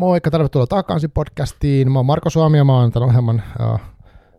Moikka, 0.00 0.30
tervetuloa 0.30 0.66
takaisin 0.66 1.10
podcastiin. 1.10 1.92
Mä 1.92 1.98
oon 1.98 2.06
Marko 2.06 2.30
Suomi 2.30 2.58
ja 2.58 2.64
mä 2.64 2.72
oon 2.72 2.92
tämän 2.92 3.08
ohjelman 3.08 3.42
uh, 3.72 3.80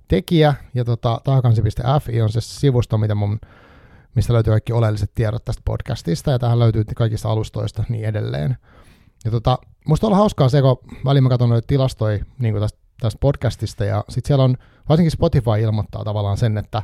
tekijä. 0.07 0.54
Ja 0.73 0.86
tota, 0.86 1.21
takansi.fi 1.23 2.21
on 2.21 2.30
se 2.30 2.41
sivusto, 2.41 2.98
mitä 2.98 3.16
mun, 3.16 3.39
mistä 4.16 4.34
löytyy 4.34 4.52
kaikki 4.52 4.74
oleelliset 4.74 5.11
tiedot 5.16 5.46
tästä 5.46 5.61
podcastista. 5.66 6.32
Ja 6.32 6.39
tähän 6.39 6.60
löytyy 6.60 6.84
kaikista 6.96 7.29
alustoista 7.29 7.84
niin 7.89 8.05
edelleen. 8.05 8.57
Ja 9.25 9.32
tota, 9.32 9.57
musta 9.88 10.07
on 10.07 10.16
hauskaa 10.16 10.50
se, 10.50 10.61
kun 10.61 10.78
väliin 11.05 11.24
mä 11.24 11.29
katson 11.29 11.50
noita 11.50 11.68
tilastoja 11.68 12.25
niin 12.39 12.60
tästä, 12.60 12.80
tästä 13.00 13.19
podcastista. 13.19 13.86
Ja 13.86 14.04
sit 14.10 14.25
siellä 14.25 14.43
on, 14.43 14.57
varsinkin 14.89 15.11
Spotify 15.11 15.60
ilmoittaa 15.61 16.04
tavallaan 16.04 16.38
sen, 16.38 16.57
että, 16.57 16.83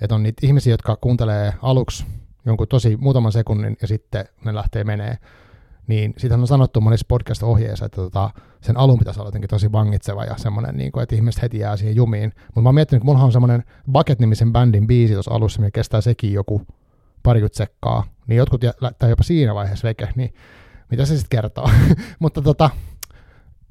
että 0.00 0.14
on 0.14 0.22
niitä 0.22 0.46
ihmisiä, 0.46 0.72
jotka 0.72 0.96
kuuntelee 1.00 1.52
aluksi 1.62 2.06
jonkun 2.46 2.68
tosi 2.68 2.96
muutaman 2.96 3.32
sekunnin 3.32 3.76
ja 3.82 3.88
sitten 3.88 4.24
ne 4.44 4.54
lähtee 4.54 4.84
menee 4.84 5.18
niin 5.88 6.14
sitähän 6.16 6.40
on 6.40 6.46
sanottu 6.46 6.80
monissa 6.80 7.06
podcast-ohjeissa, 7.08 7.84
että 7.86 7.96
tota, 7.96 8.30
sen 8.60 8.76
alun 8.76 8.98
pitäisi 8.98 9.20
olla 9.20 9.28
jotenkin 9.28 9.50
tosi 9.50 9.72
vangitseva 9.72 10.24
ja 10.24 10.34
semmoinen, 10.36 10.76
niin 10.76 10.92
kuin, 10.92 11.02
että 11.02 11.14
ihmiset 11.14 11.42
heti 11.42 11.58
jää 11.58 11.76
siihen 11.76 11.96
jumiin. 11.96 12.32
Mutta 12.46 12.60
mä 12.60 12.68
oon 12.68 12.74
miettinyt, 12.74 13.00
että 13.00 13.12
mulla 13.12 13.24
on 13.24 13.32
semmoinen 13.32 13.64
Bucket-nimisen 13.92 14.52
bändin 14.52 14.86
biisi 14.86 15.14
tuossa 15.14 15.34
alussa, 15.34 15.60
mikä 15.60 15.70
kestää 15.70 16.00
sekin 16.00 16.32
joku 16.32 16.62
parikymmentä 17.22 17.56
sekkaa, 17.56 18.04
niin 18.26 18.36
jotkut 18.36 18.64
lähtee 18.80 19.10
jopa 19.10 19.22
siinä 19.22 19.54
vaiheessa 19.54 19.88
veke, 19.88 20.08
niin 20.16 20.34
mitä 20.90 21.04
se 21.04 21.18
sitten 21.18 21.38
kertoo. 21.38 21.70
Mutta 22.18 22.42
tota, 22.42 22.70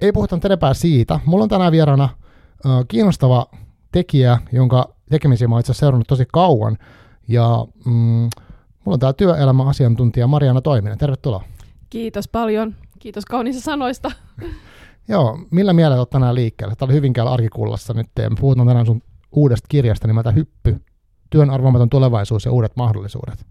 ei 0.01 0.11
puhuta 0.11 0.39
enempää 0.45 0.73
siitä. 0.73 1.19
Mulla 1.25 1.43
on 1.43 1.49
tänään 1.49 1.71
vieraana 1.71 2.03
äh, 2.03 2.71
kiinnostava 2.87 3.45
tekijä, 3.91 4.37
jonka 4.51 4.95
tekemisiä 5.09 5.47
mä 5.47 5.55
oon 5.55 5.59
itse 5.59 5.73
seurannut 5.73 6.07
tosi 6.07 6.25
kauan, 6.33 6.77
ja 7.27 7.65
mm, 7.85 7.91
mulla 8.85 8.93
on 8.95 8.99
täällä 8.99 9.13
työelämäasiantuntija 9.13 10.27
Mariana 10.27 10.61
Toiminen. 10.61 10.97
Tervetuloa. 10.97 11.43
Kiitos 11.89 12.27
paljon. 12.27 12.75
Kiitos 12.99 13.25
kauniista 13.25 13.61
sanoista. 13.61 14.11
Joo, 15.07 15.39
millä 15.51 15.73
mielellä 15.73 15.97
olet 15.97 16.09
tänään 16.09 16.35
liikkeelle? 16.35 16.75
Tämä 16.75 16.87
oli 16.87 16.95
Hyvinkäällä 16.95 17.31
arkikullassa 17.31 17.93
nyt. 17.93 18.07
Me 18.19 18.35
puhutaan 18.39 18.67
tänään 18.67 18.85
sun 18.85 19.01
uudesta 19.31 19.67
kirjasta 19.69 20.07
nimeltä 20.07 20.31
Hyppy. 20.31 20.81
Työn 21.29 21.49
arvomaton 21.49 21.89
tulevaisuus 21.89 22.45
ja 22.45 22.51
uudet 22.51 22.75
mahdollisuudet. 22.75 23.45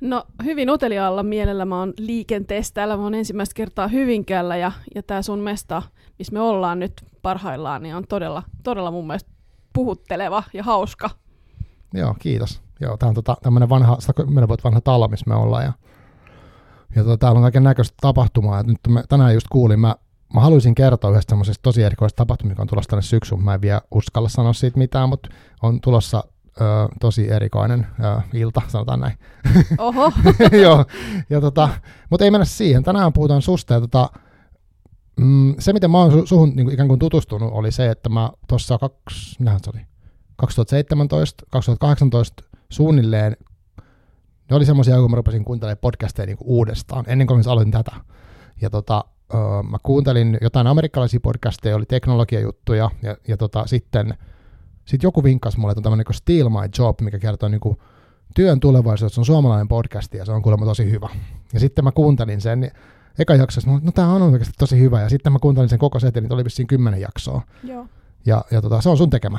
No 0.00 0.24
hyvin 0.44 0.70
uteliaalla 0.70 1.22
mielellä 1.22 1.64
mä 1.64 1.78
oon 1.78 1.92
liikenteessä. 1.98 2.74
Täällä 2.74 2.96
mä 2.96 3.02
oon 3.02 3.14
ensimmäistä 3.14 3.54
kertaa 3.54 3.88
Hyvinkäällä 3.88 4.56
ja, 4.56 4.72
ja 4.94 5.02
tämä 5.02 5.22
sun 5.22 5.38
mesta, 5.38 5.82
missä 6.18 6.32
me 6.32 6.40
ollaan 6.40 6.78
nyt 6.78 6.92
parhaillaan, 7.22 7.82
niin 7.82 7.94
on 7.94 8.04
todella, 8.08 8.42
todella 8.62 8.90
mun 8.90 9.06
mielestä 9.06 9.30
puhutteleva 9.72 10.42
ja 10.52 10.62
hauska. 10.62 11.10
Joo, 11.94 12.14
kiitos. 12.18 12.60
Joo, 12.80 12.96
tämä 12.96 13.08
on 13.08 13.14
tota, 13.14 13.36
tämmöinen 13.42 13.68
vanha, 13.68 13.96
110 13.98 14.48
vuotta 14.48 14.64
vanha 14.64 14.80
talo, 14.80 15.08
missä 15.08 15.24
me 15.28 15.34
ollaan 15.34 15.64
ja 15.64 15.72
ja 16.94 17.04
tota, 17.04 17.16
täällä 17.16 17.38
on 17.38 17.42
kaiken 17.42 17.64
näköistä 17.64 17.96
tapahtumaa. 18.00 18.60
Et 18.60 18.66
nyt 18.66 18.78
mä, 18.88 19.02
tänään 19.08 19.34
just 19.34 19.46
kuulin, 19.50 19.80
mä, 19.80 19.96
mä 20.34 20.40
haluaisin 20.40 20.74
kertoa 20.74 21.10
yhdestä 21.10 21.30
semmoisesta 21.30 21.62
tosi 21.62 21.82
erikoisesta 21.82 22.16
tapahtumasta, 22.16 22.52
mikä 22.52 22.62
on 22.62 22.68
tulossa 22.68 22.90
tänne 22.90 23.02
syksyyn. 23.02 23.42
Mä 23.42 23.54
en 23.54 23.60
vielä 23.60 23.80
uskalla 23.90 24.28
sanoa 24.28 24.52
siitä 24.52 24.78
mitään, 24.78 25.08
mutta 25.08 25.28
on 25.62 25.80
tulossa 25.80 26.24
ö, 26.60 26.62
tosi 27.00 27.30
erikoinen 27.30 27.86
ö, 28.00 28.20
ilta, 28.34 28.62
sanotaan 28.68 29.00
näin. 29.00 29.18
Oho. 29.78 30.12
Joo, 30.62 30.84
ja 31.30 31.40
tota, 31.40 31.68
mutta 32.10 32.24
ei 32.24 32.30
mennä 32.30 32.44
siihen. 32.44 32.82
Tänään 32.82 33.12
puhutaan 33.12 33.42
susta 33.42 33.74
ja 33.74 33.80
tota, 33.80 34.10
mm, 35.20 35.54
se, 35.58 35.72
miten 35.72 35.90
mä 35.90 35.98
oon 35.98 36.12
su- 36.12 36.26
suhun 36.26 36.52
niin 36.56 36.70
ikään 36.70 36.88
kuin 36.88 36.98
tutustunut, 36.98 37.52
oli 37.52 37.72
se, 37.72 37.90
että 37.90 38.08
mä 38.08 38.30
tuossa 38.48 38.78
kaksi, 38.78 39.36
se 39.64 39.70
oli, 39.74 39.80
2017, 40.36 41.44
2018 41.50 42.42
suunnilleen 42.68 43.36
ne 44.50 44.56
oli 44.56 44.64
semmoisia, 44.64 45.00
kun 45.00 45.10
mä 45.10 45.16
rupesin 45.16 45.44
kuuntelemaan 45.44 45.78
podcasteja 45.80 46.26
niin 46.26 46.36
uudestaan, 46.40 47.04
ennen 47.08 47.26
kuin 47.26 47.38
mä 47.46 47.52
aloitin 47.52 47.72
tätä. 47.72 47.92
Ja 48.60 48.70
tota, 48.70 49.04
mä 49.70 49.78
kuuntelin 49.82 50.38
jotain 50.40 50.66
amerikkalaisia 50.66 51.20
podcasteja, 51.20 51.76
oli 51.76 51.86
teknologiajuttuja, 51.86 52.90
ja, 53.02 53.16
ja 53.28 53.36
tota, 53.36 53.66
sitten 53.66 54.14
sit 54.84 55.02
joku 55.02 55.24
vinkkasi 55.24 55.58
mulle, 55.60 55.72
että 55.72 55.78
on 55.78 55.82
tämmöinen 55.82 56.04
niin 56.08 56.16
Steal 56.16 56.48
My 56.48 56.68
Job, 56.78 57.00
mikä 57.00 57.18
kertoo 57.18 57.48
niin 57.48 57.60
kuin 57.60 57.78
työn 58.34 58.60
tulevaisuudessa, 58.60 59.14
se 59.14 59.20
on 59.20 59.24
suomalainen 59.24 59.68
podcast, 59.68 60.14
ja 60.14 60.24
se 60.24 60.32
on 60.32 60.42
kuulemma 60.42 60.66
tosi 60.66 60.90
hyvä. 60.90 61.08
Ja 61.52 61.60
sitten 61.60 61.84
mä 61.84 61.92
kuuntelin 61.92 62.40
sen, 62.40 62.60
niin 62.60 62.72
eka 63.18 63.34
jaksossa, 63.34 63.70
no, 63.70 63.80
no 63.82 63.92
tämä 63.92 64.12
on 64.12 64.22
oikeasti 64.22 64.54
tosi 64.58 64.80
hyvä, 64.80 65.00
ja 65.00 65.08
sitten 65.08 65.32
mä 65.32 65.38
kuuntelin 65.38 65.68
sen 65.68 65.78
koko 65.78 66.00
setin, 66.00 66.22
niin 66.22 66.32
oli 66.32 66.44
vissiin 66.44 66.66
kymmenen 66.66 67.00
jaksoa. 67.00 67.42
Joo. 67.64 67.86
Ja, 68.26 68.44
ja 68.50 68.62
tota, 68.62 68.80
se 68.80 68.88
on 68.88 68.96
sun 68.96 69.10
tekemä. 69.10 69.38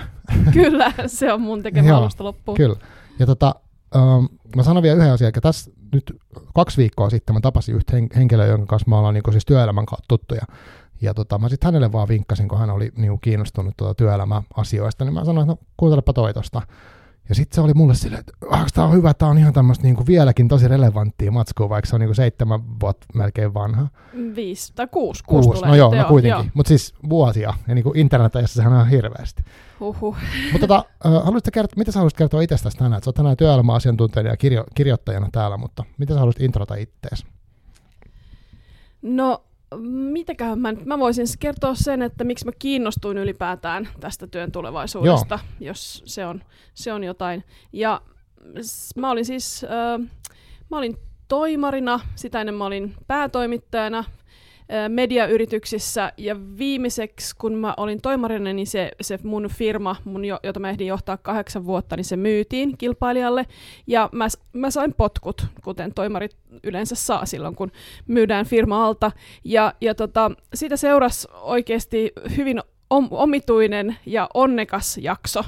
Kyllä, 0.53 0.93
se 1.07 1.33
on 1.33 1.41
mun 1.41 1.63
tekemä 1.63 1.97
alusta 1.97 2.23
loppuun. 2.23 2.57
Kyllä. 2.57 2.75
Ja 3.19 3.25
tota, 3.25 3.55
Um, 3.95 4.29
mä 4.55 4.63
sanon 4.63 4.83
vielä 4.83 4.97
yhden 4.97 5.13
asian, 5.13 5.27
että 5.27 5.41
tässä 5.41 5.71
nyt 5.93 6.17
kaksi 6.55 6.77
viikkoa 6.77 7.09
sitten 7.09 7.35
mä 7.35 7.39
tapasin 7.41 7.75
yhtä 7.75 7.97
henkilöä, 8.15 8.45
jonka 8.45 8.65
kanssa 8.65 8.89
mä 8.89 8.97
ollaan 8.97 9.13
niin 9.13 9.23
siis 9.31 9.45
työelämän 9.45 9.85
kautta 9.85 10.05
tuttuja. 10.07 10.41
Ja 11.01 11.13
tota, 11.13 11.37
mä 11.37 11.49
sitten 11.49 11.67
hänelle 11.67 11.91
vaan 11.91 12.07
vinkkasin, 12.07 12.47
kun 12.47 12.59
hän 12.59 12.69
oli 12.69 12.91
niin 12.95 13.19
kiinnostunut 13.21 13.77
tuota 13.77 13.93
työelämäasioista, 13.93 15.05
niin 15.05 15.13
mä 15.13 15.25
sanoin, 15.25 15.49
että 15.49 15.61
no 15.61 15.67
kuuntelepa 15.77 16.13
toi 16.13 16.33
tosta. 16.33 16.61
Ja 17.29 17.35
sitten 17.35 17.55
se 17.55 17.61
oli 17.61 17.73
mulle 17.73 17.95
silleen, 17.95 18.19
että 18.19 18.33
ah, 18.49 18.71
tämä 18.73 18.87
on 18.87 18.93
hyvä, 18.93 19.13
tämä 19.13 19.31
on 19.31 19.37
ihan 19.37 19.53
tämmöistä 19.53 19.83
niinku 19.83 20.05
vieläkin 20.07 20.47
tosi 20.47 20.67
relevanttia 20.67 21.31
matskua, 21.31 21.69
vaikka 21.69 21.89
se 21.89 21.95
on 21.95 21.99
niinku 21.99 22.13
seitsemän 22.13 22.79
vuotta 22.79 23.05
melkein 23.13 23.53
vanha. 23.53 23.87
Viisi 24.35 24.73
tai 24.75 24.87
kuusi. 24.87 25.23
Kuusi, 25.27 25.49
kuusi 25.49 25.65
no 25.65 25.75
joo, 25.75 25.95
no 25.95 26.03
kuitenkin. 26.03 26.51
Mutta 26.53 26.67
siis 26.67 26.93
vuosia, 27.09 27.53
ja 27.67 27.75
niinku 27.75 27.93
internetissä 27.95 28.55
sehän 28.55 28.73
on 28.73 28.89
hirveästi. 28.89 29.43
Huhhuh. 29.79 30.17
Mutta 30.51 30.67
tota, 30.67 30.85
haluaisitko 31.03 31.51
kertoa, 31.53 31.77
mitä 31.77 31.91
sä 31.91 31.99
haluaisit 31.99 32.17
kertoa 32.17 32.41
itsestäsi 32.41 32.77
tänään? 32.77 33.03
Sä 33.03 33.09
oot 33.09 33.15
tänään 33.15 33.37
työelämäasiantuntijana 33.37 34.29
ja 34.29 34.37
kirjo, 34.37 34.63
kirjoittajana 34.75 35.29
täällä, 35.31 35.57
mutta 35.57 35.83
mitä 35.97 36.13
sä 36.13 36.19
haluaisit 36.19 36.41
introta 36.41 36.75
ittees? 36.75 37.25
No, 39.01 39.43
mitäköhän 40.11 40.59
mä, 40.59 40.73
mä 40.85 40.99
voisin 40.99 41.25
kertoa 41.39 41.75
sen, 41.75 42.01
että 42.01 42.23
miksi 42.23 42.45
mä 42.45 42.51
kiinnostuin 42.59 43.17
ylipäätään 43.17 43.89
tästä 43.99 44.27
työn 44.27 44.51
tulevaisuudesta, 44.51 45.39
Joo. 45.59 45.67
jos 45.67 46.03
se 46.05 46.25
on, 46.25 46.43
se 46.73 46.93
on 46.93 47.03
jotain. 47.03 47.43
Ja 47.73 48.01
mä 48.95 49.11
olin 49.11 49.25
siis, 49.25 49.63
äh, 49.63 50.09
mä 50.69 50.77
olin 50.77 50.97
toimarina, 51.27 51.99
sitä 52.15 52.41
ennen 52.41 52.55
mä 52.55 52.65
olin 52.65 52.95
päätoimittajana 53.07 54.03
mediayrityksissä. 54.89 56.11
Ja 56.17 56.35
viimeiseksi, 56.57 57.35
kun 57.35 57.53
mä 57.53 57.73
olin 57.77 58.01
toimarina, 58.01 58.53
niin 58.53 58.67
se, 58.67 58.91
se 59.01 59.19
mun 59.23 59.49
firma, 59.53 59.95
mun, 60.05 60.25
jota 60.25 60.59
mä 60.59 60.69
ehdin 60.69 60.87
johtaa 60.87 61.17
kahdeksan 61.17 61.65
vuotta, 61.65 61.95
niin 61.95 62.05
se 62.05 62.17
myytiin 62.17 62.77
kilpailijalle. 62.77 63.45
Ja 63.87 64.09
mä, 64.11 64.27
mä 64.53 64.71
sain 64.71 64.93
potkut, 64.93 65.45
kuten 65.63 65.93
toimarit 65.93 66.37
yleensä 66.63 66.95
saa 66.95 67.25
silloin, 67.25 67.55
kun 67.55 67.71
myydään 68.07 68.45
firma 68.45 68.85
alta. 68.85 69.11
Ja, 69.43 69.73
ja 69.81 69.95
tota, 69.95 70.31
siitä 70.53 70.77
seurasi 70.77 71.27
oikeasti 71.41 72.11
hyvin 72.37 72.61
om, 72.89 73.07
omituinen 73.11 73.97
ja 74.05 74.29
onnekas 74.33 74.97
jakso. 74.97 75.43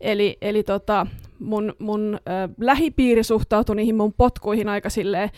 Eli, 0.00 0.38
eli 0.42 0.62
tota, 0.62 1.06
mun, 1.38 1.74
mun 1.78 2.14
äh, 2.14 2.50
lähipiiri 2.60 3.22
suhtautui 3.22 3.76
niihin 3.76 3.96
mun 3.96 4.12
potkuihin 4.12 4.68
aika 4.68 4.90
silleen, 4.90 5.30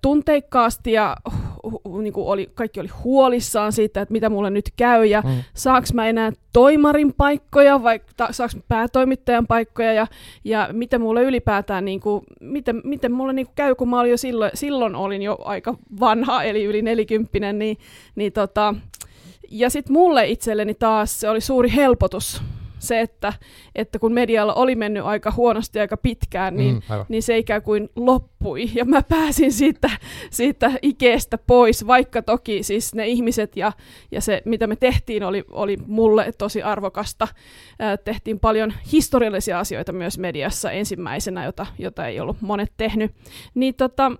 tunteikkaasti 0.00 0.92
ja 0.92 1.16
uh, 1.66 2.00
niin 2.00 2.12
kuin 2.12 2.26
oli, 2.26 2.50
kaikki 2.54 2.80
oli 2.80 2.88
huolissaan 3.04 3.72
siitä, 3.72 4.00
että 4.00 4.12
mitä 4.12 4.30
mulle 4.30 4.50
nyt 4.50 4.70
käy 4.76 5.06
ja 5.06 5.22
mm. 5.26 5.42
saaks 5.54 5.92
mä 5.92 6.08
enää 6.08 6.32
toimarin 6.52 7.12
paikkoja 7.12 7.82
vai 7.82 8.00
ta- 8.16 8.32
saaks 8.32 8.56
päätoimittajan 8.68 9.46
paikkoja 9.46 9.92
ja, 9.92 10.06
ja 10.44 10.68
miten 10.72 11.00
mulle 11.00 11.22
ylipäätään, 11.22 11.84
niin 11.84 12.00
kuin, 12.00 12.24
miten, 12.40 12.80
miten 12.84 13.12
mulle 13.12 13.32
niin 13.32 13.46
kuin 13.46 13.54
käy, 13.54 13.74
kun 13.74 13.88
mä 13.88 14.00
olin 14.00 14.10
jo 14.10 14.16
silloin, 14.16 14.50
silloin 14.54 14.94
olin 14.94 15.22
jo 15.22 15.38
aika 15.44 15.74
vanha, 16.00 16.42
eli 16.42 16.64
yli 16.64 16.82
nelikymppinen, 16.82 17.58
niin, 17.58 17.78
niin 18.14 18.32
tota, 18.32 18.74
ja 19.50 19.70
sitten 19.70 19.92
mulle 19.92 20.26
itselleni 20.26 20.74
taas 20.74 21.20
se 21.20 21.28
oli 21.28 21.40
suuri 21.40 21.72
helpotus 21.74 22.42
se, 22.78 23.00
että, 23.00 23.32
että 23.74 23.98
kun 23.98 24.12
medialla 24.12 24.54
oli 24.54 24.74
mennyt 24.74 25.04
aika 25.04 25.30
huonosti 25.30 25.80
aika 25.80 25.96
pitkään, 25.96 26.56
niin, 26.56 26.74
mm, 26.74 27.04
niin 27.08 27.22
se 27.22 27.38
ikään 27.38 27.62
kuin 27.62 27.88
loppui. 27.96 28.70
Ja 28.74 28.84
mä 28.84 29.02
pääsin 29.02 29.52
siitä, 29.52 29.90
siitä 30.30 30.70
ikeestä 30.82 31.38
pois, 31.38 31.86
vaikka 31.86 32.22
toki 32.22 32.62
siis 32.62 32.94
ne 32.94 33.06
ihmiset 33.06 33.56
ja, 33.56 33.72
ja 34.10 34.20
se, 34.20 34.42
mitä 34.44 34.66
me 34.66 34.76
tehtiin, 34.76 35.22
oli, 35.22 35.44
oli 35.50 35.76
mulle 35.86 36.32
tosi 36.38 36.62
arvokasta. 36.62 37.28
Tehtiin 38.04 38.40
paljon 38.40 38.72
historiallisia 38.92 39.58
asioita 39.58 39.92
myös 39.92 40.18
mediassa 40.18 40.70
ensimmäisenä, 40.70 41.44
jota, 41.44 41.66
jota 41.78 42.06
ei 42.06 42.20
ollut 42.20 42.40
monet 42.40 42.72
tehnyt. 42.76 43.12
Niin 43.54 43.74
tota, 43.74 44.12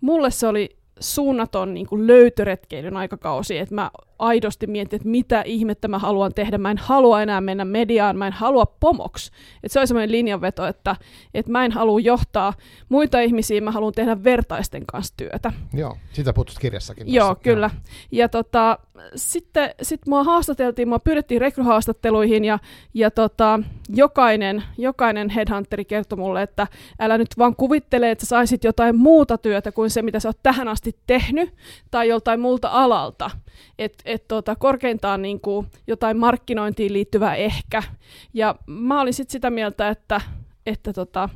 mulle 0.00 0.30
se 0.30 0.46
oli 0.46 0.76
suunnaton 1.00 1.74
niin 1.74 1.86
kuin 1.86 2.06
löytöretkeilyn 2.06 2.96
aikakausi, 2.96 3.58
että 3.58 3.74
mä 3.74 3.90
aidosti 4.18 4.66
miettiä, 4.66 4.96
että 4.96 5.08
mitä 5.08 5.42
ihmettä 5.42 5.88
mä 5.88 5.98
haluan 5.98 6.34
tehdä. 6.34 6.58
Mä 6.58 6.70
en 6.70 6.78
halua 6.78 7.22
enää 7.22 7.40
mennä 7.40 7.64
mediaan, 7.64 8.16
mä 8.16 8.26
en 8.26 8.32
halua 8.32 8.66
pomoksi. 8.66 9.32
Et 9.62 9.72
se 9.72 9.80
on 9.80 9.88
semmoinen 9.88 10.12
linjanveto, 10.12 10.66
että, 10.66 10.96
että 11.34 11.52
mä 11.52 11.64
en 11.64 11.72
halua 11.72 12.00
johtaa 12.00 12.52
muita 12.88 13.20
ihmisiä, 13.20 13.60
mä 13.60 13.70
haluan 13.70 13.92
tehdä 13.92 14.24
vertaisten 14.24 14.86
kanssa 14.86 15.14
työtä. 15.16 15.52
Joo, 15.74 15.96
sitä 16.12 16.32
puhuttu 16.32 16.52
kirjassakin. 16.60 17.14
Joo, 17.14 17.34
tässä. 17.34 17.42
kyllä. 17.42 17.70
Ja 18.12 18.28
tota, 18.28 18.78
sitten 19.16 19.70
sit 19.82 20.06
mua 20.06 20.24
haastateltiin, 20.24 20.88
mua 20.88 20.98
pyydettiin 20.98 21.40
rekryhaastatteluihin 21.40 22.44
ja, 22.44 22.58
ja 22.94 23.10
tota, 23.10 23.60
jokainen, 23.88 24.62
jokainen 24.78 25.30
headhunteri 25.30 25.84
kertoi 25.84 26.18
mulle, 26.18 26.42
että 26.42 26.66
älä 27.00 27.18
nyt 27.18 27.28
vaan 27.38 27.56
kuvittele, 27.56 28.10
että 28.10 28.26
sä 28.26 28.38
saisit 28.38 28.64
jotain 28.64 28.96
muuta 28.96 29.38
työtä 29.38 29.72
kuin 29.72 29.90
se, 29.90 30.02
mitä 30.02 30.20
sä 30.20 30.28
oot 30.28 30.42
tähän 30.42 30.68
asti 30.68 30.96
tehnyt 31.06 31.54
tai 31.90 32.08
joltain 32.08 32.40
muulta 32.40 32.68
alalta. 32.68 33.30
Että 33.78 34.07
et 34.08 34.28
tota, 34.28 34.56
korkeintaan 34.56 35.22
niin 35.22 35.40
kuin 35.40 35.66
jotain 35.86 36.18
markkinointiin 36.18 36.92
liittyvää 36.92 37.34
ehkä. 37.34 37.82
Ja 38.34 38.54
mä 38.66 39.00
olin 39.00 39.14
sitten 39.14 39.32
sitä 39.32 39.50
mieltä, 39.50 39.88
että, 39.88 40.20
että 40.66 40.92
tota, 40.92 41.28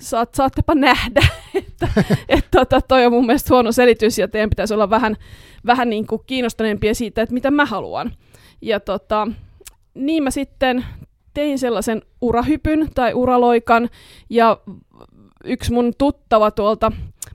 saat, 0.00 0.34
saattepa 0.34 0.74
nähdä, 0.74 1.26
että 1.54 1.88
et, 2.28 2.48
tota, 2.50 2.80
toi 2.80 3.06
on 3.06 3.12
mun 3.12 3.26
mielestä 3.26 3.54
huono 3.54 3.72
selitys 3.72 4.18
ja 4.18 4.28
teidän 4.28 4.50
pitäisi 4.50 4.74
olla 4.74 4.90
vähän, 4.90 5.16
vähän 5.66 5.90
niin 5.90 6.06
kuin 6.06 6.22
kiinnostuneempia 6.26 6.94
siitä, 6.94 7.22
että 7.22 7.34
mitä 7.34 7.50
mä 7.50 7.64
haluan. 7.64 8.12
Ja 8.62 8.80
tota, 8.80 9.28
niin 9.94 10.22
mä 10.22 10.30
sitten 10.30 10.84
tein 11.34 11.58
sellaisen 11.58 12.02
urahypyn 12.20 12.88
tai 12.94 13.14
uraloikan 13.14 13.90
ja 14.30 14.58
yksi 15.44 15.72
mun 15.72 15.92
tuttava 15.98 16.50
tuolta 16.50 16.92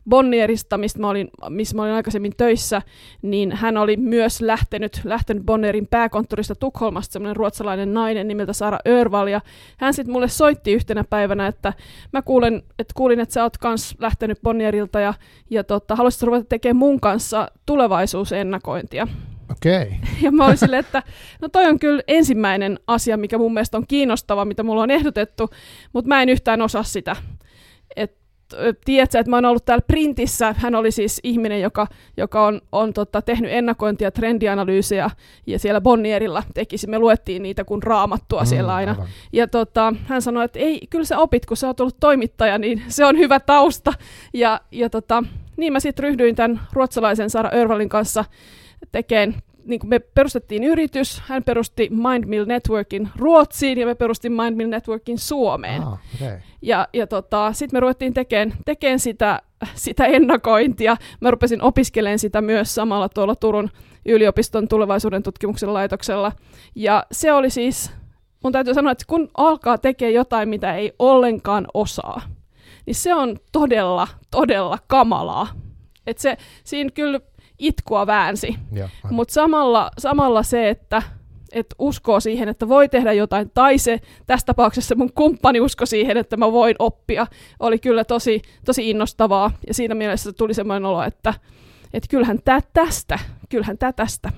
Bonnierista, 0.10 0.78
mistä 0.78 1.00
mä 1.00 1.10
olin, 1.10 1.28
missä 1.50 1.76
mä 1.76 1.82
olin 1.82 1.94
aikaisemmin 1.94 2.34
töissä, 2.38 2.82
niin 3.22 3.52
hän 3.52 3.78
oli 3.78 3.98
myös 3.98 4.42
lähtenyt, 4.42 5.02
lähtenyt 5.04 5.44
Bonnierin 5.46 5.88
pääkonttorista 5.88 6.56
Tukholmasta, 6.56 7.14
semmoinen 7.14 7.36
ruotsalainen 7.36 7.94
nainen 7.94 8.28
nimeltä 8.28 8.54
Sara 8.54 8.80
Örval, 8.88 9.28
ja 9.28 9.42
hän 9.78 9.94
sitten 9.94 10.14
mulle 10.14 10.28
soitti 10.28 10.74
yhtenä 10.74 11.04
päivänä, 11.10 11.48
että 11.48 11.74
mä 12.14 12.22
kuulen, 12.22 12.64
että 12.80 12.94
kuulin, 12.96 13.20
että 13.20 13.34
sä 13.34 13.44
oot 13.44 13.58
kans 13.58 13.96
lähtenyt 14.00 14.42
Bonnierilta, 14.44 15.00
ja, 15.00 15.14
ja 15.50 15.64
tota, 15.64 15.96
haluaisit 15.96 16.24
ruveta 16.24 16.46
tekemään 16.50 16.78
mun 16.78 17.00
kanssa 17.00 17.48
tulevaisuusennakointia. 17.66 19.08
Okei. 19.52 19.82
Okay. 19.82 19.92
Ja 20.22 20.32
mä 20.32 20.46
olin 20.46 20.58
silleen, 20.58 20.80
että 20.80 21.04
no 21.42 21.50
toi 21.50 21.66
on 21.66 21.80
kyllä 21.80 22.02
ensimmäinen 22.08 22.80
asia, 22.88 23.18
mikä 23.18 23.38
mun 23.38 23.54
mielestä 23.54 23.78
on 23.78 23.88
kiinnostava, 23.88 24.46
mitä 24.46 24.64
mulla 24.64 24.84
on 24.84 24.92
ehdotettu, 24.92 25.50
mutta 25.94 26.08
mä 26.08 26.22
en 26.22 26.30
yhtään 26.30 26.62
osaa 26.62 26.84
sitä. 26.84 27.16
Tiedätkö, 28.86 29.20
että 29.20 29.30
mä 29.30 29.38
oon 29.38 29.46
ollut 29.46 29.66
täällä 29.66 29.84
printissä, 29.88 30.56
hän 30.58 30.76
oli 30.76 30.92
siis 30.92 31.20
ihminen, 31.24 31.62
joka, 31.62 31.88
joka 32.18 32.46
on, 32.46 32.62
on 32.72 32.94
tota, 32.94 33.22
tehnyt 33.22 33.52
ennakointia, 33.52 34.12
trendianalyysejä, 34.12 35.10
ja 35.48 35.60
siellä 35.60 35.82
Bonnierilla 35.82 36.44
tekisi, 36.54 36.88
me 36.88 37.00
luettiin 37.00 37.44
niitä 37.44 37.64
kuin 37.64 37.84
raamattua 37.84 38.42
mm, 38.42 38.48
siellä 38.48 38.76
aina. 38.76 38.92
Aivan. 38.92 39.08
Ja 39.34 39.48
tota, 39.48 39.94
hän 40.06 40.22
sanoi, 40.22 40.46
että 40.46 40.60
ei, 40.60 40.80
kyllä 40.90 41.06
sä 41.06 41.18
opit, 41.18 41.46
kun 41.46 41.58
sä 41.58 41.68
oot 41.68 41.80
ollut 41.80 42.00
toimittaja, 42.00 42.58
niin 42.58 42.82
se 42.88 43.06
on 43.06 43.18
hyvä 43.18 43.40
tausta. 43.40 43.94
Ja, 44.34 44.62
ja 44.72 44.90
tota, 44.90 45.24
niin 45.58 45.74
mä 45.74 45.80
sitten 45.80 46.04
ryhdyin 46.04 46.36
tämän 46.36 46.62
ruotsalaisen 46.74 47.30
Sara 47.30 47.50
Örvalin 47.54 47.90
kanssa 47.90 48.26
tekemään 48.92 49.42
niin 49.66 49.80
kuin 49.80 49.90
me 49.90 50.00
perustettiin 50.00 50.64
yritys, 50.64 51.22
hän 51.26 51.44
perusti 51.44 51.90
Mindmill 51.90 52.46
Networkin 52.46 53.10
Ruotsiin 53.16 53.78
ja 53.78 53.86
me 53.86 53.96
perustin 53.96 54.32
Mindmill 54.32 54.70
Networkin 54.70 55.20
Suomeen. 55.20 55.84
Ah, 55.84 56.00
okay. 56.16 56.38
Ja, 56.62 56.88
ja 56.94 57.08
tota, 57.08 57.54
sitten 57.54 57.78
me 57.78 57.80
ruvettiin 57.80 58.14
tekemään, 58.14 58.58
tekemään 58.66 59.00
sitä, 59.00 59.42
sitä 59.76 60.06
ennakointia. 60.06 60.98
Mä 61.22 61.32
rupesin 61.32 61.62
opiskelemaan 61.62 62.20
sitä 62.20 62.42
myös 62.42 62.76
samalla 62.76 63.10
tuolla 63.10 63.36
Turun 63.36 63.70
yliopiston 64.06 64.68
tulevaisuuden 64.68 65.24
tutkimuksen 65.24 65.74
laitoksella. 65.74 66.32
Ja 66.76 67.06
se 67.12 67.34
oli 67.34 67.50
siis, 67.50 67.92
mun 68.44 68.52
täytyy 68.52 68.74
sanoa, 68.74 68.92
että 68.92 69.06
kun 69.08 69.30
alkaa 69.38 69.78
tekemään 69.78 70.14
jotain, 70.14 70.50
mitä 70.50 70.76
ei 70.76 70.94
ollenkaan 71.00 71.68
osaa, 71.74 72.22
niin 72.86 72.96
se 72.96 73.14
on 73.14 73.38
todella, 73.52 74.08
todella 74.32 74.78
kamalaa. 74.88 75.48
Et 76.08 76.18
se, 76.18 76.38
siinä 76.64 76.90
kyllä 76.94 77.20
itkua 77.60 78.08
väänsi. 78.08 78.56
Mutta 79.12 79.34
samalla, 79.34 79.92
samalla 79.98 80.44
se, 80.44 80.70
että 80.70 81.02
et 81.52 81.76
uskoo 81.80 82.20
siihen, 82.20 82.50
että 82.50 82.68
voi 82.68 82.90
tehdä 82.90 83.14
jotain, 83.14 83.52
tai 83.54 83.78
se 83.78 84.00
tässä 84.28 84.46
tapauksessa 84.46 84.96
mun 84.96 85.14
kumppani 85.14 85.60
usko 85.60 85.86
siihen, 85.86 86.18
että 86.18 86.38
mä 86.38 86.52
voin 86.52 86.76
oppia, 86.80 87.28
oli 87.60 87.80
kyllä 87.80 88.04
tosi, 88.04 88.42
tosi 88.66 88.90
innostavaa. 88.90 89.52
Ja 89.68 89.74
siinä 89.74 89.96
mielessä 89.96 90.34
tuli 90.34 90.54
semmoinen 90.54 90.86
olo, 90.86 91.04
että 91.04 91.34
et 91.94 92.04
kyllähän 92.10 92.40
tämä 92.46 92.60
tästä, 92.74 93.20
kyllähän 93.50 93.78
tämä 93.78 93.94
tästä. 93.94 94.32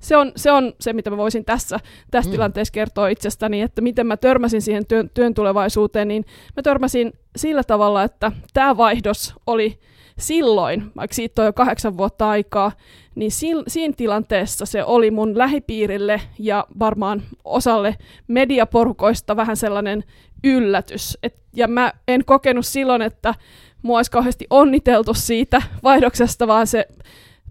Se 0.00 0.16
on, 0.16 0.32
se 0.36 0.52
on 0.52 0.72
se, 0.80 0.92
mitä 0.92 1.10
mä 1.10 1.16
voisin 1.16 1.44
tässä, 1.44 1.80
tässä 2.10 2.30
mm. 2.30 2.32
tilanteessa 2.32 2.72
kertoa 2.72 3.08
itsestäni, 3.08 3.62
että 3.62 3.80
miten 3.80 4.06
mä 4.06 4.16
törmäsin 4.16 4.62
siihen 4.62 4.86
työn, 4.86 5.10
työn 5.14 5.34
tulevaisuuteen, 5.34 6.08
niin 6.08 6.24
mä 6.56 6.62
törmäsin 6.62 7.12
sillä 7.36 7.64
tavalla, 7.64 8.02
että 8.02 8.32
tämä 8.52 8.76
vaihdos 8.76 9.34
oli 9.46 9.78
silloin, 10.18 10.92
vaikka 10.96 11.14
siitä 11.14 11.42
on 11.42 11.46
jo 11.46 11.52
kahdeksan 11.52 11.96
vuotta 11.96 12.28
aikaa, 12.28 12.72
niin 13.14 13.30
siinä 13.66 13.94
tilanteessa 13.96 14.66
se 14.66 14.84
oli 14.84 15.10
mun 15.10 15.38
lähipiirille 15.38 16.20
ja 16.38 16.66
varmaan 16.78 17.22
osalle 17.44 17.96
mediaporukoista 18.28 19.36
vähän 19.36 19.56
sellainen 19.56 20.04
yllätys. 20.44 21.18
Et, 21.22 21.36
ja 21.56 21.68
mä 21.68 21.92
en 22.08 22.24
kokenut 22.24 22.66
silloin, 22.66 23.02
että 23.02 23.34
mua 23.82 23.98
olisi 23.98 24.10
kauheasti 24.10 24.46
onniteltu 24.50 25.14
siitä 25.14 25.62
vaihdoksesta, 25.82 26.46
vaan 26.46 26.66
se 26.66 26.88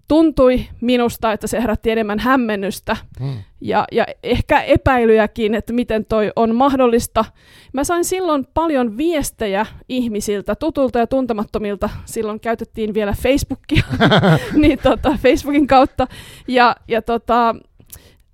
tuntui 0.08 0.64
minusta, 0.80 1.32
että 1.32 1.46
se 1.46 1.60
herätti 1.60 1.90
enemmän 1.90 2.18
hämmennystä 2.18 2.96
mm. 3.20 3.34
ja, 3.60 3.84
ja 3.92 4.06
ehkä 4.22 4.60
epäilyjäkin, 4.60 5.54
että 5.54 5.72
miten 5.72 6.04
toi 6.04 6.32
on 6.36 6.54
mahdollista. 6.54 7.24
Mä 7.72 7.84
sain 7.84 8.04
silloin 8.04 8.46
paljon 8.54 8.96
viestejä 8.96 9.66
ihmisiltä, 9.88 10.54
tutulta 10.54 10.98
ja 10.98 11.06
tuntemattomilta. 11.06 11.90
Silloin 12.04 12.40
käytettiin 12.40 12.94
vielä 12.94 13.14
Facebookia, 13.22 13.82
niin 14.62 14.78
tota, 14.82 15.18
Facebookin 15.22 15.66
kautta. 15.66 16.06
Ja, 16.48 16.76
ja 16.88 17.02
tota, 17.02 17.54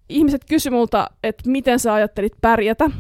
ihmiset 0.09 0.45
kysyivät 0.45 0.77
multa, 0.77 1.11
että 1.23 1.51
miten 1.51 1.79
sä 1.79 1.95
ajattelit 1.95 2.33
pärjätä 2.41 2.91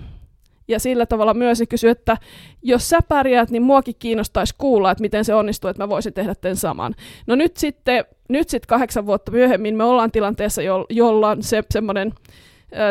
ja 0.68 0.78
sillä 0.80 1.06
tavalla 1.06 1.34
myös 1.34 1.62
kysyi, 1.68 1.90
että 1.90 2.16
jos 2.62 2.88
sä 2.88 2.98
pärjäät, 3.08 3.50
niin 3.50 3.62
muakin 3.62 3.94
kiinnostaisi 3.98 4.54
kuulla, 4.58 4.90
että 4.90 5.02
miten 5.02 5.24
se 5.24 5.34
onnistuu, 5.34 5.70
että 5.70 5.82
mä 5.82 5.88
voisin 5.88 6.12
tehdä 6.12 6.34
tämän 6.34 6.56
saman. 6.56 6.94
No 7.26 7.34
nyt 7.34 7.56
sitten, 7.56 8.04
nyt 8.30 8.48
sitten 8.48 8.68
kahdeksan 8.68 9.06
vuotta 9.06 9.32
myöhemmin 9.32 9.76
me 9.76 9.84
ollaan 9.84 10.12
tilanteessa, 10.12 10.62
jo, 10.62 10.86
jolla 10.90 11.36
se 11.40 11.62
semmoinen 11.70 12.12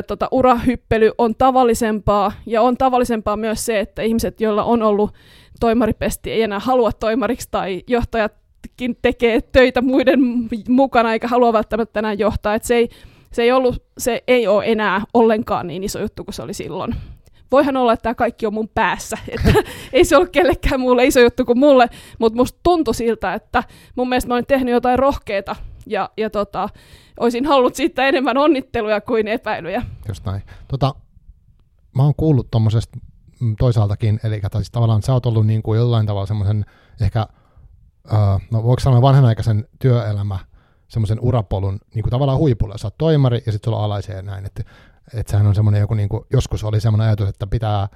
tota, 0.07 0.27
urahyppely 0.31 1.11
on 1.17 1.35
tavallisempaa, 1.35 2.31
ja 2.45 2.61
on 2.61 2.77
tavallisempaa 2.77 3.37
myös 3.37 3.65
se, 3.65 3.79
että 3.79 4.01
ihmiset, 4.01 4.41
joilla 4.41 4.63
on 4.63 4.83
ollut 4.83 5.13
toimaripesti, 5.59 6.31
ei 6.31 6.41
enää 6.41 6.59
halua 6.59 6.91
toimariksi, 6.91 7.47
tai 7.51 7.83
johtajatkin 7.87 8.97
tekee 9.01 9.41
töitä 9.41 9.81
muiden 9.81 10.19
mukana, 10.69 11.13
eikä 11.13 11.27
halua 11.27 11.53
välttämättä 11.53 11.99
enää 11.99 12.13
johtaa, 12.13 12.55
että 12.55 12.67
se 12.67 12.75
ei, 12.75 12.89
se 13.31 13.41
ei, 13.41 13.51
ollut, 13.51 13.83
se 13.97 14.23
ei 14.27 14.47
ole 14.47 14.63
enää 14.65 15.01
ollenkaan 15.13 15.67
niin 15.67 15.83
iso 15.83 15.99
juttu 15.99 16.23
kuin 16.23 16.35
se 16.35 16.41
oli 16.41 16.53
silloin 16.53 16.95
voihan 17.51 17.77
olla, 17.77 17.93
että 17.93 18.03
tämä 18.03 18.15
kaikki 18.15 18.45
on 18.45 18.53
mun 18.53 18.69
päässä. 18.69 19.17
Että 19.27 19.53
ei 19.93 20.05
se 20.05 20.17
ole 20.17 20.29
kellekään 20.29 20.79
muulle 20.79 21.05
iso 21.05 21.19
juttu 21.19 21.45
kuin 21.45 21.59
mulle, 21.59 21.87
mutta 22.19 22.37
musta 22.37 22.59
tuntui 22.63 22.95
siltä, 22.95 23.33
että 23.33 23.63
mun 23.95 24.09
mielestä 24.09 24.27
mä 24.27 24.33
olin 24.33 24.45
tehnyt 24.45 24.71
jotain 24.71 24.99
rohkeita 24.99 25.55
ja, 25.85 26.09
ja 26.17 26.29
tota, 26.29 26.69
olisin 27.19 27.45
halunnut 27.45 27.75
siitä 27.75 28.07
enemmän 28.07 28.37
onnitteluja 28.37 29.01
kuin 29.01 29.27
epäilyjä. 29.27 29.83
Just 30.07 30.25
näin. 30.25 30.43
Tota, 30.67 30.95
mä 31.95 32.03
oon 32.03 32.15
kuullut 32.17 32.51
tuommoisesta 32.51 32.99
toisaaltakin, 33.59 34.19
eli 34.23 34.41
siis 34.55 34.71
tavallaan 34.71 35.01
sä 35.01 35.13
oot 35.13 35.25
ollut 35.25 35.47
niin 35.47 35.63
kuin 35.63 35.77
jollain 35.77 36.05
tavalla 36.05 36.25
semmoisen 36.25 36.65
ehkä, 37.01 37.27
uh, 38.05 38.41
no 38.51 38.63
voiko 38.63 38.79
sanoa 38.79 39.01
vanhanaikaisen 39.01 39.67
työelämä, 39.79 40.39
semmoisen 40.87 41.19
urapolun 41.21 41.79
niin 41.93 42.03
kuin 42.03 42.11
tavallaan 42.11 42.37
huipulla. 42.37 42.77
Sä 42.77 42.87
oot 42.87 42.97
toimari 42.97 43.43
ja 43.45 43.51
sitten 43.51 43.67
sulla 43.67 43.77
on 43.77 43.83
alaisia 43.83 44.15
ja 44.15 44.21
näin. 44.21 44.45
Että 44.45 44.63
että 45.13 45.31
sehän 45.31 45.47
on 45.47 45.55
semmoinen 45.55 45.81
joku, 45.81 45.93
niin 45.93 46.09
kuin, 46.09 46.23
joskus 46.33 46.63
oli 46.63 46.79
semmoinen 46.81 47.07
ajatus, 47.07 47.29
että 47.29 47.47
pitää 47.47 47.87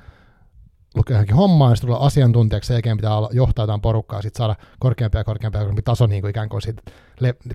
lukea 0.95 1.15
johonkin 1.15 1.35
hommaa, 1.35 1.69
ja 1.69 1.75
sitten 1.75 1.87
tulla 1.87 2.05
asiantuntijaksi, 2.05 2.73
sen 2.83 2.97
pitää 2.97 3.17
olla, 3.17 3.29
johtaa 3.31 3.63
jotain 3.63 3.81
porukkaa, 3.81 4.21
sitten 4.21 4.37
saada 4.37 4.55
korkeampia 4.79 5.19
ja 5.19 5.23
korkeampia, 5.23 5.59
korkeampi 5.59 5.81
taso 5.81 6.07
niin 6.07 6.21
kuin 6.21 6.29
ikään 6.29 6.49
kuin 6.49 6.61
siitä 6.61 6.81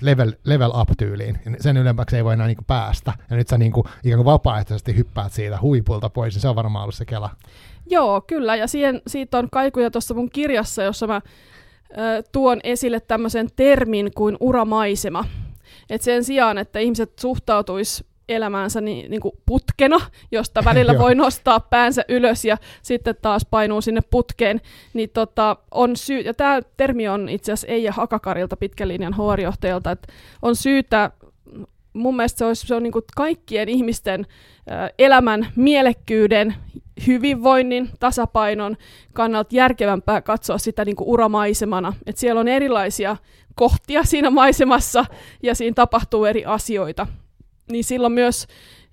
level, 0.01 0.33
level 0.45 0.71
up 0.81 0.89
tyyliin. 0.99 1.39
Ja 1.45 1.51
sen 1.61 1.77
ylemmäksi 1.77 2.17
ei 2.17 2.25
voi 2.25 2.33
enää 2.33 2.47
niin 2.47 2.57
kuin 2.57 2.65
päästä. 2.65 3.13
Ja 3.31 3.37
nyt 3.37 3.49
sä 3.49 3.59
niin 3.59 3.73
kuin, 3.73 3.85
ikään 4.05 4.19
kuin 4.19 4.25
vapaaehtoisesti 4.25 4.97
hyppäät 4.97 5.33
siitä 5.33 5.61
huipulta 5.61 6.11
pois, 6.11 6.35
niin 6.35 6.43
se 6.43 6.49
on 6.49 6.57
varmaan 6.57 6.83
ollut 6.83 6.95
se 6.95 7.05
kela. 7.05 7.31
Joo, 7.87 8.21
kyllä, 8.21 8.57
ja 8.57 8.67
siihen, 8.67 9.03
siitä 9.07 9.39
on 9.39 9.49
kaikuja 9.53 9.91
tuossa 9.91 10.15
mun 10.15 10.31
kirjassa, 10.31 10.83
jossa 10.83 11.07
mä 11.07 11.21
tuon 12.33 12.61
esille 12.65 13.01
tämmöisen 13.01 13.49
termin 13.57 14.11
kuin 14.15 14.37
uramaisema. 14.41 15.25
Et 15.91 16.03
sen 16.03 16.25
sijaan, 16.25 16.59
että 16.59 16.79
ihmiset 16.79 17.19
suhtautuis 17.19 18.05
elämäänsä 18.29 18.81
niin, 18.81 19.11
niin 19.11 19.21
kuin 19.21 19.33
putkena, 19.47 20.01
josta 20.33 20.65
välillä 20.65 20.99
voi 21.05 21.15
nostaa 21.15 21.61
päänsä 21.61 22.05
ylös 22.09 22.45
ja 22.45 22.57
sitten 22.83 23.15
taas 23.23 23.47
painuu 23.51 23.81
sinne 23.81 24.01
putkeen, 24.11 24.61
niin 24.95 25.11
tota, 25.11 25.57
on 25.71 25.97
syy, 25.97 26.21
ja 26.21 26.35
tämä 26.35 26.61
termi 26.77 27.09
on 27.09 27.29
itse 27.29 27.53
asiassa 27.53 27.73
Eija 27.73 27.93
Hakakarilta 27.93 28.57
pitkän 28.57 28.89
linjan 28.89 29.15
HR-johtajalta, 29.15 29.91
että 29.91 30.13
on 30.43 30.57
syytä 30.57 31.11
mun 31.93 32.17
mielestä 32.17 32.39
se, 32.39 32.45
olisi, 32.45 32.67
se 32.67 32.75
on 32.75 32.83
niin 32.83 32.93
kuin 32.93 33.05
kaikkien 33.17 33.69
ihmisten 33.69 34.27
elämän 34.99 35.47
mielekkyyden, 35.57 36.55
hyvinvoinnin, 37.07 37.91
tasapainon 38.01 38.77
kannalta 39.13 39.57
järkevämpää 39.57 40.23
katsoa 40.23 40.59
sitä 40.59 40.85
niin 40.85 40.97
kuin 40.97 41.09
uramaisemana. 41.09 41.93
Et 42.07 42.17
siellä 42.17 42.41
on 42.41 42.49
erilaisia 42.49 43.17
kohtia 43.55 44.05
siinä 44.05 44.31
maisemassa 44.31 45.05
ja 45.43 45.55
siinä 45.55 45.75
tapahtuu 45.75 46.25
eri 46.25 46.45
asioita. 46.45 47.07
Niin 47.69 47.85
silloin 47.85 48.13
myös 48.13 48.47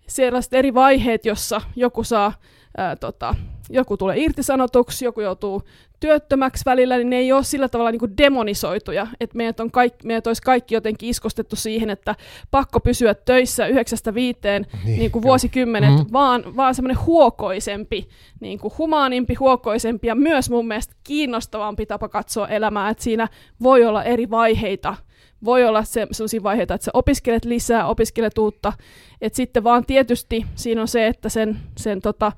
sellaiset 0.08 0.54
eri 0.54 0.74
vaiheet, 0.74 1.26
jossa 1.26 1.62
joku 1.76 2.04
saa 2.04 2.34
ää, 2.78 2.96
tota, 2.96 3.36
joku 3.70 3.98
tulee 3.98 4.18
irtisanotuksi, 4.18 5.06
joku 5.06 5.22
joutuu 5.22 5.62
työttömäksi 6.00 6.66
välillä, 6.66 6.98
niin 6.98 7.10
ne 7.10 7.16
ei 7.16 7.32
ole 7.32 7.44
sillä 7.44 7.70
tavalla 7.70 7.92
niin 7.92 8.00
kuin 8.00 8.18
demonisoituja, 8.18 9.08
että 9.20 9.38
meidät, 9.38 9.60
on 9.60 9.72
kaikki, 9.72 10.08
meidät 10.08 10.28
olisi 10.28 10.42
kaikki 10.42 10.76
jotenkin 10.76 11.10
iskostettu 11.10 11.56
siihen, 11.56 11.90
että 11.90 12.16
pakko 12.52 12.80
pysyä 12.80 13.14
töissä 13.14 13.68
yhdeksästä 13.68 14.14
viiteen 14.14 14.66
niin, 14.86 15.00
niin 15.00 15.12
kuin 15.12 15.24
vuosikymmenet, 15.24 15.90
mm. 15.90 16.06
vaan, 16.14 16.56
vaan 16.56 16.76
semmoinen 16.76 17.06
huokoisempi, 17.06 18.08
niin 18.40 18.60
kuin 18.60 18.74
humaanimpi, 18.78 19.34
huokoisempi 19.34 20.08
ja 20.08 20.16
myös 20.16 20.50
mun 20.50 20.68
mielestä 20.68 20.96
kiinnostavampi 21.04 21.86
tapa 21.86 22.10
katsoa 22.10 22.48
elämää, 22.48 22.90
että 22.90 23.04
siinä 23.04 23.28
voi 23.64 23.86
olla 23.86 24.04
eri 24.04 24.30
vaiheita, 24.30 24.96
voi 25.46 25.66
olla 25.66 25.84
se, 25.84 26.08
sellaisia 26.12 26.44
vaiheita, 26.44 26.74
että 26.74 26.86
sä 26.86 26.92
opiskelet 26.94 27.46
lisää, 27.46 27.88
opiskelet 27.88 28.38
uutta, 28.38 28.74
että 29.22 29.38
sitten 29.38 29.64
vaan 29.64 29.86
tietysti 29.86 30.46
siinä 30.56 30.82
on 30.82 30.88
se, 30.88 31.08
että 31.08 31.30
sen, 31.30 31.60
sen 31.78 32.02
tota, 32.02 32.32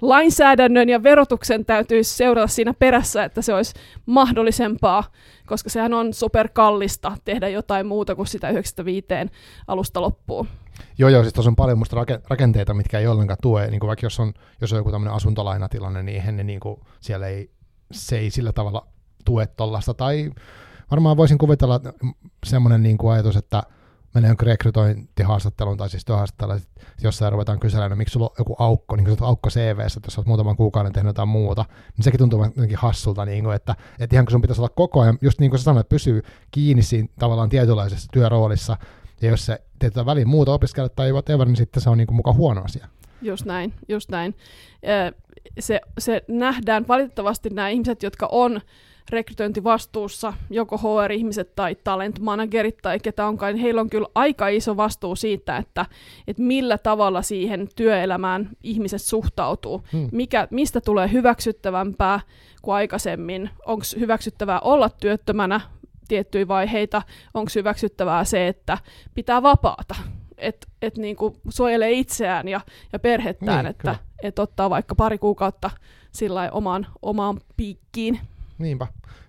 lainsäädännön 0.00 0.88
ja 0.88 1.02
verotuksen 1.02 1.64
täytyisi 1.64 2.16
seurata 2.16 2.46
siinä 2.46 2.74
perässä, 2.74 3.24
että 3.24 3.42
se 3.42 3.54
olisi 3.54 3.74
mahdollisempaa, 4.06 5.04
koska 5.46 5.70
sehän 5.70 5.94
on 5.94 6.14
superkallista 6.14 7.12
tehdä 7.24 7.48
jotain 7.48 7.86
muuta 7.86 8.14
kuin 8.14 8.26
sitä 8.26 8.50
95 8.50 9.06
alusta 9.66 10.00
loppuun. 10.00 10.48
Joo, 10.98 11.10
joo, 11.10 11.22
siis 11.22 11.34
tuossa 11.34 11.50
on 11.50 11.56
paljon 11.56 11.78
musta 11.78 11.96
rakenteita, 12.28 12.74
mitkä 12.74 12.98
ei 12.98 13.06
ollenkaan 13.06 13.38
tue, 13.42 13.70
niin 13.70 13.80
kuin 13.80 13.88
vaikka 13.88 14.06
jos 14.06 14.20
on, 14.20 14.32
jos 14.60 14.72
on 14.72 14.76
joku 14.76 14.90
tämmöinen 14.90 15.14
asuntolainatilanne, 15.14 16.02
niin 16.02 16.14
eihän 16.14 16.36
ne 16.36 16.44
niin 16.44 16.60
kuin, 16.60 16.80
siellä 17.00 17.26
ei, 17.26 17.50
se 17.92 18.18
ei 18.18 18.30
sillä 18.30 18.52
tavalla 18.52 18.86
tue 19.24 19.46
tuollaista, 19.46 19.94
tai 19.94 20.30
varmaan 20.90 21.16
voisin 21.16 21.38
kuvitella 21.38 21.80
semmoinen 22.46 22.82
niin 22.82 22.98
kuin 22.98 23.12
ajatus, 23.12 23.36
että 23.36 23.62
menee 24.14 24.28
jonkun 24.30 24.46
rekrytointihaastatteluun 24.46 25.76
tai 25.76 25.90
siis 25.90 26.04
työhaastatteluun, 26.04 26.60
jossain 27.02 27.32
ruvetaan 27.32 27.60
kyselemään, 27.60 27.90
no, 27.90 27.96
miksi 27.96 28.12
sulla 28.12 28.26
on 28.26 28.34
joku 28.38 28.56
aukko, 28.58 28.96
niin 28.96 29.04
kuin 29.04 29.16
aukko 29.20 29.50
cv 29.50 29.78
että 29.78 30.06
jos 30.06 30.18
olet 30.18 30.26
muutaman 30.26 30.56
kuukauden 30.56 30.92
tehnyt 30.92 31.08
jotain 31.10 31.28
muuta, 31.28 31.64
niin 31.96 32.04
sekin 32.04 32.18
tuntuu 32.18 32.44
jotenkin 32.44 32.78
hassulta, 32.78 33.24
niin 33.24 33.44
kuin, 33.44 33.56
että, 33.56 33.74
että 33.98 34.16
ihan 34.16 34.26
kun 34.26 34.30
sun 34.30 34.40
pitäisi 34.40 34.60
olla 34.60 34.72
koko 34.76 35.00
ajan, 35.00 35.18
just 35.20 35.40
niin 35.40 35.50
kuin 35.50 35.58
sä 35.58 35.64
sanoit, 35.64 35.84
että 35.84 35.94
pysyy 35.94 36.22
kiinni 36.50 36.82
siinä 36.82 37.08
tavallaan 37.18 37.48
tietynlaisessa 37.48 38.08
työroolissa, 38.12 38.76
ja 39.22 39.28
jos 39.28 39.46
se 39.46 39.62
teet 39.78 39.94
väliin 39.96 40.28
muuta 40.28 40.54
opiskella 40.54 40.88
tai 40.88 41.12
whatever, 41.12 41.46
niin 41.46 41.56
sitten 41.56 41.82
se 41.82 41.90
on 41.90 41.98
niin 41.98 42.06
kuin 42.06 42.16
mukaan 42.16 42.36
huono 42.36 42.62
asia. 42.64 42.88
Just 43.22 43.44
näin, 43.44 43.74
just 43.88 44.10
näin. 44.10 44.34
Se, 45.58 45.80
se 45.98 46.22
nähdään 46.28 46.88
valitettavasti 46.88 47.50
nämä 47.50 47.68
ihmiset, 47.68 48.02
jotka 48.02 48.28
on 48.32 48.60
rekrytointivastuussa, 49.10 50.32
joko 50.50 50.78
HR-ihmiset 50.78 51.54
tai 51.54 51.76
talent 51.84 52.20
managerit 52.20 52.76
tai 52.82 53.00
ketä 53.00 53.26
onkaan, 53.26 53.54
niin 53.54 53.62
heillä 53.62 53.80
on 53.80 53.90
kyllä 53.90 54.08
aika 54.14 54.48
iso 54.48 54.76
vastuu 54.76 55.16
siitä, 55.16 55.56
että, 55.56 55.86
että 56.26 56.42
millä 56.42 56.78
tavalla 56.78 57.22
siihen 57.22 57.68
työelämään 57.76 58.48
ihmiset 58.62 59.02
suhtautuu. 59.02 59.82
Hmm. 59.92 60.08
Mikä, 60.12 60.48
mistä 60.50 60.80
tulee 60.80 61.12
hyväksyttävämpää 61.12 62.20
kuin 62.62 62.74
aikaisemmin? 62.74 63.50
Onko 63.66 63.84
hyväksyttävää 63.98 64.60
olla 64.60 64.88
työttömänä 64.88 65.60
tiettyjä 66.08 66.48
vaiheita? 66.48 67.02
Onko 67.34 67.50
hyväksyttävää 67.54 68.24
se, 68.24 68.48
että 68.48 68.78
pitää 69.14 69.42
vapaata? 69.42 69.94
että 70.38 70.66
et 70.82 70.98
niinku 70.98 71.36
suojelee 71.48 71.92
itseään 71.92 72.48
ja, 72.48 72.60
ja 72.92 72.98
perhettään, 72.98 73.64
niin, 73.64 73.70
että 73.70 73.96
et 74.22 74.38
ottaa 74.38 74.70
vaikka 74.70 74.94
pari 74.94 75.18
kuukautta 75.18 75.70
sillä 76.12 76.50
omaan, 76.52 76.86
omaan 77.02 77.40
piikkiin. 77.56 78.20
Niinpä. 78.58 78.86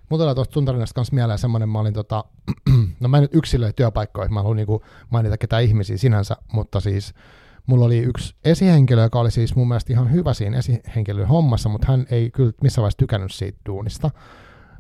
Mulla 0.10 0.24
tulee 0.24 0.36
tuosta 0.36 0.54
sun 0.54 0.66
tarinasta 0.66 0.94
kanssa 0.94 1.16
mieleen 1.16 1.40
semmoinen, 1.40 1.70
mä 1.70 1.80
olin 1.80 1.94
tota, 1.94 2.24
no 3.00 3.10
mä 3.10 3.18
en 3.18 3.22
nyt 3.22 3.36
yksilöi 3.36 3.74
työpaikkoja, 3.74 4.30
mä 4.30 4.40
haluan 4.40 4.58
niinku 4.58 4.84
mainita 5.10 5.38
ketään 5.38 5.64
ihmisiä 5.64 5.98
sinänsä, 5.98 6.38
mutta 6.54 6.80
siis 6.80 7.14
mulla 7.66 7.86
oli 7.86 7.98
yksi 7.98 8.36
esihenkilö, 8.46 9.04
joka 9.04 9.20
oli 9.20 9.32
siis 9.32 9.56
mun 9.56 9.68
mielestä 9.68 9.94
ihan 9.94 10.12
hyvä 10.12 10.34
siinä 10.34 10.58
esihenkilön 10.58 11.28
hommassa, 11.28 11.70
mutta 11.70 11.88
hän 11.92 12.06
ei 12.12 12.32
kyllä 12.32 12.52
missään 12.62 12.82
vaiheessa 12.82 12.98
tykännyt 12.98 13.32
siitä 13.32 13.60
duunista. 13.66 14.12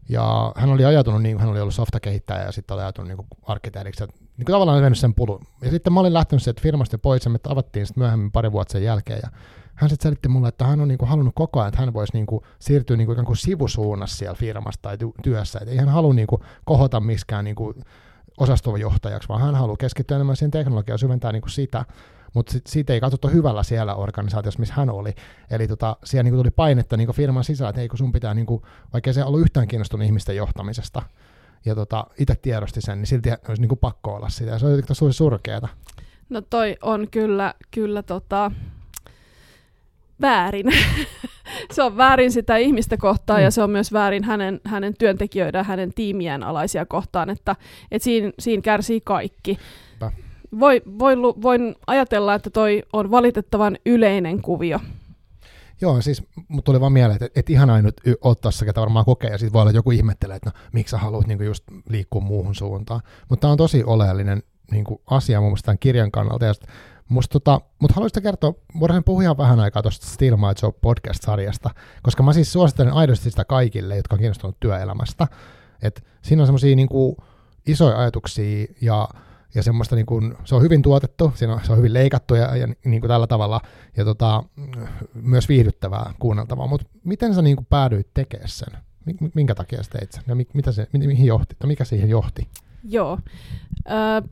Ja 0.09 0.53
hän 0.55 0.69
oli 0.69 0.85
ajatunut, 0.85 1.23
niin 1.23 1.39
hän 1.39 1.49
oli 1.49 1.61
ollut 1.61 1.73
softakehittäjä 1.73 2.43
ja 2.43 2.51
sitten 2.51 2.75
oli 2.75 2.83
ajatunut 2.83 3.07
niin 3.07 3.27
arkkitehdiksi, 3.43 4.03
että 4.03 4.15
niin 4.19 4.45
kuin 4.45 4.53
tavallaan 4.53 4.81
mennyt 4.81 4.99
sen 4.99 5.13
pulun. 5.13 5.47
Ja 5.61 5.71
sitten 5.71 5.93
mä 5.93 5.99
olin 5.99 6.13
lähtenyt 6.13 6.43
sieltä 6.43 6.61
firmasta 6.61 6.97
pois 6.97 7.25
ja 7.25 7.31
me 7.31 7.39
tavattiin 7.39 7.85
sitten 7.85 8.01
myöhemmin 8.01 8.31
pari 8.31 8.51
vuotta 8.51 8.71
sen 8.71 8.83
jälkeen. 8.83 9.19
Ja 9.23 9.29
hän 9.77 9.89
sitten 9.89 10.03
selitti 10.03 10.29
mulle, 10.29 10.47
että 10.47 10.65
hän 10.65 10.81
on 10.81 10.87
niinku 10.87 11.05
halunnut 11.05 11.35
koko 11.35 11.59
ajan, 11.59 11.67
että 11.67 11.81
hän 11.81 11.93
voisi 11.93 12.13
niinku 12.13 12.43
siirtyä 12.59 12.97
niinku 12.97 13.11
ikään 13.11 13.25
kuin 13.25 13.37
sivusuunnassa 13.37 14.17
siellä 14.17 14.35
firmasta 14.35 14.81
tai 14.81 14.97
työssä. 15.23 15.59
Että 15.59 15.71
ei 15.71 15.77
hän 15.77 15.89
halua 15.89 16.13
niinku 16.13 16.39
kohota 16.65 16.99
miskään 16.99 17.45
niinku 17.45 17.73
osastojohtajaksi, 18.37 19.29
vaan 19.29 19.41
hän 19.41 19.55
haluaa 19.55 19.77
keskittyä 19.77 20.15
enemmän 20.15 20.35
siihen 20.35 20.51
teknologiaan 20.51 20.99
syventää 20.99 21.31
niinku 21.31 21.49
sitä. 21.49 21.85
Mutta 22.33 22.51
sit, 22.51 22.67
siitä 22.67 22.93
ei 22.93 22.99
katsottu 22.99 23.27
hyvällä 23.27 23.63
siellä 23.63 23.95
organisaatiossa, 23.95 24.59
missä 24.59 24.73
hän 24.73 24.89
oli. 24.89 25.13
Eli 25.51 25.67
tota, 25.67 25.97
siellä 26.03 26.23
niinku 26.23 26.37
tuli 26.37 26.51
painetta 26.51 26.97
niinku 26.97 27.13
firman 27.13 27.43
sisällä, 27.43 27.69
että 27.69 27.81
ei 27.81 27.87
kun 27.87 27.97
sun 27.97 28.11
pitää, 28.11 28.33
niinku, 28.33 28.65
vaikka 28.93 29.13
se 29.13 29.23
ollut 29.23 29.41
yhtään 29.41 29.67
kiinnostunut 29.67 30.05
ihmisten 30.05 30.35
johtamisesta, 30.35 31.01
ja 31.65 31.75
tota, 31.75 32.07
itse 32.19 32.35
tiedosti 32.35 32.81
sen, 32.81 32.97
niin 32.97 33.07
silti 33.07 33.29
olisi 33.47 33.61
niinku 33.61 33.75
pakko 33.75 34.13
olla 34.13 34.29
sitä. 34.29 34.51
Ja 34.51 34.59
se 34.59 34.65
oli 34.65 34.81
tosi 34.81 35.13
surkeata. 35.13 35.67
No 36.29 36.41
toi 36.41 36.77
on 36.81 37.07
kyllä, 37.11 37.53
kyllä 37.71 38.03
tota, 38.03 38.51
väärin. 40.21 40.65
se 41.73 41.83
on 41.83 41.97
väärin 41.97 42.31
sitä 42.31 42.57
ihmistä 42.57 42.97
kohtaan 42.97 43.39
mm. 43.39 43.43
ja 43.43 43.51
se 43.51 43.63
on 43.63 43.69
myös 43.69 43.93
väärin 43.93 44.23
hänen, 44.23 44.61
hänen 44.65 44.93
työntekijöiden 44.99 45.65
hänen 45.65 45.93
tiimien 45.93 46.43
alaisia 46.43 46.85
kohtaan, 46.85 47.29
että, 47.29 47.55
että 47.91 48.03
siinä, 48.03 48.31
siinä 48.39 48.61
kärsii 48.61 49.01
kaikki. 49.01 49.57
Voi, 50.59 50.81
voi, 50.99 51.17
voin 51.21 51.75
ajatella, 51.87 52.33
että 52.33 52.49
toi 52.49 52.83
on 52.93 53.11
valitettavan 53.11 53.77
yleinen 53.85 54.41
kuvio. 54.41 54.79
Joo, 55.81 56.01
siis 56.01 56.23
mut 56.47 56.65
tuli 56.65 56.79
vaan 56.79 56.91
mieleen, 56.91 57.15
että 57.15 57.39
et 57.39 57.49
ihan 57.49 57.69
ainut 57.69 58.01
ottaa 58.21 58.51
se, 58.51 58.65
ketä 58.65 58.81
varmaan 58.81 59.05
kokee, 59.05 59.29
ja 59.29 59.37
sitten 59.37 59.53
voi 59.53 59.61
olla, 59.61 59.69
että 59.69 59.77
joku 59.77 59.91
ihmettelee, 59.91 60.35
että 60.35 60.49
no, 60.49 60.59
miksi 60.71 60.91
sä 60.91 60.97
haluat 60.97 61.27
niinku 61.27 61.43
just 61.43 61.63
liikkua 61.89 62.21
muuhun 62.21 62.55
suuntaan. 62.55 63.01
Mutta 63.29 63.41
tämä 63.41 63.51
on 63.51 63.57
tosi 63.57 63.83
oleellinen 63.83 64.43
niinku 64.71 65.01
asia 65.05 65.39
mun 65.39 65.49
mielestä 65.49 65.65
tämän 65.65 65.79
kirjan 65.79 66.11
kannalta, 66.11 66.45
ja 66.45 66.53
Musta 67.09 67.33
tota, 67.33 67.61
mutta 67.79 67.93
haluaisitko 67.95 68.21
kertoa, 68.21 68.53
voidaan 68.79 69.03
puhua 69.03 69.37
vähän 69.37 69.59
aikaa 69.59 69.81
tuosta 69.81 70.07
Still 70.07 70.37
My 70.37 70.47
Job 70.63 70.75
podcast-sarjasta, 70.81 71.69
koska 72.03 72.23
mä 72.23 72.33
siis 72.33 72.53
suosittelen 72.53 72.93
aidosti 72.93 73.29
sitä 73.29 73.45
kaikille, 73.45 73.95
jotka 73.95 74.15
on 74.15 74.19
kiinnostunut 74.19 74.59
työelämästä. 74.59 75.27
Et 75.81 76.05
siinä 76.21 76.43
on 76.43 76.47
semmoisia 76.47 76.75
niinku, 76.75 77.17
isoja 77.67 77.99
ajatuksia 77.99 78.67
ja, 78.81 79.07
ja 79.55 79.63
semmoista, 79.63 79.95
niinku, 79.95 80.21
se 80.43 80.55
on 80.55 80.61
hyvin 80.61 80.81
tuotettu, 80.81 81.31
siinä 81.35 81.53
on, 81.53 81.59
se 81.63 81.71
on 81.71 81.77
hyvin 81.77 81.93
leikattu 81.93 82.35
ja, 82.35 82.55
ja 82.55 82.67
niinku 82.85 83.07
tällä 83.07 83.27
tavalla, 83.27 83.61
ja 83.97 84.05
tota, 84.05 84.43
myös 85.13 85.49
viihdyttävää 85.49 86.13
kuunneltavaa. 86.19 86.67
Mutta 86.67 86.87
miten 87.03 87.33
sä 87.35 87.41
niinku 87.41 87.65
päädyit 87.69 88.13
tekemään 88.13 88.49
sen? 88.49 88.77
Minkä 89.33 89.55
takia 89.55 89.83
sä 89.83 89.89
teit 89.91 90.11
sen? 90.11 90.23
Ja 90.27 90.35
mi, 90.35 90.47
mitä 90.53 90.71
se, 90.71 90.87
mi, 90.93 91.07
mihin 91.07 91.25
johti, 91.25 91.55
tai 91.59 91.67
mikä 91.67 91.85
siihen 91.85 92.09
johti? 92.09 92.47
Joo. 92.83 93.19
Ö, 93.89 94.27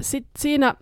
sit 0.00 0.26
siinä, 0.38 0.74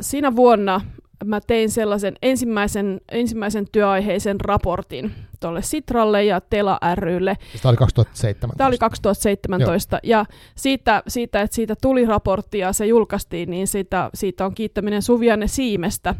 siinä 0.00 0.36
vuonna 0.36 0.80
mä 1.24 1.40
tein 1.40 1.70
sellaisen 1.70 2.14
ensimmäisen, 2.22 3.00
ensimmäisen 3.12 3.66
työaiheisen 3.72 4.40
raportin 4.40 5.12
tuolle 5.40 5.62
Sitralle 5.62 6.24
ja 6.24 6.40
Tela 6.40 6.78
rylle. 6.94 7.36
Tämä 7.62 7.70
oli 7.70 7.76
2017. 7.76 8.56
Tämä 8.58 8.68
oli 8.68 8.78
2017. 8.78 9.96
Joo. 10.02 10.18
Ja 10.18 10.24
siitä, 10.54 11.02
siitä, 11.08 11.40
että 11.40 11.54
siitä 11.54 11.74
tuli 11.82 12.06
raportti 12.06 12.58
ja 12.58 12.72
se 12.72 12.86
julkaistiin, 12.86 13.50
niin 13.50 13.66
siitä, 13.66 14.10
siitä 14.14 14.46
on 14.46 14.54
kiittäminen 14.54 15.02
Suvianne 15.02 15.48
Siimestä. 15.48 16.14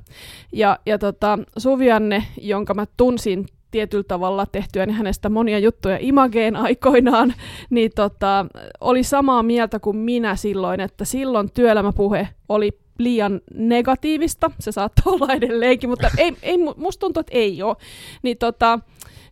Ja, 0.52 0.78
ja 0.86 0.98
tota, 0.98 1.38
Suvianne, 1.58 2.24
jonka 2.40 2.74
mä 2.74 2.86
tunsin 2.96 3.46
tietyllä 3.76 4.04
tavalla 4.08 4.46
tehtyä 4.46 4.86
niin 4.86 4.96
hänestä 4.96 5.28
monia 5.28 5.58
juttuja 5.58 5.98
Imageen 6.00 6.56
aikoinaan, 6.56 7.34
niin 7.70 7.90
tota, 7.94 8.46
oli 8.80 9.02
samaa 9.02 9.42
mieltä 9.42 9.78
kuin 9.78 9.96
minä 9.96 10.36
silloin, 10.36 10.80
että 10.80 11.04
silloin 11.04 11.50
työelämäpuhe 11.50 12.28
oli 12.48 12.78
liian 12.98 13.40
negatiivista, 13.54 14.50
se 14.60 14.72
saattaa 14.72 15.12
olla 15.12 15.32
edelleenkin, 15.32 15.90
mutta 15.90 16.10
ei, 16.18 16.36
ei, 16.42 16.56
musta 16.76 17.00
tuntuu, 17.00 17.20
että 17.20 17.32
ei 17.34 17.62
ole. 17.62 17.76
Niin 18.22 18.38
tota, 18.38 18.78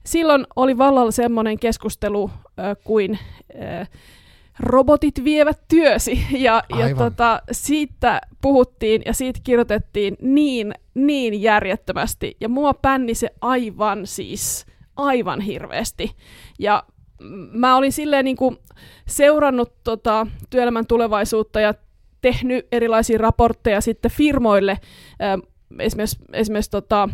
silloin 0.06 0.46
oli 0.56 0.78
vallalla 0.78 1.10
semmoinen 1.10 1.58
keskustelu 1.58 2.30
äh, 2.58 2.76
kuin 2.84 3.18
äh, 3.62 3.88
robotit 4.60 5.24
vievät 5.24 5.60
työsi, 5.68 6.26
ja, 6.30 6.62
ja 6.78 6.96
tota, 6.96 7.42
siitä 7.52 8.20
puhuttiin 8.40 9.02
ja 9.06 9.12
siitä 9.12 9.40
kirjoitettiin 9.44 10.16
niin, 10.20 10.74
niin 10.94 11.42
järjettömästi, 11.42 12.36
ja 12.40 12.48
mua 12.48 12.74
pänni 12.74 13.14
se 13.14 13.30
aivan 13.40 14.06
siis, 14.06 14.66
aivan 14.96 15.40
hirveästi. 15.40 16.16
Ja 16.58 16.84
mä 17.52 17.76
olin 17.76 17.92
silleen 17.92 18.24
niin 18.24 18.36
kuin 18.36 18.56
seurannut 19.08 19.72
tota, 19.84 20.26
työelämän 20.50 20.86
tulevaisuutta 20.86 21.60
ja 21.60 21.74
tehnyt 22.20 22.66
erilaisia 22.72 23.18
raportteja 23.18 23.80
sitten 23.80 24.10
firmoille, 24.10 24.78
esimerkiksi, 25.78 26.18
esimerkiksi 26.32 26.70
tota, 26.70 27.08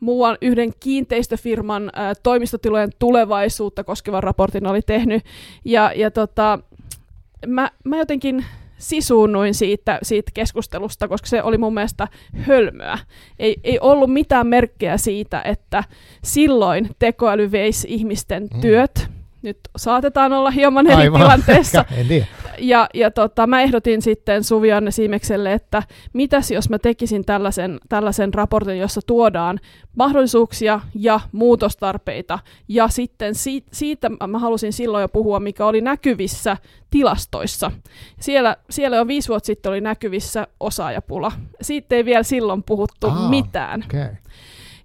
muuan 0.00 0.38
yhden 0.42 0.72
kiinteistöfirman 0.80 1.90
ää, 1.92 2.14
toimistotilojen 2.22 2.90
tulevaisuutta 2.98 3.84
koskevan 3.84 4.22
raportin 4.22 4.66
oli 4.66 4.82
tehnyt. 4.82 5.22
Ja, 5.64 5.92
ja 5.96 6.10
tota, 6.10 6.58
mä, 7.46 7.70
mä 7.84 7.96
jotenkin 7.96 8.44
sisuunnuin 8.78 9.54
siitä, 9.54 9.98
siitä 10.02 10.30
keskustelusta, 10.34 11.08
koska 11.08 11.28
se 11.28 11.42
oli 11.42 11.58
mun 11.58 11.74
mielestä 11.74 12.08
hölmöä. 12.32 12.98
Ei, 13.38 13.56
ei 13.64 13.78
ollut 13.80 14.12
mitään 14.12 14.46
merkkejä 14.46 14.96
siitä, 14.96 15.42
että 15.42 15.84
silloin 16.24 16.88
tekoäly 16.98 17.52
veisi 17.52 17.86
ihmisten 17.90 18.48
mm. 18.54 18.60
työt. 18.60 19.08
Nyt 19.42 19.58
saatetaan 19.76 20.32
olla 20.32 20.50
hieman 20.50 20.86
eri 20.86 21.02
Aivan. 21.02 21.20
tilanteessa. 21.20 21.84
ja, 22.60 22.88
ja 22.94 23.10
tota, 23.10 23.46
mä 23.46 23.60
ehdotin 23.60 24.02
sitten 24.02 24.44
Suvianne 24.44 24.90
Siimekselle, 24.90 25.52
että 25.52 25.82
mitäs 26.12 26.50
jos 26.50 26.70
mä 26.70 26.78
tekisin 26.78 27.24
tällaisen, 27.24 27.80
tällaisen 27.88 28.34
raportin, 28.34 28.78
jossa 28.78 29.00
tuodaan 29.06 29.60
mahdollisuuksia 29.96 30.80
ja 30.94 31.20
muutostarpeita. 31.32 32.38
Ja 32.68 32.88
sitten 32.88 33.34
siitä, 33.34 33.68
siitä 33.72 34.10
mä 34.28 34.38
halusin 34.38 34.72
silloin 34.72 35.02
jo 35.02 35.08
puhua, 35.08 35.40
mikä 35.40 35.66
oli 35.66 35.80
näkyvissä 35.80 36.56
tilastoissa. 36.90 37.72
Siellä, 38.20 38.56
siellä 38.70 38.96
jo 38.96 39.06
viisi 39.06 39.28
vuotta 39.28 39.46
sitten 39.46 39.70
oli 39.70 39.80
näkyvissä 39.80 40.46
osaajapula. 40.60 41.32
Siitä 41.60 41.96
ei 41.96 42.04
vielä 42.04 42.22
silloin 42.22 42.62
puhuttu 42.62 43.06
Aa, 43.06 43.28
mitään. 43.28 43.84
Okay. 43.86 44.16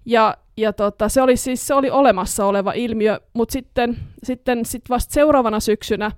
Ja, 0.04 0.36
ja 0.56 0.72
tota, 0.72 1.08
se 1.08 1.22
oli 1.22 1.36
siis 1.36 1.66
se 1.66 1.74
oli 1.74 1.90
olemassa 1.90 2.46
oleva 2.46 2.72
ilmiö, 2.72 3.20
mutta 3.34 3.52
sitten, 3.52 3.96
sitten 4.22 4.64
sit 4.64 4.82
vasta 4.90 5.14
seuraavana 5.14 5.60
syksynä 5.60 6.10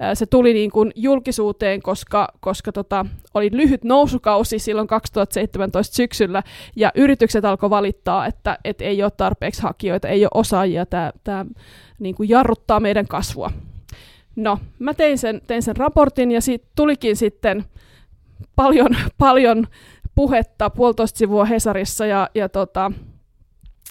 ää, 0.00 0.14
se 0.14 0.26
tuli 0.26 0.52
niin 0.52 0.70
kuin 0.70 0.92
julkisuuteen, 0.96 1.82
koska, 1.82 2.28
koska 2.40 2.72
tota, 2.72 3.06
oli 3.34 3.50
lyhyt 3.52 3.84
nousukausi 3.84 4.58
silloin 4.58 4.86
2017 4.86 5.96
syksyllä, 5.96 6.42
ja 6.76 6.92
yritykset 6.94 7.44
alkoi 7.44 7.70
valittaa, 7.70 8.26
että 8.26 8.58
et 8.64 8.80
ei 8.80 9.02
ole 9.02 9.10
tarpeeksi 9.10 9.62
hakijoita, 9.62 10.08
ei 10.08 10.24
ole 10.24 10.30
osaajia, 10.34 10.86
tämä 11.24 11.46
niin 11.98 12.14
kuin 12.14 12.28
jarruttaa 12.28 12.80
meidän 12.80 13.08
kasvua. 13.08 13.50
No, 14.36 14.58
mä 14.78 14.94
tein 14.94 15.18
sen, 15.18 15.40
tein 15.46 15.62
sen 15.62 15.76
raportin, 15.76 16.30
ja 16.30 16.40
siitä 16.40 16.66
tulikin 16.76 17.16
sitten 17.16 17.64
paljon, 18.56 18.96
paljon 19.18 19.66
puhetta 20.14 20.70
puolitoista 20.70 21.18
sivua 21.18 21.44
Hesarissa, 21.44 22.06
ja, 22.06 22.28
ja 22.34 22.48
tota, 22.48 22.92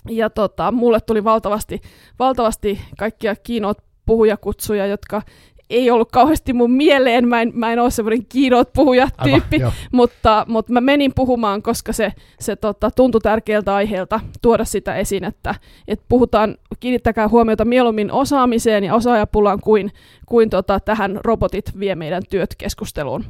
ja 0.09 0.29
tota, 0.29 0.71
mulle 0.71 0.99
tuli 1.01 1.23
valtavasti, 1.23 1.81
valtavasti 2.19 2.79
kaikkia 2.97 3.35
kiinot 3.35 3.77
puhujakutsuja, 4.05 4.85
jotka 4.85 5.21
ei 5.69 5.91
ollut 5.91 6.11
kauheasti 6.11 6.53
mun 6.53 6.71
mieleen, 6.71 7.27
mä 7.27 7.41
en, 7.41 7.51
mä 7.53 7.73
en 7.73 7.79
ole 7.79 7.91
semmoinen 7.91 8.25
keynote-puhuja-tyyppi, 8.33 9.59
mutta, 9.91 10.45
mutta 10.47 10.73
mä 10.73 10.81
menin 10.81 11.11
puhumaan, 11.15 11.61
koska 11.61 11.93
se, 11.93 12.13
se 12.39 12.55
tota, 12.55 12.91
tuntui 12.91 13.21
tärkeältä 13.21 13.75
aiheelta 13.75 14.19
tuoda 14.41 14.65
sitä 14.65 14.95
esiin, 14.95 15.23
että, 15.23 15.55
että 15.87 16.05
puhutaan, 16.09 16.57
kiinnittäkää 16.79 17.27
huomiota 17.27 17.65
mieluummin 17.65 18.11
osaamiseen 18.11 18.83
ja 18.83 18.95
osaajapulaan 18.95 19.59
kuin, 19.59 19.91
kuin 20.25 20.49
tota, 20.49 20.79
tähän 20.79 21.19
robotit 21.23 21.79
vie 21.79 21.95
meidän 21.95 22.23
työt 22.29 22.55
keskusteluun. 22.57 23.25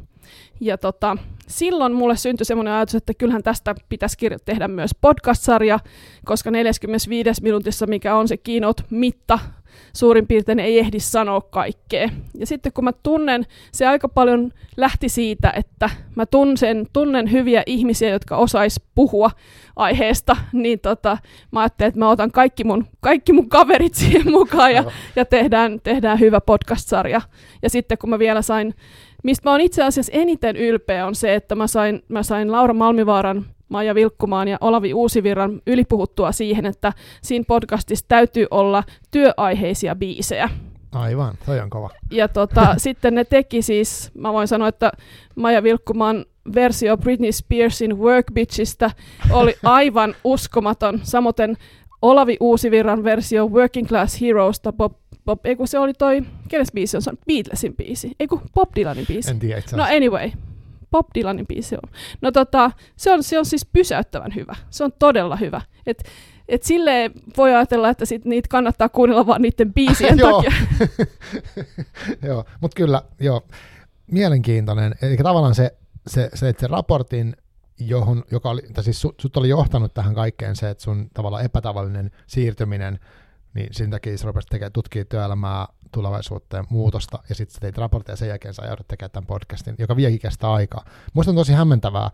Ja 0.59 0.77
tota, 0.77 1.17
silloin 1.47 1.93
mulle 1.93 2.17
syntyi 2.17 2.45
semmoinen 2.45 2.73
ajatus, 2.73 2.95
että 2.95 3.13
kyllähän 3.13 3.43
tästä 3.43 3.75
pitäisi 3.89 4.17
tehdä 4.45 4.67
myös 4.67 4.91
podcast-sarja, 5.01 5.79
koska 6.25 6.51
45 6.51 7.43
minuutissa, 7.43 7.87
mikä 7.87 8.15
on 8.15 8.27
se 8.27 8.37
keynote-mitta, 8.37 9.39
suurin 9.93 10.27
piirtein 10.27 10.59
ei 10.59 10.79
ehdi 10.79 10.99
sanoa 10.99 11.41
kaikkea. 11.41 12.09
Ja 12.37 12.45
sitten 12.45 12.73
kun 12.73 12.83
mä 12.83 12.91
tunnen, 13.03 13.45
se 13.71 13.87
aika 13.87 14.09
paljon 14.09 14.51
lähti 14.77 15.09
siitä, 15.09 15.53
että 15.55 15.89
mä 16.15 16.25
tunnen, 16.25 16.87
tunnen 16.93 17.31
hyviä 17.31 17.63
ihmisiä, 17.65 18.09
jotka 18.09 18.37
osais 18.37 18.81
puhua 18.95 19.31
aiheesta, 19.75 20.35
niin 20.53 20.79
tota, 20.79 21.17
mä 21.51 21.59
ajattelin, 21.59 21.87
että 21.87 21.99
mä 21.99 22.09
otan 22.09 22.31
kaikki 22.31 22.63
mun, 22.63 22.87
kaikki 22.99 23.33
mun 23.33 23.49
kaverit 23.49 23.93
siihen 23.93 24.31
mukaan 24.31 24.73
ja, 24.73 24.83
ja 25.15 25.25
tehdään, 25.25 25.81
tehdään 25.83 26.19
hyvä 26.19 26.41
podcast-sarja. 26.41 27.21
Ja 27.61 27.69
sitten 27.69 27.97
kun 27.97 28.09
mä 28.09 28.19
vielä 28.19 28.41
sain 28.41 28.73
Mistä 29.25 29.49
mä 29.49 29.51
oon 29.51 29.61
itse 29.61 29.83
asiassa 29.83 30.11
eniten 30.15 30.55
ylpeä 30.55 31.07
on 31.07 31.15
se, 31.15 31.35
että 31.35 31.55
mä 31.55 31.67
sain, 31.67 32.03
mä 32.07 32.23
sain 32.23 32.51
Laura 32.51 32.73
Malmivaaran, 32.73 33.45
Maija 33.69 33.95
Vilkkumaan 33.95 34.47
ja 34.47 34.57
Olavi 34.61 34.93
Uusivirran 34.93 35.61
ylipuhuttua 35.67 36.31
siihen, 36.31 36.65
että 36.65 36.93
siinä 37.21 37.45
podcastissa 37.47 38.05
täytyy 38.07 38.47
olla 38.51 38.83
työaiheisia 39.11 39.95
biisejä. 39.95 40.49
Aivan, 40.91 41.35
toi 41.45 41.59
on 41.59 41.69
kova. 41.69 41.89
Ja 42.11 42.27
tota, 42.27 42.75
sitten 42.77 43.15
ne 43.15 43.23
teki 43.25 43.61
siis, 43.61 44.11
mä 44.13 44.33
voin 44.33 44.47
sanoa, 44.47 44.67
että 44.67 44.91
Maija 45.35 45.63
Vilkkumaan 45.63 46.25
versio 46.55 46.97
Britney 46.97 47.31
Spearsin 47.31 47.99
Work 47.99 48.25
Bitchistä 48.33 48.91
oli 49.31 49.55
aivan 49.63 50.15
uskomaton. 50.23 50.99
Samoin 51.03 51.57
Olavi 52.01 52.37
Uusivirran 52.39 53.03
versio 53.03 53.45
Working 53.45 53.87
Class 53.87 54.21
Heroesta 54.21 54.73
Bob 54.73 54.93
Bob, 55.25 55.45
ei 55.45 55.55
kun 55.55 55.67
se 55.67 55.79
oli 55.79 55.93
toi, 55.93 56.23
kenes 56.47 56.71
biisi 56.73 56.97
on, 56.97 57.01
se 57.01 57.09
on 57.09 57.17
Beatlesin 57.27 57.75
biisi, 57.75 58.11
ei 58.19 58.27
kun 58.27 58.41
Bob 58.53 58.69
Dylanin 58.75 59.05
biisi. 59.07 59.31
En 59.31 59.39
tiedä 59.39 59.61
No 59.75 59.83
anyway, 59.83 60.31
Bob 60.91 61.07
Dylanin 61.15 61.47
biisi 61.47 61.75
on. 61.75 61.91
No 62.21 62.31
tota, 62.31 62.71
se 62.95 63.11
on, 63.11 63.23
se 63.23 63.39
on 63.39 63.45
siis 63.45 63.65
pysäyttävän 63.65 64.35
hyvä. 64.35 64.55
Se 64.69 64.83
on 64.83 64.91
todella 64.99 65.35
hyvä. 65.35 65.61
Et, 65.87 66.03
et 66.47 66.63
silleen 66.63 67.11
voi 67.37 67.53
ajatella, 67.53 67.89
että 67.89 68.05
sit 68.05 68.25
niitä 68.25 68.47
kannattaa 68.49 68.89
kuunnella 68.89 69.27
vaan 69.27 69.41
niiden 69.41 69.73
biisien 69.73 70.17
takia. 70.25 70.51
joo, 72.27 72.45
mutta 72.61 72.75
kyllä, 72.75 73.01
joo, 73.19 73.41
mielenkiintoinen. 74.11 74.95
Eli 75.01 75.17
tavallaan 75.17 75.55
se, 75.55 75.75
se, 76.07 76.29
se, 76.33 76.49
että 76.49 76.61
se 76.61 76.67
raportin, 76.67 77.35
johon, 77.79 78.23
joka 78.31 78.49
oli, 78.49 78.61
tai 78.73 78.83
siis 78.83 79.01
sut 79.01 79.37
oli 79.37 79.49
johtanut 79.49 79.93
tähän 79.93 80.15
kaikkeen 80.15 80.55
se, 80.55 80.69
että 80.69 80.83
sun 80.83 81.09
tavallaan 81.13 81.45
epätavallinen 81.45 82.11
siirtyminen 82.27 82.99
niin 83.55 83.67
sen 83.71 83.89
takia 83.89 84.17
sä 84.17 84.27
rupesit 84.27 84.49
tekemään, 84.49 84.71
tutkii 84.71 85.05
työelämää, 85.05 85.67
tulevaisuutta 85.91 86.57
ja 86.57 86.63
muutosta, 86.69 87.19
ja 87.29 87.35
sitten 87.35 87.53
sä 87.53 87.59
teit 87.59 87.77
raportteja 87.77 88.13
ja 88.13 88.17
sen 88.17 88.27
jälkeen 88.27 88.53
sä 88.53 88.65
joudut 88.65 88.87
tekemään 88.87 89.11
tämän 89.11 89.27
podcastin, 89.27 89.75
joka 89.79 89.95
vieläkin 89.95 90.19
kestää 90.19 90.53
aikaa. 90.53 90.85
Muista 91.13 91.31
on 91.31 91.35
tosi 91.35 91.53
hämmentävää, 91.53 92.11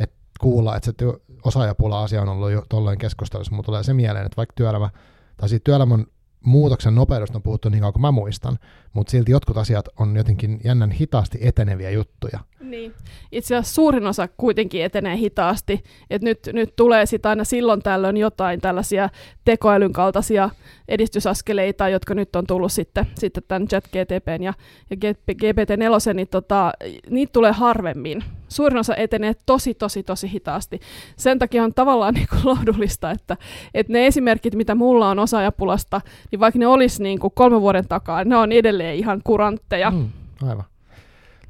että 0.00 0.16
kuulla, 0.40 0.76
että 0.76 0.84
se 0.84 0.92
työ, 0.92 1.12
osaajapula-asia 1.44 2.22
on 2.22 2.28
ollut 2.28 2.50
jo 2.50 2.62
tolleen 2.68 2.98
keskustelussa, 2.98 3.54
mutta 3.54 3.66
tulee 3.66 3.82
se 3.82 3.94
mieleen, 3.94 4.26
että 4.26 4.36
vaikka 4.36 4.52
työelämä, 4.56 4.90
tai 5.36 5.48
siitä 5.48 5.64
työelämän 5.64 6.06
muutoksen 6.44 6.94
nopeudesta 6.94 7.38
on 7.38 7.42
puhuttu 7.42 7.68
niin 7.68 7.80
kauan 7.80 7.92
kuin 7.92 8.02
mä 8.02 8.12
muistan, 8.12 8.58
mutta 8.92 9.10
silti 9.10 9.32
jotkut 9.32 9.56
asiat 9.56 9.88
on 9.98 10.16
jotenkin 10.16 10.60
jännän 10.64 10.90
hitaasti 10.90 11.38
eteneviä 11.40 11.90
juttuja. 11.90 12.40
Niin. 12.60 12.94
Itse 13.32 13.56
asiassa 13.56 13.74
suurin 13.74 14.06
osa 14.06 14.28
kuitenkin 14.36 14.84
etenee 14.84 15.16
hitaasti. 15.16 15.84
Et 16.10 16.22
nyt, 16.22 16.38
nyt 16.52 16.76
tulee 16.76 17.06
sitten 17.06 17.28
aina 17.28 17.44
silloin 17.44 17.82
tällöin 17.82 18.16
jotain 18.16 18.60
tällaisia 18.60 19.08
tekoälyn 19.44 19.92
kaltaisia 19.92 20.50
edistysaskeleita, 20.88 21.88
jotka 21.88 22.14
nyt 22.14 22.36
on 22.36 22.46
tullut 22.46 22.72
sitten, 22.72 23.06
sitten 23.18 23.42
tämän 23.48 23.68
chat 23.68 23.84
GTPn 23.84 24.42
ja, 24.42 24.52
ja 24.90 24.96
GPT-4, 24.96 26.14
niin 26.14 26.28
tota, 26.28 26.72
niitä 27.10 27.32
tulee 27.32 27.52
harvemmin. 27.52 28.24
Suurin 28.54 28.78
osa 28.78 28.96
etenee 28.96 29.34
tosi, 29.46 29.74
tosi, 29.74 30.02
tosi 30.02 30.30
hitaasti. 30.32 30.80
Sen 31.16 31.38
takia 31.38 31.64
on 31.64 31.74
tavallaan 31.74 32.14
niin 32.18 32.28
kuin 32.30 32.40
lohdullista, 32.44 33.10
että, 33.10 33.36
että 33.74 33.92
ne 33.92 34.06
esimerkit, 34.06 34.54
mitä 34.54 34.74
mulla 34.74 35.10
on 35.10 35.18
osaajapulasta, 35.18 36.00
niin 36.30 36.40
vaikka 36.40 36.58
ne 36.58 36.66
olisi 36.66 37.02
niin 37.02 37.18
kuin 37.18 37.32
kolme 37.34 37.60
vuoden 37.60 37.88
takaa, 37.88 38.24
ne 38.24 38.36
on 38.36 38.52
edelleen 38.52 38.96
ihan 38.96 39.20
kurantteja. 39.24 39.90
Mm, 39.90 40.08
aivan. 40.42 40.64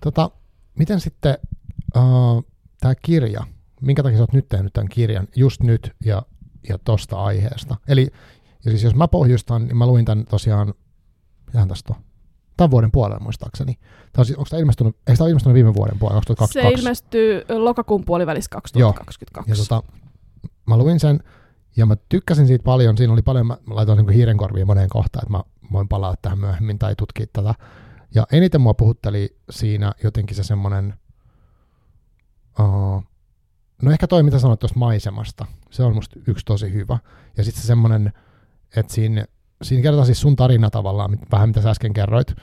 Tota, 0.00 0.30
Miten 0.78 1.00
sitten 1.00 1.38
uh, 1.96 2.44
tämä 2.80 2.94
kirja, 3.02 3.46
minkä 3.80 4.02
takia 4.02 4.18
sä 4.18 4.22
oot 4.22 4.32
nyt 4.32 4.48
tehnyt 4.48 4.72
tämän 4.72 4.88
kirjan 4.88 5.28
just 5.36 5.62
nyt 5.62 5.92
ja, 6.04 6.22
ja 6.68 6.78
tosta 6.78 7.22
aiheesta? 7.22 7.76
Eli 7.88 8.08
ja 8.64 8.70
siis 8.70 8.82
jos 8.82 8.94
mä 8.94 9.08
pohjustan, 9.08 9.66
niin 9.66 9.76
mä 9.76 9.86
luin 9.86 10.04
tämän 10.04 10.24
tosiaan, 10.24 10.74
mitähän 11.46 11.68
tästä 11.68 11.94
on? 11.96 12.02
Tämän 12.56 12.70
vuoden 12.70 12.90
puolella 12.90 13.20
muistaakseni. 13.20 13.74
Tämä 14.12 14.24
on, 14.30 14.34
onko 14.36 14.48
tämä 14.50 14.60
ilmestynyt, 14.60 14.96
eikö 15.06 15.18
tämä 15.18 15.28
ilmestynyt 15.28 15.54
viime 15.54 15.74
vuoden 15.74 15.98
puolella, 15.98 16.20
2022? 16.20 16.76
Se 16.76 16.82
ilmestyy 16.82 17.62
lokakuun 17.64 18.04
puolivälissä 18.04 18.50
2022. 18.50 19.50
Joo. 19.50 19.56
Ja 19.56 19.64
tota, 19.64 20.04
mä 20.66 20.76
luin 20.76 21.00
sen, 21.00 21.20
ja 21.76 21.86
mä 21.86 21.96
tykkäsin 22.08 22.46
siitä 22.46 22.64
paljon. 22.64 22.96
Siinä 22.96 23.12
oli 23.12 23.22
paljon, 23.22 23.46
mä 23.46 23.56
laitoin 23.66 23.98
niin 23.98 24.08
hiirenkorviin 24.08 24.66
moneen 24.66 24.88
kohtaan, 24.88 25.22
että 25.22 25.32
mä 25.32 25.42
voin 25.72 25.88
palata 25.88 26.18
tähän 26.22 26.38
myöhemmin 26.38 26.78
tai 26.78 26.94
tutkia 26.96 27.26
tätä. 27.32 27.54
Ja 28.14 28.26
eniten 28.32 28.60
mua 28.60 28.74
puhutteli 28.74 29.36
siinä 29.50 29.92
jotenkin 30.04 30.36
se 30.36 30.42
semmoinen, 30.42 30.94
uh, 32.60 33.04
no 33.82 33.90
ehkä 33.90 34.06
toi 34.06 34.22
mitä 34.22 34.38
sanoit 34.38 34.60
tuosta 34.60 34.78
maisemasta, 34.78 35.46
se 35.70 35.82
on 35.82 35.94
musta 35.94 36.20
yksi 36.26 36.44
tosi 36.44 36.72
hyvä. 36.72 36.98
Ja 37.36 37.44
sitten 37.44 37.62
se 37.62 37.66
semmoinen, 37.66 38.12
että 38.76 38.94
siinä, 38.94 39.24
siinä 39.64 39.82
kerrotaan 39.82 40.06
siis 40.06 40.20
sun 40.20 40.36
tarina 40.36 40.70
tavallaan, 40.70 41.18
vähän 41.32 41.48
mitä 41.48 41.62
sä 41.62 41.70
äsken 41.70 41.92
kerroit, 41.92 42.34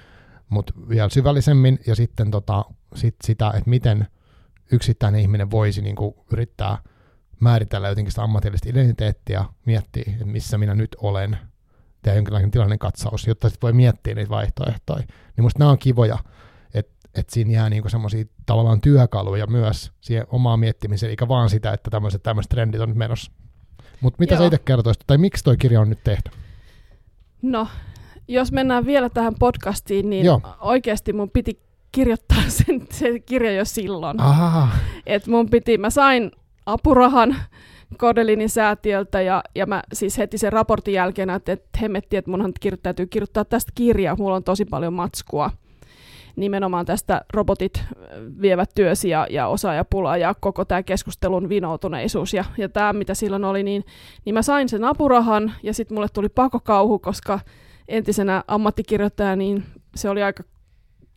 mutta 0.49 0.73
vielä 0.89 1.09
syvällisemmin, 1.09 1.79
ja 1.87 1.95
sitten 1.95 2.31
tota, 2.31 2.65
sit 2.95 3.15
sitä, 3.23 3.47
että 3.47 3.69
miten 3.69 4.07
yksittäinen 4.71 5.21
ihminen 5.21 5.51
voisi 5.51 5.81
niinku 5.81 6.25
yrittää 6.33 6.77
määritellä 7.39 7.89
jotenkin 7.89 8.11
sitä 8.11 8.23
ammatillista 8.23 8.69
identiteettiä, 8.69 9.45
miettiä, 9.65 10.03
että 10.11 10.25
missä 10.25 10.57
minä 10.57 10.75
nyt 10.75 10.95
olen, 10.99 11.37
tehdä 12.01 12.17
jonkinlainen 12.17 12.51
tilannekatsaus, 12.51 13.27
jotta 13.27 13.49
sitten 13.49 13.67
voi 13.67 13.73
miettiä 13.73 14.15
niitä 14.15 14.29
vaihtoehtoja. 14.29 15.03
Niin 15.37 15.43
musta 15.43 15.59
nämä 15.59 15.71
on 15.71 15.79
kivoja, 15.79 16.17
että 16.73 17.01
että 17.15 17.33
siinä 17.33 17.51
jää 17.51 17.69
niinku 17.69 17.89
semmoisia 17.89 18.25
tavallaan 18.45 18.81
työkaluja 18.81 19.47
myös 19.47 19.91
siihen 20.01 20.25
omaan 20.29 20.59
miettimiseen, 20.59 21.09
eikä 21.09 21.27
vaan 21.27 21.49
sitä, 21.49 21.73
että 21.73 21.89
tämmöiset 21.89 22.23
tämmöiset 22.23 22.49
trendit 22.49 22.81
on 22.81 22.89
nyt 22.89 22.97
menossa. 22.97 23.31
Mutta 24.01 24.17
mitä 24.19 24.33
Joo. 24.33 24.39
sä 24.39 24.45
itse 24.45 24.57
kertoisit, 24.57 25.03
tai 25.07 25.17
miksi 25.17 25.43
toi 25.43 25.57
kirja 25.57 25.81
on 25.81 25.89
nyt 25.89 26.03
tehty? 26.03 26.31
No, 27.41 27.67
jos 28.27 28.51
mennään 28.51 28.85
vielä 28.85 29.09
tähän 29.09 29.33
podcastiin, 29.39 30.09
niin 30.09 30.25
Joo. 30.25 30.41
oikeasti 30.61 31.13
mun 31.13 31.29
piti 31.29 31.59
kirjoittaa 31.91 32.43
sen, 32.57 32.87
se 32.89 33.19
kirja 33.19 33.51
jo 33.51 33.65
silloin. 33.65 34.17
Et 35.05 35.27
mun 35.27 35.49
piti, 35.49 35.77
mä 35.77 35.89
sain 35.89 36.31
apurahan 36.65 37.35
Kodelinin 37.97 38.49
säätiöltä 38.49 39.21
ja, 39.21 39.43
ja 39.55 39.65
mä 39.65 39.83
siis 39.93 40.17
heti 40.17 40.37
sen 40.37 40.53
raportin 40.53 40.93
jälkeen 40.93 41.29
että, 41.29 41.51
että 41.51 41.79
hemmetti, 41.81 42.17
että 42.17 42.31
munhan 42.31 42.53
kir- 42.65 42.77
täytyy 42.83 43.05
kirjoittaa 43.05 43.45
tästä 43.45 43.71
kirjaa, 43.75 44.15
mulla 44.15 44.35
on 44.35 44.43
tosi 44.43 44.65
paljon 44.65 44.93
matskua 44.93 45.51
nimenomaan 46.35 46.85
tästä 46.85 47.21
robotit 47.33 47.83
vievät 48.41 48.69
työsi 48.75 49.09
ja, 49.09 49.27
ja 49.29 49.47
osaajapula 49.47 50.17
ja 50.17 50.33
koko 50.39 50.65
tämä 50.65 50.83
keskustelun 50.83 51.49
vinoutuneisuus 51.49 52.33
ja, 52.33 52.45
ja 52.57 52.69
tämä, 52.69 52.93
mitä 52.93 53.13
silloin 53.13 53.43
oli, 53.43 53.63
niin, 53.63 53.83
niin 54.25 54.33
mä 54.33 54.41
sain 54.41 54.69
sen 54.69 54.83
apurahan 54.83 55.53
ja 55.63 55.73
sitten 55.73 55.95
mulle 55.95 56.07
tuli 56.13 56.29
pakokauhu, 56.29 56.99
koska 56.99 57.39
entisenä 57.87 58.43
ammattikirjoittajana 58.47 59.35
niin 59.35 59.63
se 59.95 60.09
oli 60.09 60.23
aika 60.23 60.43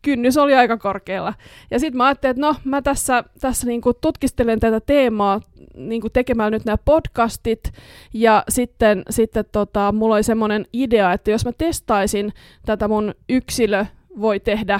kynnys 0.05 0.37
oli 0.37 0.55
aika 0.55 0.77
korkealla. 0.77 1.33
Ja 1.71 1.79
sitten 1.79 1.97
mä 1.97 2.05
ajattelin, 2.05 2.31
että 2.31 2.41
no 2.41 2.55
mä 2.63 2.81
tässä, 2.81 3.23
tässä 3.41 3.67
niinku 3.67 3.93
tutkistelen 3.93 4.59
tätä 4.59 4.79
teemaa 4.79 5.41
niinku 5.75 6.09
tekemällä 6.09 6.49
nyt 6.49 6.65
nämä 6.65 6.77
podcastit 6.85 7.73
ja 8.13 8.43
sitten, 8.49 9.03
sitten 9.09 9.45
tota, 9.51 9.91
mulla 9.91 10.15
oli 10.15 10.23
semmoinen 10.23 10.65
idea, 10.73 11.13
että 11.13 11.31
jos 11.31 11.45
mä 11.45 11.51
testaisin 11.57 12.33
tätä 12.65 12.87
mun 12.87 13.13
yksilö 13.29 13.85
voi 14.21 14.39
tehdä 14.39 14.79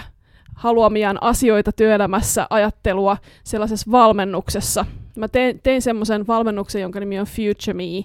haluamiaan 0.55 1.23
asioita 1.23 1.71
työelämässä 1.71 2.47
ajattelua 2.49 3.17
sellaisessa 3.43 3.91
valmennuksessa. 3.91 4.85
Mä 5.17 5.27
tein, 5.27 5.59
tein 5.63 5.81
semmoisen 5.81 6.27
valmennuksen, 6.27 6.81
jonka 6.81 6.99
nimi 6.99 7.19
on 7.19 7.25
Future 7.25 7.73
Me, 7.73 8.03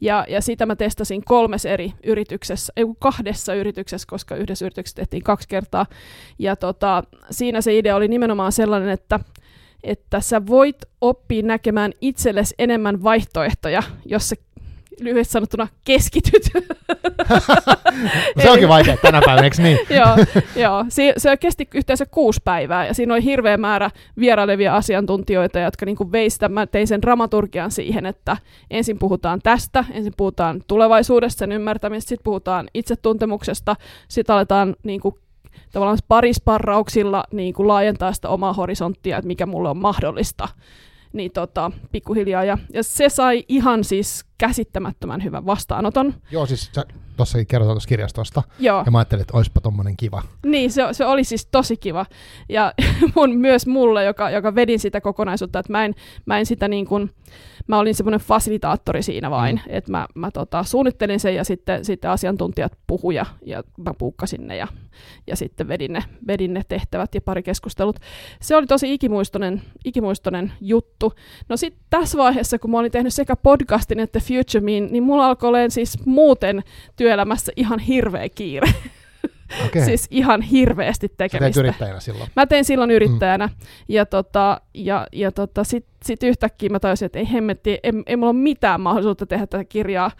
ja, 0.00 0.24
ja 0.28 0.40
sitä 0.40 0.66
mä 0.66 0.76
testasin 0.76 1.24
kolmes 1.24 1.64
eri 1.64 1.92
yrityksessä, 2.04 2.72
ei 2.76 2.84
kahdessa 2.98 3.54
yrityksessä, 3.54 4.06
koska 4.10 4.36
yhdessä 4.36 4.64
yrityksessä 4.64 4.96
tehtiin 4.96 5.22
kaksi 5.22 5.48
kertaa. 5.48 5.86
Ja 6.38 6.56
tota, 6.56 7.04
siinä 7.30 7.60
se 7.60 7.78
idea 7.78 7.96
oli 7.96 8.08
nimenomaan 8.08 8.52
sellainen, 8.52 8.90
että 8.90 9.20
että 9.84 10.20
sä 10.20 10.46
voit 10.46 10.76
oppia 11.00 11.42
näkemään 11.42 11.92
itsellesi 12.00 12.54
enemmän 12.58 13.02
vaihtoehtoja, 13.02 13.82
jos 14.04 14.28
sä 14.28 14.36
lyhyesti 15.00 15.32
sanottuna 15.32 15.68
keskityt. 15.84 16.42
se 18.42 18.50
onkin 18.50 18.68
vaikea 18.68 18.96
tänä 18.96 19.20
päivänä, 19.24 19.44
eikö 19.44 19.62
niin? 19.62 19.78
joo, 20.00 20.16
joo. 20.56 20.84
Se, 20.88 21.12
se 21.16 21.36
kesti 21.36 21.68
yhteensä 21.74 22.06
kuusi 22.06 22.40
päivää 22.44 22.86
ja 22.86 22.94
siinä 22.94 23.14
oli 23.14 23.24
hirveä 23.24 23.56
määrä 23.56 23.90
vierailevia 24.18 24.76
asiantuntijoita, 24.76 25.58
jotka 25.58 25.86
niin 25.86 26.12
veistä. 26.12 26.48
Mä 26.48 26.66
tein 26.66 26.86
sen 26.86 27.02
dramaturgian 27.02 27.70
siihen, 27.70 28.06
että 28.06 28.36
ensin 28.70 28.98
puhutaan 28.98 29.40
tästä, 29.42 29.84
ensin 29.90 30.12
puhutaan 30.16 30.62
tulevaisuudesta, 30.66 31.38
sen 31.38 31.52
ymmärtämisestä, 31.52 32.08
sitten 32.08 32.24
puhutaan 32.24 32.68
itsetuntemuksesta, 32.74 33.76
sitten 34.08 34.34
aletaan 34.34 34.76
niin 34.82 35.00
kuin 35.00 35.14
tavallaan 35.72 35.98
parisparrauksilla 36.08 37.24
niin 37.32 37.54
kuin 37.54 37.68
laajentaa 37.68 38.12
sitä 38.12 38.28
omaa 38.28 38.52
horisonttia, 38.52 39.16
että 39.16 39.26
mikä 39.26 39.46
mulle 39.46 39.68
on 39.68 39.76
mahdollista 39.76 40.48
niin 41.12 41.30
tota, 41.32 41.72
pikkuhiljaa. 41.92 42.44
Ja, 42.44 42.58
ja 42.74 42.82
se 42.82 43.08
sai 43.08 43.44
ihan 43.48 43.84
siis 43.84 44.24
käsittämättömän 44.38 45.24
hyvän 45.24 45.46
vastaanoton. 45.46 46.14
Joo, 46.30 46.46
siis 46.46 46.70
sä 46.74 46.84
tuossakin 47.20 47.46
kerrotaan 47.46 47.74
tuossa 47.74 47.88
kirjastosta. 47.88 48.42
Joo. 48.58 48.82
Ja 48.86 48.90
mä 48.90 48.98
ajattelin, 48.98 49.22
että 49.22 49.36
olisipa 49.36 49.60
tommonen 49.60 49.96
kiva. 49.96 50.22
Niin, 50.46 50.70
se, 50.70 50.82
se 50.92 51.06
oli 51.06 51.24
siis 51.24 51.46
tosi 51.46 51.76
kiva. 51.76 52.06
Ja 52.48 52.72
mun, 53.14 53.36
myös 53.36 53.66
mulle, 53.66 54.04
joka, 54.04 54.30
joka 54.30 54.54
vedin 54.54 54.78
sitä 54.78 55.00
kokonaisuutta, 55.00 55.58
että 55.58 55.72
mä 55.72 55.84
en, 55.84 55.94
mä 56.26 56.38
en 56.38 56.46
sitä 56.46 56.68
niin 56.68 56.86
kuin, 56.86 57.10
mä 57.66 57.78
olin 57.78 57.94
semmoinen 57.94 58.20
fasilitaattori 58.20 59.02
siinä 59.02 59.30
vain, 59.30 59.60
mm. 59.66 59.72
että 59.74 59.90
mä, 59.90 60.06
mä 60.14 60.30
tota, 60.30 60.64
suunnittelin 60.64 61.20
sen 61.20 61.34
ja 61.34 61.44
sitten, 61.44 61.84
sitten 61.84 62.10
asiantuntijat 62.10 62.72
puhuja 62.86 63.26
ja 63.46 63.62
mä 63.84 63.94
puukkasin 63.98 64.46
ne 64.46 64.56
ja, 64.56 64.68
ja 65.26 65.36
sitten 65.36 65.68
vedin 65.68 65.92
ne, 65.92 66.04
vedin 66.26 66.54
ne 66.54 66.62
tehtävät 66.68 67.14
ja 67.14 67.20
pari 67.20 67.42
keskustelut. 67.42 67.96
Se 68.40 68.56
oli 68.56 68.66
tosi 68.66 68.94
ikimuistoinen, 68.94 69.62
ikimuistoinen 69.84 70.52
juttu. 70.60 71.12
No 71.48 71.56
sitten 71.56 71.82
tässä 71.90 72.18
vaiheessa, 72.18 72.58
kun 72.58 72.70
mä 72.70 72.78
olin 72.78 72.92
tehnyt 72.92 73.14
sekä 73.14 73.36
podcastin 73.36 74.00
että 74.00 74.20
Future 74.20 74.64
Me, 74.64 74.80
niin 74.90 75.02
mulla 75.02 75.26
alkoi 75.26 75.48
olla 75.48 75.58
siis 75.68 76.06
muuten 76.06 76.62
työelämässä 77.10 77.52
ihan 77.56 77.78
hirveä 77.78 78.28
kiire. 78.28 78.72
Okay. 79.66 79.84
siis 79.88 80.06
ihan 80.10 80.42
hirveästi 80.42 81.08
tekemistä. 81.16 81.54
Sä 81.54 81.60
yrittäjänä 81.60 82.00
silloin? 82.00 82.30
Mä 82.36 82.46
tein 82.46 82.64
silloin 82.64 82.90
yrittäjänä. 82.90 83.46
Mm. 83.46 83.52
Ja, 83.88 84.06
tota, 84.06 84.60
ja, 84.74 85.06
ja 85.12 85.32
tota, 85.32 85.64
sitten 85.64 85.92
sit 86.04 86.22
yhtäkkiä 86.22 86.68
mä 86.68 86.80
tajusin, 86.80 87.06
että 87.06 87.18
ei 87.18 87.32
hemmetti, 87.32 87.70
ei, 87.82 87.92
ei 88.06 88.16
mulla 88.16 88.30
ole 88.30 88.38
mitään 88.38 88.80
mahdollisuutta 88.80 89.26
tehdä 89.26 89.46
tätä 89.46 89.64
kirjaa. 89.64 90.10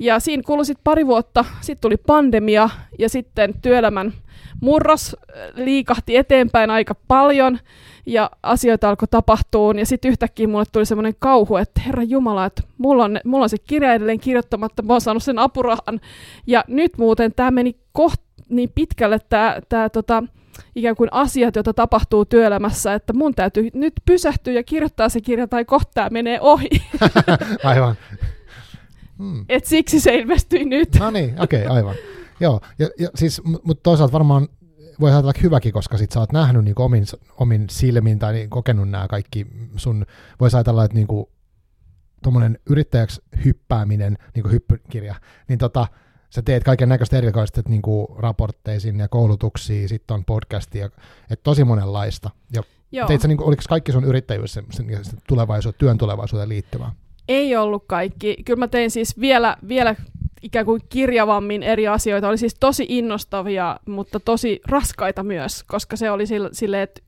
Ja 0.00 0.20
siinä 0.20 0.42
kului 0.46 0.64
sitten 0.64 0.84
pari 0.84 1.06
vuotta, 1.06 1.44
sitten 1.60 1.80
tuli 1.80 1.96
pandemia 1.96 2.70
ja 2.98 3.08
sitten 3.08 3.54
työelämän 3.62 4.12
murros 4.60 5.16
liikahti 5.54 6.16
eteenpäin 6.16 6.70
aika 6.70 6.94
paljon 7.08 7.58
ja 8.06 8.30
asioita 8.42 8.88
alkoi 8.88 9.08
tapahtua, 9.10 9.72
ja 9.76 9.86
sitten 9.86 10.08
yhtäkkiä 10.10 10.48
mulle 10.48 10.64
tuli 10.72 10.86
semmoinen 10.86 11.14
kauhu, 11.18 11.56
että 11.56 11.80
herra 11.86 12.02
Jumala, 12.02 12.46
että 12.46 12.62
mulla 12.78 13.04
on, 13.04 13.20
mulla 13.24 13.42
on 13.44 13.48
se 13.48 13.56
kirja 13.58 13.94
edelleen 13.94 14.20
kirjoittamatta, 14.20 14.82
mä 14.82 14.92
oon 14.92 15.00
saanut 15.00 15.22
sen 15.22 15.38
apurahan, 15.38 16.00
ja 16.46 16.64
nyt 16.68 16.98
muuten 16.98 17.32
tämä 17.36 17.50
meni 17.50 17.76
kohta 17.92 18.24
niin 18.48 18.70
pitkälle 18.74 19.18
tämä, 19.28 19.56
tämä 19.68 19.88
tota, 19.88 20.22
ikään 20.74 20.96
kuin 20.96 21.08
asiat, 21.12 21.56
joita 21.56 21.74
tapahtuu 21.74 22.24
työelämässä, 22.24 22.94
että 22.94 23.12
mun 23.12 23.34
täytyy 23.34 23.68
nyt 23.74 23.92
pysähtyä 24.04 24.52
ja 24.52 24.62
kirjoittaa 24.62 25.08
se 25.08 25.20
kirja, 25.20 25.48
tai 25.48 25.64
kohta 25.64 25.90
tämä 25.94 26.08
menee 26.10 26.40
ohi. 26.40 26.68
aivan. 27.64 27.96
Hmm. 29.20 29.44
Et 29.48 29.64
siksi 29.64 30.00
se 30.00 30.14
ilmestyi 30.14 30.64
nyt. 30.64 30.88
no 30.98 31.10
niin, 31.10 31.40
okei, 31.40 31.62
okay, 31.62 31.76
aivan. 31.76 31.94
Joo, 32.40 32.60
ja, 32.78 32.88
ja 32.98 33.08
siis, 33.14 33.42
mutta 33.44 33.82
toisaalta 33.82 34.12
varmaan 34.12 34.48
voi 35.00 35.10
ajatella 35.10 35.32
hyväkin, 35.42 35.72
koska 35.72 35.98
sit 35.98 36.12
sä 36.12 36.20
oot 36.20 36.32
nähnyt 36.32 36.64
niin 36.64 36.74
omin, 36.78 37.04
omin 37.36 37.66
silmin 37.70 38.18
tai 38.18 38.32
niin 38.32 38.50
kokenut 38.50 38.88
nämä 38.88 39.08
kaikki 39.08 39.46
sun, 39.76 40.06
voisi 40.40 40.56
ajatella, 40.56 40.84
että 40.84 40.94
niin 40.94 41.06
tuommoinen 42.22 42.58
yrittäjäksi 42.70 43.22
hyppääminen, 43.44 44.18
niin 44.34 44.42
kuin 44.42 44.52
hyppykirja, 44.52 45.14
niin 45.48 45.58
tota, 45.58 45.86
sä 46.30 46.42
teet 46.42 46.64
kaiken 46.64 46.88
näköistä 46.88 47.18
erikoista 47.18 47.62
niin 47.68 47.82
raportteisiin 48.18 48.98
ja 48.98 49.08
koulutuksiin, 49.08 49.88
sitten 49.88 50.14
on 50.14 50.24
podcastia, 50.24 50.86
että 51.30 51.42
tosi 51.42 51.64
monenlaista. 51.64 52.30
Ja 52.54 52.62
Joo. 52.92 53.06
Teit 53.06 53.20
sä, 53.20 53.28
niin 53.28 53.38
kuin, 53.38 53.48
oliko 53.48 53.62
kaikki 53.68 53.92
sun 53.92 54.04
yrittäjyys 54.04 54.52
sen, 54.52 54.64
sen 54.72 54.86
tulevaisuuden, 55.28 55.78
työn 55.78 55.98
tulevaisuuteen 55.98 56.48
liittyvää? 56.48 56.92
Ei 57.30 57.56
ollut 57.56 57.84
kaikki. 57.86 58.36
Kyllä 58.44 58.58
mä 58.58 58.68
tein 58.68 58.90
siis 58.90 59.20
vielä, 59.20 59.56
vielä 59.68 59.94
ikään 60.42 60.66
kuin 60.66 60.80
kirjavammin 60.88 61.62
eri 61.62 61.88
asioita. 61.88 62.28
Oli 62.28 62.38
siis 62.38 62.56
tosi 62.60 62.86
innostavia, 62.88 63.80
mutta 63.86 64.20
tosi 64.20 64.60
raskaita 64.68 65.22
myös, 65.22 65.64
koska 65.64 65.96
se 65.96 66.10
oli 66.10 66.24
sille, 66.52 66.82
että 66.82 67.00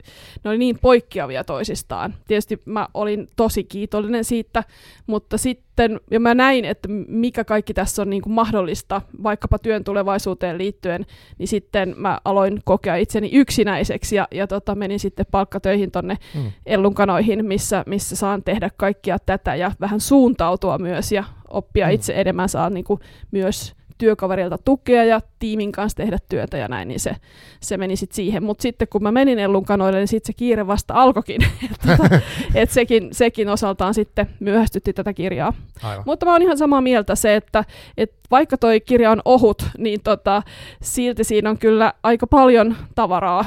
ne 0.44 0.50
oli 0.50 0.58
niin 0.58 0.78
poikkeavia 0.82 1.44
toisistaan. 1.44 2.14
Tietysti 2.28 2.62
mä 2.64 2.88
olin 2.94 3.28
tosi 3.36 3.64
kiitollinen 3.64 4.24
siitä, 4.24 4.64
mutta 5.06 5.38
sitten, 5.38 6.00
ja 6.10 6.20
mä 6.20 6.34
näin, 6.34 6.64
että 6.64 6.88
mikä 7.08 7.44
kaikki 7.44 7.74
tässä 7.74 8.02
on 8.02 8.10
niin 8.10 8.22
kuin 8.22 8.32
mahdollista, 8.32 9.02
vaikkapa 9.22 9.58
työn 9.58 9.84
tulevaisuuteen 9.84 10.58
liittyen, 10.58 11.06
niin 11.38 11.48
sitten 11.48 11.94
mä 11.96 12.18
aloin 12.24 12.60
kokea 12.64 12.96
itseni 12.96 13.30
yksinäiseksi 13.32 14.16
ja, 14.16 14.28
ja 14.30 14.46
tota, 14.46 14.74
menin 14.74 15.00
sitten 15.00 15.26
palkkatöihin 15.30 15.90
tonne 15.90 16.18
mm. 16.34 16.52
Ellunkanoihin, 16.66 17.44
missä, 17.46 17.84
missä 17.86 18.16
saan 18.16 18.42
tehdä 18.42 18.70
kaikkia 18.76 19.18
tätä 19.18 19.54
ja 19.54 19.72
vähän 19.80 20.00
suuntautua 20.00 20.78
myös 20.78 21.12
ja 21.12 21.24
oppia 21.52 21.86
mm. 21.86 21.92
itse 21.92 22.12
enemmän, 22.16 22.48
saa 22.48 22.70
niin 22.70 22.84
kuin 22.84 23.00
myös 23.30 23.74
työkaverilta 24.02 24.58
tukea 24.64 25.04
ja 25.04 25.20
tiimin 25.38 25.72
kanssa 25.72 25.96
tehdä 25.96 26.18
työtä 26.28 26.56
ja 26.56 26.68
näin, 26.68 26.88
niin 26.88 27.00
se, 27.00 27.16
se 27.60 27.76
meni 27.76 27.96
sitten 27.96 28.16
siihen. 28.16 28.42
Mutta 28.42 28.62
sitten 28.62 28.88
kun 28.88 29.02
mä 29.02 29.12
menin 29.12 29.38
Ellun 29.38 29.64
kanoille, 29.64 29.98
niin 29.98 30.08
sitten 30.08 30.26
se 30.26 30.32
kiire 30.32 30.66
vasta 30.66 30.94
alkoikin. 30.94 31.40
että 31.70 32.20
et 32.54 32.70
sekin, 32.70 33.08
sekin 33.12 33.48
osaltaan 33.48 33.94
sitten 33.94 34.26
myöhästytti 34.40 34.92
tätä 34.92 35.12
kirjaa. 35.12 35.52
Aivan. 35.82 36.04
Mutta 36.06 36.26
mä 36.26 36.32
oon 36.32 36.42
ihan 36.42 36.58
samaa 36.58 36.80
mieltä 36.80 37.14
se, 37.14 37.36
että 37.36 37.64
et 37.96 38.12
vaikka 38.30 38.58
toi 38.58 38.80
kirja 38.80 39.10
on 39.10 39.22
ohut, 39.24 39.62
niin 39.78 40.00
tota, 40.04 40.42
silti 40.82 41.24
siinä 41.24 41.50
on 41.50 41.58
kyllä 41.58 41.92
aika 42.02 42.26
paljon 42.26 42.76
tavaraa 42.94 43.44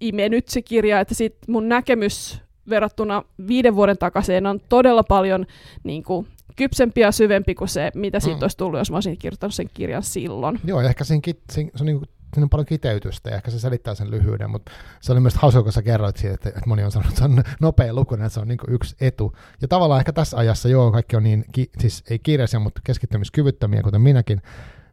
imenyt 0.00 0.48
se 0.48 0.62
kirja, 0.62 1.00
että 1.00 1.14
sit 1.14 1.36
mun 1.48 1.68
näkemys 1.68 2.40
verrattuna 2.70 3.22
viiden 3.48 3.76
vuoden 3.76 3.98
takaisin 3.98 4.46
on 4.46 4.60
todella 4.68 5.02
paljon 5.02 5.46
niin 5.84 6.02
kuin, 6.02 6.26
kypsempi 6.56 7.00
ja 7.00 7.12
syvempi 7.12 7.54
kuin 7.54 7.68
se, 7.68 7.90
mitä 7.94 8.20
siitä 8.20 8.36
mm. 8.36 8.42
olisi 8.42 8.56
tullut, 8.56 8.78
jos 8.78 8.90
mä 8.90 8.96
olisin 8.96 9.18
kirjoittanut 9.18 9.54
sen 9.54 9.70
kirjan 9.74 10.02
silloin. 10.02 10.60
Joo, 10.64 10.80
ja 10.80 10.88
ehkä 10.88 11.04
siinä, 11.04 11.22
siinä, 11.52 11.70
se 11.76 11.82
on 11.82 11.86
niin 11.86 12.00
siinä 12.34 12.44
on 12.44 12.50
paljon 12.50 12.66
kiteytystä 12.66 13.30
ja 13.30 13.36
ehkä 13.36 13.50
se 13.50 13.58
selittää 13.58 13.94
sen 13.94 14.10
lyhyyden, 14.10 14.50
mutta 14.50 14.72
se 15.00 15.12
oli 15.12 15.20
myös 15.20 15.34
hauska, 15.34 15.62
kun 15.62 15.72
sä 15.72 15.82
kerroit 15.82 16.16
siitä, 16.16 16.34
että, 16.34 16.48
että 16.48 16.62
moni 16.66 16.84
on 16.84 16.90
sanonut, 16.90 17.10
että 17.12 17.18
se 17.18 17.24
on 17.24 17.44
nopea 17.60 17.94
luku, 17.94 18.14
että 18.14 18.28
se 18.28 18.40
on 18.40 18.48
niin 18.48 18.58
yksi 18.68 18.96
etu. 19.00 19.36
Ja 19.62 19.68
tavallaan 19.68 20.00
ehkä 20.00 20.12
tässä 20.12 20.36
ajassa, 20.36 20.68
joo, 20.68 20.92
kaikki 20.92 21.16
on 21.16 21.24
niin, 21.24 21.44
ki, 21.52 21.70
siis 21.78 22.04
ei 22.10 22.18
kiireisiä, 22.18 22.60
mutta 22.60 22.80
keskittymiskyvyttömiä, 22.84 23.82
kuten 23.82 24.00
minäkin, 24.00 24.42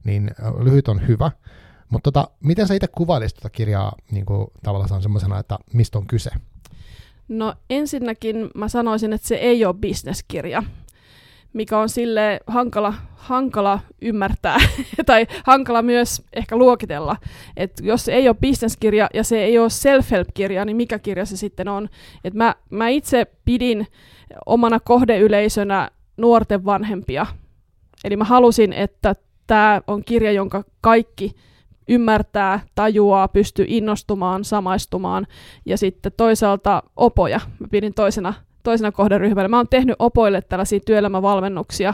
niin 0.03 0.31
lyhyt 0.59 0.87
on 0.87 1.07
hyvä, 1.07 1.31
Mutta 1.89 2.11
tota, 2.11 2.29
miten 2.39 2.67
sä 2.67 2.73
itse 2.73 2.87
kuvailisit 2.87 3.35
tuota 3.35 3.49
kirjaa 3.49 3.95
niin 4.11 4.25
kuin, 4.25 4.47
tavallaan 4.63 5.01
semmoisena, 5.01 5.39
että 5.39 5.59
mistä 5.73 5.97
on 5.97 6.07
kyse? 6.07 6.29
No 7.27 7.55
ensinnäkin 7.69 8.49
mä 8.55 8.67
sanoisin, 8.67 9.13
että 9.13 9.27
se 9.27 9.35
ei 9.35 9.65
ole 9.65 9.75
bisneskirja, 9.75 10.63
mikä 11.57 11.79
on 11.79 11.89
sille 11.89 12.39
hankala, 12.47 12.93
hankala 13.15 13.79
ymmärtää 14.01 14.57
tai 15.05 15.27
hankala 15.43 15.81
myös 15.81 16.21
ehkä 16.33 16.55
luokitella. 16.55 17.17
Et 17.57 17.71
jos 17.83 18.07
ei 18.09 18.27
ole 18.27 18.35
bisneskirja 18.41 19.09
ja 19.13 19.23
se 19.23 19.43
ei 19.43 19.59
ole 19.59 19.69
self-help-kirja, 19.69 20.65
niin 20.65 20.77
mikä 20.77 20.99
kirja 20.99 21.25
se 21.25 21.37
sitten 21.37 21.67
on? 21.67 21.89
Et 22.23 22.33
mä, 22.33 22.55
mä 22.69 22.87
itse 22.87 23.27
pidin 23.45 23.87
omana 24.45 24.79
kohdeyleisönä 24.79 25.89
nuorten 26.17 26.65
vanhempia. 26.65 27.25
Eli 28.03 28.15
mä 28.15 28.23
halusin, 28.23 28.73
että 28.73 29.15
tämä 29.47 29.81
on 29.87 30.03
kirja, 30.03 30.31
jonka 30.31 30.63
kaikki 30.81 31.35
ymmärtää, 31.87 32.59
tajuaa, 32.75 33.27
pystyy 33.27 33.65
innostumaan, 33.67 34.45
samaistumaan. 34.45 35.27
Ja 35.65 35.77
sitten 35.77 36.11
toisaalta 36.17 36.83
opoja. 36.95 37.39
Mä 37.59 37.67
pidin 37.71 37.93
toisena, 37.93 38.33
toisena 38.67 38.91
kohderyhmänä. 38.91 39.47
Mä 39.47 39.57
oon 39.57 39.67
tehnyt 39.69 39.95
opoille 39.99 40.41
tällaisia 40.41 40.79
työelämävalmennuksia 40.85 41.93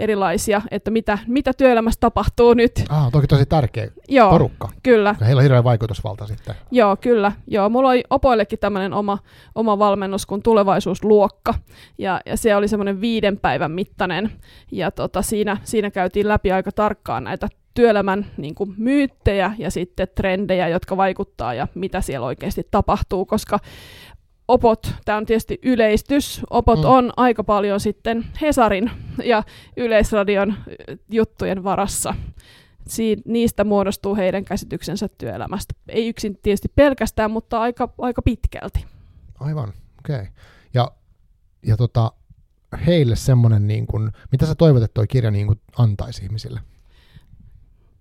erilaisia, 0.00 0.62
että 0.70 0.90
mitä, 0.90 1.18
mitä 1.26 1.52
työelämässä 1.52 2.00
tapahtuu 2.00 2.54
nyt. 2.54 2.72
Ah, 2.88 3.12
toki 3.12 3.26
tosi 3.26 3.46
tärkeä 3.46 3.88
Joo, 4.08 4.30
porukka. 4.30 4.68
Kyllä. 4.82 5.14
Ja 5.20 5.26
heillä 5.26 5.40
on 5.40 5.42
hirveä 5.42 5.64
vaikutusvalta 5.64 6.26
sitten. 6.26 6.54
Joo, 6.70 6.96
kyllä. 6.96 7.32
Joo, 7.46 7.68
mulla 7.68 7.88
oli 7.88 8.04
opoillekin 8.10 8.58
tämmöinen 8.58 8.92
oma, 8.92 9.18
oma 9.54 9.78
valmennus 9.78 10.26
kuin 10.26 10.42
tulevaisuusluokka. 10.42 11.54
Ja, 11.98 12.20
ja 12.26 12.36
se 12.36 12.56
oli 12.56 12.68
semmoinen 12.68 13.00
viiden 13.00 13.38
päivän 13.38 13.70
mittainen. 13.70 14.32
Ja 14.72 14.90
tota, 14.90 15.22
siinä, 15.22 15.56
siinä 15.64 15.90
käytiin 15.90 16.28
läpi 16.28 16.52
aika 16.52 16.72
tarkkaan 16.72 17.24
näitä 17.24 17.48
työelämän 17.74 18.26
niin 18.36 18.54
kuin, 18.54 18.74
myyttejä 18.76 19.54
ja 19.58 19.70
sitten 19.70 20.08
trendejä, 20.14 20.68
jotka 20.68 20.96
vaikuttaa 20.96 21.54
ja 21.54 21.68
mitä 21.74 22.00
siellä 22.00 22.26
oikeasti 22.26 22.68
tapahtuu, 22.70 23.26
koska 23.26 23.58
opot, 24.48 24.94
tämä 25.04 25.18
on 25.18 25.26
tietysti 25.26 25.58
yleistys, 25.62 26.40
opot 26.50 26.78
mm. 26.78 26.84
on 26.84 27.12
aika 27.16 27.44
paljon 27.44 27.80
sitten 27.80 28.26
Hesarin 28.40 28.90
ja 29.24 29.42
Yleisradion 29.76 30.54
juttujen 31.10 31.64
varassa. 31.64 32.14
Siin, 32.88 33.22
niistä 33.24 33.64
muodostuu 33.64 34.16
heidän 34.16 34.44
käsityksensä 34.44 35.08
työelämästä. 35.18 35.74
Ei 35.88 36.08
yksin 36.08 36.38
tietysti 36.42 36.68
pelkästään, 36.74 37.30
mutta 37.30 37.60
aika, 37.60 37.94
aika 37.98 38.22
pitkälti. 38.22 38.84
Aivan, 39.40 39.68
okei. 39.98 40.16
Okay. 40.16 40.26
Ja, 40.74 40.92
ja 41.66 41.76
tota, 41.76 42.12
heille 42.86 43.16
semmoinen, 43.16 43.66
niin 43.66 43.86
kun, 43.86 44.12
mitä 44.32 44.46
sä 44.46 44.54
toivot, 44.54 44.82
että 44.82 44.94
toi 44.94 45.06
kirja 45.06 45.30
niin 45.30 45.46
kun 45.46 45.60
antaisi 45.78 46.22
ihmisille? 46.22 46.60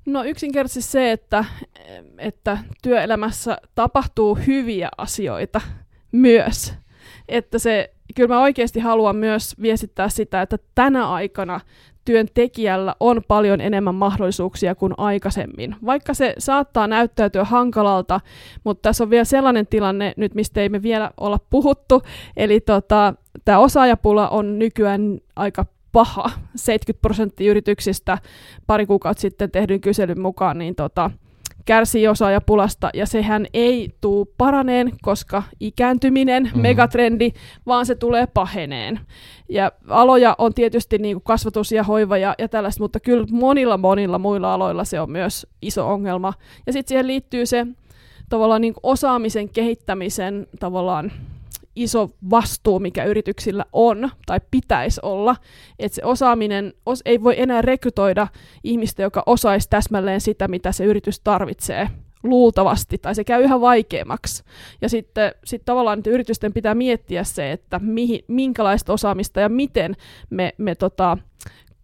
No 0.05 0.23
yksinkertaisesti 0.23 0.91
se, 0.91 1.11
että, 1.11 1.45
että 2.17 2.57
työelämässä 2.81 3.57
tapahtuu 3.75 4.35
hyviä 4.47 4.89
asioita 4.97 5.61
myös. 6.11 6.73
Että 7.27 7.59
se, 7.59 7.93
kyllä 8.15 8.35
mä 8.35 8.41
oikeasti 8.41 8.79
haluan 8.79 9.15
myös 9.15 9.55
viestittää 9.61 10.09
sitä, 10.09 10.41
että 10.41 10.57
tänä 10.75 11.09
aikana 11.09 11.59
työntekijällä 12.05 12.95
on 12.99 13.21
paljon 13.27 13.61
enemmän 13.61 13.95
mahdollisuuksia 13.95 14.75
kuin 14.75 14.93
aikaisemmin. 14.97 15.75
Vaikka 15.85 16.13
se 16.13 16.33
saattaa 16.37 16.87
näyttäytyä 16.87 17.43
hankalalta, 17.43 18.19
mutta 18.63 18.81
tässä 18.81 19.03
on 19.03 19.09
vielä 19.09 19.23
sellainen 19.23 19.67
tilanne 19.67 20.13
nyt, 20.17 20.35
mistä 20.35 20.61
ei 20.61 20.69
me 20.69 20.81
vielä 20.81 21.11
olla 21.17 21.39
puhuttu, 21.49 22.01
eli 22.37 22.59
tota, 22.59 23.13
tämä 23.45 23.59
osaajapula 23.59 24.29
on 24.29 24.59
nykyään 24.59 25.19
aika 25.35 25.65
paha. 25.91 26.31
70 26.55 27.01
prosenttia 27.01 27.51
yrityksistä 27.51 28.17
pari 28.67 28.85
kuukautta 28.85 29.21
sitten 29.21 29.51
tehdyn 29.51 29.81
kyselyn 29.81 30.21
mukaan 30.21 30.57
niin 30.57 30.75
tota, 30.75 31.11
kärsii 31.71 32.07
osaajapulasta, 32.07 32.89
ja 32.93 33.05
sehän 33.05 33.45
ei 33.53 33.89
tuu 34.01 34.33
paraneen, 34.37 34.91
koska 35.01 35.43
ikääntyminen, 35.59 36.43
mm-hmm. 36.43 36.61
megatrendi, 36.61 37.31
vaan 37.65 37.85
se 37.85 37.95
tulee 37.95 38.27
paheneen. 38.27 38.99
Ja 39.49 39.71
aloja 39.87 40.35
on 40.37 40.53
tietysti 40.53 40.97
niin 40.97 41.15
kuin 41.15 41.23
kasvatus 41.23 41.71
ja 41.71 41.83
hoiva 41.83 42.17
ja, 42.17 42.35
ja 42.39 42.49
tällaista, 42.49 42.83
mutta 42.83 42.99
kyllä 42.99 43.27
monilla 43.31 43.77
monilla 43.77 44.19
muilla 44.19 44.53
aloilla 44.53 44.83
se 44.83 44.99
on 44.99 45.11
myös 45.11 45.47
iso 45.61 45.89
ongelma. 45.89 46.33
Ja 46.65 46.73
sitten 46.73 46.89
siihen 46.89 47.07
liittyy 47.07 47.45
se 47.45 47.67
tavallaan 48.29 48.61
niin 48.61 48.73
kuin 48.73 48.81
osaamisen 48.83 49.49
kehittämisen 49.49 50.47
tavallaan 50.59 51.11
iso 51.75 52.09
vastuu, 52.29 52.79
mikä 52.79 53.03
yrityksillä 53.03 53.65
on 53.73 54.09
tai 54.25 54.41
pitäisi 54.51 54.99
olla, 55.03 55.35
että 55.79 55.95
se 55.95 56.05
osaaminen 56.05 56.73
os, 56.85 57.01
ei 57.05 57.23
voi 57.23 57.35
enää 57.37 57.61
rekrytoida 57.61 58.27
ihmistä, 58.63 59.01
joka 59.01 59.23
osaisi 59.25 59.69
täsmälleen 59.69 60.21
sitä, 60.21 60.47
mitä 60.47 60.71
se 60.71 60.85
yritys 60.85 61.19
tarvitsee 61.19 61.89
luultavasti, 62.23 62.97
tai 62.97 63.15
se 63.15 63.23
käy 63.23 63.43
yhä 63.43 63.61
vaikeammaksi. 63.61 64.43
Ja 64.81 64.89
sitten 64.89 65.31
sit 65.43 65.61
tavallaan 65.65 65.99
että 65.99 66.09
yritysten 66.09 66.53
pitää 66.53 66.75
miettiä 66.75 67.23
se, 67.23 67.51
että 67.51 67.79
mihin, 67.79 68.19
minkälaista 68.27 68.93
osaamista 68.93 69.39
ja 69.39 69.49
miten 69.49 69.95
me, 70.29 70.53
me 70.57 70.75
tota, 70.75 71.17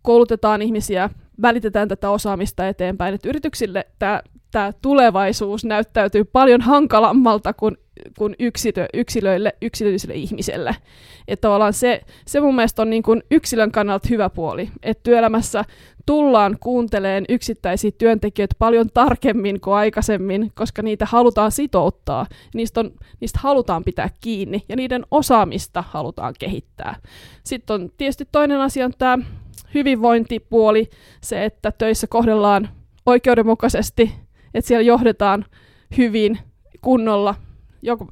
koulutetaan 0.02 0.62
ihmisiä, 0.62 1.10
välitetään 1.42 1.88
tätä 1.88 2.10
osaamista 2.10 2.68
eteenpäin. 2.68 3.16
Että 3.16 3.30
yrityksille 3.30 3.86
tämä 4.00 4.22
tämä 4.58 4.74
tulevaisuus 4.82 5.66
näyttäytyy 5.66 6.24
paljon 6.24 6.62
hankalammalta 6.62 7.54
kuin, 7.54 7.78
kuin 8.18 8.36
yksilö, 8.40 8.86
yksilöille, 8.94 9.54
yksilölliselle 9.62 10.16
ihmiselle. 10.16 10.76
Että 11.28 11.42
tavallaan 11.42 11.74
se, 11.74 12.02
se 12.28 12.40
mun 12.40 12.56
mielestä 12.56 12.82
on 12.82 12.90
niin 12.90 13.04
kuin 13.04 13.24
yksilön 13.32 13.72
kannalta 13.72 14.08
hyvä 14.10 14.30
puoli, 14.30 14.70
että 14.84 15.04
työelämässä 15.04 15.66
tullaan 16.06 16.58
kuunteleen 16.60 17.26
yksittäisiä 17.30 17.92
työntekijöitä 17.98 18.56
paljon 18.60 18.90
tarkemmin 18.94 19.62
kuin 19.62 19.74
aikaisemmin, 19.74 20.52
koska 20.56 20.82
niitä 20.82 21.06
halutaan 21.06 21.52
sitouttaa, 21.52 22.26
niistä, 22.54 22.80
on, 22.80 22.92
niistä 23.20 23.40
halutaan 23.42 23.84
pitää 23.84 24.10
kiinni 24.22 24.64
ja 24.70 24.76
niiden 24.76 25.06
osaamista 25.12 25.84
halutaan 25.88 26.34
kehittää. 26.40 26.96
Sitten 27.44 27.74
on 27.74 27.90
tietysti 27.98 28.28
toinen 28.32 28.60
asia 28.62 28.86
on 28.86 28.94
tämä 28.98 29.18
hyvinvointipuoli, 29.74 30.90
se, 31.22 31.46
että 31.46 31.72
töissä 31.72 32.08
kohdellaan 32.08 32.70
oikeudenmukaisesti 33.06 34.27
että 34.54 34.68
siellä 34.68 34.86
johdetaan 34.86 35.46
hyvin 35.98 36.40
kunnolla, 36.82 37.36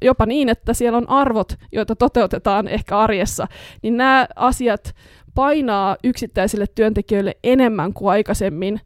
jopa 0.02 0.26
niin, 0.26 0.48
että 0.48 0.74
siellä 0.74 0.98
on 0.98 1.08
arvot, 1.08 1.54
joita 1.72 1.96
toteutetaan 1.96 2.68
ehkä 2.68 2.98
arjessa, 2.98 3.46
niin 3.82 3.96
nämä 3.96 4.26
asiat 4.36 4.94
painaa 5.34 5.96
yksittäisille 6.04 6.66
työntekijöille 6.74 7.36
enemmän 7.44 7.92
kuin 7.92 8.10
aikaisemmin, 8.10 8.80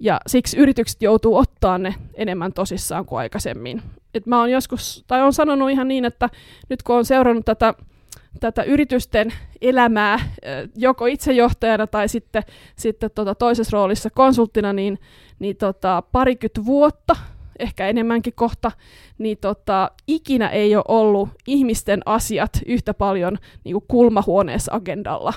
ja 0.00 0.20
siksi 0.26 0.56
yritykset 0.56 1.02
joutuu 1.02 1.36
ottaa 1.36 1.78
ne 1.78 1.94
enemmän 2.14 2.52
tosissaan 2.52 3.06
kuin 3.06 3.18
aikaisemmin. 3.18 3.82
Et 4.14 4.26
mä 4.26 4.38
oon 4.38 4.50
joskus, 4.50 5.04
tai 5.06 5.22
on 5.22 5.32
sanonut 5.32 5.70
ihan 5.70 5.88
niin, 5.88 6.04
että 6.04 6.28
nyt 6.68 6.82
kun 6.82 6.96
on 6.96 7.04
seurannut 7.04 7.44
tätä, 7.44 7.74
tätä 8.40 8.62
yritysten 8.62 9.32
elämää 9.60 10.18
joko 10.76 11.06
itsejohtajana 11.06 11.86
tai 11.86 12.08
sitten, 12.08 12.42
sitten 12.76 13.10
tota 13.14 13.34
toisessa 13.34 13.76
roolissa 13.76 14.10
konsulttina, 14.10 14.72
niin 14.72 14.98
niin 15.42 15.56
tota, 15.56 16.02
parikymmentä 16.12 16.64
vuotta, 16.64 17.16
ehkä 17.58 17.88
enemmänkin 17.88 18.32
kohta, 18.36 18.72
niin 19.18 19.38
tota, 19.38 19.90
ikinä 20.06 20.48
ei 20.48 20.76
ole 20.76 20.84
ollut 20.88 21.28
ihmisten 21.46 22.00
asiat 22.06 22.50
yhtä 22.66 22.94
paljon 22.94 23.38
niin 23.64 23.72
kuin 23.72 23.84
kulmahuoneessa 23.88 24.72
agendalla. 24.74 25.32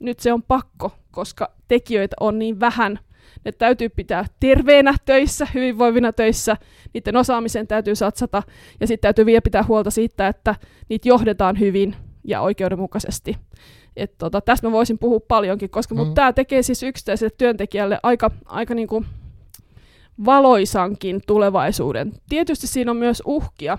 Nyt 0.00 0.20
se 0.20 0.32
on 0.32 0.42
pakko, 0.42 0.92
koska 1.10 1.52
tekijöitä 1.68 2.16
on 2.20 2.38
niin 2.38 2.60
vähän. 2.60 2.98
Ne 3.44 3.52
täytyy 3.52 3.88
pitää 3.88 4.24
terveenä 4.40 4.94
töissä, 5.04 5.46
hyvinvoivina 5.54 6.12
töissä, 6.12 6.56
niiden 6.94 7.16
osaamiseen 7.16 7.66
täytyy 7.66 7.94
satsata, 7.94 8.42
ja 8.80 8.86
sitten 8.86 9.02
täytyy 9.08 9.26
vielä 9.26 9.40
pitää 9.40 9.62
huolta 9.62 9.90
siitä, 9.90 10.28
että 10.28 10.54
niitä 10.88 11.08
johdetaan 11.08 11.58
hyvin 11.58 11.96
ja 12.24 12.40
oikeudenmukaisesti. 12.40 13.36
Et 13.96 14.18
tota, 14.18 14.40
tästä 14.40 14.66
mä 14.66 14.72
voisin 14.72 14.98
puhua 14.98 15.20
paljonkin, 15.28 15.70
koska 15.70 15.94
mm. 15.94 16.14
tämä 16.14 16.32
tekee 16.32 16.62
siis 16.62 16.82
yksittäiselle 16.82 17.34
työntekijälle 17.38 17.98
aika, 18.02 18.30
aika 18.46 18.74
niinku 18.74 19.04
valoisankin 20.24 21.20
tulevaisuuden. 21.26 22.12
Tietysti 22.28 22.66
siinä 22.66 22.90
on 22.90 22.96
myös 22.96 23.22
uhkia 23.26 23.78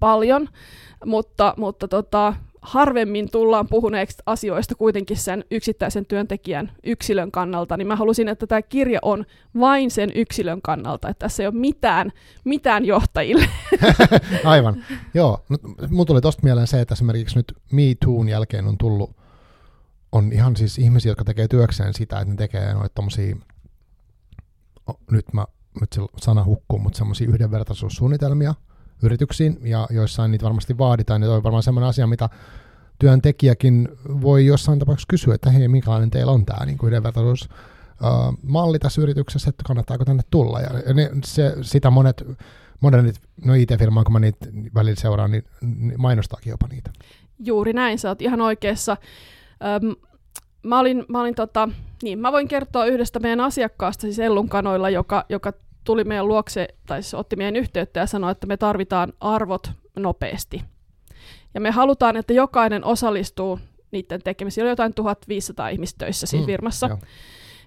paljon, 0.00 0.48
mutta, 1.04 1.54
mutta 1.56 1.88
tota, 1.88 2.34
harvemmin 2.64 3.30
tullaan 3.30 3.68
puhuneeksi 3.68 4.18
asioista 4.26 4.74
kuitenkin 4.74 5.16
sen 5.16 5.44
yksittäisen 5.50 6.06
työntekijän 6.06 6.72
yksilön 6.84 7.30
kannalta, 7.30 7.76
niin 7.76 7.86
mä 7.86 7.96
halusin, 7.96 8.28
että 8.28 8.46
tämä 8.46 8.62
kirja 8.62 8.98
on 9.02 9.24
vain 9.60 9.90
sen 9.90 10.10
yksilön 10.14 10.62
kannalta, 10.62 11.08
että 11.08 11.24
tässä 11.24 11.42
ei 11.42 11.46
ole 11.46 11.54
mitään, 11.54 12.12
mitään 12.44 12.84
johtajille. 12.84 13.48
Aivan, 14.44 14.84
joo. 15.14 15.44
No, 15.48 15.56
mun 15.90 16.06
tuli 16.06 16.20
tosta 16.20 16.42
mieleen 16.42 16.66
se, 16.66 16.80
että 16.80 16.94
esimerkiksi 16.94 17.36
nyt 17.36 17.52
Me 17.72 17.82
Toon 18.04 18.28
jälkeen 18.28 18.66
on 18.66 18.78
tullut, 18.78 19.16
on 20.12 20.32
ihan 20.32 20.56
siis 20.56 20.78
ihmisiä, 20.78 21.10
jotka 21.10 21.24
tekee 21.24 21.48
työkseen 21.48 21.94
sitä, 21.94 22.20
että 22.20 22.30
ne 22.30 22.36
tekee 22.36 22.74
noita 22.74 22.94
tommosia 22.94 23.36
nyt 25.10 25.32
mä 25.32 25.46
nyt 25.80 25.96
sana 26.16 26.44
hukkuu, 26.44 26.78
mutta 26.78 26.98
semmoisia 26.98 27.28
yhdenvertaisuussuunnitelmia 27.28 28.54
yrityksiin, 29.04 29.58
ja 29.62 29.86
joissain 29.90 30.30
niitä 30.30 30.44
varmasti 30.44 30.78
vaaditaan, 30.78 31.22
ja 31.22 31.28
toi 31.28 31.36
on 31.36 31.42
varmaan 31.42 31.62
semmoinen 31.62 31.88
asia, 31.88 32.06
mitä 32.06 32.28
työntekijäkin 32.98 33.88
voi 34.20 34.46
jossain 34.46 34.78
tapauksessa 34.78 35.08
kysyä, 35.08 35.34
että 35.34 35.50
hei, 35.50 35.68
minkälainen 35.68 36.10
teillä 36.10 36.32
on 36.32 36.46
tämä 36.46 36.66
niin 36.66 36.78
yhdenvertaisuus 36.84 37.48
malli 38.42 38.78
tässä 38.78 39.02
yrityksessä, 39.02 39.50
että 39.50 39.64
kannattaako 39.66 40.04
tänne 40.04 40.22
tulla. 40.30 40.60
Ja, 40.60 40.78
ja 40.86 40.94
ne, 40.94 41.10
se, 41.24 41.54
sitä 41.62 41.90
monet 41.90 42.24
modernit, 42.80 43.20
no 43.44 43.54
IT-firmaa, 43.54 44.04
kun 44.04 44.12
mä 44.12 44.20
niitä 44.20 44.46
välillä 44.74 45.00
seuraan, 45.00 45.30
niin, 45.30 45.44
niin 45.60 46.00
mainostaakin 46.00 46.50
jopa 46.50 46.66
niitä. 46.66 46.90
Juuri 47.38 47.72
näin, 47.72 47.98
sä 47.98 48.08
oot 48.08 48.22
ihan 48.22 48.40
oikeassa. 48.40 48.96
Öm, 49.82 49.94
mä 50.62 50.78
olin, 50.80 51.04
mä 51.08 51.20
olin 51.20 51.34
tota, 51.34 51.68
niin, 52.02 52.18
mä 52.18 52.32
voin 52.32 52.48
kertoa 52.48 52.86
yhdestä 52.86 53.20
meidän 53.20 53.40
asiakkaasta, 53.40 54.00
siis 54.00 54.18
Ellun 54.18 54.48
kanoilla, 54.48 54.90
joka, 54.90 55.24
joka 55.28 55.52
tuli 55.84 56.04
meidän 56.04 56.28
luokse, 56.28 56.68
tai 56.86 57.02
siis 57.02 57.14
otti 57.14 57.36
meidän 57.36 57.56
yhteyttä 57.56 58.00
ja 58.00 58.06
sanoi, 58.06 58.32
että 58.32 58.46
me 58.46 58.56
tarvitaan 58.56 59.12
arvot 59.20 59.70
nopeasti. 59.96 60.62
Ja 61.54 61.60
me 61.60 61.70
halutaan, 61.70 62.16
että 62.16 62.32
jokainen 62.32 62.84
osallistuu 62.84 63.58
niiden 63.90 64.22
tekemiseen. 64.22 64.64
Oli 64.64 64.70
jotain 64.70 64.94
1500 64.94 65.68
ihmistä 65.68 65.98
töissä 65.98 66.26
siinä 66.26 66.42
mm, 66.42 66.46
firmassa. 66.46 66.98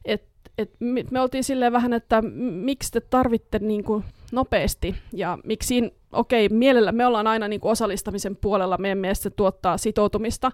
Et, 0.05 0.23
et 0.57 0.71
me 1.11 1.21
oltiin 1.21 1.43
silleen 1.43 1.73
vähän, 1.73 1.93
että 1.93 2.21
miksi 2.21 2.91
te 2.91 3.01
tarvitte 3.01 3.59
niin 3.59 3.83
kuin 3.83 4.03
nopeasti 4.31 4.95
ja 5.13 5.37
miksi, 5.43 5.93
okei, 6.11 6.45
okay, 6.45 6.57
mielellä 6.57 6.91
me 6.91 7.05
ollaan 7.05 7.27
aina 7.27 7.47
niin 7.47 7.61
kuin 7.61 7.71
osallistamisen 7.71 8.35
puolella, 8.35 8.77
meidän 8.77 8.97
mielestä 8.97 9.23
se 9.23 9.29
tuottaa 9.29 9.77
sitoutumista, 9.77 10.51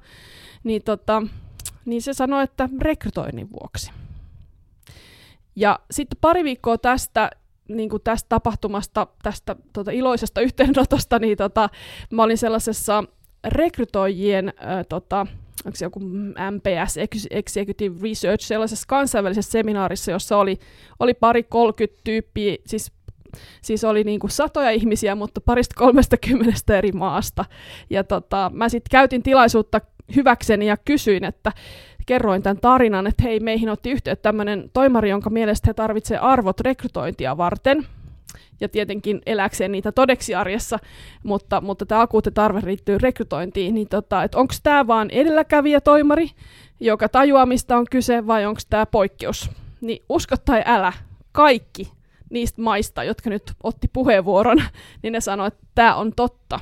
niin, 0.64 0.84
tota, 0.84 1.24
niin 1.86 2.02
se 2.02 2.14
sanoi, 2.14 2.44
että 2.44 2.70
rekrytoinnin 2.82 3.50
vuoksi. 3.52 3.92
Ja 5.56 5.80
sitten 5.92 6.18
pari 6.22 6.44
viikkoa 6.44 6.78
tästä 6.78 7.30
niin 7.68 7.90
kuin 7.90 8.04
tästä 8.04 8.30
tapahtumasta, 8.30 9.08
tästä 9.24 9.56
tota, 9.74 9.92
iloisesta 9.92 10.42
yhteydenotosta, 10.42 11.20
niin 11.20 11.38
tota, 11.38 11.70
mä 12.12 12.24
olin 12.24 12.38
sellaisessa 12.38 13.04
rekrytoijien, 13.48 14.48
äh, 14.48 14.86
tota, 14.90 15.28
onko 15.66 15.76
se 15.76 15.86
joku 15.86 16.00
MPS, 16.52 16.98
Executive 17.32 18.10
Research, 18.10 18.46
sellaisessa 18.46 18.86
kansainvälisessä 18.88 19.52
seminaarissa, 19.52 20.12
jossa 20.12 20.38
oli, 20.38 20.60
oli 21.00 21.14
pari 21.14 21.44
30 21.44 22.02
tyyppiä, 22.04 22.56
siis 22.66 22.92
Siis 23.62 23.84
oli 23.84 24.04
niin 24.04 24.20
kuin 24.20 24.32
satoja 24.32 24.72
ihmisiä, 24.72 25.16
mutta 25.16 25.42
parista 25.42 25.76
kolmesta 25.78 26.18
kymmenestä 26.18 26.78
eri 26.78 26.92
maasta. 26.92 27.46
Ja 27.90 28.04
tota, 28.04 28.52
mä 28.54 28.70
sitten 28.70 28.90
käytin 28.92 29.24
tilaisuutta 29.24 29.82
hyväkseni 30.16 30.68
ja 30.68 30.78
kysyin, 30.78 31.24
että 31.24 31.52
kerroin 32.06 32.44
tämän 32.44 32.58
tarinan, 32.58 33.08
että 33.08 33.24
hei, 33.24 33.40
meihin 33.40 33.70
otti 33.70 33.92
yhteyttä 33.92 34.22
tämmöinen 34.22 34.70
toimari, 34.74 35.10
jonka 35.10 35.30
mielestä 35.30 35.70
he 35.70 35.74
tarvitsevat 35.74 36.24
arvot 36.24 36.60
rekrytointia 36.60 37.38
varten 37.38 37.88
ja 38.62 38.70
tietenkin 38.70 39.22
eläkseen 39.26 39.72
niitä 39.72 39.92
todeksi 39.92 40.36
arjessa, 40.36 40.80
mutta, 41.24 41.62
mutta 41.62 41.86
tämä 41.86 42.02
akuutti 42.02 42.32
tarve 42.32 42.62
liittyy 42.64 42.98
rekrytointiin, 42.98 43.76
niin 43.76 43.88
tota, 43.88 44.30
onko 44.36 44.54
tämä 44.64 44.88
vaan 44.88 45.10
edelläkävijä 45.10 45.82
toimari, 45.82 46.30
joka 46.80 47.10
tajuaa, 47.10 47.46
mistä 47.46 47.78
on 47.78 47.86
kyse, 47.92 48.28
vai 48.28 48.46
onko 48.46 48.62
tämä 48.70 48.86
poikkeus? 48.86 49.50
Niin 49.82 50.04
usko 50.10 50.36
tai 50.46 50.64
älä, 50.66 50.94
kaikki 51.32 51.92
niistä 52.30 52.62
maista, 52.62 53.04
jotka 53.04 53.30
nyt 53.30 53.44
otti 53.64 53.88
puheenvuoron, 53.94 54.64
niin 55.04 55.14
ne 55.14 55.22
sanoivat, 55.22 55.54
että 55.54 55.68
tämä 55.76 55.96
on 55.96 56.14
totta. 56.16 56.60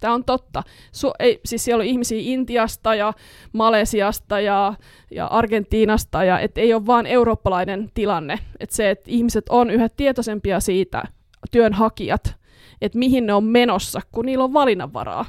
Tämä 0.00 0.14
on 0.14 0.24
totta. 0.24 0.62
Su- 0.92 1.14
ei, 1.18 1.40
siis 1.44 1.64
siellä 1.64 1.82
on 1.82 1.86
ihmisiä 1.86 2.18
Intiasta 2.20 2.94
ja 2.94 3.12
Malesiasta 3.52 4.40
ja, 4.40 4.74
ja 5.10 5.26
Argentiinasta, 5.26 6.24
ja 6.24 6.40
et 6.40 6.58
ei 6.58 6.74
ole 6.74 6.86
vain 6.86 7.06
eurooppalainen 7.06 7.90
tilanne. 7.94 8.38
Et 8.60 8.70
se, 8.70 8.90
että 8.90 9.10
ihmiset 9.10 9.44
on 9.48 9.70
yhä 9.70 9.88
tietoisempia 9.88 10.60
siitä, 10.60 11.02
työnhakijat, 11.50 12.34
että 12.80 12.98
mihin 12.98 13.26
ne 13.26 13.34
on 13.34 13.44
menossa, 13.44 14.00
kun 14.12 14.26
niillä 14.26 14.44
on 14.44 14.52
valinnanvaraa. 14.52 15.24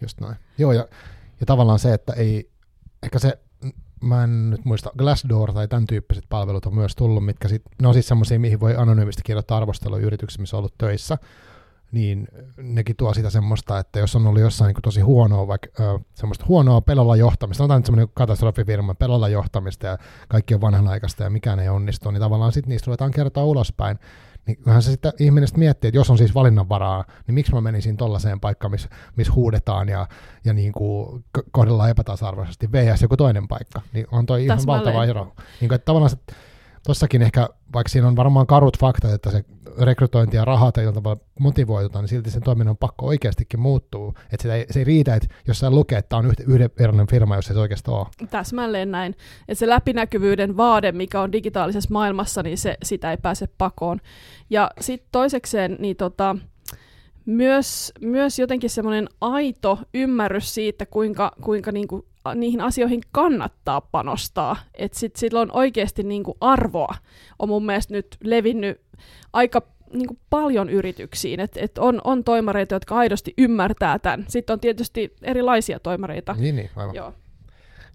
Just 0.00 0.20
näin. 0.20 0.36
Joo, 0.58 0.72
ja, 0.72 0.88
ja 1.40 1.46
tavallaan 1.46 1.78
se, 1.78 1.94
että 1.94 2.12
ei, 2.12 2.50
ehkä 3.02 3.18
se 3.18 3.38
mä 4.00 4.24
en 4.24 4.50
nyt 4.50 4.64
muista, 4.64 4.90
Glassdoor 4.98 5.52
tai 5.52 5.68
tämän 5.68 5.86
tyyppiset 5.86 6.24
palvelut 6.28 6.66
on 6.66 6.74
myös 6.74 6.96
tullut, 6.96 7.24
mitkä 7.24 7.48
sit, 7.48 7.62
ne 7.82 7.88
on 7.88 7.94
siis 7.94 8.08
semmoisia, 8.08 8.40
mihin 8.40 8.60
voi 8.60 8.76
anonyymisti 8.76 9.22
kirjoittaa 9.24 9.56
arvostelua 9.56 9.98
yrityksissä, 9.98 10.40
missä 10.40 10.56
on 10.56 10.58
ollut 10.58 10.78
töissä, 10.78 11.18
niin 11.92 12.28
nekin 12.56 12.96
tuo 12.96 13.14
sitä 13.14 13.30
semmoista, 13.30 13.78
että 13.78 13.98
jos 13.98 14.16
on 14.16 14.26
ollut 14.26 14.40
jossain 14.40 14.68
niin 14.68 14.82
tosi 14.82 15.00
huonoa, 15.00 15.46
vaikka 15.46 15.68
ö, 15.80 15.98
semmoista 16.14 16.44
huonoa 16.48 16.80
pelolla 16.80 17.16
johtamista, 17.16 17.58
sanotaan 17.58 17.78
nyt 17.78 17.86
semmoinen 17.86 18.08
katastrofifirma, 18.14 18.94
pelolla 18.94 19.28
johtamista 19.28 19.86
ja 19.86 19.98
kaikki 20.28 20.54
on 20.54 20.60
vanhanaikaista 20.60 21.24
ja 21.24 21.30
mikään 21.30 21.58
ei 21.60 21.68
onnistu, 21.68 22.10
niin 22.10 22.20
tavallaan 22.20 22.52
sitten 22.52 22.68
niistä 22.68 22.86
ruvetaan 22.86 23.10
kertoa 23.10 23.44
ulospäin. 23.44 23.98
Niin 24.46 24.56
kyllähän 24.56 24.82
se 24.82 24.90
sitten 24.90 25.12
ihminen 25.18 25.48
sitten 25.48 25.60
miettii, 25.60 25.88
että 25.88 25.98
jos 25.98 26.10
on 26.10 26.18
siis 26.18 26.34
valinnanvaraa, 26.34 27.04
niin 27.26 27.34
miksi 27.34 27.52
mä 27.52 27.60
menisin 27.60 27.96
tollaiseen 27.96 28.40
paikkaan, 28.40 28.70
missä 28.70 28.88
miss 29.16 29.34
huudetaan 29.34 29.88
ja, 29.88 30.08
ja 30.44 30.52
niin 30.52 30.72
kuin 30.72 31.24
kohdellaan 31.50 31.90
epätasa-arvoisesti 31.90 32.72
VS 32.72 33.02
joku 33.02 33.16
toinen 33.16 33.48
paikka. 33.48 33.80
Niin 33.92 34.06
on 34.12 34.26
toi 34.26 34.44
ihan 34.44 34.58
valtava 34.66 35.04
ero. 35.04 35.24
Niin 35.60 35.68
kuin, 35.68 35.74
että 35.74 35.84
tavallaan 35.84 36.16
tossakin 36.86 37.22
ehkä, 37.22 37.48
vaikka 37.72 37.88
siinä 37.88 38.08
on 38.08 38.16
varmaan 38.16 38.46
karut 38.46 38.78
faktat, 38.78 39.12
että 39.12 39.30
se 39.30 39.44
rekrytointi 39.80 40.36
ja 40.36 40.44
rahat 40.44 40.78
ei 40.78 40.92
tavalla 40.92 41.20
motivoituta, 41.40 42.00
niin 42.00 42.08
silti 42.08 42.30
sen 42.30 42.42
toiminnan 42.42 42.76
pakko 42.76 43.06
oikeastikin 43.06 43.60
muuttuu. 43.60 44.14
Että 44.32 44.42
sitä 44.42 44.54
ei, 44.54 44.66
se 44.70 44.78
ei 44.78 44.84
riitä, 44.84 45.14
että 45.14 45.28
jos 45.46 45.58
sä 45.58 45.70
lukee, 45.70 45.98
että 45.98 46.16
on 46.16 46.32
yhdenvertainen 46.46 47.06
firma, 47.06 47.36
jos 47.36 47.44
se 47.44 47.58
oikeasti 47.58 47.90
ole. 47.90 48.06
Täsmälleen 48.30 48.90
näin. 48.90 49.16
Että 49.48 49.58
se 49.58 49.68
läpinäkyvyyden 49.68 50.56
vaade, 50.56 50.92
mikä 50.92 51.20
on 51.20 51.32
digitaalisessa 51.32 51.90
maailmassa, 51.92 52.42
niin 52.42 52.58
se, 52.58 52.76
sitä 52.82 53.10
ei 53.10 53.16
pääse 53.16 53.48
pakoon. 53.58 54.00
Ja 54.50 54.70
sitten 54.80 55.08
toisekseen, 55.12 55.76
niin 55.78 55.96
tota, 55.96 56.36
myös, 57.26 57.92
myös 58.00 58.38
jotenkin 58.38 58.70
semmoinen 58.70 59.08
aito 59.20 59.78
ymmärrys 59.94 60.54
siitä, 60.54 60.86
kuinka, 60.86 61.32
kuinka 61.40 61.72
niinku 61.72 62.09
niihin 62.34 62.60
asioihin 62.60 63.00
kannattaa 63.12 63.80
panostaa. 63.80 64.56
Että 64.74 64.98
sit 64.98 65.16
sillä 65.16 65.40
on 65.40 65.50
oikeasti 65.52 66.02
niinku 66.02 66.36
arvoa, 66.40 66.94
on 67.38 67.48
mun 67.48 67.66
mielestä 67.66 67.94
nyt 67.94 68.16
levinnyt 68.24 68.80
aika 69.32 69.62
niinku 69.92 70.18
paljon 70.30 70.70
yrityksiin. 70.70 71.40
Et, 71.40 71.56
et 71.56 71.78
on, 71.78 72.00
on 72.04 72.24
toimareita, 72.24 72.74
jotka 72.74 72.96
aidosti 72.96 73.34
ymmärtää 73.38 73.98
tämän. 73.98 74.24
Sitten 74.28 74.54
on 74.54 74.60
tietysti 74.60 75.14
erilaisia 75.22 75.80
toimareita. 75.80 76.34
Niin, 76.38 76.56
niin 76.56 76.70
aivan. 76.76 76.94
Joo. 76.94 77.14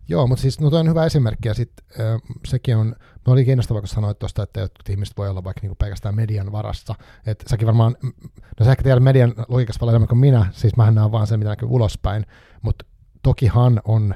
Joo, 0.08 0.28
mutta 0.28 0.42
siis 0.42 0.60
no 0.60 0.70
toi 0.70 0.80
on 0.80 0.90
hyvä 0.90 1.06
esimerkki, 1.06 1.48
ja 1.48 1.54
sitten 1.54 1.86
äh, 2.00 2.22
sekin 2.46 2.78
on, 2.78 2.96
no 3.28 3.34
oli 3.34 3.46
kiinnostavaa, 3.46 3.82
kun 3.82 3.88
sanoit 3.88 4.20
tuosta, 4.20 4.44
että 4.44 4.60
jotkut 4.60 4.90
ihmiset 4.90 5.18
voi 5.18 5.30
olla 5.30 5.44
vaikka 5.44 5.62
niinku 5.62 5.76
pelkästään 5.76 6.16
median 6.16 6.52
varassa. 6.52 6.96
Että 7.26 7.46
säkin 7.50 7.66
varmaan, 7.66 7.96
no 8.60 8.66
sä 8.66 8.72
ehkä 8.72 8.84
tiedät 8.84 9.04
median 9.04 9.34
logiikassa 9.48 9.80
paljon 9.80 9.94
enemmän 9.94 10.08
kuin 10.08 10.20
minä, 10.20 10.46
siis 10.52 10.78
mähän 10.78 10.96
näen 10.96 11.12
vaan 11.12 11.28
sen, 11.28 11.40
mitä 11.40 11.50
näkyy 11.50 11.68
ulospäin, 11.72 12.26
mutta 12.62 12.86
tokihan 13.26 13.82
on 13.86 14.16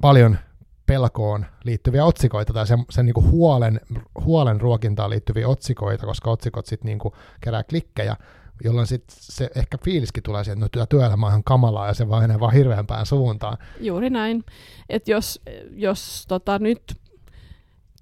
paljon 0.00 0.38
pelkoon 0.86 1.46
liittyviä 1.64 2.04
otsikoita 2.04 2.52
tai 2.52 2.66
sen, 2.66 2.84
sen 2.90 3.06
niinku 3.06 3.22
huolen, 3.22 3.80
huolen 4.24 4.60
ruokintaan 4.60 5.10
liittyviä 5.10 5.48
otsikoita, 5.48 6.06
koska 6.06 6.30
otsikot 6.30 6.66
sitten 6.66 6.86
niinku 6.86 7.16
kerää 7.40 7.64
klikkejä, 7.64 8.16
jolloin 8.64 8.86
sit 8.86 9.04
se 9.08 9.50
ehkä 9.54 9.78
fiiliskin 9.84 10.22
tulee 10.22 10.44
siihen, 10.44 10.64
että 10.64 10.78
no, 10.78 10.86
työelämä 10.86 11.26
on 11.26 11.30
ihan 11.30 11.44
kamalaa 11.44 11.86
ja 11.86 11.94
se 11.94 12.08
vaan 12.08 12.24
enää 12.24 12.40
vaan 12.40 12.52
hirveämpään 12.52 13.06
suuntaan. 13.06 13.58
Juuri 13.80 14.10
näin. 14.10 14.44
Että 14.88 15.10
jos, 15.10 15.40
jos 15.70 16.24
tota, 16.28 16.58
nyt 16.58 16.82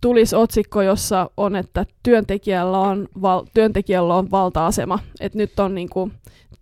tulisi 0.00 0.37
otsikko, 0.37 0.83
jossa 0.83 1.31
on, 1.37 1.57
että 1.57 1.87
työntekijällä 2.03 2.79
on, 2.79 3.09
val, 3.22 3.44
työntekijällä 3.55 4.14
on 4.14 4.31
valta-asema, 4.31 4.98
että 5.20 5.38
nyt 5.38 5.61
on 5.61 5.74
niin 5.74 5.88
kuin, 5.88 6.12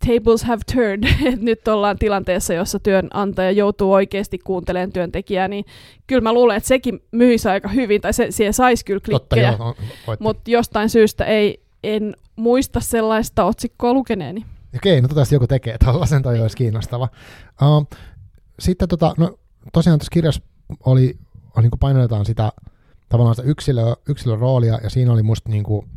tables 0.07 0.43
have 0.43 0.61
turned, 0.73 1.03
että 1.03 1.45
nyt 1.45 1.67
ollaan 1.67 1.97
tilanteessa, 1.97 2.53
jossa 2.53 2.79
työnantaja 2.79 3.51
joutuu 3.51 3.93
oikeasti 3.93 4.37
kuuntelemaan 4.37 4.91
työntekijää, 4.91 5.47
niin 5.47 5.65
kyllä 6.07 6.21
mä 6.21 6.33
luulen, 6.33 6.57
että 6.57 6.67
sekin 6.67 6.99
myisi 7.11 7.49
aika 7.49 7.69
hyvin, 7.69 8.01
tai 8.01 8.13
se, 8.13 8.27
siihen 8.29 8.53
saisi 8.53 8.85
kyllä 8.85 8.99
klikkejä, 8.99 9.57
mutta 10.19 10.51
jostain 10.51 10.89
syystä 10.89 11.25
ei, 11.25 11.63
en 11.83 12.15
muista 12.35 12.79
sellaista 12.79 13.43
otsikkoa 13.43 13.93
lukeneeni. 13.93 14.45
Okei, 14.75 14.95
no 14.95 15.07
toivottavasti 15.07 15.35
joku 15.35 15.47
tekee 15.47 15.77
tällaisen, 15.77 16.23
toi 16.23 16.41
olisi 16.41 16.57
kiinnostava. 16.57 17.07
Uh, 17.61 17.87
sitten 18.59 18.87
tota, 18.87 19.13
no, 19.17 19.37
tosiaan 19.73 19.99
tuossa 19.99 20.11
kirjassa 20.11 20.41
oli, 20.85 21.17
oli 21.57 21.61
niin 21.61 21.79
painotetaan 21.79 22.25
sitä 22.25 22.51
tavallaan 23.09 23.35
sitä 23.35 23.49
yksilö, 23.49 23.95
yksilön 24.09 24.39
roolia, 24.39 24.79
ja 24.83 24.89
siinä 24.89 25.13
oli 25.13 25.23
musta 25.23 25.49
niin 25.49 25.63
kuin, 25.63 25.87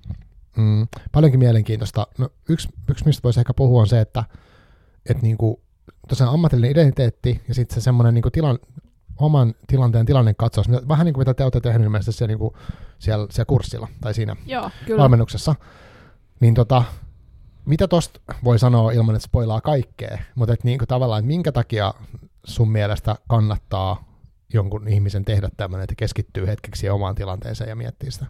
mm, 0.56 0.86
paljonkin 1.12 1.40
mielenkiintoista. 1.40 2.06
No, 2.18 2.28
yksi, 2.48 2.68
yksi, 2.90 3.04
mistä 3.04 3.22
voisi 3.22 3.40
ehkä 3.40 3.54
puhua, 3.54 3.80
on 3.80 3.86
se, 3.86 4.00
että 4.00 4.24
et 5.10 5.22
niin 5.22 5.36
kuin, 5.36 5.56
tosiaan 6.08 6.34
ammatillinen 6.34 6.70
identiteetti 6.70 7.42
ja 7.48 7.54
sitten 7.54 7.74
se 7.74 7.80
semmoinen 7.84 8.14
niin 8.14 8.32
tilan, 8.32 8.58
oman 9.18 9.54
tilanteen 9.66 10.06
tilannekatsaus, 10.06 10.68
vähän 10.88 11.04
niin 11.04 11.14
kuin 11.14 11.20
mitä 11.20 11.34
te 11.34 11.42
olette 11.42 11.60
tehneet 11.60 11.84
ilmeisesti 11.84 12.12
siellä, 12.12 12.30
niin 12.30 12.38
kuin 12.38 12.54
siellä, 12.98 13.26
siellä 13.30 13.46
kurssilla 13.46 13.88
tai 14.00 14.14
siinä 14.14 14.36
Joo, 14.46 14.70
kyllä. 14.86 15.02
valmennuksessa. 15.02 15.54
Niin 16.40 16.54
tota, 16.54 16.84
mitä 17.64 17.88
tosta 17.88 18.20
voi 18.44 18.58
sanoa 18.58 18.92
ilman, 18.92 19.14
että 19.14 19.24
spoilaa 19.24 19.60
kaikkea, 19.60 20.18
mutta 20.34 20.54
et 20.54 20.64
niin 20.64 20.78
kuin 20.78 20.88
tavallaan, 20.88 21.18
että 21.18 21.26
minkä 21.26 21.52
takia 21.52 21.94
sun 22.44 22.70
mielestä 22.72 23.16
kannattaa 23.28 24.04
jonkun 24.52 24.88
ihmisen 24.88 25.24
tehdä 25.24 25.48
tämmöinen, 25.56 25.84
että 25.84 25.94
keskittyy 25.98 26.46
hetkeksi 26.46 26.90
omaan 26.90 27.14
tilanteeseen 27.14 27.68
ja 27.68 27.76
miettii 27.76 28.10
sitä? 28.10 28.26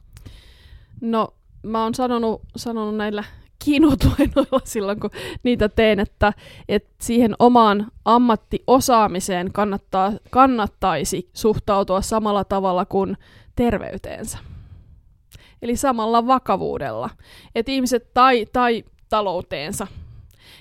No, 1.01 1.35
mä 1.67 1.83
oon 1.83 1.95
sanonut, 1.95 2.43
sanonut 2.57 2.97
näillä 2.97 3.25
kiinutuennoilla 3.65 4.61
silloin, 4.75 5.01
kun 5.01 5.11
niitä 5.43 5.69
teen, 5.69 6.01
että, 6.01 6.33
että 6.69 6.95
siihen 7.01 7.35
omaan 7.39 7.87
ammattiosaamiseen 8.05 9.53
kannattaa, 9.53 10.13
kannattaisi 10.31 11.31
suhtautua 11.33 12.01
samalla 12.03 12.45
tavalla 12.45 12.85
kuin 12.85 13.17
terveyteensä. 13.57 14.39
Eli 15.63 15.77
samalla 15.77 16.27
vakavuudella. 16.27 17.11
Että 17.55 17.73
ihmiset 17.73 18.15
tai, 18.15 18.47
tai 18.53 18.85
talouteensa. 19.09 19.87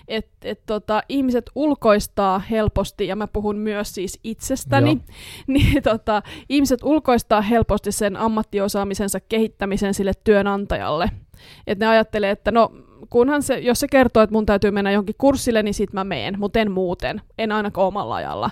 Että 0.07 0.49
et 0.49 0.61
tota, 0.65 1.03
ihmiset 1.09 1.51
ulkoistaa 1.55 2.39
helposti, 2.39 3.07
ja 3.07 3.15
mä 3.15 3.27
puhun 3.27 3.57
myös 3.57 3.95
siis 3.95 4.19
itsestäni, 4.23 4.89
Joo. 4.89 4.99
niin 5.47 5.83
tota, 5.83 6.21
ihmiset 6.49 6.83
ulkoistaa 6.83 7.41
helposti 7.41 7.91
sen 7.91 8.17
ammattiosaamisensa 8.17 9.19
kehittämisen 9.19 9.93
sille 9.93 10.11
työnantajalle. 10.23 11.11
Että 11.67 11.85
ne 11.85 11.89
ajattelee, 11.89 12.31
että 12.31 12.51
no 12.51 12.71
kunhan 13.09 13.43
se, 13.43 13.59
jos 13.59 13.79
se 13.79 13.87
kertoo, 13.87 14.23
että 14.23 14.33
mun 14.33 14.45
täytyy 14.45 14.71
mennä 14.71 14.91
johonkin 14.91 15.15
kurssille, 15.17 15.63
niin 15.63 15.73
sit 15.73 15.93
mä 15.93 16.03
meen, 16.03 16.39
mutta 16.39 16.59
en 16.59 16.71
muuten, 16.71 17.21
en 17.37 17.51
ainakaan 17.51 17.87
omalla 17.87 18.15
ajalla. 18.15 18.51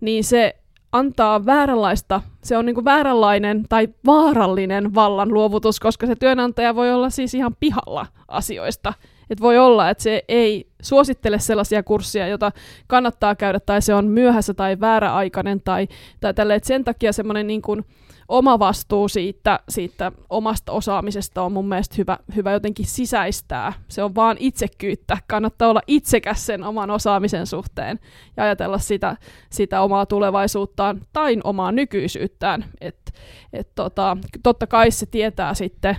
Niin 0.00 0.24
se 0.24 0.56
antaa 0.92 1.46
vääränlaista, 1.46 2.20
se 2.44 2.56
on 2.56 2.66
niinku 2.66 2.84
vääränlainen 2.84 3.64
tai 3.68 3.88
vaarallinen 4.06 4.94
vallan 4.94 5.34
luovutus, 5.34 5.80
koska 5.80 6.06
se 6.06 6.16
työnantaja 6.16 6.74
voi 6.74 6.92
olla 6.92 7.10
siis 7.10 7.34
ihan 7.34 7.56
pihalla 7.60 8.06
asioista. 8.28 8.94
Et 9.30 9.40
voi 9.40 9.58
olla, 9.58 9.90
että 9.90 10.02
se 10.02 10.24
ei 10.28 10.66
suosittele 10.82 11.38
sellaisia 11.38 11.82
kursseja, 11.82 12.28
joita 12.28 12.52
kannattaa 12.86 13.34
käydä, 13.34 13.60
tai 13.60 13.82
se 13.82 13.94
on 13.94 14.06
myöhässä 14.06 14.54
tai 14.54 14.80
vääräaikainen, 14.80 15.60
tai, 15.64 15.88
tai 16.20 16.34
tälle, 16.34 16.54
että 16.54 16.66
sen 16.66 16.84
takia 16.84 17.12
semmoinen 17.12 17.46
niin 17.46 17.62
kuin, 17.62 17.84
oma 18.30 18.58
vastuu 18.58 19.08
siitä, 19.08 19.60
siitä 19.68 20.12
omasta 20.30 20.72
osaamisesta 20.72 21.42
on 21.42 21.52
mun 21.52 21.68
mielestä 21.68 21.94
hyvä, 21.98 22.18
hyvä 22.36 22.52
jotenkin 22.52 22.86
sisäistää. 22.86 23.72
Se 23.88 24.02
on 24.02 24.14
vaan 24.14 24.36
itsekyyttä. 24.40 25.18
Kannattaa 25.26 25.68
olla 25.68 25.82
itsekäs 25.86 26.46
sen 26.46 26.64
oman 26.64 26.90
osaamisen 26.90 27.46
suhteen 27.46 27.98
ja 28.36 28.44
ajatella 28.44 28.78
sitä, 28.78 29.16
sitä 29.50 29.82
omaa 29.82 30.06
tulevaisuuttaan 30.06 31.00
tai 31.12 31.36
omaa 31.44 31.72
nykyisyyttään. 31.72 32.64
Et, 32.80 33.12
et 33.52 33.68
tota, 33.74 34.16
totta 34.42 34.66
kai 34.66 34.90
se 34.90 35.06
tietää 35.06 35.54
sitten 35.54 35.96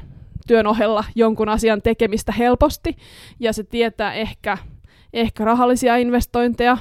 työn 0.51 0.67
ohella 0.67 1.03
jonkun 1.15 1.49
asian 1.49 1.81
tekemistä 1.81 2.31
helposti 2.31 2.97
ja 3.39 3.53
se 3.53 3.63
tietää 3.63 4.13
ehkä, 4.13 4.57
ehkä 5.13 5.45
rahallisia 5.45 5.97
investointeja, 5.97 6.77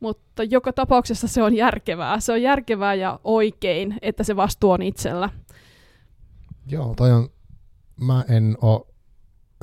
mutta 0.00 0.42
joka 0.42 0.72
tapauksessa 0.72 1.28
se 1.28 1.42
on 1.42 1.54
järkevää. 1.54 2.20
Se 2.20 2.32
on 2.32 2.42
järkevää 2.42 2.94
ja 2.94 3.20
oikein, 3.24 3.98
että 4.02 4.24
se 4.24 4.36
vastuu 4.36 4.70
on 4.70 4.82
itsellä. 4.82 5.30
Joo, 6.66 6.94
toi 6.96 7.12
on, 7.12 7.28
mä 8.00 8.24
en 8.28 8.56
oo, 8.62 8.88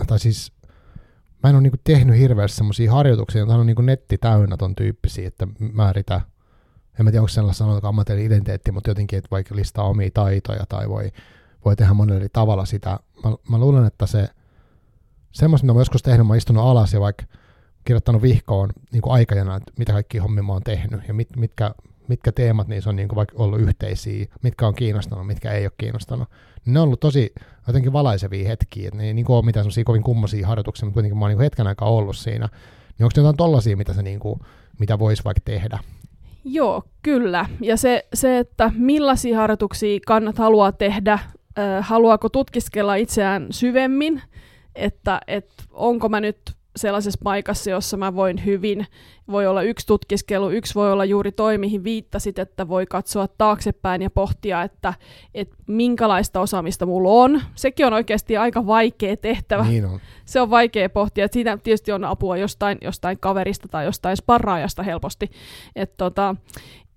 tai 0.08 0.20
siis 0.20 0.54
mä 1.44 1.50
en 1.50 1.56
ole 1.56 1.62
niinku 1.62 1.80
tehnyt 1.84 2.18
hirveästi 2.18 2.58
semmoisia 2.58 2.92
harjoituksia, 2.92 3.40
jotka 3.40 3.56
on 3.56 3.66
niinku 3.66 3.82
netti 3.82 4.18
täynnä 4.18 4.58
ton 4.58 4.76
tyyppisiä, 4.76 5.28
että 5.28 5.48
määritä, 5.60 6.22
en 7.00 7.06
mä 7.06 7.12
tiedä 7.12 7.22
onko 7.22 7.28
sellaista 7.28 7.64
sanotaan 7.64 7.90
ammatillinen 7.90 8.28
identiteetti, 8.28 8.72
mutta 8.72 8.90
jotenkin, 8.90 9.18
että 9.18 9.32
vaikka 9.32 9.56
listaa 9.56 9.86
omia 9.86 10.10
taitoja 10.14 10.66
tai 10.70 10.90
voi, 10.90 11.12
voi 11.66 11.76
tehdä 11.76 11.94
monella 11.94 12.20
eri 12.20 12.30
tavalla 12.34 12.66
sitä. 12.66 13.00
Mä, 13.24 13.36
mä 13.50 13.58
luulen, 13.58 13.86
että 13.86 14.06
se, 14.06 14.28
semmoista, 15.32 15.66
mitä 15.66 15.74
mä 15.74 15.82
joskus 15.82 16.04
tehnyt, 16.04 16.28
mä 16.28 16.32
oon 16.32 16.38
istunut 16.38 16.64
alas 16.64 16.94
ja 16.94 17.00
vaikka 17.00 17.26
kirjoittanut 17.86 18.22
vihkoon 18.22 18.70
niin 18.92 19.02
aikajana, 19.06 19.56
että 19.56 19.72
mitä 19.78 19.94
kaikki 19.94 20.18
hommia 20.18 20.44
mä 20.44 20.54
oon 20.54 20.64
tehnyt 20.64 21.02
ja 21.08 21.14
mit, 21.14 21.36
mitkä, 21.36 21.76
mitkä 22.08 22.32
teemat 22.32 22.68
niissä 22.68 22.90
on 22.90 22.96
niin 22.96 23.08
kuin 23.08 23.16
vaikka 23.16 23.36
ollut 23.38 23.60
yhteisiä, 23.60 24.26
mitkä 24.42 24.68
on 24.68 24.76
kiinnostanut, 24.76 25.28
mitkä 25.28 25.52
ei 25.52 25.66
ole 25.66 25.72
kiinnostanut. 25.78 26.30
Ne 26.66 26.80
on 26.80 26.86
ollut 26.86 27.00
tosi 27.00 27.34
jotenkin 27.68 27.94
valaisevia 27.94 28.48
hetkiä, 28.48 28.88
että 28.88 28.98
ne 28.98 29.08
ei 29.08 29.14
niin 29.14 29.26
kuin 29.26 29.36
ole 29.36 29.46
mitään 29.46 29.64
sellaisia 29.64 29.84
kovin 29.84 30.04
kummosia 30.04 30.48
harjoituksia, 30.48 30.86
mutta 30.86 30.94
kuitenkin 30.94 31.18
mä 31.18 31.26
oon 31.26 31.30
niin 31.30 31.38
kuin 31.38 31.44
hetken 31.44 31.68
aikaa 31.68 31.90
ollut 31.90 32.18
siinä. 32.18 32.50
Niin 32.98 33.06
onko 33.06 33.14
jotain 33.16 33.38
tollaisia, 33.38 33.78
mitä, 33.78 33.94
se 33.94 34.02
niin 34.02 34.20
kuin, 34.20 34.40
mitä 34.80 35.00
voisi 35.00 35.24
vaikka 35.24 35.42
tehdä? 35.46 35.80
Joo, 36.46 36.84
kyllä. 37.02 37.46
Ja 37.62 37.78
se, 37.78 38.06
se 38.14 38.40
että 38.40 38.72
millaisia 38.76 39.38
harjoituksia 39.38 40.00
kannat 40.08 40.38
haluaa 40.38 40.72
tehdä, 40.72 41.20
haluaako 41.82 42.30
tutkiskella 42.30 42.96
itseään 42.96 43.48
syvemmin, 43.50 44.22
että 44.76 45.22
et 45.28 45.50
onko 45.72 46.10
mä 46.10 46.22
nyt 46.22 46.38
sellaisessa 46.76 47.20
paikassa, 47.24 47.70
jossa 47.70 47.98
mä 47.98 48.16
voin 48.16 48.46
hyvin. 48.46 48.88
Voi 49.32 49.48
olla 49.48 49.62
yksi 49.62 49.88
tutkiskelu, 49.88 50.50
yksi 50.50 50.76
voi 50.76 50.92
olla 50.92 51.06
juuri 51.06 51.32
toi, 51.32 51.58
mihin 51.58 51.84
viittasit, 51.84 52.40
että 52.40 52.68
voi 52.68 52.86
katsoa 52.86 53.28
taaksepäin 53.28 54.02
ja 54.02 54.10
pohtia, 54.10 54.62
että, 54.62 54.94
että 55.34 55.56
minkälaista 55.68 56.40
osaamista 56.40 56.86
mulla 56.86 57.10
on. 57.10 57.42
Sekin 57.56 57.86
on 57.86 57.94
oikeasti 57.94 58.38
aika 58.38 58.68
vaikea 58.68 59.18
tehtävä. 59.18 59.64
Niin 59.64 59.86
on. 59.86 60.00
Se 60.26 60.42
on 60.42 60.50
vaikea 60.50 60.90
pohtia, 60.90 61.26
että 61.26 61.34
siitä 61.34 61.58
tietysti 61.58 61.92
on 61.92 62.04
apua 62.04 62.38
jostain, 62.38 62.78
jostain 62.82 63.20
kaverista 63.20 63.68
tai 63.68 63.86
jostain 63.86 64.18
sparraajasta 64.18 64.84
helposti. 64.84 65.32
Et 65.76 65.98
tota, 65.98 66.36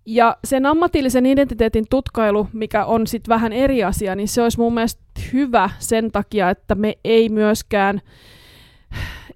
ja 0.07 0.37
sen 0.45 0.67
ammatillisen 0.67 1.27
identiteetin 1.27 1.85
tutkailu, 1.91 2.49
mikä 2.53 2.85
on 2.85 3.07
sitten 3.07 3.35
vähän 3.35 3.53
eri 3.53 3.85
asia, 3.85 4.15
niin 4.15 4.29
se 4.29 4.43
olisi 4.43 4.59
mun 4.59 4.75
mielestä 4.75 5.03
hyvä 5.33 5.71
sen 5.79 6.13
takia, 6.13 6.51
että 6.51 6.75
me 6.75 6.99
ei 7.05 7.29
myöskään 7.29 8.01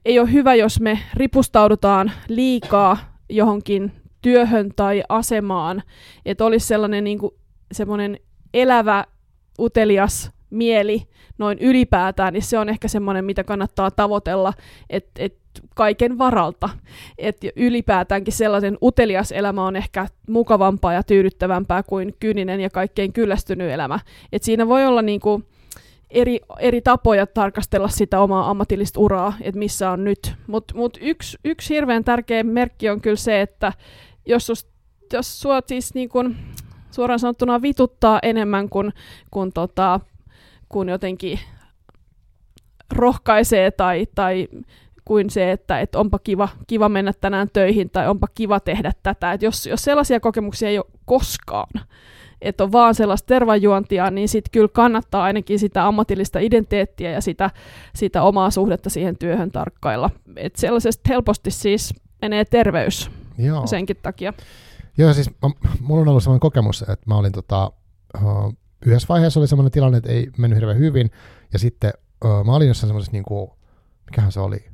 ei 0.05 0.19
ole 0.19 0.33
hyvä, 0.33 0.55
jos 0.55 0.81
me 0.81 0.99
ripustaudutaan 1.15 2.13
liikaa 2.29 2.97
johonkin 3.29 3.93
työhön 4.23 4.71
tai 4.77 5.03
asemaan, 5.09 5.83
että 6.27 6.45
olisi 6.45 6.67
sellainen 6.67 7.05
niin 7.05 7.19
kuin, 7.19 7.35
semmoinen 7.73 8.19
elävä, 8.55 9.05
utelias 9.59 10.31
mieli 10.51 11.03
noin 11.39 11.59
ylipäätään, 11.59 12.33
niin 12.33 12.43
se 12.43 12.59
on 12.59 12.69
ehkä 12.69 12.89
semmoinen, 12.89 13.25
mitä 13.25 13.45
kannattaa 13.45 13.91
tavoitella, 13.91 14.53
että 14.91 15.11
et 15.25 15.40
kaiken 15.75 16.19
varalta. 16.19 16.69
Että 17.19 17.49
ylipäätäänkin 17.57 18.33
sellaisen 18.33 18.79
utelias 18.83 19.33
elämä 19.33 19.67
on 19.67 19.77
ehkä 19.77 20.07
mukavampaa 20.29 20.93
ja 20.93 21.03
tyydyttävämpää 21.03 21.83
kuin 21.83 22.15
kyyninen 22.21 22.61
ja 22.61 22.71
kaikkein 22.71 23.13
kyllästynyt 23.13 23.71
elämä. 23.71 24.01
Et 24.33 24.43
siinä 24.43 24.69
voi 24.69 24.87
olla 24.87 25.03
niinku, 25.03 25.43
eri, 26.11 26.41
eri 26.59 26.81
tapoja 26.81 27.27
tarkastella 27.27 27.89
sitä 27.89 28.21
omaa 28.21 28.51
ammatillista 28.51 29.01
uraa, 29.01 29.33
että 29.41 29.59
missä 29.59 29.91
on 29.91 30.05
nyt. 30.05 30.35
Mutta 30.47 30.75
mut 30.75 30.99
yksi, 31.01 31.39
yksi 31.45 31.75
hirveän 31.75 32.05
tärkeä 32.05 32.43
merkki 32.43 32.89
on 32.89 33.01
kyllä 33.01 33.17
se, 33.17 33.41
että 33.41 33.73
jos, 34.27 34.47
sus, 34.47 34.69
jos 35.13 35.41
sua 35.41 35.61
siis 35.67 35.95
niin 35.95 36.09
kun, 36.09 36.37
suoraan 36.91 37.19
sanottuna 37.19 37.63
vituttaa 37.63 38.19
enemmän 38.23 38.69
kuin 38.69 38.93
kun 39.31 39.53
tota, 39.53 40.01
kun 40.69 40.89
jotenkin 40.89 41.39
rohkaisee 42.93 43.71
tai, 43.71 44.07
tai 44.15 44.49
kuin 45.05 45.31
se, 45.31 45.53
että 45.53 45.81
et 45.81 45.95
onpa 45.95 46.19
kiva, 46.19 46.49
kiva 46.67 46.89
mennä 46.89 47.13
tänään 47.21 47.49
töihin 47.53 47.91
tai 47.91 48.09
onpa 48.09 48.27
kiva 48.35 48.61
tehdä 48.61 48.93
tätä. 49.03 49.33
Et 49.33 49.43
jos, 49.43 49.67
jos 49.67 49.85
sellaisia 49.85 50.21
kokemuksia 50.21 50.69
ei 50.69 50.79
ole 50.79 50.87
koskaan, 51.05 51.81
että 52.43 52.65
on 52.65 52.73
vaan 52.73 52.95
sellaista 52.95 53.27
tervajuontia, 53.27 54.11
niin 54.11 54.29
sitten 54.29 54.51
kyllä 54.51 54.69
kannattaa 54.69 55.25
ainakin 55.25 55.59
sitä 55.59 55.87
ammatillista 55.87 56.39
identiteettiä 56.39 57.11
ja 57.11 57.21
sitä, 57.21 57.51
sitä 57.95 58.23
omaa 58.23 58.51
suhdetta 58.51 58.91
siihen 58.91 59.19
työhön 59.19 59.51
tarkkailla. 59.51 60.11
Et 60.37 60.57
sellaisesta 60.57 61.09
helposti 61.09 61.51
siis 61.51 61.95
menee 62.23 62.45
terveys 62.45 63.11
Joo. 63.39 63.67
senkin 63.67 63.97
takia. 64.03 64.33
Joo, 64.99 65.13
siis 65.13 65.31
mä, 65.31 65.51
mulla 65.81 66.03
on 66.03 66.09
ollut 66.09 66.23
sellainen 66.23 66.41
kokemus, 66.41 66.83
että 66.83 67.05
mä 67.07 67.17
olin 67.17 67.33
tota, 67.33 67.73
uh, 68.23 68.55
yhdessä 68.87 69.09
vaiheessa 69.09 69.41
oli 69.41 69.47
sellainen 69.47 69.73
tilanne, 69.73 69.99
että 69.99 70.13
ei 70.13 70.29
mennyt 70.39 70.57
hirveän 70.57 70.79
hyvin, 70.79 71.11
ja 71.53 71.59
sitten 71.59 71.93
uh, 72.25 72.45
mä 72.45 72.55
olin 72.55 72.69
jossain 72.69 72.89
semmoisessa, 72.89 73.13
niin 73.13 73.25
kuin, 73.25 73.51
mikähän 74.11 74.33
se 74.33 74.41
oli, 74.41 74.70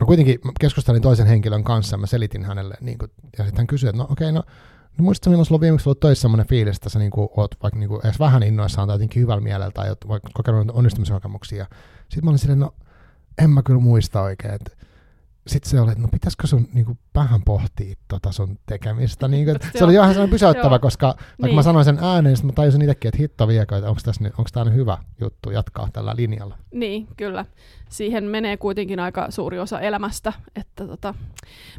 No 0.00 0.06
kuitenkin 0.06 0.38
keskustelin 0.60 1.02
toisen 1.02 1.26
henkilön 1.26 1.64
kanssa, 1.64 1.96
mä 1.96 2.06
selitin 2.06 2.44
hänelle, 2.44 2.74
niin 2.80 2.98
kuin, 2.98 3.10
ja 3.38 3.44
sitten 3.44 3.58
hän 3.58 3.66
kysyi, 3.66 3.88
että 3.88 3.98
no 3.98 4.04
okei, 4.10 4.30
okay, 4.30 4.32
no 4.32 4.42
No 4.98 5.04
muistatko, 5.04 5.30
milloin 5.30 5.46
sulla 5.46 5.56
on 5.56 5.60
viimeksi 5.60 5.88
ollut 5.88 6.00
töissä 6.00 6.22
sellainen 6.22 6.46
fiilis, 6.46 6.76
että 6.76 6.88
sä 6.88 6.98
niin 6.98 7.10
kuin, 7.10 7.28
oot 7.36 7.54
vaikka 7.62 7.78
niin 7.78 7.88
kuin, 7.88 8.06
edes 8.06 8.18
vähän 8.18 8.42
innoissaan 8.42 8.88
tai 8.88 8.94
jotenkin 8.94 9.22
hyvällä 9.22 9.40
mielellä 9.40 9.70
tai 9.70 9.88
oot 9.88 10.08
vaikka 10.08 10.30
kokenut 10.34 10.70
onnistumisen 10.70 11.16
kokemuksia. 11.16 11.66
Sitten 11.98 12.24
mä 12.24 12.30
olin 12.30 12.38
silleen, 12.38 12.58
no 12.58 12.74
en 13.38 13.50
mä 13.50 13.62
kyllä 13.62 13.80
muista 13.80 14.22
oikein. 14.22 14.58
Sitten 15.46 15.70
se 15.70 15.80
oli, 15.80 15.90
että 15.90 16.02
no 16.02 16.08
pitäisikö 16.08 16.46
sun 16.46 16.68
niin 16.72 16.84
kuin, 16.84 16.98
vähän 17.14 17.40
pohtia 17.44 17.94
tota 18.08 18.32
sun 18.32 18.58
tekemistä. 18.66 19.28
Niin 19.28 19.44
kuin, 19.44 19.56
se 19.78 19.84
oli 19.84 19.92
ihan 19.92 20.08
sellainen 20.08 20.30
pysäyttävä, 20.30 20.78
koska 20.78 21.06
vaikka 21.06 21.46
niin. 21.46 21.54
mä 21.54 21.62
sanoin 21.62 21.84
sen 21.84 21.98
ääneen, 22.02 22.34
niin 22.34 22.46
mä 22.46 22.52
tajusin 22.52 22.82
itsekin, 22.82 23.08
että 23.08 23.18
hitto 23.18 23.48
viekö, 23.48 23.76
että 23.76 23.88
onko 23.88 24.48
tämä 24.52 24.64
nyt 24.64 24.74
hyvä 24.74 24.98
juttu 25.20 25.50
jatkaa 25.50 25.88
tällä 25.92 26.14
linjalla. 26.16 26.58
Niin, 26.74 27.08
kyllä. 27.16 27.44
Siihen 27.88 28.24
menee 28.24 28.56
kuitenkin 28.56 29.00
aika 29.00 29.30
suuri 29.30 29.58
osa 29.58 29.80
elämästä. 29.80 30.32
Että 30.56 30.86
tota. 30.86 31.14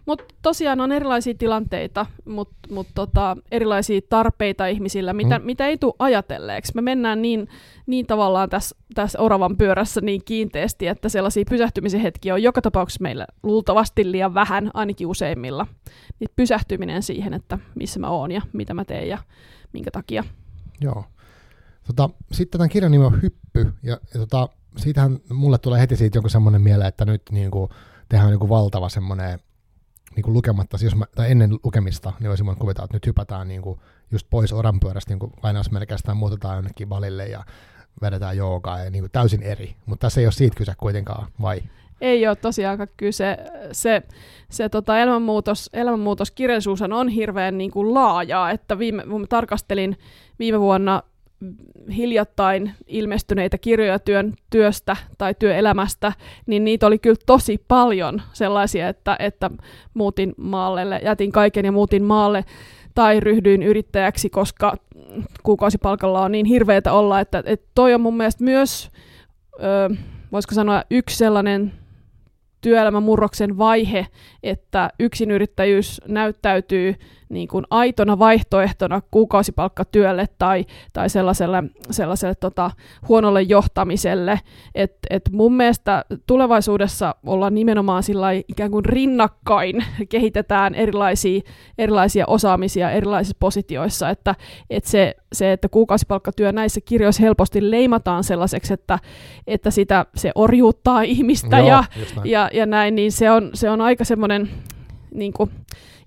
Mutta 0.05 0.23
tosiaan 0.41 0.79
on 0.81 0.91
erilaisia 0.91 1.33
tilanteita, 1.33 2.05
mutta 2.25 2.55
mut 2.71 2.87
tota, 2.95 3.37
erilaisia 3.51 4.01
tarpeita 4.09 4.67
ihmisillä, 4.67 5.13
mitä, 5.13 5.39
mm. 5.39 5.45
mitä 5.45 5.67
ei 5.67 5.77
tule 5.77 5.93
ajatelleeksi. 5.99 6.71
Me 6.75 6.81
mennään 6.81 7.21
niin, 7.21 7.47
niin 7.85 8.05
tavallaan 8.05 8.49
tässä, 8.49 8.75
tässä 8.93 9.19
oravan 9.19 9.57
pyörässä 9.57 10.01
niin 10.01 10.21
kiinteästi, 10.25 10.87
että 10.87 11.09
sellaisia 11.09 11.43
pysähtymisen 11.49 12.01
hetkiä 12.01 12.33
on 12.33 12.43
joka 12.43 12.61
tapauksessa 12.61 13.03
meillä 13.03 13.27
luultavasti 13.43 14.11
liian 14.11 14.33
vähän, 14.33 14.71
ainakin 14.73 15.07
useimmilla. 15.21 15.67
Niin 16.19 16.29
pysähtyminen 16.35 17.03
siihen, 17.03 17.33
että 17.33 17.59
missä 17.75 17.99
mä 17.99 18.09
oon 18.09 18.31
ja 18.31 18.41
mitä 18.53 18.73
mä 18.73 18.85
teen 18.85 19.09
ja 19.09 19.17
minkä 19.73 19.91
takia. 19.91 20.23
Joo. 20.81 21.05
Tota, 21.87 22.09
sitten 22.31 22.59
tämän 22.59 22.69
kirjan 22.69 22.91
nimi 22.91 23.05
on 23.05 23.21
Hyppy, 23.21 23.73
ja, 23.83 23.97
ja 24.13 24.19
tota, 24.19 24.49
siitähän 24.77 25.19
mulle 25.29 25.57
tulee 25.57 25.79
heti 25.81 25.95
siitä 25.95 26.17
joku 26.17 26.29
semmoinen 26.29 26.61
mieleen, 26.61 26.87
että 26.87 27.05
nyt 27.05 27.21
niin 27.31 27.51
kuin, 27.51 27.69
tehdään 28.09 28.39
kuin 28.39 28.49
valtava 28.49 28.89
semmoinen 28.89 29.39
niin 30.15 30.23
kuin 30.23 30.33
lukematta, 30.33 30.77
siis 30.77 30.91
jos 30.91 30.99
mä, 30.99 31.05
tai 31.15 31.31
ennen 31.31 31.59
lukemista, 31.63 32.13
niin 32.19 32.29
voinut 32.29 32.59
kuvitella, 32.59 32.85
että 32.85 32.95
nyt 32.95 33.05
hypätään 33.05 33.47
niin 33.47 33.61
kuin 33.61 33.79
just 34.11 34.27
pois 34.29 34.53
oranpyörästä, 34.53 35.11
niin 35.11 35.19
kuin 35.19 35.31
lainausmerkeistä 35.43 36.13
muutetaan 36.13 36.55
jonnekin 36.55 36.89
valille 36.89 37.27
ja 37.27 37.45
vedetään 38.01 38.37
joogaa 38.37 38.79
ja 38.79 38.91
niin 38.91 39.01
kuin 39.01 39.11
täysin 39.11 39.43
eri. 39.43 39.75
Mutta 39.85 40.05
tässä 40.05 40.21
ei 40.21 40.25
ole 40.25 40.31
siitä 40.31 40.57
kyse 40.57 40.73
kuitenkaan, 40.77 41.27
vai? 41.41 41.61
Ei 42.01 42.27
ole 42.27 42.35
tosiaankaan 42.35 42.89
kyse. 42.97 43.37
Se, 43.71 44.01
se 44.49 44.69
tota 44.69 44.99
elämänmuutos, 44.99 45.69
elämänmuutoskirjallisuus 45.73 46.81
on 46.81 47.07
hirveän 47.07 47.57
niin 47.57 47.71
kuin 47.71 47.93
laajaa, 47.93 48.51
että 48.51 48.79
viime, 48.79 49.03
kun 49.03 49.27
tarkastelin 49.29 49.97
viime 50.39 50.59
vuonna 50.59 51.03
hiljattain 51.97 52.71
ilmestyneitä 52.87 53.57
kirjoja 53.57 53.99
työn 53.99 54.33
työstä 54.49 54.97
tai 55.17 55.35
työelämästä, 55.39 56.13
niin 56.45 56.63
niitä 56.63 56.87
oli 56.87 56.99
kyllä 56.99 57.15
tosi 57.25 57.65
paljon 57.67 58.21
sellaisia, 58.33 58.89
että, 58.89 59.15
että 59.19 59.49
muutin 59.93 60.33
maalle, 60.37 61.01
jätin 61.03 61.31
kaiken 61.31 61.65
ja 61.65 61.71
muutin 61.71 62.03
maalle 62.03 62.45
tai 62.95 63.19
ryhdyin 63.19 63.63
yrittäjäksi, 63.63 64.29
koska 64.29 64.77
kuukausipalkalla 65.43 66.21
on 66.21 66.31
niin 66.31 66.45
hirveätä 66.45 66.93
olla, 66.93 67.19
että, 67.19 67.43
että 67.45 67.69
toi 67.75 67.93
on 67.93 68.01
mun 68.01 68.17
mielestä 68.17 68.43
myös, 68.43 68.89
ö, 69.53 69.95
voisiko 70.31 70.55
sanoa, 70.55 70.83
yksi 70.91 71.17
sellainen 71.17 71.73
työelämän 72.61 73.03
murroksen 73.03 73.57
vaihe, 73.57 74.07
että 74.43 74.89
yksinyrittäjyys 74.99 76.01
näyttäytyy 76.07 76.95
niin 77.31 77.47
kuin 77.47 77.65
aitona 77.69 78.19
vaihtoehtona 78.19 79.01
kuukausipalkkatyölle 79.11 80.27
tai, 80.37 80.65
tai 80.93 81.09
sellaiselle, 81.09 81.63
sellaiselle 81.91 82.35
tota, 82.35 82.71
huonolle 83.07 83.41
johtamiselle. 83.41 84.39
Et, 84.75 84.97
et 85.09 85.29
mun 85.31 85.53
mielestä 85.53 86.05
tulevaisuudessa 86.27 87.15
ollaan 87.25 87.55
nimenomaan 87.55 88.03
sillä 88.03 88.31
ikään 88.31 88.71
kuin 88.71 88.85
rinnakkain, 88.85 89.85
kehitetään 90.09 90.75
erilaisia, 90.75 91.41
erilaisia 91.77 92.25
osaamisia 92.27 92.91
erilaisissa 92.91 93.37
positioissa, 93.39 94.09
että, 94.09 94.35
et 94.69 94.85
se, 94.85 95.15
se, 95.33 95.51
että 95.51 95.69
kuukausipalkkatyö 95.69 96.51
näissä 96.51 96.81
kirjoissa 96.81 97.23
helposti 97.23 97.71
leimataan 97.71 98.23
sellaiseksi, 98.23 98.73
että, 98.73 98.99
että 99.47 99.71
sitä, 99.71 100.05
se 100.15 100.31
orjuuttaa 100.35 101.01
ihmistä 101.01 101.57
Joo, 101.57 101.67
ja, 101.67 101.83
ja, 102.23 102.49
ja 102.53 102.65
näin, 102.65 102.95
niin 102.95 103.11
se 103.11 103.31
on, 103.31 103.49
se 103.53 103.69
on 103.69 103.81
aika 103.81 104.05
semmoinen 104.05 104.49
niin 105.13 105.33
kuin, 105.33 105.51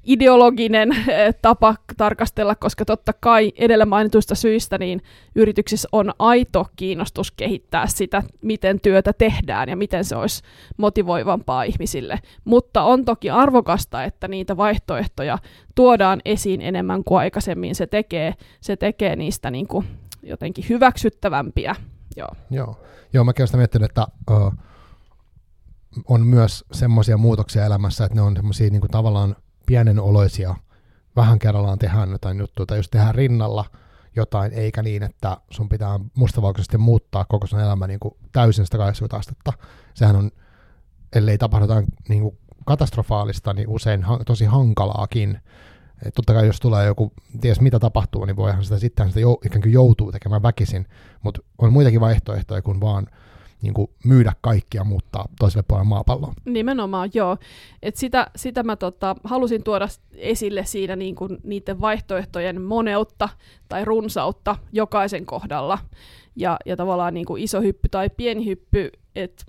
ideologinen 0.04 0.92
eh, 0.92 1.34
tapa 1.42 1.74
tarkastella, 1.96 2.54
koska 2.54 2.84
totta 2.84 3.12
kai 3.12 3.52
edellä 3.56 3.86
mainituista 3.86 4.34
syistä 4.34 4.78
niin 4.78 5.02
yrityksissä 5.34 5.88
on 5.92 6.12
aito 6.18 6.66
kiinnostus 6.76 7.30
kehittää 7.30 7.86
sitä, 7.86 8.22
miten 8.42 8.80
työtä 8.80 9.12
tehdään 9.12 9.68
ja 9.68 9.76
miten 9.76 10.04
se 10.04 10.16
olisi 10.16 10.42
motivoivampaa 10.76 11.62
ihmisille. 11.62 12.18
Mutta 12.44 12.82
on 12.82 13.04
toki 13.04 13.30
arvokasta, 13.30 14.04
että 14.04 14.28
niitä 14.28 14.56
vaihtoehtoja 14.56 15.38
tuodaan 15.74 16.20
esiin 16.24 16.60
enemmän 16.60 17.04
kuin 17.04 17.18
aikaisemmin. 17.18 17.74
Se 17.74 17.86
tekee, 17.86 18.34
se 18.60 18.76
tekee 18.76 19.16
niistä 19.16 19.50
niin 19.50 19.68
kuin 19.68 19.86
jotenkin 20.22 20.64
hyväksyttävämpiä. 20.68 21.76
Joo, 22.16 22.28
Joo. 22.50 22.80
Joo 23.12 23.24
mäkin 23.24 23.42
olen 23.42 23.48
sitä 23.48 23.56
miettinyt, 23.56 23.90
että 23.90 24.06
uh, 24.30 24.54
on 26.08 26.26
myös 26.26 26.64
semmoisia 26.72 27.16
muutoksia 27.16 27.64
elämässä, 27.66 28.04
että 28.04 28.14
ne 28.14 28.22
on 28.22 28.36
semmoisia 28.36 28.70
niin 28.70 28.82
tavallaan 28.90 29.36
pienen 29.66 30.00
oloisia, 30.00 30.54
vähän 31.16 31.38
kerrallaan 31.38 31.78
tehdään 31.78 32.10
jotain 32.10 32.38
juttua, 32.38 32.66
tai 32.66 32.78
jos 32.78 32.90
tehdään 32.90 33.14
rinnalla 33.14 33.64
jotain, 34.16 34.52
eikä 34.52 34.82
niin, 34.82 35.02
että 35.02 35.36
sun 35.50 35.68
pitää 35.68 36.00
mustavalkoisesti 36.14 36.78
muuttaa 36.78 37.24
koko 37.24 37.46
sun 37.46 37.60
elämä 37.60 37.86
niin 37.86 38.00
kuin 38.00 38.14
täysin 38.32 38.64
sitä 38.64 38.78
80 38.78 39.16
astetta. 39.16 39.52
Sehän 39.94 40.16
on, 40.16 40.30
ellei 41.16 41.38
tapahdu 41.38 41.64
jotain 41.64 41.86
niin 42.08 42.22
kuin 42.22 42.38
katastrofaalista, 42.64 43.52
niin 43.52 43.68
usein 43.68 44.02
ha- 44.02 44.24
tosi 44.26 44.44
hankalaakin. 44.44 45.40
Et 46.06 46.14
totta 46.14 46.32
kai 46.32 46.46
jos 46.46 46.60
tulee 46.60 46.86
joku, 46.86 47.12
ties 47.40 47.60
mitä 47.60 47.78
tapahtuu, 47.78 48.24
niin 48.24 48.36
voihan 48.36 48.64
sitä 48.64 48.78
sitten 48.78 49.08
sitä 49.08 49.20
jou, 49.20 49.40
ikään 49.46 49.62
kuin 49.62 49.72
joutuu 49.72 50.12
tekemään 50.12 50.42
väkisin, 50.42 50.86
mutta 51.22 51.40
on 51.58 51.72
muitakin 51.72 52.00
vaihtoehtoja 52.00 52.62
kuin 52.62 52.80
vaan 52.80 53.06
niin 53.64 53.74
kuin 53.74 53.90
myydä 54.04 54.32
kaikkia 54.40 54.84
muuttaa 54.84 55.28
toiselle 55.38 55.64
puolelle 55.68 55.88
maapalloa. 55.88 56.34
Nimenomaan, 56.44 57.10
joo. 57.14 57.36
Et 57.82 57.96
sitä, 57.96 58.30
sitä 58.36 58.62
mä 58.62 58.76
tota, 58.76 59.16
halusin 59.24 59.62
tuoda 59.62 59.88
esille 60.12 60.64
siinä 60.64 60.96
niin 60.96 61.14
kuin 61.14 61.38
niiden 61.44 61.80
vaihtoehtojen 61.80 62.62
moneutta 62.62 63.28
tai 63.68 63.84
runsautta 63.84 64.56
jokaisen 64.72 65.26
kohdalla. 65.26 65.78
Ja, 66.36 66.56
ja 66.66 66.76
tavallaan 66.76 67.14
niin 67.14 67.26
kuin 67.26 67.42
iso 67.42 67.60
hyppy 67.60 67.88
tai 67.88 68.10
pieni 68.10 68.46
hyppy, 68.46 68.90
että 69.16 69.44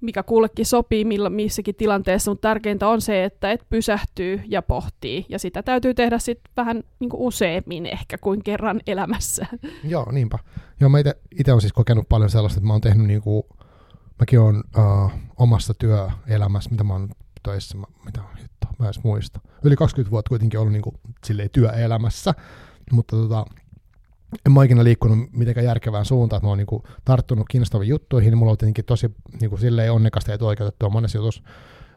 mikä 0.00 0.22
kullekin 0.22 0.66
sopii 0.66 1.04
millä, 1.04 1.30
missäkin 1.30 1.74
tilanteessa, 1.74 2.30
mutta 2.30 2.48
tärkeintä 2.48 2.88
on 2.88 3.00
se, 3.00 3.24
että 3.24 3.52
et 3.52 3.66
pysähtyy 3.70 4.40
ja 4.46 4.62
pohtii, 4.62 5.26
ja 5.28 5.38
sitä 5.38 5.62
täytyy 5.62 5.94
tehdä 5.94 6.18
sitten 6.18 6.52
vähän 6.56 6.82
niin 6.98 7.10
kuin 7.10 7.20
useammin 7.20 7.86
ehkä 7.86 8.18
kuin 8.18 8.44
kerran 8.44 8.80
elämässä. 8.86 9.46
Joo, 9.84 10.12
niinpä. 10.12 10.38
Joo, 10.80 10.90
mä 10.90 10.98
itse 11.38 11.52
olen 11.52 11.60
siis 11.60 11.72
kokenut 11.72 12.08
paljon 12.08 12.30
sellaista, 12.30 12.58
että 12.58 12.66
mä 12.66 12.72
oon 12.72 12.80
tehnyt 12.80 13.06
niin 13.06 13.22
kuin, 13.22 13.42
mäkin 14.18 14.40
oon 14.40 14.64
uh, 14.78 15.10
omassa 15.36 15.74
työelämässä, 15.74 16.70
mitä 16.70 16.84
mä 16.84 16.92
oon 16.92 17.08
töissä, 17.42 17.78
mä, 17.78 17.86
mitä 18.04 18.20
hitto, 18.40 18.66
mä 18.78 18.86
edes 18.86 19.04
muista. 19.04 19.40
Yli 19.64 19.76
20 19.76 20.10
vuotta 20.10 20.28
kuitenkin 20.28 20.60
ollut 20.60 20.72
niin 20.72 20.82
kuin, 20.82 20.96
silleen 21.24 21.50
työelämässä, 21.50 22.34
mutta 22.92 23.16
tota, 23.16 23.44
en 24.46 24.52
mä 24.52 24.64
ikinä 24.64 24.84
liikkunut 24.84 25.18
mitenkään 25.32 25.66
järkevään 25.66 26.04
suuntaan, 26.04 26.38
että 26.38 26.46
mä 26.46 26.48
oon 26.48 26.58
niinku 26.58 26.82
tarttunut 27.04 27.46
kiinnostaviin 27.50 27.88
juttuihin, 27.88 28.30
niin 28.30 28.38
mulla 28.38 28.52
on 28.52 28.58
tietenkin 28.58 28.84
tosi 28.84 29.14
niinku 29.40 29.56
silleen 29.56 29.92
onnekasta 29.92 30.30
ja 30.30 30.34
etuoikeutettua 30.34 30.88
monessa 30.88 31.18
jutussa, 31.18 31.42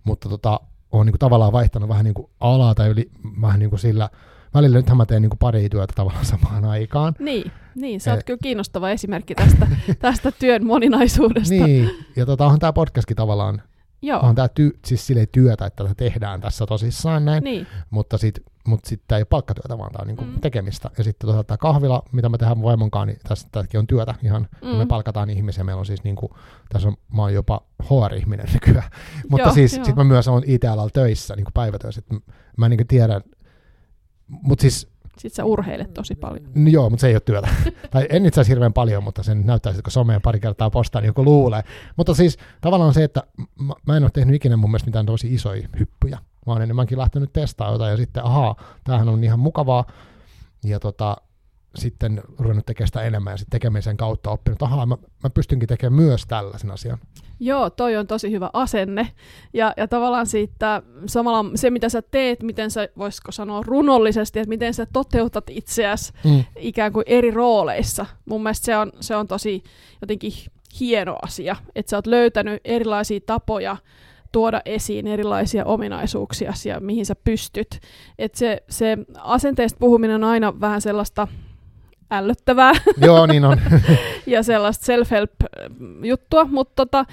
mutta 0.04 0.30
tota, 0.30 0.60
on 0.92 1.06
niinku 1.06 1.18
tavallaan 1.18 1.52
vaihtanut 1.52 1.90
vähän 1.90 2.04
niinku 2.06 2.30
alaa 2.40 2.76
tai 2.76 2.90
yli, 2.90 3.10
vähän 3.42 3.60
niinku 3.60 3.78
sillä, 3.78 4.10
välillä 4.54 4.78
nythän 4.78 4.98
mä 4.98 5.06
teen 5.06 5.22
niinku 5.22 5.38
pari 5.40 5.70
työtä 5.70 5.94
tavallaan 5.96 6.26
samaan 6.36 6.66
aikaan. 6.66 7.14
Niin, 7.20 7.52
niin 7.76 8.02
sä 8.02 8.12
oot 8.12 8.20
e- 8.20 8.24
kyllä 8.24 8.40
kiinnostava 8.44 8.90
esimerkki 8.90 9.36
tästä, 9.36 9.68
tästä 10.00 10.32
työn 10.32 10.66
moninaisuudesta. 10.66 11.66
Niin, 11.66 11.90
ja 12.16 12.26
tota, 12.26 12.46
onhan 12.46 12.60
tämä 12.60 12.74
podcastkin 12.74 13.18
tavallaan 13.18 13.62
Joo. 14.02 14.20
On 14.20 14.36
tämä 14.36 14.48
ty, 14.48 14.80
siis 14.86 15.08
sille 15.08 15.26
työtä, 15.26 15.66
että 15.66 15.84
tätä 15.84 15.96
tehdään 15.96 16.42
tässä 16.42 16.66
tosissaan 16.66 17.26
näin, 17.26 17.44
niin. 17.44 17.68
mutta 17.90 18.18
sitten 18.18 18.44
mut 18.68 18.86
sit 18.86 19.02
tämä 19.08 19.18
ei 19.18 19.22
ole 19.22 19.26
palkkatyötä, 19.26 19.78
vaan 19.78 19.92
tämä 19.92 20.02
on 20.02 20.08
niinku 20.08 20.24
mm. 20.26 20.40
tekemistä. 20.40 20.90
Ja 20.98 21.04
sitten 21.04 21.28
tosiaan 21.28 21.46
tämä 21.46 21.58
kahvila, 21.58 22.04
mitä 22.12 22.30
me 22.30 22.38
tehdään 22.38 22.64
vaimonkaan, 22.64 23.08
niin 23.08 23.20
tässä 23.28 23.48
tämäkin 23.52 23.80
on 23.80 23.88
työtä 23.88 24.16
ihan, 24.24 24.48
mm. 24.62 24.68
me 24.68 24.86
palkataan 24.86 25.30
ihmisiä, 25.30 25.64
meillä 25.64 25.80
on 25.80 25.86
siis 25.86 26.04
niinku, 26.04 26.36
tässä 26.70 26.88
on, 26.88 26.98
mä 27.14 27.22
oon 27.22 27.34
jopa 27.34 27.62
HR-ihminen 27.84 28.48
nykyään, 28.54 28.92
mutta 29.30 29.48
joo, 29.48 29.54
siis 29.54 29.72
sitten 29.72 29.96
mä 29.96 30.04
myös 30.04 30.28
olen 30.28 30.44
IT-alalla 30.48 30.90
töissä, 30.94 31.36
niinku 31.36 31.52
päivätöissä, 31.54 32.02
mä 32.58 32.70
niinku 32.70 32.86
tiedän, 32.88 33.22
mutta 34.28 34.62
siis 34.62 34.91
sitten 35.22 35.36
sä 35.36 35.46
urheilet 35.46 35.94
tosi 35.94 36.16
paljon. 36.16 36.46
No 36.56 36.70
joo, 36.70 36.90
mutta 36.90 37.02
se 37.02 37.08
ei 37.08 37.14
ole 37.14 37.22
työtä. 37.26 37.48
tai 37.92 38.08
en 38.10 38.26
itse 38.26 38.42
asiassa 38.42 38.52
hirveän 38.52 38.74
paljon, 38.74 39.04
mutta 39.04 39.24
sen 39.24 39.46
näyttää, 39.46 39.70
että 39.70 39.82
kun 39.82 39.92
someen 39.92 40.22
pari 40.22 40.40
kertaa 40.40 40.70
postaa, 40.70 41.02
niin 41.02 41.08
joku 41.08 41.24
luulee. 41.24 41.64
Mutta 41.98 42.14
siis 42.14 42.38
tavallaan 42.62 42.94
se, 42.94 43.04
että 43.04 43.24
mä, 43.60 43.74
mä 43.88 43.98
en 43.98 44.04
ole 44.04 44.12
tehnyt 44.14 44.36
ikinä 44.36 44.58
mun 44.58 44.70
mielestä 44.70 44.88
mitään 44.88 45.06
tosi 45.06 45.34
isoja 45.34 45.68
hyppyjä. 45.80 46.18
Mä 46.48 46.54
oon 46.54 46.62
enemmänkin 46.62 46.98
lähtenyt 46.98 47.34
testaamaan 47.34 47.74
jotain 47.74 47.92
ja 47.92 47.98
sitten 47.98 48.26
ahaa, 48.26 48.56
tämähän 48.84 49.10
on 49.10 49.24
ihan 49.24 49.40
mukavaa. 49.40 49.86
Ja 50.64 50.80
tota, 50.80 51.18
sitten 51.76 52.22
ruvennut 52.40 52.66
tekemään 52.66 52.88
sitä 52.88 53.02
enemmän 53.02 53.34
ja 53.34 53.38
sitten 53.38 53.60
tekemisen 53.60 53.98
kautta 53.98 54.32
oppinut, 54.32 54.56
että 54.56 54.66
ahaa, 54.66 54.86
mä, 54.86 54.98
mä 55.24 55.30
pystynkin 55.30 55.70
tekemään 55.70 56.02
myös 56.02 56.26
tällaisen 56.28 56.72
asian. 56.72 56.98
Joo, 57.40 57.70
toi 57.70 57.98
on 57.98 58.08
tosi 58.08 58.32
hyvä 58.32 58.50
asenne. 58.54 59.08
Ja, 59.54 59.74
ja 59.78 59.88
tavallaan 59.88 60.28
siitä 60.28 60.82
samalla 61.06 61.52
se, 61.56 61.70
mitä 61.70 61.90
sä 61.90 62.02
teet, 62.02 62.44
miten 62.44 62.72
sä, 62.72 62.90
voisiko 62.98 63.32
sanoa 63.32 63.64
runollisesti, 63.66 64.40
että 64.40 64.50
miten 64.50 64.74
sä 64.74 64.88
toteutat 64.94 65.50
itseäsi 65.50 66.14
mm. 66.24 66.44
ikään 66.56 66.94
kuin 66.94 67.04
eri 67.08 67.32
rooleissa. 67.32 68.06
Mun 68.26 68.44
mielestä 68.44 68.66
se 68.66 68.78
on, 68.78 68.92
se 69.00 69.16
on 69.16 69.28
tosi 69.28 69.64
jotenkin 70.02 70.32
hieno 70.80 71.18
asia, 71.22 71.56
että 71.76 71.90
sä 71.90 71.98
oot 71.98 72.08
löytänyt 72.08 72.62
erilaisia 72.66 73.20
tapoja 73.26 73.78
tuoda 74.32 74.62
esiin 74.66 75.08
erilaisia 75.08 75.66
ominaisuuksia 75.66 76.54
ja 76.66 76.80
mihin 76.80 77.06
sä 77.06 77.16
pystyt. 77.16 77.80
Et 78.20 78.36
se, 78.36 78.64
se 78.70 78.98
asenteesta 79.20 79.80
puhuminen 79.80 80.16
on 80.16 80.24
aina 80.24 80.60
vähän 80.60 80.82
sellaista 80.82 81.28
ällöttävää. 82.12 82.74
Joo, 82.98 83.26
niin 83.26 83.46
on. 83.46 83.62
ja 84.26 84.44
sellaista 84.44 84.86
self-help-juttua, 84.86 86.46
mutta 86.46 86.74
tota, 86.76 87.06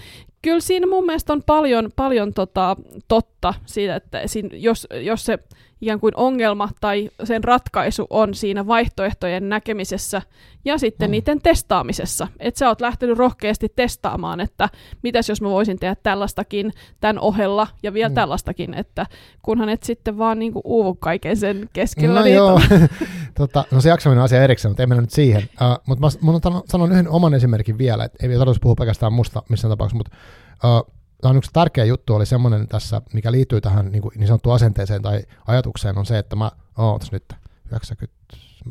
kyllä 0.42 0.60
siinä 0.60 0.86
mun 0.86 1.06
mielestä 1.06 1.32
on 1.32 1.42
paljon, 1.42 1.90
paljon 1.96 2.34
tota, 2.34 2.76
totta 3.08 3.54
siitä, 3.66 3.96
että 3.96 4.22
siinä, 4.26 4.48
jos, 4.52 4.86
jos 5.02 5.24
se 5.24 5.38
ikään 5.80 6.00
kuin 6.00 6.12
ongelma 6.16 6.68
tai 6.80 7.10
sen 7.24 7.44
ratkaisu 7.44 8.06
on 8.10 8.34
siinä 8.34 8.66
vaihtoehtojen 8.66 9.48
näkemisessä 9.48 10.22
ja 10.64 10.78
sitten 10.78 11.08
mm. 11.08 11.10
niiden 11.10 11.42
testaamisessa. 11.42 12.28
Että 12.38 12.58
sä 12.58 12.68
oot 12.68 12.80
lähtenyt 12.80 13.18
rohkeasti 13.18 13.68
testaamaan, 13.76 14.40
että 14.40 14.68
mitäs 15.02 15.28
jos 15.28 15.42
mä 15.42 15.50
voisin 15.50 15.78
tehdä 15.78 15.96
tällaistakin 16.02 16.72
tämän 17.00 17.18
ohella 17.18 17.66
ja 17.82 17.94
vielä 17.94 18.08
mm. 18.08 18.14
tällaistakin, 18.14 18.74
että 18.74 19.06
kunhan 19.42 19.68
et 19.68 19.82
sitten 19.82 20.18
vaan 20.18 20.38
niinku 20.38 20.60
uuvu 20.64 20.94
kaiken 20.94 21.36
sen 21.36 21.68
keskellä. 21.72 22.20
No 22.20 22.26
joo, 22.26 22.60
tota, 23.38 23.64
no 23.70 23.80
se 23.80 23.88
jaksaminen 23.88 24.18
on 24.18 24.24
asia 24.24 24.42
erikseen, 24.42 24.70
mutta 24.70 24.82
ei 24.82 24.86
mennä 24.86 25.00
nyt 25.00 25.10
siihen. 25.10 25.42
Uh, 25.42 25.82
mutta 25.86 26.06
mä, 26.06 26.08
mun 26.20 26.40
sanon 26.68 26.92
yhden 26.92 27.08
oman 27.08 27.34
esimerkin 27.34 27.78
vielä, 27.78 28.04
että 28.04 28.26
ei 28.26 28.38
tarvitse 28.38 28.60
puhua 28.60 28.74
pelkästään 28.74 29.12
musta 29.12 29.42
missään 29.48 29.72
tapauksessa, 29.72 29.96
mutta 29.96 30.16
uh, 30.64 30.97
on 31.22 31.36
yksi 31.36 31.50
tärkeä 31.52 31.84
juttu 31.84 32.14
oli 32.14 32.26
semmoinen 32.26 32.68
tässä, 32.68 33.02
mikä 33.12 33.32
liittyy 33.32 33.60
tähän 33.60 33.92
niin, 33.92 34.02
kuin, 34.02 34.12
niin 34.16 34.26
sanottuun 34.26 34.54
asenteeseen 34.54 35.02
tai 35.02 35.22
ajatukseen, 35.46 35.98
on 35.98 36.06
se, 36.06 36.18
että 36.18 36.36
mä, 36.36 36.50
oh, 36.78 37.00
nyt 37.12 37.32
90, 37.66 38.16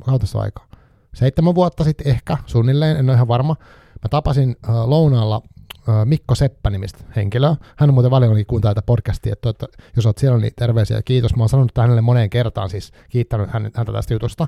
kautta 0.05 0.39
aikaa, 0.39 0.67
seitsemän 1.13 1.55
vuotta 1.55 1.83
sitten 1.83 2.07
ehkä, 2.07 2.37
suunnilleen, 2.45 2.97
en 2.97 3.09
ole 3.09 3.15
ihan 3.15 3.27
varma, 3.27 3.55
mä 4.03 4.09
tapasin 4.09 4.55
äh, 4.69 4.75
lounaalla 4.75 5.41
äh, 5.89 6.05
Mikko 6.05 6.35
Seppä-nimistä 6.35 7.03
henkilöä. 7.15 7.55
Hän 7.75 7.89
on 7.89 7.93
muuten 7.93 8.09
paljon 8.09 8.45
kuuntelee 8.47 8.75
tätä 8.75 8.85
podcastia, 8.85 9.33
että, 9.33 9.49
että 9.49 9.67
jos 9.95 10.05
olet 10.05 10.17
siellä, 10.17 10.37
niin 10.37 10.53
terveisiä 10.55 10.97
ja 10.97 11.03
kiitos. 11.03 11.35
Mä 11.35 11.43
oon 11.43 11.49
sanonut 11.49 11.77
hänelle 11.77 12.01
moneen 12.01 12.29
kertaan, 12.29 12.69
siis 12.69 12.91
kiittänyt 13.09 13.49
häntä 13.51 13.93
tästä 13.93 14.13
jutusta. 14.13 14.47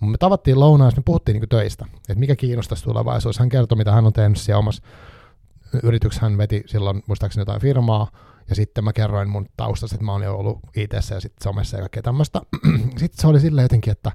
Me 0.00 0.16
tavattiin 0.18 0.60
lounaassa, 0.60 1.00
me 1.00 1.02
puhuttiin 1.06 1.40
niin 1.40 1.48
töistä, 1.48 1.86
että 1.94 2.14
mikä 2.14 2.36
kiinnostaisi 2.36 2.84
tulevaisuus. 2.84 3.38
Hän 3.38 3.48
kertoi, 3.48 3.78
mitä 3.78 3.92
hän 3.92 4.06
on 4.06 4.12
tehnyt 4.12 4.38
siellä 4.38 4.58
omassa 4.58 4.82
yrityksessä. 5.82 6.26
Hän 6.26 6.38
veti 6.38 6.62
silloin 6.66 7.02
muistaakseni 7.06 7.40
jotain 7.40 7.60
firmaa, 7.60 8.10
ja 8.48 8.54
sitten 8.54 8.84
mä 8.84 8.92
kerroin 8.92 9.28
mun 9.28 9.46
taustasta, 9.56 9.94
että 9.94 10.04
mä 10.04 10.12
oon 10.12 10.22
jo 10.22 10.36
ollut 10.36 10.58
it 10.76 10.92
ja 10.92 11.00
sitten 11.00 11.42
somessa 11.42 11.76
ja 11.76 11.82
kaikkea 11.82 12.02
tämmöistä. 12.02 12.40
sitten 12.96 13.20
se 13.20 13.26
oli 13.26 13.40
silleen 13.40 13.64
jotenkin, 13.64 13.90
että 13.90 14.12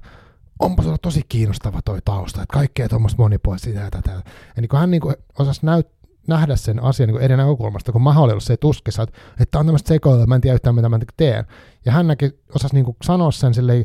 onpa 0.58 0.82
sulla 0.82 0.98
tosi 0.98 1.22
kiinnostava 1.28 1.82
toi 1.84 1.98
tausta, 2.04 2.42
että 2.42 2.52
kaikkea 2.52 2.88
tuommoista 2.88 3.22
monipuolista 3.22 3.64
sitä 3.64 3.80
ja 3.80 3.90
tätä. 3.90 4.10
Ja 4.10 4.22
niin 4.60 4.68
kuin 4.68 4.80
hän 4.80 4.90
niin 4.90 5.00
kuin 5.00 5.14
osasi 5.38 5.66
näyt, 5.66 5.86
nähdä 6.26 6.56
sen 6.56 6.82
asian 6.82 7.08
niin 7.08 7.20
eri 7.20 7.36
näkökulmasta, 7.36 7.92
kun 7.92 8.02
mä 8.02 8.10
olin 8.10 8.32
ollut 8.32 8.44
se 8.44 8.56
tuskissa, 8.56 9.02
että, 9.02 9.18
että 9.40 9.58
on 9.58 9.66
tämmöistä 9.66 9.88
sekoilua, 9.88 10.26
mä 10.26 10.34
en 10.34 10.40
tiedä 10.40 10.54
yhtään 10.54 10.74
mitä 10.74 10.88
mä 10.88 10.98
teen. 11.16 11.46
Ja 11.84 11.92
hän 11.92 12.06
näki, 12.06 12.30
osasi 12.54 12.74
niin 12.74 12.96
sanoa 13.02 13.30
sen 13.30 13.54
silleen, 13.54 13.84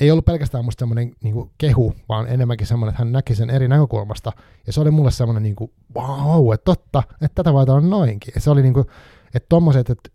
ei 0.00 0.10
ollut 0.10 0.24
pelkästään 0.24 0.64
musta 0.64 0.80
semmoinen 0.80 1.12
niin 1.22 1.34
kuin 1.34 1.50
kehu, 1.58 1.94
vaan 2.08 2.28
enemmänkin 2.28 2.66
semmoinen, 2.66 2.90
että 2.90 3.04
hän 3.04 3.12
näki 3.12 3.34
sen 3.34 3.50
eri 3.50 3.68
näkökulmasta. 3.68 4.32
Ja 4.66 4.72
se 4.72 4.80
oli 4.80 4.90
mulle 4.90 5.10
semmoinen, 5.10 5.42
niin 5.42 5.56
kuin, 5.56 5.70
wow, 5.94 6.54
että 6.54 6.64
totta, 6.64 7.02
että 7.12 7.34
tätä 7.34 7.52
voi 7.52 7.64
olla 7.68 7.80
noinkin. 7.80 8.32
Ja 8.34 8.40
se 8.40 8.50
oli 8.50 8.62
niin 8.62 8.74
kuin, 8.74 8.86
että 9.34 9.46
tommoset, 9.48 9.90
että 9.90 10.10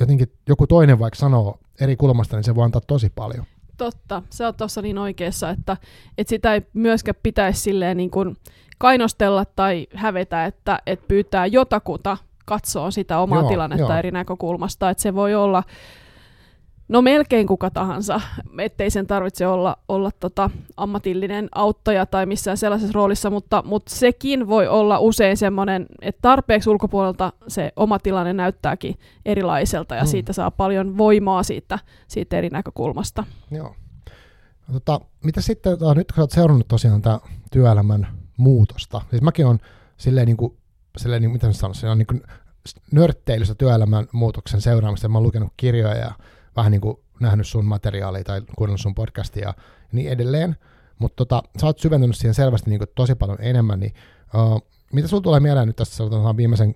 jotenkin 0.00 0.32
joku 0.48 0.66
toinen 0.66 0.98
vaikka 0.98 1.18
sanoo 1.18 1.58
eri 1.80 1.96
kulmasta, 1.96 2.36
niin 2.36 2.44
se 2.44 2.54
voi 2.54 2.64
antaa 2.64 2.80
tosi 2.86 3.12
paljon. 3.14 3.44
Totta, 3.76 4.22
se 4.30 4.46
on 4.46 4.54
tuossa 4.54 4.82
niin 4.82 4.98
oikeassa, 4.98 5.50
että, 5.50 5.76
että 6.18 6.28
sitä 6.28 6.54
ei 6.54 6.62
myöskään 6.74 7.16
pitäisi 7.22 7.60
silleen 7.60 7.96
niin 7.96 8.10
kuin 8.10 8.36
kainostella 8.78 9.44
tai 9.44 9.86
hävetä, 9.94 10.46
että, 10.46 10.78
että 10.86 11.04
pyytää 11.08 11.46
jotakuta 11.46 12.16
katsoa 12.44 12.90
sitä 12.90 13.18
omaa 13.18 13.40
joo, 13.40 13.48
tilannetta 13.48 13.92
joo. 13.92 13.98
eri 13.98 14.10
näkökulmasta, 14.10 14.90
että 14.90 15.02
se 15.02 15.14
voi 15.14 15.34
olla 15.34 15.62
No 16.88 17.02
melkein 17.02 17.46
kuka 17.46 17.70
tahansa, 17.70 18.20
ettei 18.58 18.90
sen 18.90 19.06
tarvitse 19.06 19.46
olla, 19.46 19.76
olla 19.88 20.10
tota 20.20 20.50
ammatillinen 20.76 21.48
auttaja 21.54 22.06
tai 22.06 22.26
missään 22.26 22.56
sellaisessa 22.56 22.94
roolissa, 22.94 23.30
mutta, 23.30 23.62
mutta 23.66 23.94
sekin 23.94 24.48
voi 24.48 24.68
olla 24.68 24.98
usein 24.98 25.36
semmoinen, 25.36 25.86
että 26.00 26.22
tarpeeksi 26.22 26.70
ulkopuolelta 26.70 27.32
se 27.48 27.72
oma 27.76 27.98
tilanne 27.98 28.32
näyttääkin 28.32 28.98
erilaiselta 29.24 29.94
ja 29.94 30.00
hmm. 30.00 30.10
siitä 30.10 30.32
saa 30.32 30.50
paljon 30.50 30.98
voimaa 30.98 31.42
siitä, 31.42 31.78
siitä 32.08 32.38
eri 32.38 32.48
näkökulmasta. 32.48 33.24
Joo. 33.50 33.74
No, 34.68 34.74
tota, 34.74 35.00
mitä 35.24 35.40
sitten, 35.40 35.78
tota, 35.78 35.94
nyt 35.94 36.12
kun 36.12 36.20
olet 36.20 36.30
seurannut 36.30 36.68
tosiaan 36.68 37.02
tämä 37.02 37.20
työelämän 37.52 38.06
muutosta, 38.36 39.00
siis 39.10 39.22
mäkin 39.22 39.46
olen 39.46 39.60
silleen 39.96 40.26
niin 40.26 40.36
kuin, 40.36 40.56
silleen 40.96 41.22
niin, 41.22 41.30
miten 41.30 41.54
sanoisin, 41.54 41.88
on 41.88 41.98
niin 41.98 42.06
kuin 42.06 42.22
nörtteilystä 42.92 43.54
työelämän 43.54 44.06
muutoksen 44.12 44.60
seuraamista, 44.60 45.08
mä 45.08 45.18
oon 45.18 45.22
lukenut 45.22 45.52
kirjoja 45.56 45.94
ja 45.94 46.12
vähän 46.56 46.72
niin 46.72 46.80
kuin 46.80 46.96
nähnyt 47.20 47.46
sun 47.46 47.64
materiaalia 47.64 48.24
tai 48.24 48.42
kuunnellut 48.56 48.80
sun 48.80 48.94
podcastia 48.94 49.48
ja 49.48 49.54
niin 49.92 50.10
edelleen, 50.10 50.56
mutta 50.98 51.16
tota, 51.16 51.42
sä 51.60 51.66
oot 51.66 51.78
syventynyt 51.78 52.16
siihen 52.16 52.34
selvästi 52.34 52.70
niin 52.70 52.78
kuin 52.78 52.88
tosi 52.94 53.14
paljon 53.14 53.38
enemmän, 53.40 53.80
niin 53.80 53.94
uh, 54.34 54.62
mitä 54.92 55.08
sulla 55.08 55.22
tulee 55.22 55.40
mieleen 55.40 55.66
nyt 55.66 55.76
tässä 55.76 55.96
sanotaan 55.96 56.36
viimeisen, 56.36 56.74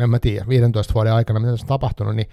en 0.00 0.10
mä 0.10 0.18
tiedä, 0.18 0.44
15 0.48 0.94
vuoden 0.94 1.12
aikana, 1.12 1.40
mitä 1.40 1.52
tässä 1.52 1.64
on 1.64 1.68
tapahtunut, 1.68 2.16
niin 2.16 2.28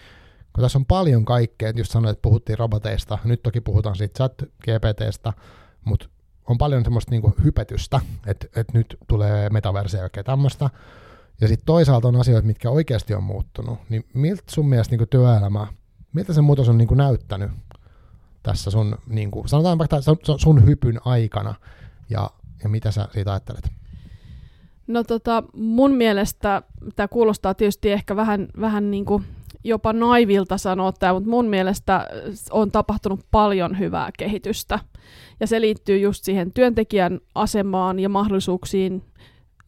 kun 0.54 0.62
tässä 0.62 0.78
on 0.78 0.86
paljon 0.86 1.26
kaikkea, 1.26 1.74
just 1.76 1.92
sanoit, 1.92 2.12
että 2.12 2.22
puhuttiin 2.22 2.60
roboteista, 2.60 3.18
nyt 3.24 3.44
toki 3.44 3.62
puhutaan 3.62 3.96
siitä 3.96 4.18
chat 4.18 4.34
GPTstä, 4.64 5.34
mutta 5.86 6.10
on 6.48 6.58
paljon 6.58 6.84
semmoista 6.84 7.12
niinku 7.12 7.34
hypetystä, 7.44 8.00
että, 8.28 8.48
että 8.56 8.78
nyt 8.78 8.98
tulee 9.08 9.50
metaverse 9.50 9.98
ja 9.98 10.02
kaikkea 10.02 10.24
tämmöistä. 10.24 10.70
Ja 11.42 11.48
sitten 11.48 11.66
toisaalta 11.66 12.08
on 12.08 12.16
asioita, 12.16 12.48
mitkä 12.48 12.70
oikeasti 12.70 13.14
on 13.14 13.24
muuttunut. 13.24 13.80
Niin 13.90 14.06
miltä 14.14 14.44
sun 14.50 14.70
mielestä 14.70 14.92
niinku 14.92 15.06
työelämä 15.06 15.68
miltä 16.14 16.34
se 16.34 16.42
muutos 16.42 16.70
on 16.70 16.78
niin 16.78 16.88
kuin 16.88 16.98
näyttänyt 16.98 17.52
tässä 18.44 18.72
sun, 18.72 18.98
niin 19.08 19.32
kuin, 19.32 19.50
sanotaan 19.50 19.78
vaikka 19.78 19.98
sun 20.38 20.66
hypyn 20.66 21.00
aikana, 21.06 21.56
ja, 22.10 22.30
ja 22.64 22.70
mitä 22.70 22.92
sä 22.92 23.08
siitä 23.14 23.32
ajattelet? 23.32 23.72
No 24.88 25.04
tota, 25.04 25.44
mun 25.54 25.94
mielestä 25.94 26.62
tämä 26.96 27.08
kuulostaa 27.08 27.54
tietysti 27.54 27.92
ehkä 27.92 28.16
vähän, 28.16 28.48
vähän 28.62 28.92
niin 28.92 29.06
kuin 29.06 29.26
jopa 29.64 29.94
naivilta 29.94 30.58
sanoa 30.58 30.92
tämä, 30.92 31.14
mutta 31.14 31.30
mun 31.30 31.46
mielestä 31.46 32.08
on 32.52 32.72
tapahtunut 32.72 33.20
paljon 33.32 33.80
hyvää 33.80 34.10
kehitystä. 34.18 34.80
Ja 35.40 35.48
se 35.48 35.62
liittyy 35.62 35.98
just 35.98 36.24
siihen 36.24 36.54
työntekijän 36.54 37.20
asemaan 37.36 38.00
ja 38.00 38.10
mahdollisuuksiin 38.10 39.04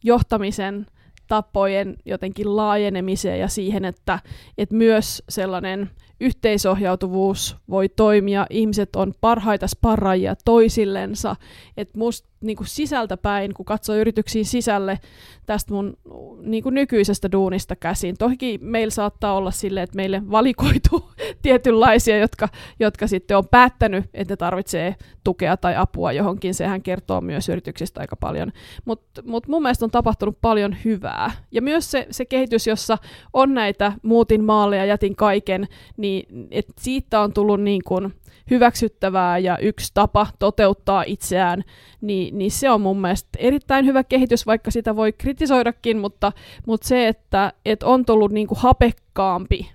johtamisen 0.04 0.86
tapojen 1.26 1.96
jotenkin 2.04 2.56
laajenemiseen 2.56 3.40
ja 3.40 3.48
siihen, 3.48 3.84
että, 3.84 4.18
että 4.58 4.74
myös 4.74 5.22
sellainen 5.28 5.90
yhteisohjautuvuus 6.24 7.56
voi 7.70 7.88
toimia, 7.88 8.46
ihmiset 8.50 8.96
on 8.96 9.14
parhaita 9.20 9.66
sparraajia 9.66 10.34
toisillensa, 10.44 11.36
että 11.76 11.98
musta 11.98 12.28
niin 12.44 12.56
kuin 12.56 12.66
sisältäpäin, 12.66 13.54
kun 13.54 13.64
katsoo 13.64 13.96
yrityksiin 13.96 14.44
sisälle 14.44 14.98
tästä 15.46 15.74
mun 15.74 15.96
niin 16.40 16.62
kuin 16.62 16.74
nykyisestä 16.74 17.32
duunista 17.32 17.76
käsin. 17.76 18.16
Toki 18.18 18.58
meillä 18.62 18.90
saattaa 18.90 19.34
olla 19.34 19.50
sille, 19.50 19.82
että 19.82 19.96
meille 19.96 20.22
valikoituu 20.30 21.10
tietynlaisia, 21.42 22.18
jotka, 22.18 22.48
jotka 22.80 23.06
sitten 23.06 23.36
on 23.36 23.48
päättänyt, 23.48 24.04
että 24.14 24.32
ne 24.32 24.36
tarvitsee 24.36 24.96
tukea 25.24 25.56
tai 25.56 25.76
apua 25.76 26.12
johonkin. 26.12 26.54
Sehän 26.54 26.82
kertoo 26.82 27.20
myös 27.20 27.48
yrityksistä 27.48 28.00
aika 28.00 28.16
paljon. 28.16 28.52
Mutta 28.84 29.22
mut 29.26 29.48
mun 29.48 29.62
mielestä 29.62 29.84
on 29.84 29.90
tapahtunut 29.90 30.38
paljon 30.40 30.76
hyvää. 30.84 31.30
Ja 31.50 31.62
myös 31.62 31.90
se, 31.90 32.06
se 32.10 32.24
kehitys, 32.24 32.66
jossa 32.66 32.98
on 33.32 33.54
näitä 33.54 33.92
muutin 34.02 34.44
maalle 34.44 34.76
ja 34.76 34.84
jätin 34.84 35.16
kaiken, 35.16 35.68
niin 35.96 36.13
et 36.50 36.66
siitä 36.80 37.20
on 37.20 37.32
tullut 37.32 37.60
niin 37.60 37.82
kuin 37.84 38.14
hyväksyttävää 38.50 39.38
ja 39.38 39.58
yksi 39.58 39.90
tapa 39.94 40.26
toteuttaa 40.38 41.04
itseään, 41.06 41.64
niin, 42.00 42.38
niin 42.38 42.50
se 42.50 42.70
on 42.70 42.80
mun 42.80 43.00
mielestä 43.00 43.28
erittäin 43.38 43.86
hyvä 43.86 44.04
kehitys, 44.04 44.46
vaikka 44.46 44.70
sitä 44.70 44.96
voi 44.96 45.12
kritisoidakin, 45.12 45.98
mutta, 45.98 46.32
mutta 46.66 46.88
se, 46.88 47.08
että, 47.08 47.52
että 47.64 47.86
on 47.86 48.04
tullut 48.04 48.32
niin 48.32 48.46
kuin 48.46 48.58
hapekkaampi 48.58 49.70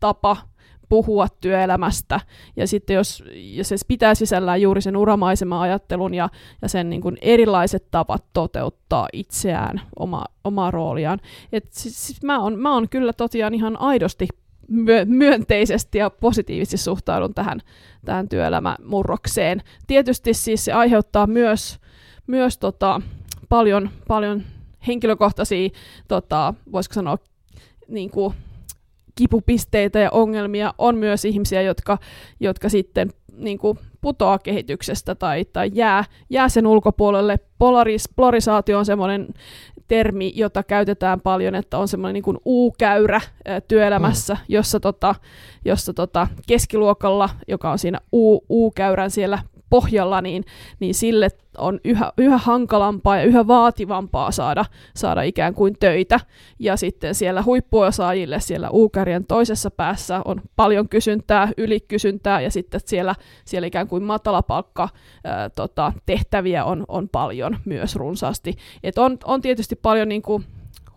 tapa 0.00 0.36
puhua 0.88 1.28
työelämästä. 1.40 2.20
Ja 2.56 2.66
sitten 2.66 2.94
jos, 2.94 3.24
jos 3.34 3.68
se 3.68 3.76
pitää 3.88 4.14
sisällään 4.14 4.62
juuri 4.62 4.80
sen 4.80 4.96
uramaiseman 4.96 5.60
ajattelun 5.60 6.14
ja, 6.14 6.28
ja 6.62 6.68
sen 6.68 6.90
niin 6.90 7.02
kuin 7.02 7.16
erilaiset 7.22 7.90
tavat 7.90 8.24
toteuttaa 8.32 9.08
itseään, 9.12 9.80
oma, 9.98 10.24
omaa 10.44 10.70
rooliaan. 10.70 11.20
Et 11.52 11.72
siis, 11.72 12.06
siis 12.06 12.22
mä, 12.22 12.38
on, 12.38 12.58
mä 12.58 12.76
on 12.76 12.88
kyllä 12.88 13.12
tosiaan 13.12 13.54
ihan 13.54 13.80
aidosti 13.80 14.28
myönteisesti 15.06 15.98
ja 15.98 16.10
positiivisesti 16.10 16.76
suhtaudun 16.76 17.34
tähän, 17.34 17.60
tähän 18.04 18.28
työelämämurrokseen. 18.28 19.62
Tietysti 19.86 20.34
siis 20.34 20.64
se 20.64 20.72
aiheuttaa 20.72 21.26
myös, 21.26 21.78
myös 22.26 22.58
tota, 22.58 23.00
paljon, 23.48 23.90
paljon 24.08 24.42
henkilökohtaisia, 24.86 25.68
tota, 26.08 26.54
voisiko 26.72 26.94
sanoa, 26.94 27.18
niin 27.88 28.10
kuin, 28.10 28.34
kipupisteitä 29.14 29.98
ja 29.98 30.10
ongelmia. 30.10 30.74
On 30.78 30.96
myös 30.96 31.24
ihmisiä, 31.24 31.62
jotka, 31.62 31.98
jotka 32.40 32.68
sitten 32.68 33.10
niin 33.36 33.58
kuin, 33.58 33.78
putoaa 34.00 34.38
kehityksestä 34.38 35.14
tai, 35.14 35.44
tai 35.44 35.70
jää, 35.74 36.04
jää 36.30 36.48
sen 36.48 36.66
ulkopuolelle. 36.66 37.38
Polaris, 37.58 38.08
polarisaatio 38.16 38.78
on 38.78 38.86
semmoinen 38.86 39.28
termi, 39.88 40.32
jota 40.34 40.62
käytetään 40.62 41.20
paljon, 41.20 41.54
että 41.54 41.78
on 41.78 41.88
semmoinen 41.88 42.22
niin 42.26 42.38
U-käyrä 42.46 43.20
työelämässä, 43.68 44.34
mm. 44.34 44.40
jossa, 44.48 44.80
tota, 44.80 45.14
jossa 45.64 45.92
tota, 45.94 46.26
keskiluokalla, 46.46 47.28
joka 47.48 47.70
on 47.70 47.78
siinä 47.78 48.00
U, 48.12 48.40
U-käyrän 48.48 49.10
siellä 49.10 49.38
pohjalla, 49.70 50.20
niin, 50.20 50.44
niin 50.80 50.94
sille 50.94 51.28
on 51.58 51.80
yhä, 51.84 52.12
yhä 52.18 52.38
hankalampaa 52.38 53.16
ja 53.16 53.24
yhä 53.24 53.46
vaativampaa 53.46 54.30
saada, 54.30 54.64
saada 54.94 55.22
ikään 55.22 55.54
kuin 55.54 55.76
töitä. 55.80 56.20
Ja 56.58 56.76
sitten 56.76 57.14
siellä 57.14 57.42
huippuosaajille 57.42 58.40
siellä 58.40 58.70
Uukärien 58.70 59.26
toisessa 59.26 59.70
päässä 59.70 60.22
on 60.24 60.40
paljon 60.56 60.88
kysyntää, 60.88 61.48
ylikysyntää 61.56 62.40
ja 62.40 62.50
sitten 62.50 62.80
siellä, 62.84 63.14
siellä 63.44 63.66
ikään 63.66 63.88
kuin 63.88 64.02
matalapalkka 64.02 64.88
ää, 65.24 65.50
tota, 65.50 65.92
tehtäviä 66.06 66.64
on, 66.64 66.84
on 66.88 67.08
paljon 67.08 67.56
myös 67.64 67.96
runsaasti. 67.96 68.56
Et 68.82 68.98
on, 68.98 69.18
on 69.24 69.40
tietysti 69.40 69.76
paljon 69.76 70.08
niin 70.08 70.22
kuin, 70.22 70.44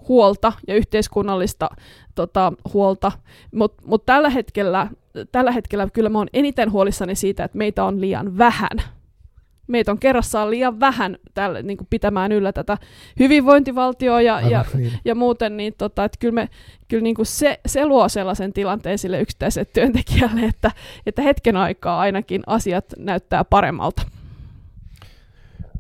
huolta 0.09 0.53
ja 0.67 0.75
yhteiskunnallista 0.75 1.69
tota, 2.15 2.53
huolta, 2.73 3.11
mutta 3.55 3.83
mut 3.85 4.05
tällä, 4.05 4.29
hetkellä, 4.29 4.87
tällä 5.31 5.51
hetkellä 5.51 5.87
kyllä 5.93 6.09
mä 6.09 6.17
oon 6.17 6.27
eniten 6.33 6.71
huolissani 6.71 7.15
siitä, 7.15 7.43
että 7.43 7.57
meitä 7.57 7.83
on 7.83 8.01
liian 8.01 8.37
vähän 8.37 8.81
meitä 9.69 9.91
on 9.91 9.99
kerrassaan 9.99 10.51
liian 10.51 10.79
vähän 10.79 11.17
tälle, 11.33 11.63
niin 11.63 11.77
kuin 11.77 11.87
pitämään 11.89 12.31
yllä 12.31 12.53
tätä 12.53 12.77
hyvinvointivaltioa 13.19 14.21
ja, 14.21 14.41
ja, 14.41 14.65
niin. 14.73 14.93
ja 15.05 15.15
muuten, 15.15 15.57
niin 15.57 15.73
tota, 15.77 16.05
että 16.05 16.17
kyllä, 16.19 16.33
me, 16.33 16.49
kyllä 16.87 17.03
niin 17.03 17.15
kuin 17.15 17.25
se, 17.25 17.59
se 17.65 17.85
luo 17.85 18.09
sellaisen 18.09 18.53
tilanteen 18.53 18.97
sille 18.97 19.21
yksittäiselle 19.21 19.69
työntekijälle, 19.73 20.41
että, 20.41 20.71
että 21.05 21.21
hetken 21.21 21.57
aikaa 21.57 21.99
ainakin 21.99 22.41
asiat 22.47 22.85
näyttää 22.97 23.43
paremmalta. 23.43 24.01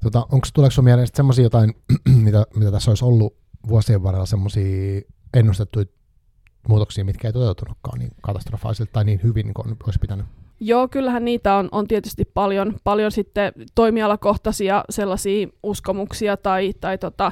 Tota, 0.03 0.19
onko 0.19 0.47
tuleeko 0.53 0.71
sinulle 0.71 0.89
mieleen 0.89 1.07
semmoisia 1.13 1.43
jotain, 1.43 1.73
mitä, 2.25 2.45
mitä 2.55 2.71
tässä 2.71 2.91
olisi 2.91 3.05
ollut 3.05 3.38
vuosien 3.67 4.03
varrella 4.03 4.25
semmoisia 4.25 5.01
ennustettuja 5.33 5.85
muutoksia, 6.67 7.05
mitkä 7.05 7.27
ei 7.27 7.33
toteutunutkaan 7.33 7.99
niin 7.99 8.11
katastrofaalisesti 8.21 8.93
tai 8.93 9.03
niin 9.03 9.19
hyvin 9.23 9.53
kuin 9.53 9.77
olisi 9.85 9.99
pitänyt? 9.99 10.25
Joo, 10.61 10.87
kyllähän 10.87 11.25
niitä 11.25 11.55
on, 11.55 11.69
on 11.71 11.87
tietysti 11.87 12.25
paljon, 12.33 12.75
paljon 12.83 13.11
sitten 13.11 13.53
toimialakohtaisia 13.75 14.83
sellaisia 14.89 15.47
uskomuksia 15.63 16.37
tai, 16.37 16.73
tai 16.81 16.97
tota, 16.97 17.31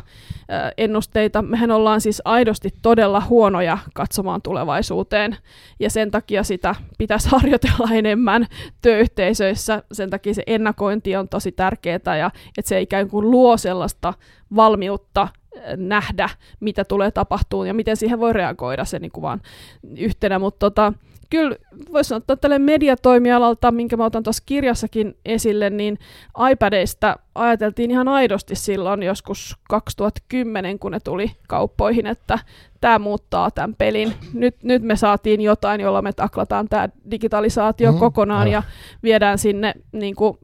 ennusteita. 0.78 1.42
Mehän 1.42 1.72
ollaan 1.72 2.02
siis 2.02 2.22
aidosti 2.26 2.74
todella 2.82 3.22
huonoja 3.22 3.78
katsomaan 3.94 4.42
tulevaisuuteen 4.42 5.38
ja 5.80 5.90
sen 5.90 6.12
takia 6.12 6.44
sitä 6.44 6.76
pitäisi 6.98 7.30
harjoitella 7.36 7.90
enemmän 7.94 8.48
työyhteisöissä. 8.82 9.84
Sen 9.92 10.10
takia 10.10 10.34
se 10.34 10.44
ennakointi 10.48 11.16
on 11.16 11.30
tosi 11.30 11.52
tärkeää 11.52 12.18
ja 12.20 12.32
että 12.58 12.70
se 12.70 12.82
ikään 12.82 13.10
kuin 13.10 13.32
luo 13.32 13.58
sellaista 13.58 14.14
valmiutta 14.56 15.28
nähdä, 15.78 16.30
mitä 16.60 16.86
tulee 16.86 17.12
tapahtumaan 17.12 17.68
ja 17.68 17.74
miten 17.74 17.98
siihen 17.98 18.20
voi 18.20 18.34
reagoida 18.34 18.86
se 18.86 19.00
niin 19.00 19.12
kuin 19.12 19.22
vaan 19.22 19.42
yhtenä, 19.98 20.40
mutta 20.40 20.60
tota, 20.60 20.94
kyllä 21.30 21.56
voisi 21.92 22.08
sanoa, 22.08 22.18
että 22.18 22.36
tälle 22.36 22.60
mediatoimialalta, 22.60 23.72
minkä 23.72 23.98
mä 23.98 24.06
otan 24.06 24.24
tuossa 24.24 24.44
kirjassakin 24.46 25.18
esille, 25.26 25.70
niin 25.70 26.00
iPadeista 26.52 27.20
ajateltiin 27.36 27.92
ihan 27.92 28.08
aidosti 28.08 28.56
silloin 28.56 29.04
joskus 29.04 29.58
2010, 29.70 30.80
kun 30.80 30.92
ne 30.92 31.00
tuli 31.00 31.32
kauppoihin, 31.48 32.08
että 32.08 32.40
tämä 32.82 33.00
muuttaa 33.00 33.52
tämän 33.52 33.76
pelin. 33.76 34.14
Nyt, 34.34 34.64
nyt 34.64 34.84
me 34.84 34.96
saatiin 34.96 35.42
jotain, 35.42 35.82
jolla 35.82 36.02
me 36.02 36.14
taklataan 36.14 36.70
tämä 36.70 36.90
digitalisaatio 37.12 37.92
mm, 37.92 38.00
kokonaan 38.00 38.48
ja 38.48 38.64
viedään 39.04 39.38
sinne 39.38 39.74
niin 39.92 40.16
kuin, 40.16 40.38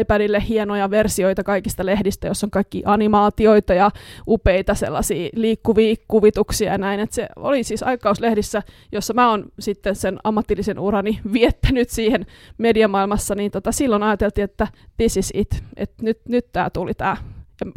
iPadille 0.00 0.42
hienoja 0.48 0.90
versioita 0.90 1.44
kaikista 1.44 1.86
lehdistä, 1.86 2.26
jossa 2.26 2.46
on 2.46 2.50
kaikki 2.50 2.82
animaatioita 2.86 3.74
ja 3.74 3.90
upeita 4.28 4.74
sellaisia 4.74 5.28
liikkuvia 5.34 5.96
kuvituksia 6.08 6.72
ja 6.72 6.78
näin. 6.78 7.00
Et 7.00 7.12
se 7.12 7.28
oli 7.36 7.64
siis 7.64 7.82
aikauslehdissä, 7.82 8.62
jossa 8.92 9.14
mä 9.14 9.30
oon 9.30 9.44
sitten 9.58 9.96
sen 9.96 10.18
ammatillisen 10.24 10.78
urani 10.78 11.20
viettänyt 11.32 11.90
siihen 11.90 12.26
mediamaailmassa, 12.58 13.34
niin 13.34 13.50
tota, 13.50 13.72
silloin 13.72 14.02
ajateltiin, 14.02 14.44
että 14.44 14.68
this 14.96 15.16
is 15.16 15.30
it, 15.34 15.64
että 15.76 16.02
nyt, 16.02 16.20
nyt 16.28 16.46
tämä 16.52 16.70
tuli 16.70 16.94
tämä 16.94 17.16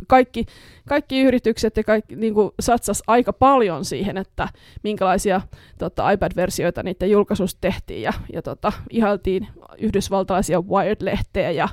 kaikki, 0.07 0.45
kaikki 0.87 1.21
yritykset 1.21 1.77
ja 1.77 1.83
kaikki, 1.83 2.15
niin 2.15 2.33
kuin 2.33 2.51
satsas 2.59 3.03
aika 3.07 3.33
paljon 3.33 3.85
siihen, 3.85 4.17
että 4.17 4.47
minkälaisia 4.83 5.41
tota, 5.77 6.11
iPad-versioita 6.11 6.83
niiden 6.83 7.11
julkaisusta 7.11 7.61
tehtiin 7.61 8.01
ja, 8.01 8.13
ja 8.33 8.41
tota, 8.41 8.71
ihailtiin 8.89 9.47
yhdysvaltalaisia 9.77 10.61
Wired-lehteä 10.61 11.51
ja 11.51 11.69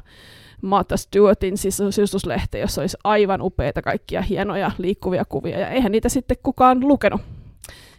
Martha 0.62 0.96
Stewartin 0.96 1.56
sisustuslehteä, 1.90 2.60
jossa 2.60 2.80
olisi 2.80 2.96
aivan 3.04 3.42
upeita 3.42 3.82
kaikkia 3.82 4.22
hienoja 4.22 4.70
liikkuvia 4.78 5.24
kuvia 5.24 5.58
ja 5.58 5.68
eihän 5.68 5.92
niitä 5.92 6.08
sitten 6.08 6.36
kukaan 6.42 6.88
lukenut. 6.88 7.20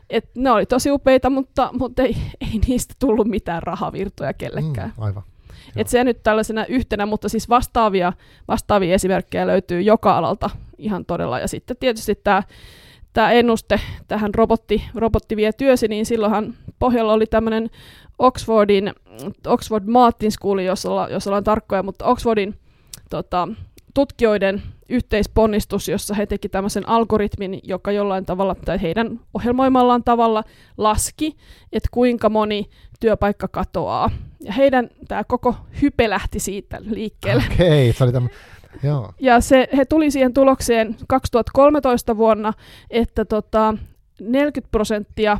Et 0.09 0.29
ne 0.35 0.51
oli 0.51 0.65
tosi 0.65 0.91
upeita, 0.91 1.29
mutta, 1.29 1.69
mutta 1.79 2.01
ei, 2.03 2.15
ei 2.41 2.59
niistä 2.67 2.93
tullut 2.99 3.27
mitään 3.27 3.63
rahavirtoja 3.63 4.33
kellekään. 4.33 4.93
Mm, 4.97 5.03
aivan. 5.03 5.23
Et 5.75 5.87
se 5.87 6.03
nyt 6.03 6.23
tällaisena 6.23 6.65
yhtenä, 6.65 7.05
mutta 7.05 7.29
siis 7.29 7.49
vastaavia, 7.49 8.13
vastaavia 8.47 8.93
esimerkkejä 8.93 9.47
löytyy 9.47 9.81
joka 9.81 10.17
alalta 10.17 10.49
ihan 10.77 11.05
todella. 11.05 11.39
Ja 11.39 11.47
sitten 11.47 11.77
tietysti 11.77 12.15
tämä 12.23 12.43
tämä 13.13 13.31
ennuste 13.31 13.79
tähän 14.07 14.35
robotti, 14.35 14.83
robotti 14.95 15.35
vie 15.35 15.53
työsi, 15.53 15.87
niin 15.87 16.05
silloinhan 16.05 16.53
pohjalla 16.79 17.13
oli 17.13 17.25
tämmöinen 17.25 17.69
Oxfordin, 18.19 18.93
Oxford 19.47 19.83
Martin 19.87 20.31
School, 20.31 20.59
jos, 20.59 20.85
olla, 20.85 21.09
jos 21.09 21.27
ollaan 21.27 21.43
tarkkoja, 21.43 21.83
mutta 21.83 22.05
Oxfordin 22.05 22.59
tota, 23.09 23.47
tutkijoiden 23.93 24.61
yhteisponnistus, 24.89 25.89
jossa 25.89 26.13
he 26.13 26.25
teki 26.25 26.49
tämmöisen 26.49 26.89
algoritmin, 26.89 27.59
joka 27.63 27.91
jollain 27.91 28.25
tavalla, 28.25 28.55
tai 28.65 28.81
heidän 28.81 29.19
ohjelmoimallaan 29.33 30.03
tavalla 30.03 30.43
laski, 30.77 31.37
että 31.71 31.89
kuinka 31.91 32.29
moni 32.29 32.69
työpaikka 32.99 33.47
katoaa. 33.47 34.11
Ja 34.39 34.53
heidän 34.53 34.89
tämä 35.07 35.23
koko 35.23 35.55
hype 35.81 36.09
lähti 36.09 36.39
siitä 36.39 36.77
liikkeelle. 36.81 37.43
Okei, 37.53 37.89
okay, 37.89 37.97
se 37.97 38.03
oli 38.03 38.11
tämä. 38.11 38.27
Joo. 38.83 39.13
Ja 39.19 39.41
se, 39.41 39.67
he 39.77 39.85
tuli 39.85 40.11
siihen 40.11 40.33
tulokseen 40.33 40.95
2013 41.07 42.17
vuonna, 42.17 42.53
että 42.89 43.25
tota, 43.25 43.77
40 44.21 44.71
prosenttia 44.71 45.37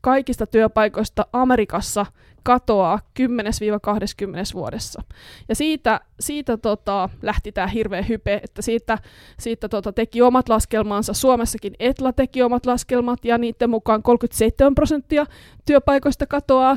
kaikista 0.00 0.46
työpaikoista 0.46 1.26
Amerikassa 1.32 2.06
katoaa 2.44 3.00
10-20 3.20 3.22
vuodessa. 4.54 5.02
Ja 5.48 5.54
siitä, 5.54 6.00
siitä 6.20 6.56
tota, 6.56 7.08
lähti 7.22 7.52
tämä 7.52 7.66
hirveä 7.66 8.02
hype, 8.02 8.40
että 8.44 8.62
siitä, 8.62 8.98
siitä 9.38 9.68
tota, 9.68 9.92
teki 9.92 10.22
omat 10.22 10.48
laskelmansa. 10.48 11.12
Suomessakin 11.12 11.74
Etla 11.78 12.12
teki 12.12 12.42
omat 12.42 12.66
laskelmat, 12.66 13.24
ja 13.24 13.38
niiden 13.38 13.70
mukaan 13.70 14.02
37 14.02 14.74
prosenttia 14.74 15.26
työpaikoista 15.66 16.26
katoaa 16.26 16.74
10-20 16.74 16.76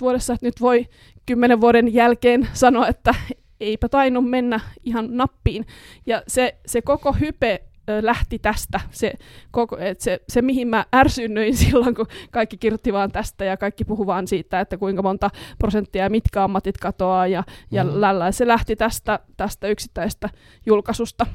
vuodessa. 0.00 0.32
Että 0.32 0.46
nyt 0.46 0.60
voi 0.60 0.86
10 1.26 1.60
vuoden 1.60 1.94
jälkeen 1.94 2.48
sanoa, 2.52 2.88
että 2.88 3.14
eipä 3.60 3.88
tainnut 3.88 4.30
mennä 4.30 4.60
ihan 4.84 5.06
nappiin. 5.10 5.66
Ja 6.06 6.22
se, 6.28 6.56
se 6.66 6.82
koko 6.82 7.12
hype 7.12 7.62
lähti 8.00 8.38
tästä. 8.38 8.80
Se, 8.90 9.12
koko, 9.50 9.78
et 9.78 10.00
se, 10.00 10.20
se, 10.28 10.42
mihin 10.42 10.68
mä 10.68 10.84
ärsynyin 10.94 11.56
silloin, 11.66 11.94
kun 11.94 12.06
kaikki 12.30 12.56
kirjoitti 12.56 12.92
vaan 12.92 13.12
tästä 13.12 13.44
ja 13.44 13.56
kaikki 13.56 13.84
puhu 13.84 14.06
vaan 14.06 14.28
siitä, 14.28 14.60
että 14.60 14.76
kuinka 14.76 15.02
monta 15.02 15.30
prosenttia 15.58 16.02
ja 16.02 16.10
mitkä 16.10 16.44
ammatit 16.44 16.78
katoaa 16.78 17.26
ja, 17.26 17.44
ja 17.70 17.84
mm. 17.84 17.90
lällä. 17.94 18.32
Se 18.32 18.46
lähti 18.46 18.76
tästä, 18.76 19.18
tästä 19.36 19.68
yksittäistä 19.68 20.28
julkaisusta. 20.66 21.26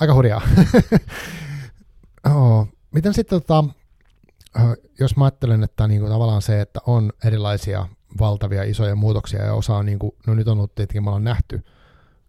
Aika 0.00 0.14
hurjaa. 0.14 0.42
oh, 2.34 2.68
miten 2.90 3.14
sitten, 3.14 3.42
tota, 3.42 3.64
jos 5.00 5.16
mä 5.16 5.24
ajattelen, 5.24 5.62
että 5.62 5.88
niinku 5.88 6.08
tavallaan 6.08 6.42
se, 6.42 6.60
että 6.60 6.80
on 6.86 7.12
erilaisia 7.24 7.86
valtavia 8.20 8.62
isoja 8.62 8.94
muutoksia 8.94 9.44
ja 9.44 9.54
osa 9.54 9.76
on, 9.76 9.86
niinku, 9.86 10.16
no 10.26 10.34
nyt 10.34 10.48
on 10.48 10.58
ollut 10.58 10.74
tietenkin, 10.74 11.02
me 11.02 11.10
ollaan 11.10 11.24
nähty 11.24 11.64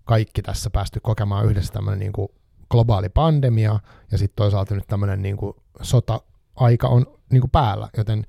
kaikki 0.04 0.42
tässä 0.42 0.70
päästy 0.70 1.00
kokemaan 1.00 1.46
yhdessä 1.46 1.74
tämmöinen 1.74 2.00
niinku 2.00 2.32
globaali 2.72 3.10
pandemia 3.10 3.80
ja 4.12 4.18
sitten 4.18 4.36
toisaalta 4.36 4.76
nyt 4.76 4.88
tämmöinen 4.88 5.22
niin 5.22 5.38
sota-aika 5.82 6.88
on 6.88 7.06
niin 7.32 7.42
kuin 7.42 7.52
päällä, 7.52 7.90
joten 7.98 8.26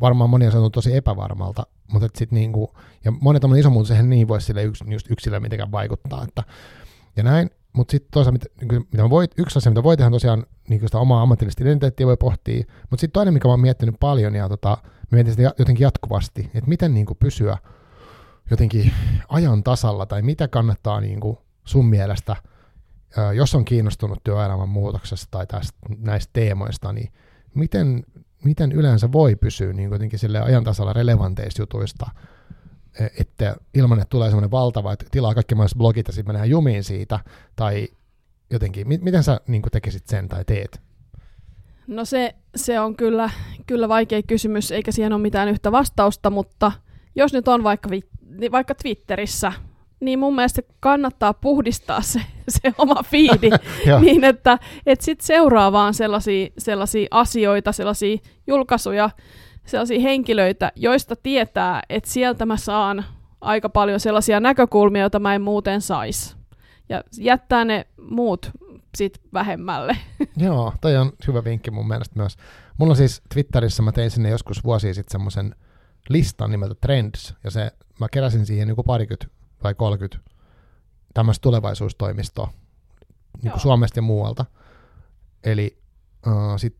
varmaan 0.00 0.30
moni 0.30 0.46
on 0.46 0.72
tosi 0.72 0.96
epävarmalta, 0.96 1.66
mutta 1.92 2.08
sit 2.14 2.32
niin 2.32 2.52
kuin, 2.52 2.68
ja 3.04 3.10
monet 3.10 3.40
tämmöinen 3.40 3.60
iso 3.60 3.70
muutos, 3.70 3.90
eihän 3.90 4.10
niin 4.10 4.28
voi 4.28 4.40
sille 4.40 4.62
yks, 4.62 4.84
just 4.86 5.10
yksilölle 5.10 5.40
mitenkään 5.40 5.72
vaikuttaa, 5.72 6.24
että, 6.24 6.42
ja 7.16 7.22
näin, 7.22 7.50
mutta 7.72 7.92
sitten 7.92 8.10
toisaalta, 8.10 8.38
mitä, 8.60 8.86
mitä 8.92 9.10
voi, 9.10 9.26
yksi 9.38 9.58
asia, 9.58 9.70
mitä 9.70 9.82
voi 9.82 9.96
tehdä, 9.96 10.06
on 10.06 10.12
tosiaan 10.12 10.46
niin 10.68 10.80
sitä 10.80 10.98
omaa 10.98 11.22
ammatillista 11.22 11.64
identiteettiä 11.64 12.06
voi 12.06 12.16
pohtia, 12.16 12.64
mutta 12.90 13.00
sitten 13.00 13.12
toinen, 13.12 13.34
mikä 13.34 13.48
mä 13.48 13.52
oon 13.52 13.60
miettinyt 13.60 13.94
paljon, 14.00 14.34
ja 14.34 14.48
tota, 14.48 14.78
mietin 15.10 15.32
sitä 15.32 15.54
jotenkin 15.58 15.84
jatkuvasti, 15.84 16.50
että 16.54 16.68
miten 16.68 16.94
niin 16.94 17.06
kuin 17.06 17.16
pysyä 17.20 17.58
jotenkin 18.50 18.92
ajan 19.28 19.62
tasalla, 19.62 20.06
tai 20.06 20.22
mitä 20.22 20.48
kannattaa 20.48 21.00
niin 21.00 21.20
kuin 21.20 21.38
sun 21.64 21.86
mielestä– 21.86 22.36
jos 23.34 23.54
on 23.54 23.64
kiinnostunut 23.64 24.24
työelämän 24.24 24.68
muutoksesta 24.68 25.26
tai 25.30 25.46
tästä, 25.46 25.78
näistä 25.98 26.30
teemoista, 26.32 26.92
niin 26.92 27.12
miten, 27.54 28.04
miten 28.44 28.72
yleensä 28.72 29.12
voi 29.12 29.36
pysyä 29.36 29.72
niin 29.72 29.88
kuitenkin 29.88 30.18
sille 30.18 30.40
ajan 30.40 30.64
tasalla 30.64 30.92
relevanteista 30.92 31.62
jutuista, 31.62 32.10
e, 33.00 33.06
että 33.18 33.56
ilman, 33.74 33.98
että 33.98 34.10
tulee 34.10 34.28
semmoinen 34.28 34.50
valtava, 34.50 34.92
että 34.92 35.06
tilaa 35.10 35.34
kaikki 35.34 35.54
mahdolliset 35.54 35.78
blogit 35.78 36.08
ja 36.08 36.12
sitten 36.12 36.28
mennään 36.28 36.50
jumiin 36.50 36.84
siitä, 36.84 37.20
tai 37.56 37.88
jotenkin, 38.50 38.88
miten 38.88 39.22
sä 39.22 39.40
niin 39.46 39.62
tekisit 39.72 40.06
sen 40.06 40.28
tai 40.28 40.44
teet? 40.44 40.80
No 41.86 42.04
se, 42.04 42.34
se 42.56 42.80
on 42.80 42.96
kyllä, 42.96 43.30
kyllä 43.66 43.88
vaikea 43.88 44.22
kysymys, 44.22 44.72
eikä 44.72 44.92
siihen 44.92 45.12
ole 45.12 45.22
mitään 45.22 45.48
yhtä 45.48 45.72
vastausta, 45.72 46.30
mutta 46.30 46.72
jos 47.14 47.32
nyt 47.32 47.48
on 47.48 47.64
vaikka, 47.64 47.88
vaikka 48.52 48.74
Twitterissä 48.74 49.52
niin 50.00 50.18
mun 50.18 50.34
mielestä 50.34 50.62
kannattaa 50.80 51.34
puhdistaa 51.34 52.02
se, 52.02 52.20
se 52.48 52.72
oma 52.78 53.02
fiidi 53.02 53.50
niin, 54.00 54.24
että 54.24 54.58
et 54.86 55.00
sit 55.00 55.20
seuraa 55.20 55.72
vaan 55.72 55.94
sellaisia, 55.94 56.48
sellaisia 56.58 57.08
asioita, 57.10 57.72
sellaisia 57.72 58.16
julkaisuja, 58.46 59.10
sellaisia 59.66 60.00
henkilöitä, 60.00 60.72
joista 60.76 61.16
tietää, 61.16 61.82
että 61.88 62.10
sieltä 62.10 62.46
mä 62.46 62.56
saan 62.56 63.04
aika 63.40 63.68
paljon 63.68 64.00
sellaisia 64.00 64.40
näkökulmia, 64.40 65.02
joita 65.02 65.18
mä 65.18 65.34
en 65.34 65.42
muuten 65.42 65.80
saisi. 65.80 66.36
Ja 66.88 67.02
jättää 67.18 67.64
ne 67.64 67.86
muut 68.10 68.50
sit 68.96 69.20
vähemmälle. 69.32 69.96
Joo, 70.36 70.72
toi 70.80 70.96
on 70.96 71.12
hyvä 71.26 71.44
vinkki 71.44 71.70
mun 71.70 71.88
mielestä 71.88 72.16
myös. 72.16 72.36
Mulla 72.78 72.92
on 72.92 72.96
siis 72.96 73.22
Twitterissä, 73.34 73.82
mä 73.82 73.92
tein 73.92 74.10
sinne 74.10 74.30
joskus 74.30 74.64
vuosia 74.64 74.94
sitten 74.94 75.12
semmoisen 75.12 75.54
listan 76.08 76.50
nimeltä 76.50 76.74
Trends, 76.80 77.34
ja 77.44 77.50
se, 77.50 77.70
mä 78.00 78.06
keräsin 78.12 78.46
siihen 78.46 78.68
niin 78.68 78.76
parikymmentä 78.86 79.35
vai 79.66 79.74
30 79.74 80.30
tämmöistä 81.14 81.42
tulevaisuustoimistoa 81.42 82.52
niin 83.42 83.50
kuin 83.52 83.60
Suomesta 83.60 83.98
ja 83.98 84.02
muualta. 84.02 84.44
Eli 85.44 85.78
uh, 86.26 86.58
sit, 86.58 86.76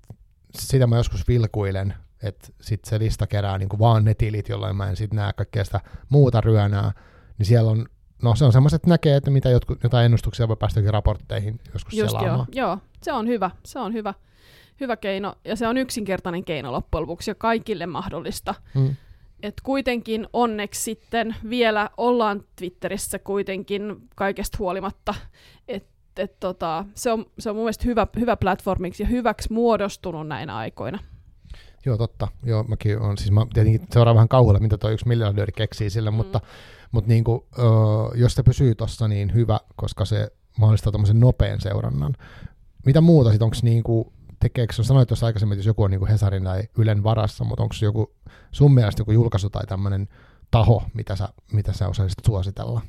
sitä 0.59 0.87
mä 0.87 0.97
joskus 0.97 1.29
vilkuilen, 1.29 1.95
että 2.23 2.49
sit 2.61 2.85
se 2.85 2.99
lista 2.99 3.27
kerää 3.27 3.59
niin 3.59 3.69
kuin 3.69 3.81
vaan 3.81 4.05
ne 4.05 4.15
tilit, 4.15 4.49
jolloin 4.49 4.77
mä 4.77 4.89
en 4.89 4.97
sitten 4.97 5.17
näe 5.17 5.33
kaikkea 5.33 5.65
sitä 5.65 5.81
muuta 6.09 6.41
ryönää, 6.41 6.93
niin 7.39 7.47
siellä 7.47 7.71
on 7.71 7.87
No 8.23 8.37
se 8.37 8.45
on 8.45 8.53
semmoiset, 8.53 8.77
että 8.77 8.91
näkee, 8.91 9.17
että 9.17 9.31
mitä 9.31 9.51
jotkut, 9.51 9.83
jotain 9.83 10.05
ennustuksia 10.05 10.49
voi 10.49 10.57
päästä 10.57 10.81
raportteihin 10.91 11.61
joskus 11.73 11.95
Just 11.95 12.11
selaamaan. 12.11 12.47
Joo, 12.53 12.69
joo, 12.69 12.79
se 13.03 13.13
on 13.13 13.27
hyvä. 13.27 13.51
Se 13.65 13.79
on 13.79 13.93
hyvä, 13.93 14.15
hyvä 14.81 14.97
keino 14.97 15.35
ja 15.45 15.57
se 15.57 15.69
on 15.69 15.77
yksinkertainen 15.77 16.45
keino 16.45 16.73
loppujen 16.73 17.03
lopuksi 17.03 17.31
ja 17.31 17.35
kaikille 17.35 17.87
mahdollista. 17.87 18.55
Hmm. 18.75 18.97
Et 19.43 19.55
kuitenkin 19.63 20.27
onneksi 20.33 20.83
sitten 20.83 21.37
vielä 21.51 21.91
ollaan 21.97 22.45
Twitterissä 22.57 23.19
kuitenkin 23.19 23.97
kaikesta 24.15 24.59
huolimatta, 24.59 25.15
että 25.69 25.97
et 26.17 26.41
tota, 26.41 26.85
se, 26.95 27.13
on, 27.13 27.27
se 27.39 27.51
on 27.51 27.57
mun 27.57 27.65
mielestä 27.65 27.85
hyvä, 27.85 28.07
hyvä 28.21 28.37
platformiksi 28.37 29.03
ja 29.03 29.09
hyväksi 29.09 29.53
muodostunut 29.53 30.29
näinä 30.29 30.57
aikoina. 30.57 30.99
Joo, 31.87 31.97
totta. 31.97 32.29
Joo, 32.45 32.63
mäkin 32.63 32.99
on, 32.99 33.19
siis 33.19 33.31
mä 33.31 33.47
tietenkin 33.55 33.87
seuraan 33.93 34.15
vähän 34.17 34.29
kauhulla, 34.29 34.61
mitä 34.61 34.79
tuo 34.79 34.91
yksi 34.91 35.09
miljardööri 35.09 35.53
keksii 35.53 35.91
sille, 35.91 36.11
mm. 36.11 36.17
mutta, 36.17 36.41
mutta 36.91 37.09
niin 37.09 37.25
kuin, 37.25 37.41
jos 38.15 38.35
se 38.35 38.43
pysyy 38.43 38.75
tuossa, 38.75 39.09
niin 39.09 39.35
hyvä, 39.35 39.61
koska 39.77 40.05
se 40.05 40.33
mahdollistaa 40.59 40.93
tämmöisen 40.93 41.21
nopean 41.21 41.61
seurannan. 41.61 42.15
Mitä 42.87 43.01
muuta 43.01 43.31
sitten, 43.31 43.45
onko 43.45 43.57
niin 43.63 43.83
kuin, 43.83 44.13
tekeekö, 44.41 44.73
sanoit 44.73 45.09
tuossa 45.09 45.27
aikaisemmin, 45.27 45.53
että 45.53 45.61
jos 45.61 45.67
joku 45.67 45.83
on 45.83 45.91
niin 45.91 45.99
kuin 45.99 46.11
Hesarin 46.11 46.45
tai 46.45 46.63
Ylen 46.79 47.03
varassa, 47.03 47.45
mutta 47.45 47.63
onko 47.63 47.75
joku 47.83 48.16
sun 48.53 48.75
mielestä 48.75 49.01
joku 49.01 49.13
julkaisu 49.13 49.51
tai 49.51 49.67
tämmöinen 49.67 50.09
taho, 50.51 50.83
mitä 50.95 51.17
sä, 51.17 51.29
mitä 51.53 51.73
sä 51.73 51.89
osaisit 51.89 52.19
suositella? 52.27 52.81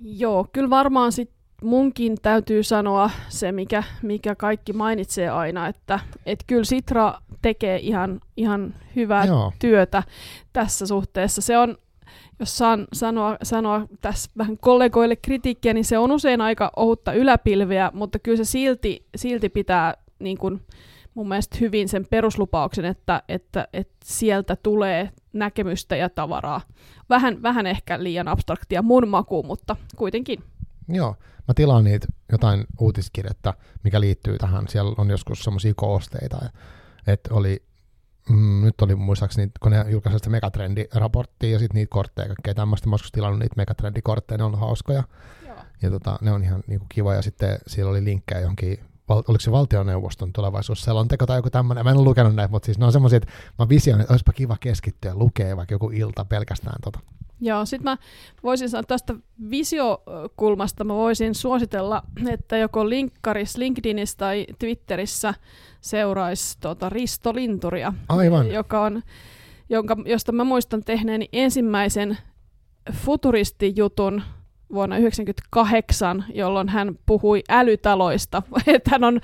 Joo, 0.00 0.46
kyllä 0.52 0.70
varmaan 0.70 1.12
sit 1.12 1.30
munkin 1.62 2.16
täytyy 2.22 2.62
sanoa 2.62 3.10
se, 3.28 3.52
mikä, 3.52 3.82
mikä 4.02 4.34
kaikki 4.34 4.72
mainitsee 4.72 5.28
aina, 5.28 5.68
että 5.68 6.00
et 6.26 6.44
kyllä 6.46 6.64
Sitra 6.64 7.14
tekee 7.42 7.78
ihan, 7.78 8.20
ihan 8.36 8.74
hyvää 8.96 9.24
Joo. 9.24 9.52
työtä 9.58 10.02
tässä 10.52 10.86
suhteessa. 10.86 11.42
Se 11.42 11.58
on, 11.58 11.76
jos 12.40 12.58
saan 12.58 12.86
sanoa, 12.92 13.36
sanoa 13.42 13.86
tässä 14.00 14.30
vähän 14.38 14.58
kollegoille 14.58 15.16
kritiikkiä, 15.16 15.74
niin 15.74 15.84
se 15.84 15.98
on 15.98 16.12
usein 16.12 16.40
aika 16.40 16.72
ohutta 16.76 17.12
yläpilveä, 17.12 17.90
mutta 17.94 18.18
kyllä 18.18 18.36
se 18.36 18.44
silti, 18.44 19.06
silti 19.16 19.48
pitää 19.48 19.94
niin 20.18 20.38
kuin, 20.38 20.60
mun 21.16 21.28
mielestä 21.28 21.58
hyvin 21.60 21.88
sen 21.88 22.06
peruslupauksen, 22.10 22.84
että, 22.84 23.22
että, 23.28 23.68
että 23.72 23.96
sieltä 24.04 24.56
tulee 24.56 25.10
näkemystä 25.32 25.96
ja 25.96 26.10
tavaraa. 26.10 26.60
Vähän, 27.10 27.42
vähän 27.42 27.66
ehkä 27.66 28.02
liian 28.02 28.28
abstraktia 28.28 28.82
mun 28.82 29.08
makuun, 29.08 29.46
mutta 29.46 29.76
kuitenkin. 29.96 30.44
Joo, 30.88 31.16
mä 31.48 31.54
tilaan 31.54 31.84
niitä 31.84 32.06
jotain 32.32 32.64
uutiskirjettä, 32.80 33.54
mikä 33.84 34.00
liittyy 34.00 34.38
tähän. 34.38 34.68
Siellä 34.68 34.94
on 34.98 35.10
joskus 35.10 35.44
semmoisia 35.44 35.72
koosteita, 35.76 36.50
että 37.06 37.34
oli, 37.34 37.62
mm, 38.30 38.64
nyt 38.64 38.80
oli 38.80 38.94
muistaakseni, 38.94 39.50
kun 39.60 39.72
ne 39.72 39.84
julkaisivat 39.88 40.22
sitä 40.22 40.30
megatrendiraporttia 40.30 41.50
ja 41.50 41.58
sitten 41.58 41.74
niitä 41.74 41.90
kortteja, 41.90 42.28
kaikkea 42.28 42.54
tämmöistä. 42.54 42.88
Mä 42.88 42.94
joskus 42.94 43.12
tilannut 43.12 43.40
niitä 43.40 43.54
megatrendikortteja, 43.56 44.38
ne 44.38 44.44
on 44.44 44.58
hauskoja. 44.58 45.02
Joo. 45.46 45.56
Ja 45.82 45.90
tota, 45.90 46.18
ne 46.20 46.32
on 46.32 46.42
ihan 46.42 46.62
niinku 46.66 46.86
kiva, 46.88 47.14
ja 47.14 47.22
sitten 47.22 47.58
siellä 47.66 47.90
oli 47.90 48.04
linkkejä 48.04 48.40
johonkin 48.40 48.78
val, 49.08 49.22
oliko 49.28 49.40
se 49.40 49.52
valtioneuvoston 49.52 50.32
tulevaisuusselonteko 50.32 51.26
tai 51.26 51.38
joku 51.38 51.50
tämmöinen, 51.50 51.84
mä 51.84 51.90
en 51.90 51.96
ole 51.96 52.04
lukenut 52.04 52.34
näitä, 52.34 52.50
mutta 52.50 52.66
siis 52.66 52.78
ne 52.78 52.86
on 52.86 52.92
semmoisia, 52.92 53.16
että 53.16 53.32
mä 53.58 53.68
visioin, 53.68 54.00
että 54.00 54.12
olisipa 54.12 54.32
kiva 54.32 54.56
keskittyä 54.60 55.14
lukee 55.14 55.56
vaikka 55.56 55.74
joku 55.74 55.90
ilta 55.90 56.24
pelkästään 56.24 56.80
tota. 56.84 57.00
Joo, 57.40 57.64
sitten 57.64 57.84
mä 57.84 57.96
voisin 58.42 58.68
sanoa 58.68 58.82
tästä 58.82 59.14
visiokulmasta, 59.50 60.84
mä 60.84 60.94
voisin 60.94 61.34
suositella, 61.34 62.02
että 62.28 62.56
joko 62.56 62.88
linkkaris 62.88 63.56
LinkedInissä 63.56 64.16
tai 64.18 64.46
Twitterissä 64.58 65.34
seuraisi 65.80 66.58
tota 66.60 66.88
Risto 66.88 67.34
Linturia, 67.34 67.92
Aivan. 68.08 68.50
joka 68.50 68.82
on, 68.82 69.02
jonka, 69.68 69.96
josta 70.04 70.32
mä 70.32 70.44
muistan 70.44 70.84
tehneeni 70.84 71.28
ensimmäisen 71.32 72.18
futuristijutun 72.92 74.22
vuonna 74.72 74.96
1998, 74.96 76.24
jolloin 76.34 76.68
hän 76.68 76.98
puhui 77.06 77.42
älytaloista. 77.48 78.42
että 78.66 78.90
hän 78.90 79.04
on 79.04 79.20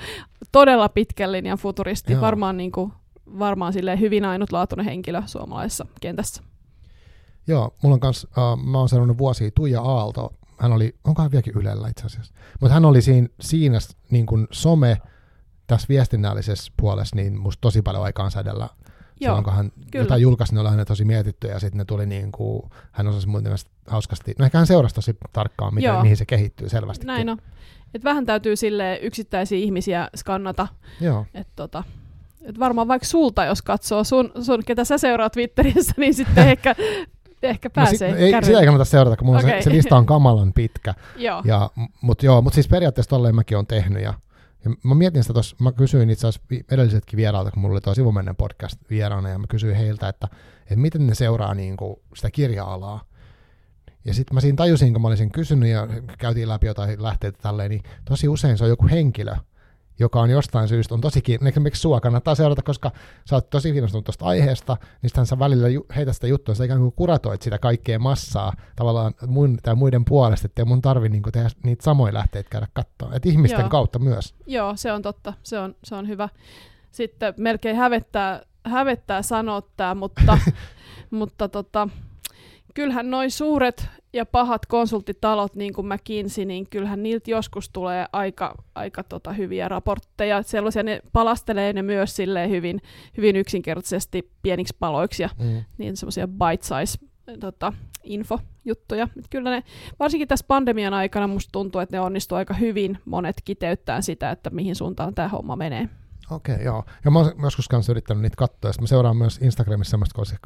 todella 0.53 0.89
pitkän 0.89 1.33
linjan 1.33 1.59
futuristi, 1.59 2.13
Joo. 2.13 2.21
varmaan, 2.21 2.57
niin 2.57 2.73
kuin, 2.73 2.93
varmaan 3.39 3.73
hyvin 4.01 4.25
ainutlaatuinen 4.25 4.87
henkilö 4.87 5.23
suomalaisessa 5.27 5.87
kentässä. 6.01 6.43
Joo, 7.47 7.75
mulla 7.83 7.95
on 7.95 8.01
kans, 8.01 8.25
uh, 8.25 8.65
mä 8.65 8.79
oon 8.79 8.89
sanonut 8.89 9.19
vuosia 9.19 9.51
Tuija 9.55 9.81
Aalto, 9.81 10.33
hän 10.59 10.73
oli, 10.73 10.95
onkohan 11.05 11.31
vieläkin 11.31 11.57
Ylellä 11.57 11.89
itse 11.89 12.07
asiassa, 12.07 12.35
mutta 12.61 12.75
hän 12.75 12.85
oli 12.85 13.03
siinä, 13.03 13.29
siinä 13.41 13.79
niin 14.11 14.27
kuin 14.27 14.47
some 14.51 14.99
tässä 15.67 15.89
viestinnällisessä 15.89 16.73
puolessa 16.77 17.17
niin 17.17 17.41
musta 17.41 17.61
tosi 17.61 17.83
paljon 17.83 18.05
aikaansädellä 18.05 18.69
Joo, 18.75 18.77
silloin 19.21 19.45
kun 19.45 19.53
hän 19.53 19.73
kyllä. 19.91 20.05
jotain 20.05 20.23
julkaisi, 20.23 20.55
ne 20.55 20.61
oli 20.61 20.69
hänet 20.69 20.89
tosi 20.89 21.05
mietitty 21.05 21.49
ja 21.49 21.61
sitten 21.61 21.79
ne 21.79 21.85
tuli 21.85 22.07
niin 22.07 22.33
kuin, 22.33 22.63
hän 22.93 23.09
osasi 23.09 23.29
mun 23.29 23.43
mielestä 23.43 23.71
hauskasti, 23.87 24.35
no 24.39 24.45
ehkä 24.45 24.59
hän 24.59 24.67
seurasi 24.67 24.95
tosi 24.95 25.17
tarkkaan, 25.33 25.75
miten, 25.75 26.01
mihin 26.03 26.17
se 26.17 26.27
kehittyy 26.27 26.69
selvästi. 26.69 27.07
Näin 27.07 27.29
on. 27.29 27.39
Et 27.95 28.05
vähän 28.05 28.27
täytyy 28.27 28.57
sille 28.57 28.99
yksittäisiä 29.03 29.59
ihmisiä 29.59 30.09
skannata. 30.17 30.69
Joo. 31.01 31.27
Et 31.35 31.49
tota, 31.57 31.85
et 32.43 32.59
varmaan 32.59 32.89
vaikka 32.89 33.07
sulta, 33.07 33.45
jos 33.45 33.63
katsoo 33.63 34.05
sun, 34.05 34.33
sun 34.43 34.65
ketä 34.67 34.85
sä 34.85 34.99
seuraat 34.99 35.33
Twitterissä, 35.33 35.95
niin 36.01 36.15
sitten 36.15 36.49
ehkä, 36.49 36.75
ehkä 37.43 37.71
pääsee 37.71 38.11
no 38.11 38.17
sit, 38.17 38.25
ei, 38.25 38.45
Sitä 38.45 38.61
ei 38.61 38.67
kannata 38.67 38.85
seurata, 38.85 39.17
kun 39.17 39.37
okay. 39.37 39.51
se, 39.51 39.63
se, 39.63 39.71
lista 39.71 39.97
on 39.97 40.07
kamalan 40.07 40.53
pitkä. 40.53 40.95
joo. 41.17 41.43
Ja, 41.45 41.71
mutta 42.01 42.27
joo, 42.27 42.43
mutta 42.43 42.55
siis 42.55 42.69
periaatteessa 42.69 43.11
tolleen 43.11 43.35
mäkin 43.35 43.57
olen 43.57 43.67
tehnyt 43.67 44.03
ja 44.03 44.15
ja 44.65 44.71
mä 44.83 44.95
mietin 44.95 45.23
sitä 45.23 45.33
tuossa, 45.33 45.57
mä 45.59 45.73
kysyin 45.73 46.11
itse 46.11 46.29
asiassa 46.29 46.65
edellisetkin 46.71 47.17
vieraalta, 47.17 47.51
kun 47.51 47.63
mulla 47.63 47.73
oli 47.73 47.81
tuo 47.81 47.95
sivumennen 47.95 48.37
podcast 48.37 48.81
vieraana, 48.91 49.29
ja 49.29 49.39
mä 49.39 49.47
kysyin 49.47 49.77
heiltä, 49.77 50.09
että, 50.09 50.29
että 50.61 50.77
miten 50.77 51.07
ne 51.07 51.15
seuraa 51.15 51.55
niin 51.55 51.77
kuin 51.77 51.97
sitä 52.15 52.31
kirja-alaa. 52.31 53.05
Ja 54.05 54.15
sitten 54.15 54.35
mä 54.35 54.41
siinä 54.41 54.57
tajusin, 54.57 54.93
kun 54.93 55.03
mä 55.03 55.09
olisin 55.09 55.33
kysynyt 55.33 55.69
ja 55.69 55.89
käytiin 56.19 56.49
läpi 56.49 56.67
jotain 56.67 57.03
lähteitä 57.03 57.39
tälleen, 57.43 57.71
niin 57.71 57.83
tosi 58.05 58.29
usein 58.29 58.59
se 58.59 58.65
on 58.65 58.71
joku 58.71 58.89
henkilö, 58.91 59.35
joka 59.99 60.21
on 60.21 60.31
jostain 60.31 60.69
syystä, 60.69 60.95
on 60.95 61.01
tosi 61.01 61.23
kiinnostunut, 61.23 61.53
esimerkiksi 61.53 61.81
sua 61.81 62.01
kannattaa 62.01 62.35
seurata, 62.35 62.63
koska 62.63 62.91
sä 63.25 63.37
oot 63.37 63.51
tosi 63.51 63.73
kiinnostunut 63.73 64.05
tuosta 64.05 64.25
aiheesta, 64.25 64.77
niin 65.03 65.11
sitten 65.11 65.27
sä 65.27 65.39
välillä 65.39 65.69
ju- 65.69 65.87
heitä 65.97 66.13
sitä 66.13 66.27
juttua, 66.27 66.55
sä 66.55 66.65
ikään 66.65 66.81
kuin 66.81 66.93
kuratoit 66.93 67.43
sitä 67.43 67.59
kaikkea 67.59 67.99
massaa 67.99 68.53
tavallaan 68.77 69.15
mun 69.27 69.59
tai 69.63 69.75
muiden 69.75 70.05
puolesta, 70.05 70.47
ettei 70.47 70.65
mun 70.65 70.83
tarvi 70.83 71.09
niin 71.09 71.23
tehdä 71.33 71.49
niitä 71.65 71.85
samoja 71.85 72.15
lähteitä 72.15 72.51
käydä 72.51 72.67
katsoa, 72.73 73.13
että 73.15 73.29
ihmisten 73.29 73.61
Joo. 73.61 73.69
kautta 73.69 73.99
myös. 73.99 74.35
Joo, 74.47 74.77
se 74.77 74.93
on 74.93 75.03
totta, 75.03 75.35
se 75.43 75.59
on, 75.59 75.75
se 75.85 75.95
on 75.95 76.09
hyvä. 76.09 76.29
Sitten 76.91 77.35
melkein 77.37 77.77
hävettää, 77.77 78.43
hävettää 78.67 79.23
sanoa 79.23 79.63
tämä, 79.77 79.95
mutta, 79.95 80.39
mutta 81.11 81.49
tota, 81.49 81.89
kyllähän 82.75 83.11
noin 83.11 83.31
suuret 83.31 83.89
ja 84.13 84.27
pahat 84.27 84.67
konsulttitalot, 84.67 85.57
niin 85.57 85.73
kuin 85.73 85.87
McKinsey, 85.87 86.45
niin 86.45 86.67
kyllähän 86.71 87.03
niiltä 87.03 87.31
joskus 87.31 87.69
tulee 87.69 88.07
aika, 88.13 88.55
aika 88.75 89.05
tota 89.05 89.33
hyviä 89.33 89.69
raportteja. 89.69 90.43
Sellaisia 90.43 90.83
ne 90.83 91.01
palastelee 91.13 91.73
ne 91.73 91.83
myös 91.83 92.17
silleen 92.17 92.51
hyvin, 92.51 92.83
hyvin 93.17 93.37
yksinkertaisesti 93.37 94.31
pieniksi 94.43 94.77
paloiksi 94.81 95.23
ja 95.23 95.31
mm. 95.39 95.65
niin 95.79 95.97
semmoisia 95.97 96.29
bite-size 96.29 96.99
tota, 97.41 97.73
infojuttuja. 98.03 99.09
Et 99.19 99.27
kyllä 99.31 99.51
ne, 99.51 99.63
varsinkin 99.99 100.29
tässä 100.29 100.45
pandemian 100.49 100.95
aikana 100.95 101.27
musta 101.27 101.53
tuntuu, 101.53 101.81
että 101.81 101.97
ne 101.97 102.01
onnistuu 102.01 102.39
aika 102.39 102.55
hyvin 102.55 102.99
monet 103.05 103.37
kiteyttää 103.45 104.01
sitä, 104.01 104.31
että 104.31 104.51
mihin 104.51 104.77
suuntaan 104.77 105.15
tämä 105.15 105.29
homma 105.29 105.57
menee. 105.57 105.89
Okei, 106.31 106.55
okay, 106.55 106.65
joo. 106.65 106.85
Ja 107.05 107.11
mä 107.11 107.19
oon 107.19 107.33
joskus 107.43 107.69
kanssa 107.69 107.93
yrittänyt 107.93 108.23
niitä 108.23 108.37
katsoa, 108.37 108.69
ja 108.69 108.75
mä 108.81 108.87
seuraan 108.87 109.17
myös 109.17 109.39
Instagramissa 109.43 109.91
semmoista 109.91 110.15
kuin 110.15 110.27
se 110.27 110.37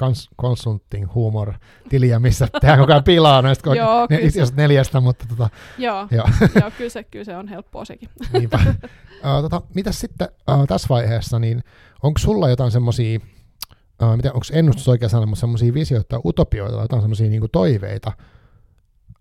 consulting 0.41 1.15
humor 1.15 1.53
tiliä, 1.89 2.19
missä 2.19 2.49
tehdään 2.61 2.79
koko 2.79 2.93
ajan 2.93 3.05
pilaa 3.05 3.43
noista 3.43 3.75
joo, 3.75 4.07
ne, 4.11 4.31
se... 4.31 4.55
neljästä, 4.57 5.01
mutta 5.01 5.25
tota, 5.29 5.51
joo, 5.79 6.09
joo. 6.11 6.29
joo 6.61 6.71
kyllä, 6.79 6.91
se, 6.91 7.05
kyllä 7.11 7.25
se 7.25 7.37
on 7.37 7.49
helppoa 7.49 7.85
sekin. 7.85 8.09
Niinpä. 8.33 8.59
uh, 8.67 9.43
tota, 9.43 9.63
mitä 9.75 9.93
sitten 9.93 10.29
uh, 10.51 10.67
tässä 10.67 10.89
vaiheessa, 10.89 11.39
niin 11.39 11.65
onko 12.03 12.19
sulla 12.19 12.49
jotain 12.49 12.71
semmoisia, 12.71 13.21
uh, 14.03 14.09
onko 14.09 14.47
ennustus 14.53 14.89
oikein 14.89 15.11
sana, 15.11 15.27
mutta 15.27 15.41
semmoisia 15.41 15.75
visioita 15.75 16.09
tai 16.09 16.21
utopioita, 16.25 16.81
jotain 16.81 17.03
semmoisia 17.03 17.31
niinku 17.31 17.49
toiveita, 17.49 18.13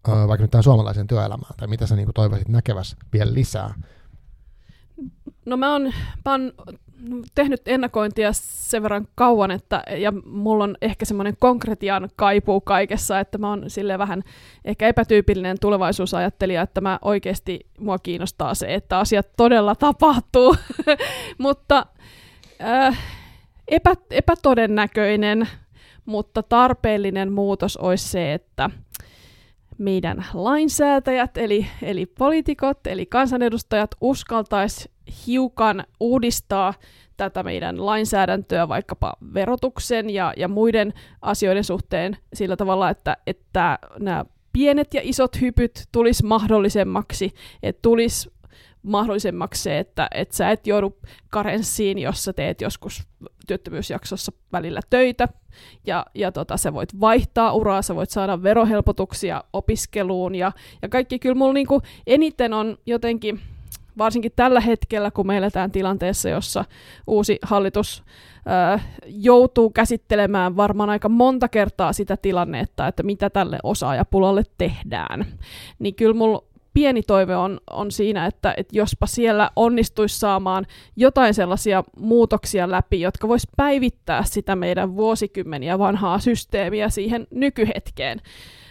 uh, 0.08 0.28
vaikka 0.28 0.44
nyt 0.44 0.52
tähän 0.52 0.64
suomalaiseen 0.64 1.08
työelämään, 1.08 1.54
tai 1.58 1.68
mitä 1.68 1.88
sä 1.88 1.96
niinku 1.96 2.14
toivoisit 2.14 2.50
näkevässä 2.50 2.98
vielä 3.14 3.34
lisää? 3.34 3.74
No 5.46 5.58
mä 5.58 5.72
oon, 5.72 5.94
mä 6.26 6.32
oon 6.32 6.54
tehnyt 7.36 7.62
ennakointia 7.66 8.30
sen 8.34 8.84
verran 8.84 9.08
kauan, 9.16 9.52
että, 9.52 9.84
ja 9.98 10.14
mulla 10.26 10.64
on 10.64 10.78
ehkä 10.82 11.06
semmoinen 11.06 11.38
konkretian 11.40 12.10
kaipuu 12.16 12.62
kaikessa, 12.62 13.20
että 13.20 13.38
mä 13.38 13.50
oon 13.50 13.70
sille 13.70 13.98
vähän 13.98 14.24
ehkä 14.66 14.88
epätyypillinen 14.88 15.58
tulevaisuusajattelija, 15.62 16.62
että 16.62 16.82
mä 16.82 17.00
oikeasti 17.02 17.60
mua 17.80 18.00
kiinnostaa 18.00 18.56
se, 18.56 18.74
että 18.74 19.00
asiat 19.00 19.28
todella 19.38 19.76
tapahtuu. 19.76 20.56
Mutta 21.38 21.86
äh, 22.62 23.00
epä, 23.68 23.94
epätodennäköinen, 24.12 25.48
mutta 26.06 26.44
tarpeellinen 26.44 27.32
muutos 27.32 27.78
olisi 27.78 28.08
se, 28.08 28.34
että 28.34 28.70
meidän 29.78 30.26
lainsäätäjät, 30.34 31.38
eli, 31.38 31.68
eli 31.82 32.06
poliitikot, 32.06 32.88
eli 32.88 33.06
kansanedustajat 33.06 33.96
uskaltaisi 34.02 34.95
hiukan 35.28 35.84
uudistaa 36.00 36.74
tätä 37.18 37.44
meidän 37.44 37.86
lainsäädäntöä 37.86 38.68
vaikkapa 38.68 39.14
verotuksen 39.34 40.10
ja, 40.10 40.34
ja 40.38 40.48
muiden 40.48 40.94
asioiden 41.22 41.64
suhteen 41.64 42.18
sillä 42.34 42.56
tavalla, 42.56 42.90
että, 42.90 43.18
että 43.28 43.80
nämä 44.00 44.26
pienet 44.54 44.94
ja 44.94 45.02
isot 45.04 45.42
hypyt 45.42 45.84
tulisi 45.92 46.26
mahdollisemmaksi, 46.26 47.34
että 47.64 47.82
tulisi 47.82 48.36
mahdollisemmaksi 48.86 49.64
se, 49.64 49.80
että, 49.80 50.08
että 50.14 50.36
sä 50.36 50.52
et 50.52 50.68
joudu 50.68 50.98
karenssiin, 51.30 51.98
jos 51.98 52.24
sä 52.24 52.34
teet 52.34 52.62
joskus 52.62 53.04
työttömyysjaksossa 53.48 54.32
välillä 54.52 54.80
töitä, 54.90 55.28
ja, 55.86 56.06
ja 56.16 56.32
tota, 56.32 56.58
sä 56.58 56.74
voit 56.74 57.00
vaihtaa 57.00 57.54
uraa, 57.54 57.82
sä 57.82 57.96
voit 57.96 58.10
saada 58.10 58.44
verohelpotuksia 58.44 59.44
opiskeluun, 59.54 60.36
ja, 60.36 60.52
ja 60.82 60.90
kaikki 60.90 61.20
kyllä 61.20 61.36
mulla 61.36 61.54
niinku 61.54 61.82
eniten 62.08 62.54
on 62.54 62.78
jotenkin, 62.86 63.42
varsinkin 63.98 64.32
tällä 64.36 64.60
hetkellä, 64.60 65.12
kun 65.12 65.28
me 65.28 65.38
eletään 65.38 65.72
tilanteessa, 65.72 66.30
jossa 66.30 66.66
uusi 67.08 67.40
hallitus 67.42 68.04
ö, 68.76 68.80
joutuu 69.08 69.70
käsittelemään 69.70 70.58
varmaan 70.58 70.90
aika 70.90 71.10
monta 71.10 71.48
kertaa 71.48 71.94
sitä 71.94 72.18
tilannetta, 72.18 72.88
että 72.88 73.04
mitä 73.04 73.30
tälle 73.30 73.60
osaajapulalle 73.64 74.44
tehdään, 74.58 75.26
niin 75.80 75.96
kyllä 75.96 76.14
mulla 76.14 76.44
pieni 76.76 77.04
toive 77.04 77.36
on, 77.36 77.60
on 77.70 77.92
siinä, 77.92 78.26
että, 78.26 78.54
että 78.58 78.78
jospa 78.78 79.08
siellä 79.08 79.50
onnistuisi 79.56 80.20
saamaan 80.20 80.66
jotain 80.96 81.34
sellaisia 81.34 81.84
muutoksia 82.00 82.72
läpi, 82.72 83.02
jotka 83.02 83.28
vois 83.28 83.48
päivittää 83.58 84.24
sitä 84.24 84.56
meidän 84.56 84.96
vuosikymmeniä 84.96 85.80
vanhaa 85.80 86.20
systeemiä 86.20 86.90
siihen 86.90 87.28
nykyhetkeen. 87.32 88.22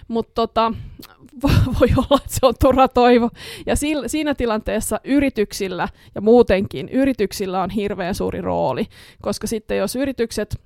Mutta 0.09 0.33
tota, 0.35 0.73
voi 1.81 1.89
olla, 1.97 2.21
että 2.25 2.35
se 2.41 2.47
on 2.47 2.55
turha 2.61 2.89
toivo. 2.89 3.31
Ja 3.67 3.75
siinä 4.07 4.35
tilanteessa 4.35 5.01
yrityksillä 5.05 5.89
ja 6.15 6.21
muutenkin 6.21 6.89
yrityksillä 6.89 7.63
on 7.63 7.71
hirveän 7.71 8.15
suuri 8.15 8.41
rooli, 8.41 8.87
koska 9.23 9.47
sitten 9.47 9.79
jos 9.79 9.97
yritykset 9.97 10.61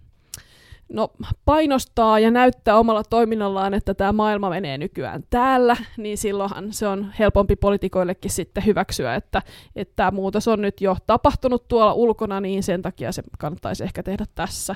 no, 0.88 1.12
painostaa 1.44 2.18
ja 2.18 2.30
näyttää 2.30 2.78
omalla 2.78 3.02
toiminnallaan, 3.04 3.74
että 3.74 3.94
tämä 3.94 4.12
maailma 4.12 4.50
menee 4.50 4.78
nykyään 4.78 5.22
täällä, 5.30 5.76
niin 5.96 6.18
silloinhan 6.18 6.72
se 6.72 6.86
on 6.88 7.12
helpompi 7.18 7.56
poliitikoillekin 7.56 8.30
sitten 8.30 8.66
hyväksyä, 8.66 9.14
että, 9.14 9.42
että 9.76 9.92
tämä 9.96 10.10
muutos 10.10 10.48
on 10.48 10.62
nyt 10.62 10.80
jo 10.80 10.96
tapahtunut 11.06 11.68
tuolla 11.68 11.92
ulkona, 11.92 12.40
niin 12.40 12.62
sen 12.62 12.82
takia 12.82 13.12
se 13.12 13.22
kannattaisi 13.38 13.84
ehkä 13.84 14.02
tehdä 14.02 14.24
tässä. 14.34 14.74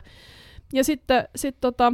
Ja 0.72 0.84
sitten 0.84 1.28
sit 1.36 1.56
tota, 1.60 1.92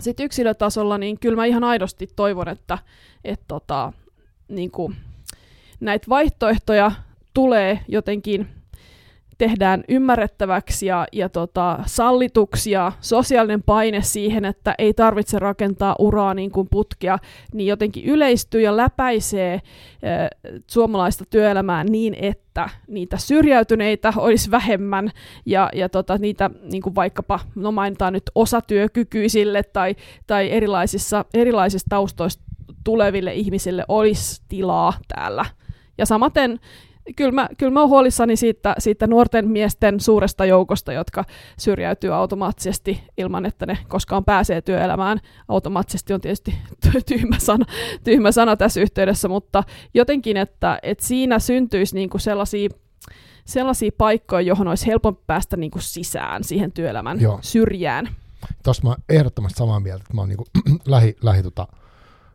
sit 0.00 0.20
yksilötasolla, 0.20 0.98
niin 0.98 1.18
kyllä 1.18 1.36
mä 1.36 1.44
ihan 1.44 1.64
aidosti 1.64 2.06
toivon, 2.16 2.48
että 2.48 2.78
et 3.24 3.40
tota, 3.48 3.92
niin 4.48 4.70
näitä 5.80 6.06
vaihtoehtoja 6.08 6.92
tulee 7.34 7.80
jotenkin 7.88 8.48
tehdään 9.42 9.84
ymmärrettäväksi 9.88 10.86
ja, 10.86 11.06
ja 11.12 11.28
tota, 11.28 11.78
sallituksi 11.86 12.70
ja 12.70 12.92
sosiaalinen 13.00 13.62
paine 13.62 14.02
siihen, 14.02 14.44
että 14.44 14.74
ei 14.78 14.94
tarvitse 14.94 15.38
rakentaa 15.38 15.96
uraa 15.98 16.34
niin 16.34 16.50
kuin 16.50 16.68
putkea, 16.70 17.18
niin 17.54 17.66
jotenkin 17.66 18.04
yleistyy 18.04 18.60
ja 18.60 18.76
läpäisee 18.76 19.54
äh, 19.54 19.60
suomalaista 20.66 21.24
työelämää 21.30 21.84
niin, 21.84 22.16
että 22.20 22.68
niitä 22.88 23.16
syrjäytyneitä 23.16 24.12
olisi 24.16 24.50
vähemmän 24.50 25.10
ja, 25.46 25.70
ja 25.74 25.88
tota, 25.88 26.18
niitä 26.18 26.50
niin 26.62 26.82
kuin 26.82 26.94
vaikkapa, 26.94 27.40
no 27.54 27.72
mainitaan 27.72 28.12
nyt 28.12 28.30
osatyökykyisille 28.34 29.62
tai, 29.62 29.96
tai 30.26 30.50
erilaisissa, 30.50 31.24
erilaisista 31.34 31.88
taustoista 31.88 32.42
tuleville 32.84 33.34
ihmisille 33.34 33.84
olisi 33.88 34.42
tilaa 34.48 34.92
täällä. 35.08 35.44
Ja 35.98 36.06
samaten 36.06 36.60
kyllä 37.16 37.32
mä, 37.32 37.48
kyllä 37.58 37.72
mä 37.72 37.80
oon 37.80 37.88
huolissani 37.88 38.36
siitä, 38.36 38.74
siitä 38.78 39.06
nuorten 39.06 39.48
miesten 39.48 40.00
suuresta 40.00 40.44
joukosta, 40.44 40.92
jotka 40.92 41.24
syrjäytyy 41.58 42.14
automaattisesti 42.14 43.00
ilman, 43.18 43.46
että 43.46 43.66
ne 43.66 43.78
koskaan 43.88 44.24
pääsee 44.24 44.62
työelämään. 44.62 45.20
Automaattisesti 45.48 46.14
on 46.14 46.20
tietysti 46.20 46.54
tyhmä 47.06 47.38
sana, 47.38 47.66
tyhmä 48.04 48.32
sana 48.32 48.56
tässä 48.56 48.80
yhteydessä, 48.80 49.28
mutta 49.28 49.64
jotenkin, 49.94 50.36
että, 50.36 50.78
että 50.82 51.04
siinä 51.06 51.38
syntyisi 51.38 51.94
niinku 51.94 52.18
sellaisia 52.18 52.68
sellaisia 53.44 53.90
paikkoja, 53.98 54.40
johon 54.40 54.68
olisi 54.68 54.86
helpompi 54.86 55.22
päästä 55.26 55.56
niinku 55.56 55.78
sisään 55.80 56.44
siihen 56.44 56.72
työelämän 56.72 57.20
Joo. 57.20 57.38
syrjään. 57.42 58.08
Tuosta 58.64 58.88
mä 58.88 58.96
ehdottomasti 59.08 59.58
samaa 59.58 59.80
mieltä, 59.80 60.02
että 60.02 60.14
mä 60.14 60.20
oon 60.20 60.28
niinku 60.28 60.44
lähi, 60.86 61.16
lähi 61.22 61.42
tota, 61.42 61.68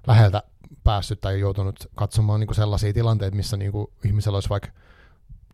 läheltä 0.08 0.44
päässyt 0.88 1.22
tai 1.22 1.40
joutunut 1.40 1.76
katsomaan 1.96 2.40
niin 2.40 2.48
kuin 2.48 2.56
sellaisia 2.56 2.94
tilanteita, 2.94 3.36
missä 3.36 3.58
niin 3.58 3.72
kuin 3.72 3.88
ihmisellä 4.06 4.36
olisi 4.36 4.50
vaikka 4.50 4.70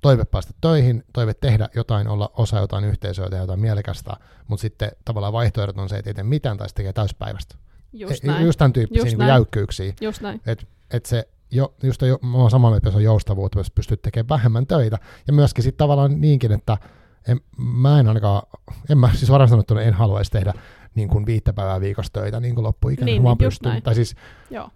toive 0.01 0.25
päästä 0.25 0.53
töihin, 0.61 1.03
toive 1.13 1.34
tehdä 1.34 1.69
jotain, 1.75 2.07
olla 2.07 2.31
osa 2.38 2.59
jotain 2.59 2.84
yhteisöä, 2.84 3.29
tehdä 3.29 3.43
jotain 3.43 3.59
mielekästä, 3.59 4.13
mutta 4.47 4.61
sitten 4.61 4.91
tavallaan 5.05 5.34
vaihtoehdot 5.34 5.77
on 5.77 5.89
se, 5.89 5.97
että 5.97 6.09
ei 6.09 6.13
tee 6.13 6.23
mitään 6.23 6.57
tai 6.57 6.67
tekee 6.75 6.93
täyspäivästä. 6.93 7.55
Just, 7.93 8.23
e, 8.23 8.27
näin. 8.27 8.45
just 8.45 8.57
tämän 8.57 8.73
tyyppisiä 8.73 9.05
just 9.05 9.17
niin 9.17 9.27
jäykkyyksiä. 9.27 9.93
Just 10.01 10.21
näin. 10.21 10.41
Et, 10.45 10.67
et 10.91 11.05
se, 11.05 11.27
jo, 11.51 11.73
just 11.84 12.01
jo, 12.01 12.19
mä 12.21 12.38
oon 12.38 12.51
samaa 12.51 12.71
mieltä, 12.71 12.77
että 12.77 12.91
se 12.91 12.97
on 12.97 13.03
joustavuutta, 13.03 13.59
jos 13.59 13.71
pystyt 13.71 14.01
tekemään 14.01 14.29
vähemmän 14.29 14.67
töitä. 14.67 14.97
Ja 15.27 15.34
myöskin 15.34 15.63
sitten 15.63 15.77
tavallaan 15.77 16.21
niinkin, 16.21 16.51
että 16.51 16.77
en, 17.27 17.41
mä 17.57 17.99
en 17.99 18.07
ainakaan, 18.07 18.41
en 18.89 18.97
mä 18.97 19.09
siis 19.13 19.31
varmaan 19.31 19.49
sanottuna 19.49 19.81
en 19.81 19.93
haluaisi 19.93 20.31
tehdä 20.31 20.53
niin 20.95 21.07
kuin 21.07 21.25
viittä 21.25 21.53
päivää 21.53 21.81
viikossa 21.81 22.13
töitä 22.13 22.39
niin 22.39 22.55
kuin 22.55 22.63
loppuikäinen, 22.63 23.13
niin, 23.13 23.23
vaan 23.23 23.38
niin, 23.39 23.47
pystyn. 23.47 23.81
Tai 23.81 23.95
siis, 23.95 24.15
Joo 24.49 24.69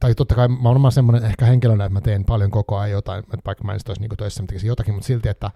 tai 0.00 0.14
totta 0.14 0.34
kai 0.34 0.48
mä 0.48 0.68
olen 0.68 0.92
semmoinen 0.92 1.24
ehkä 1.24 1.44
henkilönä, 1.44 1.84
että 1.84 1.94
mä 1.94 2.00
teen 2.00 2.24
paljon 2.24 2.50
koko 2.50 2.76
ajan 2.76 2.90
jotain, 2.90 3.18
että 3.18 3.46
vaikka 3.46 3.64
mä 3.64 3.72
en 3.72 3.80
olisi 3.88 4.00
niin 4.00 4.10
töissä, 4.18 4.42
mä 4.42 4.46
tekisin 4.46 4.68
jotakin, 4.68 4.94
mutta 4.94 5.06
silti, 5.06 5.28
että 5.28 5.50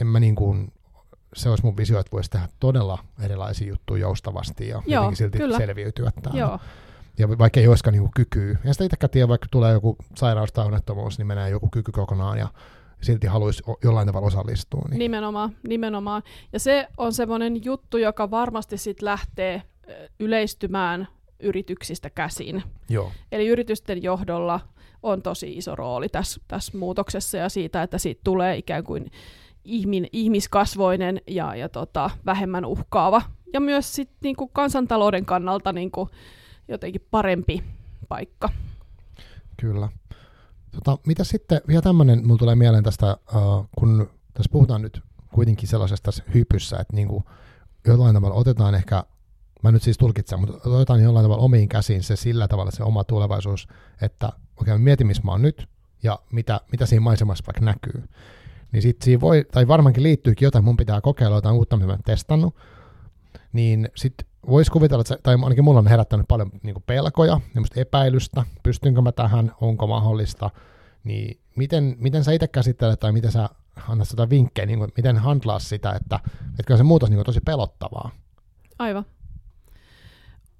en 0.00 0.06
mä 0.06 0.20
niin 0.20 0.34
kuin, 0.34 0.72
se 1.36 1.50
olisi 1.50 1.64
mun 1.64 1.76
visio, 1.76 2.00
että 2.00 2.12
voisi 2.12 2.30
tehdä 2.30 2.48
todella 2.60 2.98
erilaisia 3.22 3.68
juttuja 3.68 4.00
joustavasti 4.00 4.68
ja 4.68 4.82
Joo, 4.86 5.14
silti 5.14 5.38
kyllä. 5.38 5.56
selviytyä 5.58 6.12
täällä. 6.22 6.40
Joo. 6.40 6.58
Ja 7.18 7.38
vaikka 7.38 7.60
ei 7.60 7.68
olisikaan 7.68 7.94
niin 7.94 8.10
kykyä. 8.16 8.56
Ja 8.64 8.72
sitä 8.72 8.84
itsekään 8.84 9.10
tiedä, 9.10 9.28
vaikka 9.28 9.46
tulee 9.50 9.72
joku 9.72 9.96
sairaus 10.16 10.52
tai 10.52 10.66
onnettomuus, 10.66 11.18
niin 11.18 11.26
menee 11.26 11.50
joku 11.50 11.68
kyky 11.72 11.92
kokonaan 11.92 12.38
ja 12.38 12.48
silti 13.00 13.26
haluaisi 13.26 13.62
jollain 13.84 14.06
tavalla 14.06 14.26
osallistua. 14.26 14.82
Niin. 14.90 14.98
Nimenomaan, 14.98 15.56
nimenomaan. 15.68 16.22
Ja 16.52 16.60
se 16.60 16.88
on 16.96 17.12
semmoinen 17.12 17.64
juttu, 17.64 17.96
joka 17.96 18.30
varmasti 18.30 18.78
sitten 18.78 19.06
lähtee 19.06 19.62
yleistymään 20.20 21.08
yrityksistä 21.40 22.10
käsin. 22.10 22.62
Joo. 22.88 23.12
Eli 23.32 23.48
yritysten 23.48 24.02
johdolla 24.02 24.60
on 25.02 25.22
tosi 25.22 25.52
iso 25.52 25.76
rooli 25.76 26.08
tässä, 26.08 26.40
tässä 26.48 26.78
muutoksessa 26.78 27.36
ja 27.36 27.48
siitä, 27.48 27.82
että 27.82 27.98
siitä 27.98 28.20
tulee 28.24 28.56
ikään 28.56 28.84
kuin 28.84 29.10
ihmin, 29.64 30.08
ihmiskasvoinen 30.12 31.20
ja, 31.26 31.54
ja 31.54 31.68
tota, 31.68 32.10
vähemmän 32.26 32.64
uhkaava. 32.64 33.22
Ja 33.52 33.60
myös 33.60 33.94
sit, 33.94 34.10
niin 34.22 34.36
kuin 34.36 34.50
kansantalouden 34.52 35.24
kannalta 35.24 35.72
niin 35.72 35.90
kuin, 35.90 36.08
jotenkin 36.68 37.06
parempi 37.10 37.64
paikka. 38.08 38.48
Kyllä. 39.56 39.88
Tota, 40.70 40.98
mitä 41.06 41.24
sitten, 41.24 41.60
vielä 41.68 41.82
tämmöinen, 41.82 42.26
mulla 42.26 42.38
tulee 42.38 42.54
mieleen 42.54 42.84
tästä, 42.84 43.16
uh, 43.34 43.68
kun 43.78 44.10
tässä 44.34 44.52
puhutaan 44.52 44.82
nyt 44.82 45.02
kuitenkin 45.34 45.68
sellaisesta 45.68 46.10
hypyssä, 46.34 46.76
että 46.76 46.96
niin 46.96 47.08
kuin 47.08 47.24
jollain 47.86 48.14
tavalla 48.14 48.34
otetaan 48.34 48.74
ehkä 48.74 49.04
mä 49.62 49.72
nyt 49.72 49.82
siis 49.82 49.98
tulkitsen, 49.98 50.40
mutta 50.40 50.70
otetaan 50.70 51.02
jollain 51.02 51.24
tavalla 51.24 51.42
omiin 51.42 51.68
käsiin 51.68 52.02
se 52.02 52.16
sillä 52.16 52.48
tavalla 52.48 52.70
se 52.70 52.82
oma 52.82 53.04
tulevaisuus, 53.04 53.68
että 54.02 54.26
okei, 54.26 54.72
okay, 54.72 54.78
mietin, 54.78 55.06
missä 55.06 55.22
mä 55.22 55.30
oon 55.30 55.42
nyt, 55.42 55.68
ja 56.02 56.18
mitä, 56.32 56.60
mitä 56.72 56.86
siinä 56.86 57.00
maisemassa 57.00 57.44
vaikka 57.46 57.64
näkyy. 57.64 58.08
Niin 58.72 58.82
sit 58.82 59.02
siinä 59.02 59.20
voi, 59.20 59.46
tai 59.52 59.68
varmaankin 59.68 60.02
liittyykin 60.02 60.46
jotain, 60.46 60.64
mun 60.64 60.76
pitää 60.76 61.00
kokeilla 61.00 61.36
jotain 61.36 61.54
uutta, 61.54 61.76
mitä 61.76 61.86
mä 61.86 61.92
en 61.92 62.02
testannut, 62.02 62.54
niin 63.52 63.88
sitten 63.96 64.28
voisi 64.48 64.70
kuvitella, 64.70 65.00
että 65.00 65.14
se, 65.14 65.20
tai 65.22 65.34
ainakin 65.42 65.64
mulla 65.64 65.78
on 65.78 65.86
herättänyt 65.86 66.28
paljon 66.28 66.50
niin 66.62 66.82
pelkoja, 66.86 67.40
epäilystä, 67.76 68.44
pystynkö 68.62 69.02
mä 69.02 69.12
tähän, 69.12 69.52
onko 69.60 69.86
mahdollista, 69.86 70.50
niin 71.04 71.40
miten, 71.56 71.96
miten 71.98 72.24
sä 72.24 72.32
itse 72.32 72.48
käsittelet, 72.48 73.00
tai 73.00 73.12
miten 73.12 73.32
sä 73.32 73.48
annat 73.88 74.08
sitä 74.08 74.30
vinkkejä, 74.30 74.66
niin 74.66 74.78
kuin, 74.78 74.92
miten 74.96 75.16
handlaa 75.16 75.58
sitä, 75.58 75.92
että, 75.92 76.20
että 76.58 76.76
se 76.76 76.82
muutos 76.82 77.10
niin 77.10 77.24
tosi 77.24 77.40
pelottavaa. 77.40 78.10
Aivan 78.78 79.04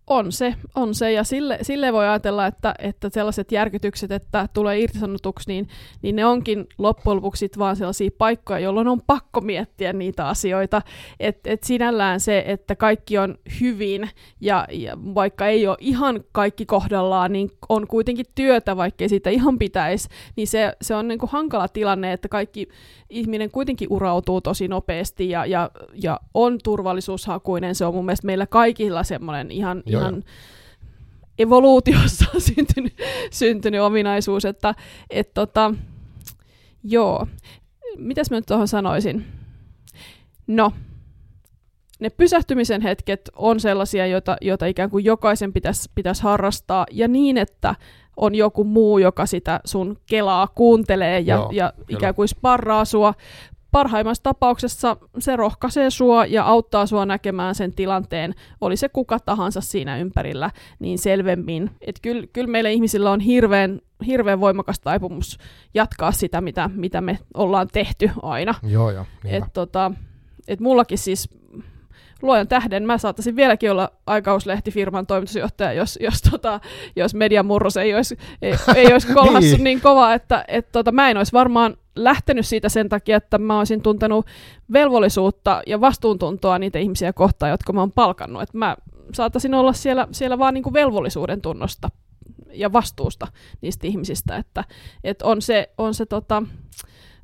On 0.08 0.32
se, 0.32 0.54
on 0.74 0.94
se. 0.94 1.12
Ja 1.12 1.24
sille, 1.24 1.58
sille 1.62 1.92
voi 1.92 2.08
ajatella, 2.08 2.46
että, 2.46 2.74
että 2.78 3.10
sellaiset 3.12 3.52
järkytykset, 3.52 4.12
että 4.12 4.48
tulee 4.54 4.80
irtisanotuksi, 4.80 5.48
niin, 5.48 5.68
niin 6.02 6.16
ne 6.16 6.26
onkin 6.26 6.66
loppujen 6.78 7.16
lopuksi 7.16 7.50
vaan 7.58 7.76
sellaisia 7.76 8.10
paikkoja, 8.18 8.58
jolloin 8.58 8.88
on 8.88 9.00
pakko 9.06 9.40
miettiä 9.40 9.92
niitä 9.92 10.28
asioita. 10.28 10.82
Että 11.20 11.50
et 11.50 11.62
sinällään 11.64 12.20
se, 12.20 12.44
että 12.46 12.76
kaikki 12.76 13.18
on 13.18 13.38
hyvin 13.60 14.10
ja, 14.40 14.66
ja 14.72 14.96
vaikka 15.14 15.46
ei 15.46 15.66
ole 15.66 15.76
ihan 15.80 16.24
kaikki 16.32 16.66
kohdallaan, 16.66 17.32
niin 17.32 17.50
on 17.68 17.86
kuitenkin 17.86 18.26
työtä, 18.34 18.76
vaikka 18.76 19.04
ei 19.04 19.08
siitä 19.08 19.30
ihan 19.30 19.58
pitäisi, 19.58 20.08
niin 20.36 20.46
se, 20.48 20.72
se 20.82 20.94
on 20.94 21.08
niin 21.08 21.18
kuin 21.18 21.30
hankala 21.30 21.68
tilanne, 21.68 22.12
että 22.12 22.28
kaikki 22.28 22.68
ihminen 23.10 23.50
kuitenkin 23.50 23.88
urautuu 23.90 24.40
tosi 24.40 24.68
nopeasti 24.68 25.30
ja, 25.30 25.46
ja, 25.46 25.70
ja 26.02 26.20
on 26.34 26.58
turvallisuushakuinen. 26.64 27.74
Se 27.74 27.84
on 27.84 27.94
mun 27.94 28.04
mielestä 28.04 28.26
meillä 28.26 28.46
kaikilla 28.46 29.02
semmoinen 29.02 29.50
ihan, 29.50 29.82
Joo, 29.86 29.97
ihan 30.00 30.24
evoluutiossa 31.38 32.24
syntynyt, 32.38 32.94
syntynyt 33.30 33.80
ominaisuus, 33.80 34.44
että 34.44 34.74
et 35.10 35.34
tota, 35.34 35.74
joo. 36.84 37.26
Mitäs 37.98 38.30
mä 38.30 38.36
nyt 38.36 38.46
tuohon 38.46 38.68
sanoisin? 38.68 39.26
No, 40.46 40.72
ne 42.00 42.10
pysähtymisen 42.10 42.80
hetket 42.80 43.20
on 43.36 43.60
sellaisia, 43.60 44.06
joita, 44.06 44.36
joita 44.40 44.66
ikään 44.66 44.90
kuin 44.90 45.04
jokaisen 45.04 45.52
pitäisi 45.52 45.90
pitäisi 45.94 46.22
harrastaa, 46.22 46.86
ja 46.90 47.08
niin, 47.08 47.38
että 47.38 47.74
on 48.16 48.34
joku 48.34 48.64
muu, 48.64 48.98
joka 48.98 49.26
sitä 49.26 49.60
sun 49.64 49.96
kelaa 50.06 50.46
kuuntelee 50.46 51.20
ja, 51.20 51.34
Joo, 51.34 51.50
ja 51.52 51.72
ikään 51.88 52.14
kuin 52.14 52.28
sparraa 52.28 52.84
sua. 52.84 53.14
Parhaimmassa 53.72 54.22
tapauksessa 54.22 54.96
se 55.18 55.36
rohkaisee 55.36 55.90
sua 55.90 56.26
ja 56.26 56.44
auttaa 56.44 56.86
sua 56.86 57.06
näkemään 57.06 57.54
sen 57.54 57.72
tilanteen, 57.72 58.34
oli 58.60 58.76
se 58.76 58.88
kuka 58.88 59.18
tahansa 59.18 59.60
siinä 59.60 59.98
ympärillä, 59.98 60.50
niin 60.78 60.98
selvemmin. 60.98 61.70
Että 61.80 62.00
kyllä, 62.02 62.26
kyllä 62.32 62.50
meillä 62.50 62.70
ihmisillä 62.70 63.10
on 63.10 63.20
hirveän, 63.20 63.80
hirveän 64.06 64.40
voimakas 64.40 64.80
taipumus 64.80 65.38
jatkaa 65.74 66.12
sitä, 66.12 66.40
mitä, 66.40 66.70
mitä 66.74 67.00
me 67.00 67.18
ollaan 67.34 67.68
tehty 67.72 68.10
aina. 68.22 68.54
Joo, 68.62 68.90
joo. 68.90 69.06
Et, 69.24 69.44
tota, 69.52 69.92
et 70.48 70.60
mullakin 70.60 70.98
siis 70.98 71.28
luojan 72.22 72.48
tähden 72.48 72.86
mä 72.86 72.98
saattaisin 72.98 73.36
vieläkin 73.36 73.70
olla 73.70 73.90
aikauslehtifirman 74.06 75.06
toimitusjohtaja, 75.06 75.72
jos, 75.72 75.98
jos, 76.02 76.22
tota, 76.22 76.60
jos 76.96 77.14
median 77.14 77.46
murros 77.46 77.76
ei 77.76 77.94
olisi, 77.94 78.18
ei, 78.42 78.54
ei 78.74 78.92
olisi 78.92 79.12
kolhassu 79.14 79.56
niin. 79.56 79.64
niin 79.64 79.80
kova, 79.80 80.14
että 80.14 80.44
et, 80.48 80.72
tota, 80.72 80.92
mä 80.92 81.10
en 81.10 81.16
olisi 81.16 81.32
varmaan 81.32 81.76
lähtenyt 82.04 82.46
siitä 82.46 82.68
sen 82.68 82.88
takia, 82.88 83.16
että 83.16 83.38
mä 83.38 83.58
olisin 83.58 83.82
tuntenut 83.82 84.26
velvollisuutta 84.72 85.62
ja 85.66 85.80
vastuuntuntoa 85.80 86.58
niitä 86.58 86.78
ihmisiä 86.78 87.12
kohtaan, 87.12 87.50
jotka 87.50 87.72
mä 87.72 87.80
oon 87.80 87.92
palkannut. 87.92 88.42
Et 88.42 88.54
mä 88.54 88.76
saattaisin 89.14 89.54
olla 89.54 89.72
siellä, 89.72 90.08
siellä 90.12 90.38
vaan 90.38 90.54
niin 90.54 90.72
velvollisuuden 90.72 91.40
tunnosta 91.40 91.88
ja 92.52 92.72
vastuusta 92.72 93.26
niistä 93.60 93.86
ihmisistä, 93.86 94.36
että 94.36 94.64
et 95.04 95.22
on 95.22 95.42
se, 95.42 95.70
on 95.78 95.94
se, 95.94 96.06
tota, 96.06 96.42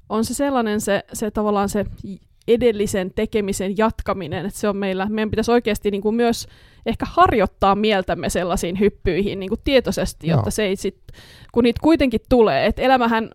on 0.08 0.24
se 0.24 0.34
sellainen 0.34 0.80
se, 0.80 1.04
se 1.12 1.30
tavallaan 1.30 1.68
se 1.68 1.84
edellisen 2.48 3.12
tekemisen 3.14 3.78
jatkaminen, 3.78 4.46
että 4.46 4.60
se 4.60 4.68
on 4.68 4.76
meillä, 4.76 5.06
meidän 5.08 5.30
pitäisi 5.30 5.50
oikeasti 5.50 5.90
niin 5.90 6.02
kuin 6.02 6.14
myös 6.14 6.46
ehkä 6.86 7.06
harjoittaa 7.08 7.74
mieltämme 7.74 8.30
sellaisiin 8.30 8.80
hyppyihin 8.80 9.40
niin 9.40 9.48
kuin 9.48 9.60
tietoisesti, 9.64 10.26
jotta 10.26 10.46
Joo. 10.46 10.50
se 10.50 10.64
ei 10.64 10.76
sit, 10.76 11.00
kun 11.52 11.64
niitä 11.64 11.80
kuitenkin 11.82 12.20
tulee, 12.28 12.66
että 12.66 12.82
elämähän 12.82 13.30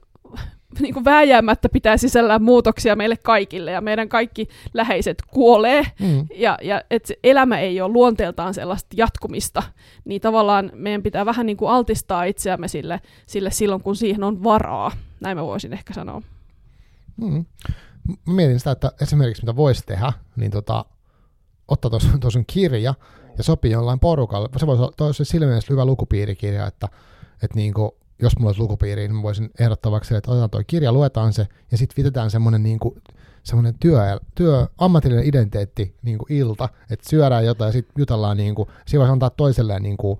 niin 0.81 0.93
kuin 0.93 1.05
vääjäämättä 1.05 1.69
pitää 1.69 1.97
sisällään 1.97 2.43
muutoksia 2.43 2.95
meille 2.95 3.17
kaikille, 3.17 3.71
ja 3.71 3.81
meidän 3.81 4.09
kaikki 4.09 4.49
läheiset 4.73 5.23
kuolee, 5.27 5.85
mm. 5.99 6.27
ja, 6.35 6.57
ja 6.61 6.81
että 6.91 7.13
elämä 7.23 7.59
ei 7.59 7.81
ole 7.81 7.93
luonteeltaan 7.93 8.53
sellaista 8.53 8.89
jatkumista, 8.97 9.63
niin 10.05 10.21
tavallaan 10.21 10.71
meidän 10.73 11.03
pitää 11.03 11.25
vähän 11.25 11.45
niin 11.45 11.57
kuin 11.57 11.71
altistaa 11.71 12.23
itseämme 12.23 12.67
sille, 12.67 13.01
sille 13.25 13.51
silloin, 13.51 13.81
kun 13.81 13.95
siihen 13.95 14.23
on 14.23 14.43
varaa. 14.43 14.91
Näin 15.19 15.37
mä 15.37 15.45
voisin 15.45 15.73
ehkä 15.73 15.93
sanoa. 15.93 16.21
Mm 17.17 17.45
mä 18.09 18.33
mietin 18.33 18.59
sitä, 18.59 18.71
että 18.71 18.91
esimerkiksi 19.01 19.43
mitä 19.43 19.55
voisi 19.55 19.85
tehdä, 19.85 20.13
niin 20.35 20.51
tota, 20.51 20.85
ottaa 21.67 21.91
tuossa 22.19 22.43
kirja 22.47 22.93
ja 23.37 23.43
sopii 23.43 23.71
jollain 23.71 23.99
porukalle. 23.99 24.49
Se 24.57 24.67
voisi 24.67 24.83
olla 24.83 25.45
mielessä 25.45 25.73
hyvä 25.73 25.85
lukupiirikirja, 25.85 26.67
että, 26.67 26.87
että 27.43 27.55
niin 27.55 27.73
kuin, 27.73 27.91
jos 28.21 28.37
mulla 28.37 28.49
olisi 28.49 28.61
lukupiiri, 28.61 29.01
niin 29.01 29.15
mä 29.15 29.23
voisin 29.23 29.49
ehdottaa 29.59 29.91
vaikka 29.91 30.17
että 30.17 30.31
otetaan 30.31 30.49
tuo 30.49 30.61
kirja, 30.67 30.91
luetaan 30.91 31.33
se, 31.33 31.47
ja 31.71 31.77
sitten 31.77 31.97
vitetään 31.97 32.31
semmoinen 32.31 32.63
niin 32.63 32.79
kuin, 32.79 32.95
semmoinen 33.43 33.75
työ, 33.79 34.19
työ, 34.35 34.67
ammatillinen 34.77 35.25
identiteetti 35.25 35.95
niin 36.01 36.17
kuin 36.17 36.33
ilta, 36.33 36.69
että 36.89 37.09
syödään 37.09 37.45
jotain 37.45 37.69
ja 37.69 37.73
sitten 37.73 37.93
jutellaan, 37.97 38.37
niin 38.37 38.55
kuin, 38.55 38.69
siinä 38.87 38.99
voisi 38.99 39.11
antaa 39.11 39.29
toiselleen 39.29 39.83
niin 39.83 39.97
kuin, 39.97 40.19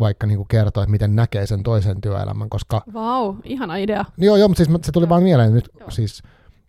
vaikka 0.00 0.26
niin 0.26 0.36
kuin 0.36 0.48
kertoa, 0.48 0.82
että 0.82 0.90
miten 0.90 1.16
näkee 1.16 1.46
sen 1.46 1.62
toisen 1.62 2.00
työelämän, 2.00 2.50
koska... 2.50 2.82
Vau, 2.92 3.26
wow, 3.26 3.36
ihana 3.44 3.76
idea. 3.76 4.04
Joo, 4.18 4.36
joo, 4.36 4.48
mutta 4.48 4.64
siis 4.64 4.78
se 4.82 4.92
tuli 4.92 5.08
vaan 5.08 5.22
mieleen 5.22 5.54
nyt, 5.54 5.68
joo. 5.80 5.90
siis 5.90 6.22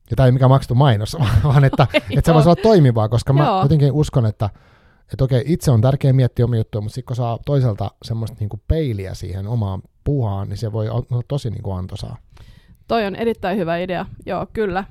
ja 0.10 0.16
tämä 0.16 0.26
ei 0.26 0.32
mikään 0.32 0.52
maksettu 0.52 0.76
mainos, 0.76 1.18
vaan 1.44 1.64
että, 1.64 1.88
että 1.94 2.32
se 2.32 2.34
voisi 2.34 2.50
olla 2.50 2.62
toimivaa, 2.62 3.10
koska 3.10 3.34
mä 3.34 3.46
Joo. 3.46 3.62
jotenkin 3.62 3.92
uskon, 3.92 4.26
että, 4.26 4.50
että 5.14 5.24
okei, 5.24 5.44
itse 5.46 5.72
on 5.72 5.82
tärkeä 5.82 6.14
miettiä 6.14 6.46
omia 6.46 6.60
juttuja, 6.60 6.82
mutta 6.82 6.96
sitten 6.96 7.08
kun 7.08 7.16
saa 7.16 7.40
toiselta 7.46 7.92
semmoista 8.04 8.38
niin 8.40 8.50
kuin 8.50 8.62
peiliä 8.68 9.14
siihen 9.14 9.48
omaan 9.48 9.82
puuhaan, 10.08 10.50
niin 10.50 10.58
se 10.58 10.72
voi 10.72 10.90
olla 10.90 11.22
tosi 11.28 11.50
niin 11.50 11.64
kuin 11.64 11.78
antoisaa. 11.78 12.18
Toi 12.88 13.06
on 13.06 13.16
erittäin 13.16 13.58
hyvä 13.58 13.78
idea, 13.78 14.06
joo, 14.26 14.48
kyllä. 14.54 14.84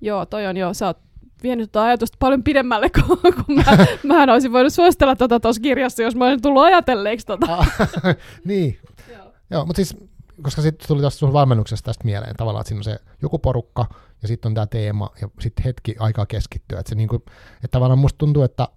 Joo, 0.00 0.26
toi 0.26 0.46
on 0.46 0.56
jo, 0.56 0.74
sä 0.74 0.86
oot 0.86 0.98
vienyt 1.42 1.72
tuota 1.72 1.86
ajatusta 1.86 2.16
paljon 2.20 2.42
pidemmälle, 2.42 2.90
kuin, 3.06 3.18
mä, 3.48 3.64
mä 4.26 4.32
olisin 4.32 4.52
voinut 4.52 4.72
suositella 4.72 5.16
tuota 5.16 5.40
tuossa 5.40 5.62
kirjassa, 5.62 6.02
jos 6.02 6.16
mä 6.16 6.24
olisin 6.24 6.42
tullut 6.42 6.62
ajatelleeksi 6.62 7.26
tota. 7.26 7.54
Ah, 7.54 7.68
niin, 8.44 8.78
joo. 9.12 9.32
joo 9.50 9.66
mutta 9.66 9.76
siis 9.76 9.96
koska 10.42 10.62
sitten 10.62 10.88
tuli 10.88 11.00
tuosta 11.00 11.18
sun 11.18 11.32
valmennuksesta 11.32 11.86
tästä 11.86 12.04
mieleen 12.04 12.36
tavallaan, 12.36 12.60
että 12.60 12.68
siinä 12.68 12.80
on 12.80 12.84
se 12.84 12.98
joku 13.22 13.38
porukka, 13.38 13.86
ja 14.22 14.28
sitten 14.28 14.50
on 14.50 14.54
tämä 14.54 14.66
teema, 14.66 15.10
ja 15.20 15.28
sitten 15.40 15.64
hetki 15.64 15.96
aikaa 15.98 16.26
keskittyä. 16.26 16.78
Että, 16.78 16.88
se 16.90 16.94
niinku, 16.94 17.16
että 17.16 17.68
tavallaan 17.70 17.98
musta 17.98 18.18
tuntuu, 18.18 18.42
että 18.42 18.68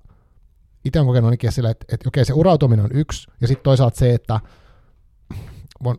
itse 0.85 0.99
on 0.99 1.05
kokenut 1.05 1.27
ainakin 1.27 1.51
sillä, 1.51 1.69
että, 1.69 1.85
että 1.93 2.09
okei, 2.09 2.25
se 2.25 2.33
urautuminen 2.33 2.85
on 2.85 2.91
yksi, 2.93 3.27
ja 3.41 3.47
sitten 3.47 3.63
toisaalta 3.63 3.99
se, 3.99 4.13
että 4.13 4.39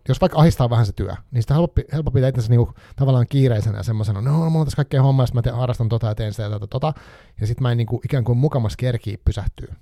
jos 0.08 0.20
vaikka 0.20 0.38
ahistaa 0.38 0.70
vähän 0.70 0.86
se 0.86 0.92
työ, 0.92 1.14
niin 1.30 1.42
sitä 1.42 1.54
helppo, 1.54 1.82
helppo 1.92 2.10
pitää 2.10 2.28
itsensä 2.28 2.50
niinku, 2.50 2.74
tavallaan 2.96 3.26
kiireisenä 3.28 3.78
ja 3.78 3.82
semmoisena, 3.82 4.20
no 4.20 4.32
mulla 4.32 4.60
on 4.60 4.66
tässä 4.66 4.76
kaikkea 4.76 5.02
hommaa, 5.02 5.26
mä 5.34 5.42
teen, 5.42 5.56
harrastan 5.56 5.88
tota 5.88 6.06
ja 6.06 6.14
teen 6.14 6.32
sitä 6.32 6.42
ja 6.42 6.50
tota, 6.50 6.66
tota 6.66 6.92
ja 7.40 7.46
sitten 7.46 7.62
mä 7.62 7.70
en 7.70 7.76
niinku, 7.76 8.00
ikään 8.04 8.24
kuin 8.24 8.38
mukamas 8.38 8.76
kerkii 8.76 9.16
pysähtyä. 9.24 9.74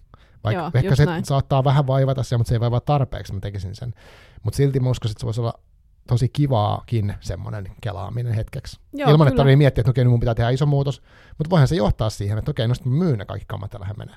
Vaikka 0.45 0.63
Joo, 0.63 0.71
ehkä 0.75 0.97
se 0.97 1.05
näin. 1.05 1.25
saattaa 1.25 1.65
vähän 1.65 1.87
vaivata 1.87 2.23
se, 2.23 2.37
mutta 2.37 2.49
se 2.49 2.55
ei 2.55 2.61
vaivaa 2.61 2.81
tarpeeksi, 2.81 3.33
mä 3.35 3.41
tekisin 3.41 3.75
sen. 3.75 3.95
Mutta 4.43 4.57
silti 4.57 4.81
mä 4.81 4.91
uskoisin, 4.91 5.13
että 5.13 5.21
se 5.21 5.27
voisi 5.27 5.41
olla 5.41 5.61
tosi 6.09 6.29
kivaakin 6.29 7.15
semmoinen 7.21 7.65
kelaaminen 7.81 8.33
hetkeksi. 8.33 8.81
Joo, 8.93 9.11
Ilman, 9.11 9.19
kyllä. 9.19 9.29
että 9.29 9.37
tarvitsee 9.37 9.57
miettiä, 9.57 9.83
että 9.83 9.91
okei, 9.91 10.05
nyt 10.05 10.11
mun 10.11 10.21
pitää 10.21 10.35
tehdä 10.35 10.51
iso 10.51 10.67
muutos, 10.67 11.03
mutta 11.39 11.51
voihan 11.51 11.69
se 11.69 11.77
johtaa 11.77 12.11
siihen, 12.11 12.39
että 12.39 12.51
okei, 12.51 12.69
no 12.69 12.75
sitten 12.75 12.93
myyn 12.93 13.19
ne 13.19 13.25
kaikki 13.25 13.45
kammat 13.49 13.75
menee. 13.97 14.15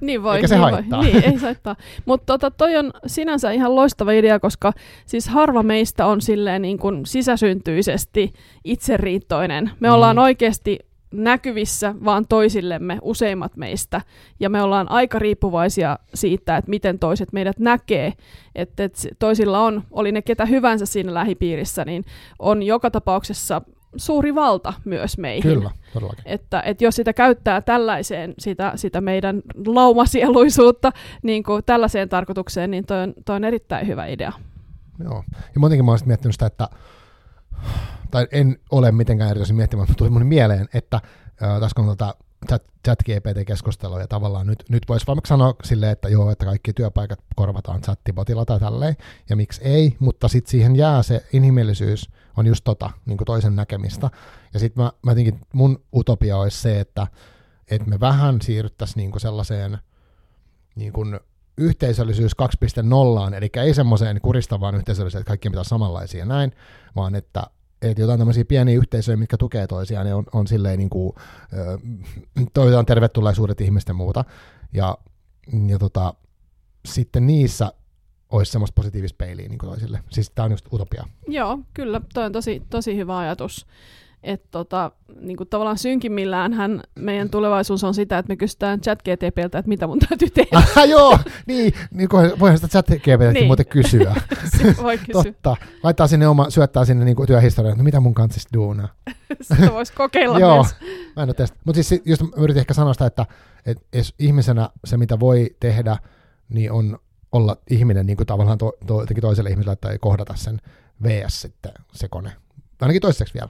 Niin 0.00 0.22
voi. 0.22 0.36
Eikä 0.36 0.48
se 0.48 0.54
niin 0.54 0.62
haittaa. 0.62 0.98
Voi. 0.98 1.06
Niin, 1.06 1.24
ei 1.24 1.38
se 1.38 1.46
haittaa. 1.46 1.76
Mutta 2.04 2.26
tota, 2.26 2.50
toi 2.50 2.76
on 2.76 2.92
sinänsä 3.06 3.50
ihan 3.50 3.74
loistava 3.74 4.12
idea, 4.12 4.40
koska 4.40 4.72
siis 5.06 5.28
harva 5.28 5.62
meistä 5.62 6.06
on 6.06 6.20
silleen 6.20 6.62
niin 6.62 6.78
kuin 6.78 7.06
sisäsyntyisesti 7.06 8.32
itseriittoinen. 8.64 9.70
Me 9.80 9.88
mm. 9.88 9.94
ollaan 9.94 10.18
oikeasti 10.18 10.78
näkyvissä 11.14 11.94
vaan 12.04 12.26
toisillemme, 12.28 12.98
useimmat 13.02 13.56
meistä, 13.56 14.00
ja 14.40 14.50
me 14.50 14.62
ollaan 14.62 14.90
aika 14.90 15.18
riippuvaisia 15.18 15.98
siitä, 16.14 16.56
että 16.56 16.70
miten 16.70 16.98
toiset 16.98 17.32
meidät 17.32 17.58
näkee, 17.58 18.12
että 18.54 18.84
et 18.84 19.08
toisilla 19.18 19.60
on, 19.60 19.82
oli 19.90 20.12
ne 20.12 20.22
ketä 20.22 20.46
hyvänsä 20.46 20.86
siinä 20.86 21.14
lähipiirissä, 21.14 21.84
niin 21.84 22.04
on 22.38 22.62
joka 22.62 22.90
tapauksessa 22.90 23.62
suuri 23.96 24.34
valta 24.34 24.72
myös 24.84 25.18
meihin. 25.18 25.42
Kyllä, 25.42 25.70
todellakin. 25.92 26.22
Että, 26.26 26.60
että 26.60 26.84
jos 26.84 26.96
sitä 26.96 27.12
käyttää 27.12 27.60
tällaiseen, 27.60 28.34
sitä, 28.38 28.72
sitä 28.76 29.00
meidän 29.00 29.42
laumasieluisuutta 29.66 30.92
niin 31.22 31.42
kuin 31.42 31.62
tällaiseen 31.66 32.08
tarkoitukseen, 32.08 32.70
niin 32.70 32.86
toi 32.86 33.02
on, 33.02 33.14
toi 33.24 33.36
on 33.36 33.44
erittäin 33.44 33.86
hyvä 33.86 34.06
idea. 34.06 34.32
Joo, 35.04 35.24
ja 35.30 35.60
muutenkin 35.60 35.84
mä 35.84 35.90
olisin 35.90 36.08
miettinyt 36.08 36.34
sitä, 36.34 36.46
että 36.46 36.68
tai 38.14 38.28
en 38.32 38.58
ole 38.70 38.92
mitenkään 38.92 39.30
erityisen 39.30 39.56
miettimään, 39.56 39.88
mutta 39.88 39.98
tuli 39.98 40.10
mun 40.10 40.26
mieleen, 40.26 40.68
että 40.74 40.96
äh, 40.96 41.60
tässä 41.60 41.74
kun 41.76 41.86
tota 41.86 42.14
chat, 42.48 42.62
chat 42.86 42.98
GPT-keskustelua 43.02 44.00
ja 44.00 44.08
tavallaan 44.08 44.46
nyt, 44.46 44.64
nyt 44.68 44.82
voisi 44.88 45.06
vaikka 45.06 45.28
sanoa 45.28 45.54
silleen, 45.64 45.92
että 45.92 46.08
joo, 46.08 46.30
että 46.30 46.44
kaikki 46.44 46.72
työpaikat 46.72 47.18
korvataan 47.36 47.80
chattibotilla 47.80 48.44
tai 48.44 48.60
tälleen, 48.60 48.96
ja 49.30 49.36
miksi 49.36 49.62
ei, 49.64 49.96
mutta 49.98 50.28
sitten 50.28 50.50
siihen 50.50 50.76
jää 50.76 51.02
se 51.02 51.24
inhimillisyys, 51.32 52.10
on 52.36 52.46
just 52.46 52.64
tota, 52.64 52.90
niin 53.06 53.16
kuin 53.16 53.26
toisen 53.26 53.56
näkemistä. 53.56 54.10
Ja 54.54 54.60
sitten 54.60 54.84
mä, 54.84 54.92
mä 55.02 55.10
jotenkin, 55.10 55.40
mun 55.52 55.82
utopia 55.94 56.36
olisi 56.36 56.62
se, 56.62 56.80
että, 56.80 57.06
että 57.70 57.88
me 57.88 58.00
vähän 58.00 58.40
siirryttäisiin 58.42 58.96
niin 58.96 59.10
kuin 59.10 59.20
sellaiseen 59.20 59.78
niin 60.76 60.92
kuin 60.92 61.20
yhteisöllisyys 61.58 62.32
2.0, 63.30 63.34
eli 63.34 63.50
ei 63.56 63.74
semmoiseen 63.74 64.20
kuristavaan 64.20 64.74
yhteisölliseen, 64.74 65.20
että 65.20 65.28
kaikkien 65.28 65.52
pitää 65.52 65.64
samanlaisia 65.64 66.24
näin, 66.24 66.52
vaan 66.96 67.14
että 67.14 67.46
että 67.90 68.02
jotain 68.02 68.18
tämmöisiä 68.18 68.44
pieniä 68.44 68.76
yhteisöjä, 68.76 69.16
mitkä 69.16 69.36
tukee 69.36 69.66
toisiaan, 69.66 70.06
niin 70.06 70.14
on, 70.14 70.24
on 70.32 70.46
silleen 70.46 70.78
niin 70.78 70.90
kuin, 70.90 71.12
toivotaan 72.54 72.86
tervetulleisuudet 72.86 73.60
ihmisten 73.60 73.96
muuta. 73.96 74.24
Ja, 74.72 74.98
ja 75.66 75.78
tota, 75.78 76.14
sitten 76.84 77.26
niissä 77.26 77.72
olisi 78.30 78.52
semmoista 78.52 78.74
positiivista 78.74 79.16
peiliä 79.18 79.48
niin 79.48 79.58
toisille. 79.58 80.00
Siis 80.10 80.30
tämä 80.34 80.44
on 80.44 80.50
just 80.50 80.72
utopia. 80.72 81.04
Joo, 81.28 81.58
kyllä, 81.74 82.00
toi 82.14 82.24
on 82.24 82.32
tosi, 82.32 82.62
tosi 82.70 82.96
hyvä 82.96 83.18
ajatus. 83.18 83.66
Että 84.24 84.48
tota, 84.50 84.90
niin 85.20 85.36
kuin 85.36 85.48
tavallaan 85.48 85.78
synkimmillään 85.78 86.52
hän, 86.52 86.82
meidän 86.94 87.30
tulevaisuus 87.30 87.84
on 87.84 87.94
sitä, 87.94 88.18
että 88.18 88.32
me 88.32 88.36
kysytään 88.36 88.80
chat 88.80 89.02
GTPltä, 89.02 89.58
että 89.58 89.68
mitä 89.68 89.86
mun 89.86 89.98
täytyy 89.98 90.30
tehdä. 90.30 90.62
Ah, 90.76 90.88
joo, 90.88 91.18
niin, 91.46 91.72
niin 91.90 92.08
voihan 92.40 92.58
sitä 92.58 92.68
chat 92.68 92.86
GTPltä 92.86 93.32
niin. 93.32 93.46
muuten 93.46 93.66
kysyä. 93.66 94.14
voi 94.82 94.98
kysyä. 94.98 95.22
Totta. 95.22 95.56
Laittaa 95.82 96.06
sinne 96.06 96.28
oma, 96.28 96.50
syöttää 96.50 96.84
sinne 96.84 97.04
niin 97.04 97.26
työhistoriaan, 97.26 97.72
että 97.72 97.82
no 97.82 97.84
mitä 97.84 98.00
mun 98.00 98.14
kanssa 98.14 98.48
duunaa. 98.54 98.88
Sitä 99.42 99.72
voisi 99.72 99.92
kokeilla 99.92 100.38
Joo, 100.38 100.54
myös. 100.54 100.74
mä 101.16 101.22
en 101.22 101.28
ole 101.28 101.48
Mutta 101.64 101.82
siis 101.82 102.02
just 102.04 102.22
yritin 102.36 102.60
ehkä 102.60 102.74
sanoa 102.74 102.92
sitä, 102.92 103.06
että, 103.06 103.26
että 103.66 103.82
ihmisenä 104.18 104.70
se, 104.84 104.96
mitä 104.96 105.20
voi 105.20 105.56
tehdä, 105.60 105.96
niin 106.48 106.72
on 106.72 106.98
olla 107.32 107.56
ihminen 107.70 108.06
niin 108.06 108.16
kuin 108.16 108.26
tavallaan 108.26 108.58
to, 108.58 108.72
to, 108.86 109.04
toiselle 109.20 109.50
ihmiselle 109.50 109.76
tai 109.76 109.98
kohdata 109.98 110.34
sen 110.36 110.60
VS 111.02 111.40
sitten 111.40 111.72
se 111.92 112.08
kone. 112.08 112.32
Ainakin 112.80 113.02
toiseksi 113.02 113.34
vielä. 113.34 113.48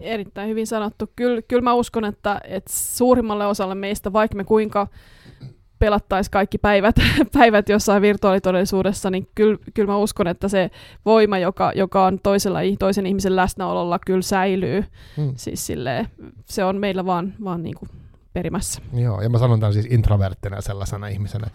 Erittäin 0.00 0.48
hyvin 0.48 0.66
sanottu. 0.66 1.10
Kyllä, 1.16 1.42
kyllä 1.42 1.62
mä 1.62 1.74
uskon, 1.74 2.04
että, 2.04 2.40
että 2.44 2.72
suurimmalle 2.74 3.46
osalle 3.46 3.74
meistä, 3.74 4.12
vaikka 4.12 4.36
me 4.36 4.44
kuinka 4.44 4.86
pelattaisiin 5.78 6.30
kaikki 6.30 6.58
päivät, 6.58 6.96
päivät 7.38 7.68
jossain 7.68 8.02
virtuaalitodellisuudessa, 8.02 9.10
niin 9.10 9.28
kyllä, 9.34 9.58
kyllä 9.74 9.92
mä 9.92 9.98
uskon, 9.98 10.26
että 10.26 10.48
se 10.48 10.70
voima, 11.04 11.38
joka, 11.38 11.72
joka 11.74 12.06
on 12.06 12.20
toisella, 12.22 12.58
toisen 12.78 13.06
ihmisen 13.06 13.36
läsnäololla, 13.36 13.98
kyllä 14.06 14.22
säilyy. 14.22 14.84
Hmm. 15.16 15.32
Siis 15.36 15.66
silleen, 15.66 16.08
se 16.44 16.64
on 16.64 16.76
meillä 16.76 17.06
vaan, 17.06 17.34
vaan 17.44 17.62
niin 17.62 17.74
kuin 17.74 17.90
perimässä. 18.36 18.82
Joo, 18.92 19.20
ja 19.20 19.28
mä 19.28 19.38
sanon 19.38 19.60
tämän 19.60 19.72
siis 19.72 19.86
introverttina 19.90 20.60
sellaisena 20.60 21.06
ihmisenä. 21.06 21.46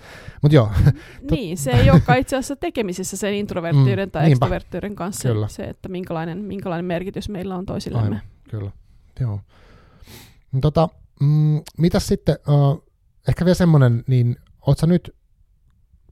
Mut 0.42 0.54
joo. 0.54 0.72
niin, 1.32 1.58
se 1.58 1.72
ei 1.72 1.90
olekaan 1.90 2.20
itse 2.20 2.36
asiassa 2.36 2.56
tekemisissä 2.56 3.18
sen 3.18 3.34
introverttiyden 3.34 4.08
mm, 4.08 4.12
tai 4.12 4.24
niinpä. 4.24 4.46
extroverttiyden 4.46 4.96
kanssa 4.96 5.30
kyllä. 5.30 5.48
se, 5.48 5.64
että 5.64 5.90
minkälainen, 5.90 6.38
minkälainen 6.38 6.86
merkitys 6.86 7.30
meillä 7.30 7.56
on 7.56 7.66
toisillemme. 7.66 8.08
Aivan, 8.08 8.22
kyllä, 8.50 8.72
joo. 9.20 9.40
Tota, 10.62 10.90
mm, 11.20 11.62
mitäs 11.78 12.08
sitten, 12.08 12.36
uh, 12.48 12.84
ehkä 13.28 13.46
vielä 13.46 13.56
semmoinen, 13.56 14.04
niin 14.08 14.36
oot 14.68 14.78
sä 14.78 14.88
nyt, 14.88 15.16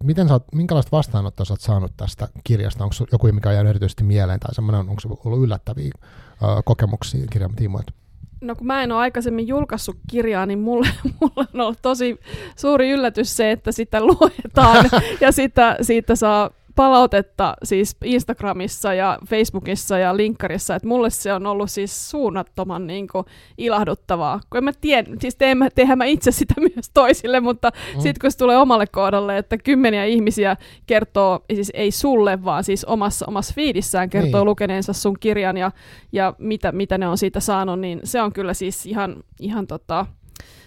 miten 0.03 0.27
sä 0.27 0.33
oot, 0.33 0.45
minkälaista 0.55 0.91
vastaanottoa 0.91 1.45
sä 1.45 1.53
oot 1.53 1.61
saanut 1.61 1.93
tästä 1.97 2.27
kirjasta? 2.43 2.83
Onko 2.83 2.95
joku, 3.11 3.27
mikä 3.31 3.49
on 3.49 3.55
jäänyt 3.55 3.69
erityisesti 3.69 4.03
mieleen, 4.03 4.39
tai 4.39 4.55
semmoinen, 4.55 4.89
onko 4.89 5.21
ollut 5.25 5.43
yllättäviä 5.43 5.91
uh, 5.95 6.63
kokemuksia 6.65 7.27
kirjan 7.31 7.55
tiimoilta? 7.55 7.93
No 8.41 8.55
kun 8.55 8.67
mä 8.67 8.83
en 8.83 8.91
ole 8.91 8.99
aikaisemmin 8.99 9.47
julkaissut 9.47 9.97
kirjaa, 10.11 10.45
niin 10.45 10.59
mulle, 10.59 10.87
mulle 11.21 11.47
on 11.53 11.61
ollut 11.61 11.81
tosi 11.81 12.19
suuri 12.55 12.89
yllätys 12.89 13.37
se, 13.37 13.51
että 13.51 13.71
sitä 13.71 14.01
luetaan 14.01 14.85
ja 15.21 15.31
sitä, 15.31 15.77
siitä 15.81 16.15
saa 16.15 16.59
palautetta 16.80 17.53
siis 17.64 17.97
Instagramissa 18.03 18.93
ja 18.93 19.19
Facebookissa 19.27 19.97
ja 19.97 20.18
linkkarissa, 20.18 20.76
että 20.76 20.88
mulle 20.88 21.10
se 21.10 21.34
on 21.34 21.47
ollut 21.47 21.72
siis 21.72 22.10
suunnattoman 22.10 22.88
niin 22.88 23.07
kuin, 23.07 23.26
ilahduttavaa. 23.57 24.39
Kun 24.49 24.57
en 24.57 24.64
mä 24.64 24.72
tiedä, 24.81 25.10
siis 25.19 25.35
teen, 25.35 25.57
mä 25.97 26.06
itse 26.06 26.31
sitä 26.31 26.53
myös 26.76 26.89
toisille, 26.93 27.39
mutta 27.39 27.72
mm. 27.95 28.01
sitten 28.01 28.22
kun 28.22 28.31
se 28.31 28.38
tulee 28.38 28.57
omalle 28.57 28.88
kohdalle, 28.88 29.38
että 29.38 29.57
kymmeniä 29.57 30.06
ihmisiä 30.06 30.57
kertoo, 30.88 31.45
siis 31.53 31.72
ei 31.73 31.91
sulle, 31.91 32.43
vaan 32.43 32.64
siis 32.64 32.85
omassa, 32.85 33.26
omassa 33.27 33.53
fiidissään 33.53 34.10
kertoo 34.10 34.41
niin. 34.41 34.49
lukeneensa 34.49 34.93
sun 34.93 35.15
kirjan 35.19 35.57
ja, 35.57 35.72
ja 36.11 36.34
mitä, 36.38 36.72
mitä 36.72 36.97
ne 36.97 37.07
on 37.07 37.18
siitä 37.18 37.39
saanut, 37.39 37.80
niin 37.80 37.99
se 38.03 38.22
on 38.22 38.34
kyllä 38.34 38.53
siis 38.53 38.85
ihan, 38.85 39.23
ihan 39.39 39.68
tota, 39.68 40.06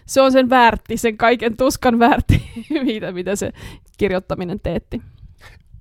se 0.06 0.20
on 0.20 0.32
sen 0.32 0.50
väärti, 0.50 0.96
sen 0.96 1.16
kaiken 1.16 1.56
tuskan 1.56 1.98
väärti, 1.98 2.42
mitä, 2.84 3.12
mitä 3.12 3.36
se 3.36 3.52
kirjoittaminen 3.98 4.60
teetti. 4.60 5.02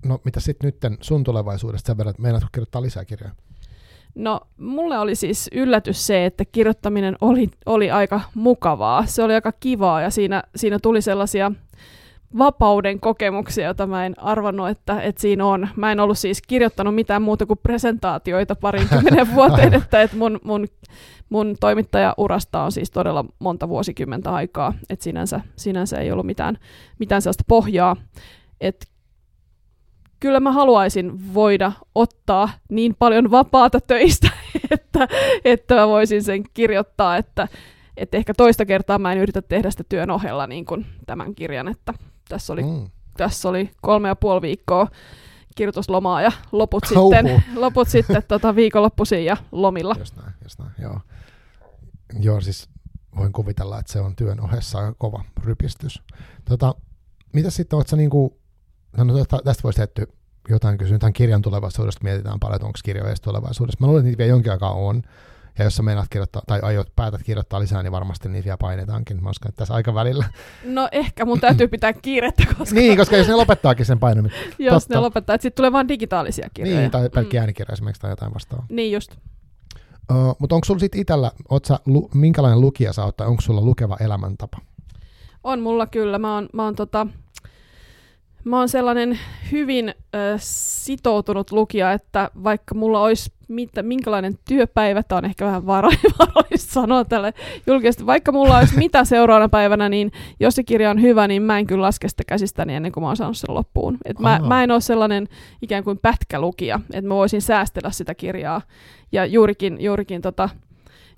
No 0.05 0.19
mitä 0.25 0.39
sitten 0.39 0.73
nyt 0.83 0.97
sun 1.01 1.23
tulevaisuudesta 1.23 1.87
sen 1.87 1.97
verran, 1.97 2.09
että 2.11 2.21
meinaatko 2.21 2.49
kirjoittaa 2.51 2.81
lisää 2.81 3.05
kirjoja? 3.05 3.33
No 4.15 4.41
mulle 4.57 4.99
oli 4.99 5.15
siis 5.15 5.49
yllätys 5.53 6.07
se, 6.07 6.25
että 6.25 6.45
kirjoittaminen 6.45 7.15
oli, 7.21 7.49
oli 7.65 7.91
aika 7.91 8.21
mukavaa. 8.35 9.05
Se 9.05 9.23
oli 9.23 9.33
aika 9.33 9.51
kivaa 9.59 10.01
ja 10.01 10.09
siinä, 10.09 10.43
siinä 10.55 10.79
tuli 10.79 11.01
sellaisia 11.01 11.51
vapauden 12.37 12.99
kokemuksia, 12.99 13.65
joita 13.65 13.87
mä 13.87 14.05
en 14.05 14.19
arvannut, 14.19 14.69
että, 14.69 15.01
että 15.01 15.21
siinä 15.21 15.45
on. 15.45 15.67
Mä 15.75 15.91
en 15.91 15.99
ollut 15.99 16.17
siis 16.17 16.41
kirjoittanut 16.41 16.95
mitään 16.95 17.21
muuta 17.21 17.45
kuin 17.45 17.59
presentaatioita 17.63 18.55
parinkymmenen 18.55 19.33
vuoteen, 19.35 19.73
että, 19.73 20.01
että 20.01 20.17
mun, 20.17 20.39
mun, 20.43 20.67
mun 21.29 21.55
toimittajaurasta 21.59 22.63
on 22.63 22.71
siis 22.71 22.91
todella 22.91 23.25
monta 23.39 23.69
vuosikymmentä 23.69 24.33
aikaa, 24.33 24.73
että 24.89 25.03
sinänsä, 25.03 25.41
sinänsä 25.55 25.97
ei 25.97 26.11
ollut 26.11 26.25
mitään, 26.25 26.57
mitään 26.99 27.21
sellaista 27.21 27.43
pohjaa. 27.47 27.95
Et 28.61 28.90
kyllä 30.21 30.39
mä 30.39 30.51
haluaisin 30.51 31.33
voida 31.33 31.71
ottaa 31.95 32.49
niin 32.69 32.95
paljon 32.99 33.31
vapaata 33.31 33.81
töistä, 33.81 34.29
että, 34.71 35.07
että 35.45 35.75
mä 35.75 35.87
voisin 35.87 36.23
sen 36.23 36.43
kirjoittaa, 36.53 37.17
että, 37.17 37.47
että 37.97 38.17
ehkä 38.17 38.33
toista 38.33 38.65
kertaa 38.65 38.99
mä 38.99 39.11
en 39.11 39.17
yritä 39.17 39.41
tehdä 39.41 39.71
sitä 39.71 39.83
työn 39.89 40.09
ohella 40.09 40.47
niin 40.47 40.65
kuin 40.65 40.85
tämän 41.05 41.35
kirjan, 41.35 41.67
että 41.67 41.93
tässä 42.29 42.53
oli, 42.53 42.63
mm. 42.63 42.89
tässä 43.17 43.49
oli 43.49 43.71
kolme 43.81 44.07
ja 44.07 44.15
puoli 44.15 44.41
viikkoa 44.41 44.87
kirjoituslomaa 45.55 46.21
ja 46.21 46.31
loput 46.51 46.83
sitten, 46.89 47.43
loput 47.55 47.87
sitten 47.87 48.23
tota, 48.27 48.55
viikonloppuisin 48.55 49.25
ja 49.25 49.37
lomilla. 49.51 49.95
Just 49.99 50.15
näin, 50.15 50.33
just 50.43 50.59
näin, 50.59 50.71
joo. 50.81 50.99
Joo, 52.19 52.41
siis 52.41 52.69
voin 53.15 53.33
kuvitella, 53.33 53.79
että 53.79 53.91
se 53.91 53.99
on 53.99 54.15
työn 54.15 54.39
ohessa 54.39 54.93
kova 54.97 55.23
rypistys. 55.43 56.01
Tota, 56.45 56.75
mitä 57.33 57.49
sitten, 57.49 57.77
oletko 57.77 57.95
niinku 57.95 58.40
no, 58.97 59.03
no 59.03 59.25
tästä 59.43 59.63
voisi 59.63 59.79
tehty 59.79 60.07
jotain 60.49 60.77
kysyä, 60.77 60.99
tämän 60.99 61.13
kirjan 61.13 61.41
tulevaisuudesta 61.41 62.03
mietitään 62.03 62.39
paljon, 62.39 62.55
että 62.55 62.65
onko 62.65 62.79
kirjoja 62.83 63.15
tulevaisuudessa. 63.21 63.77
Mä 63.79 63.87
luulen, 63.87 63.99
että 63.99 64.07
niitä 64.07 64.17
vielä 64.17 64.29
jonkin 64.29 64.51
aikaa 64.51 64.73
on, 64.73 65.01
ja 65.57 65.63
jos 65.63 65.75
sä 65.75 65.83
meinaat 65.83 66.07
kirjoittaa, 66.09 66.41
tai 66.47 66.59
aiot 66.63 66.95
päätät 66.95 67.23
kirjoittaa 67.23 67.59
lisää, 67.59 67.83
niin 67.83 67.91
varmasti 67.91 68.29
niitä 68.29 68.45
vielä 68.45 68.57
painetaankin. 68.57 69.23
Mä 69.23 69.29
uskon, 69.29 69.49
että 69.49 69.59
tässä 69.59 69.73
aikavälillä. 69.73 70.25
No 70.63 70.89
ehkä 70.91 71.25
mun 71.25 71.39
täytyy 71.39 71.67
pitää 71.67 71.93
kiirettä, 71.93 72.43
koska... 72.57 72.75
niin, 72.75 72.97
koska 72.97 73.17
jos 73.17 73.27
ne 73.27 73.35
lopettaakin 73.35 73.85
sen 73.85 73.99
painamisen. 73.99 74.39
jos 74.59 74.83
Totta. 74.83 74.95
ne 74.95 75.01
lopettaa, 75.01 75.33
että 75.33 75.43
sitten 75.43 75.57
tulee 75.57 75.71
vain 75.71 75.87
digitaalisia 75.87 76.49
kirjoja. 76.53 76.79
Niin, 76.79 76.91
tai 76.91 77.09
pelkkiä 77.09 77.39
mm. 77.39 77.41
äänikirjoja 77.41 77.73
esimerkiksi 77.73 78.01
tai 78.01 78.11
jotain 78.11 78.33
vastaavaa. 78.33 78.65
Niin 78.69 78.91
just. 78.91 79.15
Uh, 80.11 80.35
mutta 80.39 80.55
onko 80.55 80.65
sulla 80.65 80.79
sitten 80.79 81.01
itsellä, 81.01 81.31
sä, 81.67 81.79
lu, 81.85 82.09
minkälainen 82.13 82.61
lukija 82.61 82.93
sä 82.93 83.05
oot, 83.05 83.17
tai 83.17 83.27
onko 83.27 83.41
sulla 83.41 83.61
lukeva 83.61 83.97
elämäntapa? 83.99 84.57
On 85.43 85.59
mulla 85.59 85.87
kyllä. 85.87 86.19
Mä 86.19 86.33
oon, 86.33 86.49
mä 86.53 86.63
oon 86.63 86.75
tota, 86.75 87.07
Mä 88.43 88.57
oon 88.59 88.69
sellainen 88.69 89.19
hyvin 89.51 89.89
ö, 89.89 90.19
sitoutunut 90.37 91.51
lukija, 91.51 91.91
että 91.91 92.31
vaikka 92.43 92.75
mulla 92.75 93.01
olisi 93.01 93.31
mitä, 93.47 93.83
minkälainen 93.83 94.39
työpäivä, 94.47 95.03
tämä 95.03 95.17
on 95.17 95.25
ehkä 95.25 95.45
vähän 95.45 95.67
varoista 96.17 96.73
sanoa 96.73 97.05
tälle 97.05 97.33
julkisesti, 97.67 98.05
vaikka 98.05 98.31
mulla 98.31 98.57
olisi 98.57 98.77
mitä 98.77 99.05
seuraavana 99.05 99.49
päivänä, 99.49 99.89
niin 99.89 100.11
jos 100.39 100.55
se 100.55 100.63
kirja 100.63 100.89
on 100.89 101.01
hyvä, 101.01 101.27
niin 101.27 101.41
mä 101.41 101.59
en 101.59 101.67
kyllä 101.67 101.81
laske 101.81 102.09
sitä 102.09 102.23
käsistäni 102.27 102.75
ennen 102.75 102.91
kuin 102.91 103.03
mä 103.03 103.07
oon 103.07 103.17
saanut 103.17 103.37
sen 103.37 103.55
loppuun. 103.55 103.97
Et 104.05 104.19
mä, 104.19 104.39
mä 104.47 104.63
en 104.63 104.71
ole 104.71 104.81
sellainen 104.81 105.27
ikään 105.61 105.83
kuin 105.83 105.97
pätkälukija, 105.97 106.79
että 106.93 107.07
mä 107.07 107.15
voisin 107.15 107.41
säästellä 107.41 107.91
sitä 107.91 108.15
kirjaa. 108.15 108.61
Ja 109.11 109.25
juurikin, 109.25 109.81
juurikin 109.81 110.21
tota, 110.21 110.49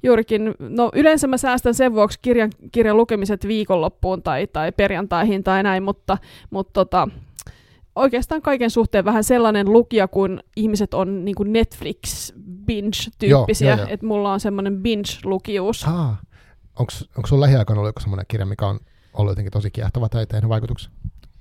juurikin, 0.03 0.55
no 0.59 0.91
yleensä 0.93 1.27
mä 1.27 1.37
säästän 1.37 1.73
sen 1.73 1.93
vuoksi 1.93 2.19
kirjan, 2.21 2.49
kirjan 2.71 2.97
lukemiset 2.97 3.47
viikonloppuun 3.47 4.23
tai, 4.23 4.47
tai 4.47 4.71
perjantaihin 4.71 5.43
tai 5.43 5.63
näin, 5.63 5.83
mutta, 5.83 6.17
mutta 6.49 6.73
tota, 6.73 7.07
oikeastaan 7.95 8.41
kaiken 8.41 8.69
suhteen 8.69 9.05
vähän 9.05 9.23
sellainen 9.23 9.73
lukija, 9.73 10.07
kun 10.07 10.39
ihmiset 10.55 10.93
on 10.93 11.25
niin 11.25 11.35
kuin 11.35 11.53
Netflix 11.53 12.33
binge-tyyppisiä, 12.65 13.77
että 13.87 14.05
mulla 14.05 14.33
on 14.33 14.39
semmoinen 14.39 14.77
binge-lukijuus. 14.77 15.87
Ah, 15.87 16.17
onko 16.79 17.27
sun 17.27 17.41
lähiaikoina 17.41 17.79
ollut 17.79 17.89
joku 17.89 17.99
semmoinen 17.99 18.25
kirja, 18.27 18.45
mikä 18.45 18.67
on 18.67 18.79
ollut 19.13 19.31
jotenkin 19.31 19.51
tosi 19.51 19.71
kiehtova 19.71 20.09
tai 20.09 20.25
tehnyt 20.25 20.49
vaikutuksen? 20.49 20.91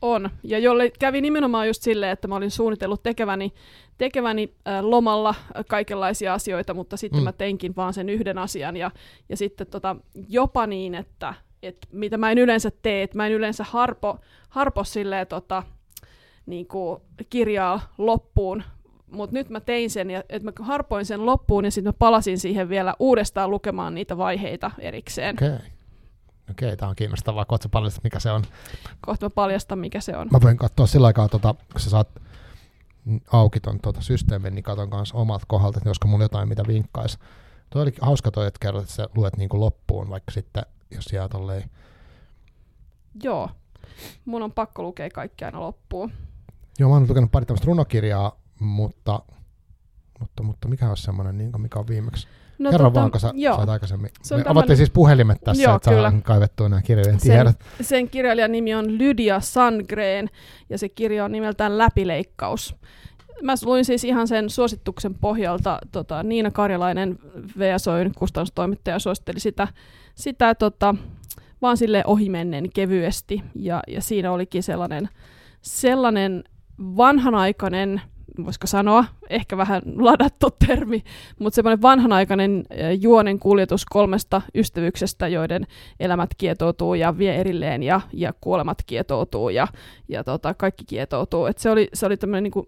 On. 0.03 0.31
Ja 0.43 0.59
jolle 0.59 0.91
kävi 0.99 1.21
nimenomaan 1.21 1.67
just 1.67 1.83
silleen, 1.83 2.13
että 2.13 2.29
mä 2.29 2.37
olin 2.37 2.51
suunnitellut 2.51 3.03
tekeväni, 3.03 3.53
tekeväni 3.99 4.55
äh, 4.69 4.85
lomalla 4.85 5.35
kaikenlaisia 5.69 6.35
asioita, 6.35 6.75
mutta 6.75 6.97
sitten 6.97 7.21
mm. 7.21 7.25
mä 7.25 7.33
teinkin 7.33 7.77
vaan 7.77 7.95
sen 7.95 8.09
yhden 8.09 8.39
asian. 8.39 8.77
Ja, 8.77 8.91
ja 9.29 9.37
sitten 9.37 9.67
tota, 9.67 9.97
jopa 10.29 10.67
niin, 10.67 10.95
että 10.95 11.35
et 11.63 11.77
mitä 11.93 12.17
mä 12.17 12.31
en 12.31 12.39
yleensä 12.39 12.71
tee, 12.83 13.03
että 13.03 13.17
mä 13.17 13.27
en 13.27 13.33
yleensä 13.33 13.65
harpo, 13.65 14.19
harpo 14.49 14.85
silleen, 14.85 15.27
tota, 15.27 15.63
niin 16.47 16.67
kuin 16.67 17.01
kirjaa 17.31 17.81
loppuun, 17.99 18.63
mutta 19.11 19.35
nyt 19.35 19.49
mä 19.49 19.61
tein 19.61 19.91
sen, 19.91 20.11
ja, 20.11 20.23
että 20.29 20.49
mä 20.61 20.67
harpoin 20.67 21.05
sen 21.05 21.27
loppuun, 21.27 21.65
ja 21.65 21.71
sitten 21.71 21.89
mä 21.89 21.99
palasin 21.99 22.39
siihen 22.39 22.69
vielä 22.69 22.95
uudestaan 22.99 23.51
lukemaan 23.51 23.95
niitä 23.95 24.17
vaiheita 24.17 24.71
erikseen. 24.79 25.37
Okay. 25.37 25.59
Okei, 26.53 26.77
tämä 26.77 26.89
on 26.89 26.97
kiinnostavaa. 26.97 27.45
Kohta 27.45 27.69
paljasta, 27.69 28.01
mikä 28.05 28.21
se 28.21 28.31
on. 28.31 28.43
Kohta 29.01 29.27
mä 29.27 29.31
paljastan, 29.31 29.79
mikä 29.79 30.01
se 30.01 30.17
on. 30.17 30.29
Mä 30.31 30.41
voin 30.43 30.57
katsoa 30.57 30.87
sillä 30.87 31.07
aikaa, 31.07 31.29
tota, 31.29 31.55
kun 31.73 31.81
sä 31.81 31.91
saat 31.91 32.09
auki 33.33 33.61
ton 33.61 33.81
tota, 33.81 34.01
systeemin, 34.01 34.55
niin 34.55 34.63
katon 34.63 34.91
kanssa 34.91 35.19
omat 35.19 35.43
kohdalta, 35.47 35.79
että 35.79 35.89
olisiko 35.89 36.09
mulla 36.09 36.25
jotain, 36.25 36.49
mitä 36.49 36.63
vinkkaisi. 36.69 37.19
Tuo 37.71 37.83
oli 37.83 37.93
hauska 38.01 38.31
toi, 38.31 38.47
että 38.47 38.59
kerrot, 38.61 38.83
että 38.83 38.95
sä 38.95 39.09
luet 39.15 39.37
niin 39.37 39.49
kuin 39.49 39.61
loppuun, 39.61 40.11
vaikka 40.11 40.33
sitten, 40.33 40.63
jos 40.91 41.13
jää 41.13 41.29
tolleen... 41.29 41.71
Joo. 43.23 43.51
mun 44.25 44.43
on 44.43 44.53
pakko 44.53 44.83
lukea 44.83 45.11
kaikki 45.11 45.45
aina 45.45 45.61
loppuun. 45.61 46.13
Joo, 46.79 46.91
mä 46.91 46.97
oon 46.97 47.09
lukenut 47.09 47.33
pari 47.33 47.47
tämmöistä 47.47 47.67
runokirjaa, 47.67 48.37
mutta, 48.59 49.23
mutta, 50.21 50.43
mutta 50.43 50.69
mikä 50.69 50.91
on 50.91 50.97
semmoinen, 50.97 51.39
niin 51.39 51.61
mikä 51.61 51.79
on 51.79 51.89
viimeksi? 51.89 52.29
No, 52.59 52.71
Kerro 52.71 52.87
tota, 52.87 53.01
vaan, 53.01 53.11
kun 53.11 53.21
sä, 53.21 53.33
joo. 53.35 53.65
aikaisemmin. 53.67 54.11
Se 54.23 54.37
Me 54.37 54.45
tämmönen... 54.45 54.77
siis 54.77 54.91
puhelimet 54.91 55.39
tässä, 55.45 55.63
joo, 55.63 55.77
että 55.77 55.91
saa 55.91 56.13
kaivettua 56.23 56.69
nämä 56.69 56.83
kirjojen 56.83 57.19
tiedot. 57.19 57.57
Sen, 57.77 57.87
sen 57.87 58.09
kirjailijan 58.09 58.53
nimi 58.53 58.75
on 58.75 58.99
Lydia 58.99 59.41
Sandgren, 59.41 60.31
ja 60.71 60.79
se 60.79 60.89
kirja 60.89 61.25
on 61.25 61.33
nimeltään 61.33 61.79
Läpileikkaus. 61.79 62.77
Mä 63.43 63.55
luin 63.65 63.85
siis 63.85 64.05
ihan 64.05 64.29
sen 64.29 64.51
suosituksen 64.51 65.15
pohjalta, 65.15 65.79
tota, 65.93 66.23
Niina 66.23 66.51
Karjalainen, 66.51 67.19
VSOin 67.59 68.13
kustannustoimittaja, 68.19 68.99
suositteli 68.99 69.41
sitä, 69.41 69.69
sitä 70.15 70.55
tota, 70.55 70.95
vaan 71.63 71.77
sille 71.77 72.03
ohimennen 72.07 72.71
kevyesti, 72.75 73.43
ja, 73.55 73.83
ja 73.89 74.01
siinä 74.01 74.33
olikin 74.33 74.63
sellainen, 74.63 75.09
sellainen 75.61 76.45
vanhanaikainen 76.79 78.01
voisiko 78.45 78.67
sanoa, 78.67 79.05
ehkä 79.31 79.57
vähän 79.57 79.83
ladattu 79.97 80.49
termi, 80.67 81.03
mutta 81.39 81.55
semmoinen 81.55 81.83
vanhanaikainen 81.83 82.65
juonen 83.01 83.39
kuljetus 83.39 83.85
kolmesta 83.85 84.43
ystävyksestä, 84.55 85.29
joiden 85.29 85.67
elämät 86.01 86.31
kietoutuu 86.39 86.95
ja 86.95 87.19
vie 87.19 87.37
erilleen 87.37 87.83
ja, 87.83 88.01
ja 88.13 88.33
kuolemat 88.41 88.79
kietoutuu 88.87 89.49
ja, 89.49 89.67
ja 90.09 90.25
tota, 90.25 90.55
kaikki 90.55 90.85
kietoutuu. 90.85 91.47
Et 91.47 91.59
se 91.59 91.71
oli, 91.71 91.89
se 91.95 92.07
oli 92.07 92.17
tämmöinen 92.17 92.43
niin 92.43 92.53
kuin, 92.53 92.67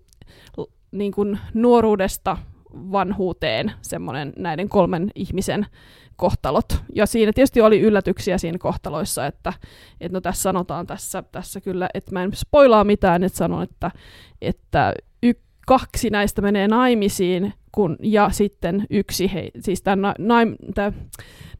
niin 0.92 1.12
kuin 1.12 1.38
nuoruudesta 1.54 2.36
vanhuuteen 2.74 3.72
semmoinen 3.82 4.32
näiden 4.36 4.68
kolmen 4.68 5.10
ihmisen 5.14 5.66
kohtalot. 6.16 6.82
Ja 6.94 7.06
siinä 7.06 7.32
tietysti 7.34 7.60
oli 7.60 7.80
yllätyksiä 7.80 8.38
siinä 8.38 8.58
kohtaloissa, 8.58 9.26
että, 9.26 9.52
että 10.00 10.16
no 10.16 10.20
tässä 10.20 10.42
sanotaan 10.42 10.86
tässä, 10.86 11.22
tässä 11.32 11.60
kyllä, 11.60 11.88
että 11.94 12.12
mä 12.12 12.22
en 12.22 12.30
spoilaa 12.34 12.84
mitään, 12.84 13.24
että 13.24 13.38
sanon, 13.38 13.62
että, 13.62 13.90
että 14.42 14.94
kaksi 15.66 16.10
näistä 16.10 16.42
menee 16.42 16.68
naimisiin, 16.68 17.52
kun, 17.72 17.96
ja 18.02 18.30
sitten 18.30 18.86
yksi, 18.90 19.34
he, 19.34 19.50
siis 19.60 19.82
tämä 19.82 20.14
na, 20.18 20.40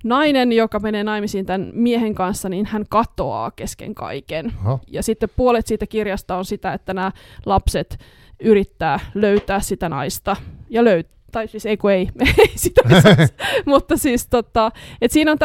nainen, 0.05 0.53
joka 0.53 0.79
menee 0.79 1.05
naimisiin 1.05 1.47
tämän 1.47 1.71
miehen 1.73 2.15
kanssa, 2.15 2.49
niin 2.49 2.67
hän 2.67 2.85
katoaa 2.89 3.51
kesken 3.51 3.95
kaiken. 3.95 4.53
Oho. 4.65 4.81
Ja 4.91 5.03
sitten 5.03 5.29
puolet 5.37 5.67
siitä 5.67 5.87
kirjasta 5.87 6.37
on 6.37 6.45
sitä, 6.45 6.73
että 6.73 6.95
nämä 6.95 7.13
lapset 7.47 7.99
yrittää 8.41 9.01
löytää 9.15 9.61
sitä 9.61 9.89
naista, 9.89 10.37
ja 10.71 10.85
löytää 10.85 11.15
tai 11.35 11.49
siis 11.49 11.67
ei 11.67 11.77
kun 11.77 11.91
ei, 11.91 12.09
ei 12.39 12.53
sitä 12.57 12.83
mutta 13.67 13.97
siis 13.97 14.27
tota, 14.27 14.71
että 15.01 15.13
siinä 15.13 15.33
on 15.33 15.39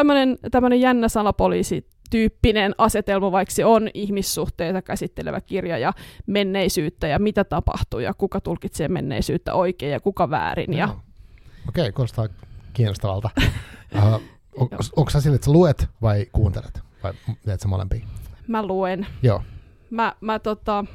tämmöinen 0.52 0.82
jännä 0.82 1.08
salapoliisi 1.08 1.86
tyyppinen 2.10 2.76
asetelma, 2.78 3.32
vaikka 3.32 3.56
se 3.56 3.66
on 3.66 3.90
ihmissuhteita 3.94 4.82
käsittelevä 4.82 5.42
kirja 5.42 5.78
ja 5.78 5.94
menneisyyttä 6.28 7.08
ja 7.08 7.20
mitä 7.20 7.44
tapahtuu 7.44 8.00
ja 8.00 8.14
kuka 8.14 8.42
tulkitsee 8.42 8.88
menneisyyttä 8.88 9.54
oikein 9.54 9.92
ja 9.92 10.00
kuka 10.00 10.30
väärin. 10.30 10.74
Ja... 10.74 10.86
Okei, 11.70 11.82
okay, 11.82 11.92
kuulostaa 11.92 12.28
kiinnostavalta. 12.74 13.30
uh, 13.96 14.22
on, 14.56 14.70
onko 14.96 15.10
sä 15.10 15.22
sille, 15.22 15.36
että 15.36 15.46
sä 15.46 15.52
luet 15.52 15.88
vai 16.02 16.26
kuuntelet? 16.32 16.80
Vai 17.04 17.14
teet 17.46 17.60
sä 17.60 17.68
molempia? 17.68 18.06
Mä 18.48 18.66
luen. 18.66 19.08
Joo. 19.24 19.44
Mä, 19.90 20.14
mä, 20.22 20.40
tota, 20.40 20.86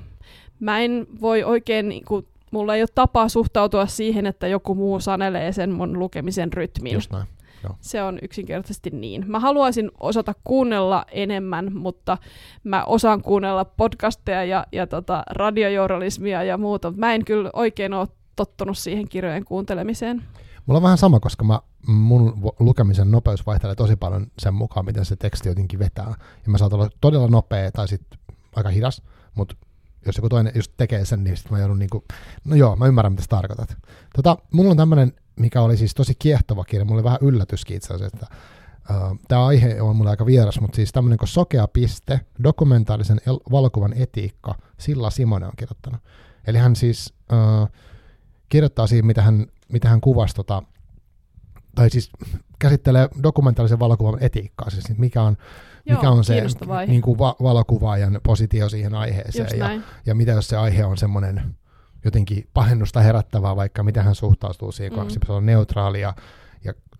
mä 0.61 0.81
en 0.81 1.07
voi 1.21 1.45
oikein, 1.45 1.89
niin 1.89 2.05
kuin, 2.05 2.27
mulla 2.51 2.75
ei 2.75 2.83
ole 2.83 2.89
tapaa 2.95 3.29
suhtautua 3.29 3.87
siihen, 3.87 4.27
että 4.27 4.49
joku 4.49 4.75
muu 4.75 5.01
sanelee 5.01 5.53
sen 5.53 5.71
mun 5.71 5.99
lukemisen 5.99 6.53
rytmin. 6.53 6.93
Just 6.93 7.13
näin. 7.13 7.27
Joo. 7.65 7.77
Se 7.81 8.03
on 8.03 8.19
yksinkertaisesti 8.23 8.91
niin. 8.91 9.25
Mä 9.27 9.41
haluaisin 9.41 9.91
osata 10.01 10.35
kuunnella 10.45 11.05
enemmän, 11.11 11.77
mutta 11.77 12.19
mä 12.65 12.85
osaan 12.85 13.23
kuunnella 13.23 13.65
podcasteja 13.65 14.45
ja, 14.45 14.67
ja 14.73 14.87
tota 14.87 15.23
radiojournalismia 15.31 16.43
ja 16.43 16.59
muuta. 16.59 16.93
Mä 16.97 17.15
en 17.15 17.25
kyllä 17.25 17.51
oikein 17.53 17.95
ole 17.95 18.09
tottunut 18.37 18.79
siihen 18.79 19.09
kirjojen 19.09 19.45
kuuntelemiseen. 19.45 20.23
Mulla 20.67 20.79
on 20.79 20.83
vähän 20.83 20.99
sama, 20.99 21.21
koska 21.21 21.45
mä, 21.45 21.61
mun 21.87 22.53
lukemisen 22.59 23.11
nopeus 23.11 23.47
vaihtelee 23.47 23.75
tosi 23.75 23.97
paljon 23.97 24.27
sen 24.39 24.55
mukaan, 24.55 24.87
miten 24.87 25.05
se 25.05 25.17
teksti 25.17 25.49
jotenkin 25.49 25.79
vetää. 25.79 26.15
Ja 26.45 26.51
mä 26.51 26.59
saatan 26.59 26.81
olla 26.81 26.91
todella 27.01 27.29
nopea 27.29 27.73
tai 27.73 27.89
sitten 27.89 28.19
aika 28.57 28.69
hidas, 28.69 29.03
mutta 29.35 29.57
jos 30.07 30.17
joku 30.17 30.29
toinen 30.29 30.53
just 30.55 30.73
tekee 30.77 31.05
sen, 31.05 31.25
niin 31.25 31.37
sitten 31.37 31.53
mä 31.53 31.59
joudun 31.59 31.79
niinku, 31.79 32.05
no 32.45 32.57
joo, 32.57 32.77
mä 32.77 32.87
ymmärrän, 32.87 33.13
mitä 33.13 33.23
sä 33.23 33.29
tarkoitat. 33.29 33.77
Tota, 34.17 34.39
mulla 34.53 34.71
on 34.71 34.77
tämmönen 34.77 35.13
mikä 35.37 35.63
oli 35.63 35.77
siis 35.77 35.95
tosi 35.95 36.15
kiehtova 36.19 36.65
kirja. 36.65 36.85
Mulla 36.85 36.97
oli 36.99 37.05
vähän 37.05 37.19
yllätyskin 37.23 37.77
itse 37.77 37.95
asiassa, 37.95 38.17
että 38.17 38.37
uh, 38.91 39.19
tämä 39.29 39.47
aihe 39.47 39.83
on 39.83 39.97
mulle 39.97 40.11
aika 40.11 40.27
vieras, 40.27 40.61
mutta 40.61 40.77
siis 40.77 40.93
tämmöinen 40.93 41.19
kuin 41.19 41.29
Sokea 41.29 41.69
piste, 41.69 42.21
dokumentaarisen 42.43 43.21
el- 43.27 43.41
valokuvan 43.51 43.93
etiikka, 43.93 44.55
Silla 44.79 45.11
Simone 45.11 45.47
on 45.47 45.53
kirjoittanut. 45.57 46.01
Eli 46.47 46.59
hän 46.59 46.77
siis 46.77 47.15
uh, 47.33 47.69
kirjoittaa 48.49 48.87
siihen, 48.87 49.07
mitä 49.07 49.23
hän, 49.23 49.47
mitä 49.73 49.89
hän 49.89 50.01
kuvasi, 50.01 50.35
tota, 50.35 50.63
tai 51.75 51.91
siis 51.91 52.11
käsittelee 52.59 53.09
dokumentaarisen 53.23 53.79
valokuvan 53.79 54.19
etiikkaa, 54.21 54.71
siis 54.71 54.99
mikä 54.99 55.23
on, 55.23 55.37
Joo, 55.87 55.99
mikä 55.99 56.11
on 56.11 56.25
se 56.25 56.43
niin 56.87 57.03
kuin 57.03 57.19
va- 57.19 57.37
valokuvaajan 57.43 58.21
positio 58.23 58.69
siihen 58.69 58.95
aiheeseen, 58.95 59.59
ja, 59.59 59.83
ja 60.07 60.15
mitä 60.15 60.33
jos 60.33 60.49
se 60.49 60.57
aihe 60.57 60.85
on 60.85 60.97
semmoinen 60.97 61.57
jotenkin 62.05 62.49
pahennusta 62.55 63.01
herättävää, 63.01 63.57
vaikka 63.57 63.83
miten 63.83 64.05
hän 64.05 64.15
suhtautuu 64.15 64.73
siihen, 64.73 64.99
mm. 64.99 65.11
se 65.11 65.33
on 65.33 65.47
neutraali 65.47 66.01
ja, 66.01 66.15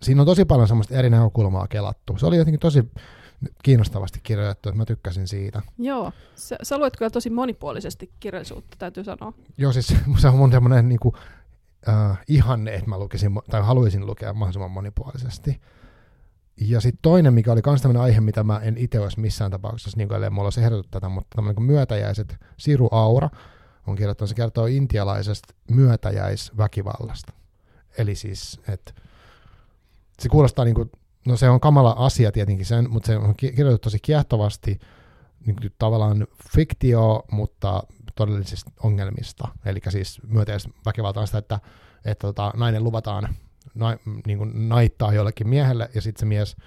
siinä 0.01 0.21
on 0.21 0.25
tosi 0.25 0.45
paljon 0.45 0.67
semmoista 0.67 0.95
eri 0.95 1.09
näkökulmaa 1.09 1.67
kelattu. 1.67 2.17
Se 2.17 2.25
oli 2.25 2.37
jotenkin 2.37 2.59
tosi 2.59 2.91
kiinnostavasti 3.63 4.19
kirjoitettu, 4.23 4.69
että 4.69 4.77
mä 4.77 4.85
tykkäsin 4.85 5.27
siitä. 5.27 5.61
Joo, 5.77 6.11
sä, 6.35 6.55
sä 6.63 6.77
luet 6.77 6.97
kyllä 6.97 7.09
tosi 7.09 7.29
monipuolisesti 7.29 8.11
kirjallisuutta, 8.19 8.77
täytyy 8.79 9.03
sanoa. 9.03 9.33
Joo, 9.57 9.71
siis 9.71 9.87
se 10.21 10.27
on 10.27 10.35
mun 10.35 10.51
semmoinen 10.51 10.89
niin 10.89 10.99
kuin, 10.99 11.15
uh, 11.87 12.17
ihanne, 12.27 12.73
että 12.73 12.89
mä 12.89 12.99
lukisin, 12.99 13.31
tai 13.49 13.61
haluaisin 13.61 14.05
lukea 14.05 14.33
mahdollisimman 14.33 14.71
monipuolisesti. 14.71 15.61
Ja 16.61 16.81
sitten 16.81 16.99
toinen, 17.01 17.33
mikä 17.33 17.51
oli 17.51 17.61
myös 17.65 17.81
tämmöinen 17.81 18.03
aihe, 18.03 18.21
mitä 18.21 18.43
mä 18.43 18.59
en 18.59 18.77
itse 18.77 18.99
olisi 18.99 19.19
missään 19.19 19.51
tapauksessa, 19.51 19.97
niin 19.97 20.07
kuin 20.07 20.33
mulla 20.33 20.45
olisi 20.45 20.61
ehdotettu 20.61 20.89
tätä, 20.91 21.09
mutta 21.09 21.35
tämmöinen 21.35 21.55
kuin 21.55 21.65
myötäjäiset, 21.65 22.37
Siru 22.57 22.87
Aura, 22.91 23.29
on 23.87 23.95
kirjoittanut, 23.95 24.29
se 24.29 24.35
kertoo 24.35 24.65
intialaisesta 24.65 25.53
myötäjäisväkivallasta. 25.71 27.33
Eli 27.97 28.15
siis, 28.15 28.59
että 28.67 28.93
se 30.19 30.29
kuulostaa 30.29 30.65
niin 30.65 30.75
kuin, 30.75 30.91
no 31.27 31.37
se 31.37 31.49
on 31.49 31.59
kamala 31.59 31.95
asia 31.97 32.31
tietenkin 32.31 32.65
sen, 32.65 32.89
mutta 32.89 33.07
se 33.07 33.17
on 33.17 33.35
kirjoitettu 33.35 33.85
tosi 33.85 33.99
kiehtovasti 33.99 34.79
niin 35.45 35.55
kuin 35.55 35.73
tavallaan 35.77 36.27
fiktio, 36.55 37.23
mutta 37.31 37.83
todellisista 38.15 38.71
ongelmista. 38.83 39.47
Eli 39.65 39.79
siis 39.89 40.21
myötäjäisväkivalta 40.27 41.19
on 41.19 41.27
sitä, 41.27 41.37
että, 41.37 41.59
että 42.05 42.27
tota, 42.27 42.53
nainen 42.55 42.83
luvataan 42.83 43.35
na, 43.75 43.97
niin 44.27 44.37
kuin 44.37 44.69
naittaa 44.69 45.13
jollekin 45.13 45.47
miehelle, 45.47 45.89
ja 45.95 46.01
sitten 46.01 46.19
se 46.19 46.25
mies 46.25 46.57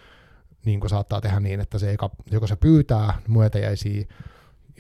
niin 0.65 0.81
kuin 0.81 0.91
saattaa 0.91 1.21
tehdä 1.21 1.41
niin, 1.41 1.61
että 1.61 1.79
se 1.79 1.97
joko 2.31 2.47
se 2.47 2.57
pyytää 2.57 3.19
myötäjäisiä 3.29 4.07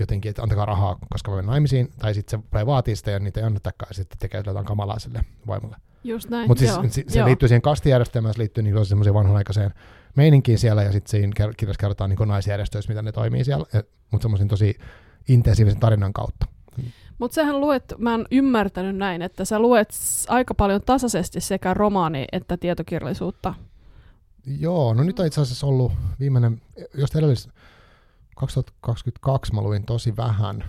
jotenkin, 0.00 0.30
että 0.30 0.42
antakaa 0.42 0.64
rahaa, 0.64 0.98
koska 1.12 1.30
mä 1.30 1.36
menen 1.36 1.50
naimisiin, 1.50 1.90
tai 1.98 2.14
sitten 2.14 2.42
se 2.52 2.66
vaatii 2.66 2.96
sitä 2.96 3.10
ja 3.10 3.18
niitä 3.18 3.40
ei 3.40 3.46
annetakaan, 3.46 3.90
ja 3.90 3.94
sitten 3.94 4.18
tekee 4.18 4.42
jotain 4.46 4.66
kamalaa 4.66 4.98
sille 4.98 5.24
vaimolle. 5.46 5.76
Just 6.04 6.30
näin, 6.30 6.48
Mutta 6.48 6.64
siis 6.64 6.94
se, 6.94 7.04
se 7.08 7.24
liittyy 7.24 7.48
siihen 7.48 7.62
kastijärjestelmään, 7.62 8.34
se 8.34 8.40
liittyy 8.40 8.62
niin 8.62 8.86
semmoiseen 8.86 9.14
vanhanaikaiseen 9.14 9.74
meininkiin 10.16 10.58
siellä, 10.58 10.82
ja 10.82 10.92
sitten 10.92 11.10
siinä 11.10 11.52
kirjassa 11.56 11.80
kerrotaan 11.80 12.10
niin 12.10 12.28
naisjärjestöissä, 12.28 12.88
mitä 12.88 13.02
ne 13.02 13.12
toimii 13.12 13.44
siellä, 13.44 13.66
mutta 14.10 14.22
semmoisen 14.22 14.48
tosi 14.48 14.78
intensiivisen 15.28 15.80
tarinan 15.80 16.12
kautta. 16.12 16.46
Mutta 17.18 17.34
sähän 17.34 17.60
luet, 17.60 17.94
mä 17.98 18.10
oon 18.10 18.26
ymmärtänyt 18.30 18.96
näin, 18.96 19.22
että 19.22 19.44
sä 19.44 19.58
luet 19.58 19.88
aika 20.28 20.54
paljon 20.54 20.82
tasaisesti 20.82 21.40
sekä 21.40 21.74
romaani- 21.74 22.24
että 22.32 22.56
tietokirjallisuutta. 22.56 23.54
Joo, 24.60 24.94
no 24.94 25.02
nyt 25.02 25.20
on 25.20 25.26
itse 25.26 25.40
asiassa 25.40 25.66
ollut 25.66 25.92
viimeinen, 26.20 26.62
jos 26.94 27.16
edellis, 27.16 27.48
2022 28.38 29.54
mä 29.54 29.60
luin 29.60 29.84
tosi 29.84 30.16
vähän 30.16 30.64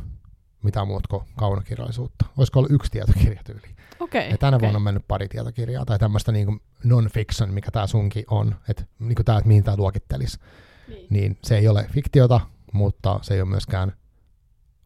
mitä 0.64 0.86
muut 0.86 1.08
kuin 1.08 1.24
kaunokirjallisuutta. 1.36 2.26
Olisiko 2.38 2.60
ollut 2.60 2.72
yksi 2.72 2.91
tietokirjatyyli. 2.91 3.68
Okay, 4.00 4.22
ja 4.22 4.38
tänä 4.38 4.56
okay. 4.58 4.66
vuonna 4.66 4.78
on 4.78 4.84
mennyt 4.84 5.08
pari 5.08 5.28
tietokirjaa 5.28 5.86
tai 5.86 6.00
tämmöistä 6.00 6.32
niin 6.32 6.62
non-fiction, 6.84 7.54
mikä 7.54 7.72
tämä 7.72 7.88
sunkin 7.88 8.24
on, 8.30 8.56
että 8.70 8.84
niin 9.00 9.16
tämä, 9.26 9.38
että 9.38 9.48
mihin 9.48 9.64
tämä 9.64 9.78
luokittelisi. 9.78 10.40
Niin. 10.88 11.08
niin. 11.10 11.38
se 11.44 11.58
ei 11.58 11.68
ole 11.68 11.88
fiktiota, 11.91 12.40
mutta 12.74 13.20
se 13.22 13.34
ei 13.34 13.41
ole 13.41 13.50
myöskään 13.50 13.94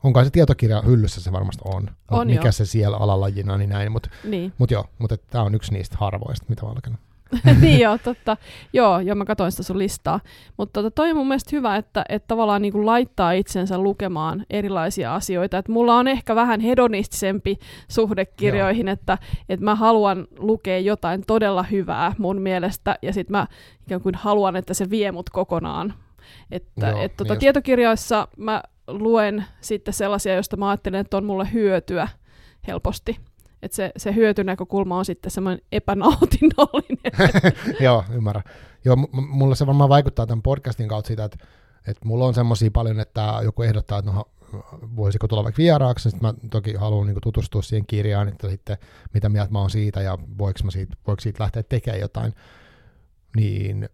Onko 0.03 0.23
se 0.23 0.29
tietokirja 0.29 0.81
hyllyssä 0.81 1.21
se 1.21 1.31
varmasti 1.31 1.61
on. 1.65 1.89
on 2.11 2.27
mikä 2.27 2.47
jo. 2.47 2.51
se 2.51 2.65
siellä 2.65 2.97
alalajina, 2.97 3.57
niin 3.57 3.69
näin. 3.69 3.91
Mutta 3.91 4.09
niin. 4.23 4.53
mut 4.57 4.71
joo, 4.71 4.85
mutta 4.99 5.17
tämä 5.17 5.43
on 5.43 5.55
yksi 5.55 5.73
niistä 5.73 5.97
harvoista, 5.99 6.45
mitä 6.49 6.61
mä 6.61 6.71
olen 6.71 6.97
niin 7.61 7.79
joo, 7.85 7.97
totta. 7.97 8.37
Joo, 8.73 8.99
joo, 8.99 9.15
mä 9.15 9.25
katsoin 9.25 9.51
sitä 9.51 9.63
sun 9.63 9.79
listaa. 9.79 10.19
Mutta 10.57 10.81
tota, 10.81 10.91
toi 10.91 11.09
on 11.11 11.17
mun 11.17 11.27
mielestä 11.27 11.55
hyvä, 11.55 11.75
että, 11.75 12.05
että 12.09 12.27
tavallaan 12.27 12.61
niin 12.61 12.71
kuin 12.71 12.85
laittaa 12.85 13.31
itsensä 13.31 13.77
lukemaan 13.77 14.45
erilaisia 14.49 15.15
asioita. 15.15 15.57
Et 15.57 15.67
mulla 15.67 15.95
on 15.95 16.07
ehkä 16.07 16.35
vähän 16.35 16.59
hedonistisempi 16.59 17.57
suhde 17.87 18.25
kirjoihin, 18.25 18.87
että, 18.87 19.17
että 19.49 19.65
mä 19.65 19.75
haluan 19.75 20.27
lukea 20.37 20.79
jotain 20.79 21.23
todella 21.27 21.63
hyvää 21.63 22.15
mun 22.17 22.41
mielestä, 22.41 22.95
ja 23.01 23.13
sitten 23.13 23.31
mä 23.31 23.47
ikään 23.85 24.01
kuin 24.01 24.15
haluan, 24.15 24.55
että 24.55 24.73
se 24.73 24.89
vie 24.89 25.11
mut 25.11 25.29
kokonaan. 25.29 25.93
Että 26.51 26.87
joo, 26.87 27.01
et, 27.01 27.17
tota, 27.17 27.33
niin 27.33 27.39
tietokirjoissa 27.39 28.27
mä 28.37 28.63
luen 28.87 29.45
sitten 29.61 29.93
sellaisia, 29.93 30.33
joista 30.33 30.57
mä 30.57 30.69
ajattelen, 30.69 30.99
että 30.99 31.17
on 31.17 31.25
mulle 31.25 31.47
hyötyä 31.53 32.07
helposti. 32.67 33.17
Että 33.63 33.75
se, 33.75 33.91
se 33.97 34.15
hyötynäkökulma 34.15 34.97
on 34.97 35.05
sitten 35.05 35.31
semmoinen 35.31 35.65
epänautinnollinen. 35.71 37.11
Joo, 37.85 38.03
ymmärrän. 38.13 38.43
Joo, 38.85 38.95
m- 38.95 39.27
mulle 39.27 39.55
se 39.55 39.67
varmaan 39.67 39.89
vaikuttaa 39.89 40.25
tämän 40.27 40.41
podcastin 40.41 40.87
kautta 40.87 41.07
siitä, 41.07 41.23
että, 41.23 41.37
että 41.87 42.05
mulla 42.05 42.25
on 42.25 42.33
semmoisia 42.33 42.71
paljon, 42.71 42.99
että 42.99 43.39
joku 43.43 43.61
ehdottaa, 43.61 43.99
että 43.99 44.11
no, 44.11 44.25
voisiko 44.95 45.27
tulla 45.27 45.43
vaikka 45.43 45.61
vieraaksi, 45.61 46.09
sitten 46.09 46.27
mä 46.27 46.33
toki 46.51 46.73
haluan 46.73 47.07
niin 47.07 47.17
tutustua 47.23 47.61
siihen 47.61 47.85
kirjaan, 47.87 48.27
että 48.27 48.49
sitten 48.49 48.77
mitä 49.13 49.29
mieltä 49.29 49.51
mä 49.51 49.59
oon 49.59 49.69
siitä 49.69 50.01
ja 50.01 50.17
voiko, 50.37 50.59
mä 50.63 50.71
siitä, 50.71 50.95
voiko 51.07 51.21
siitä 51.21 51.43
lähteä 51.43 51.63
tekemään 51.63 52.01
jotain, 52.01 52.33
niin 53.35 53.89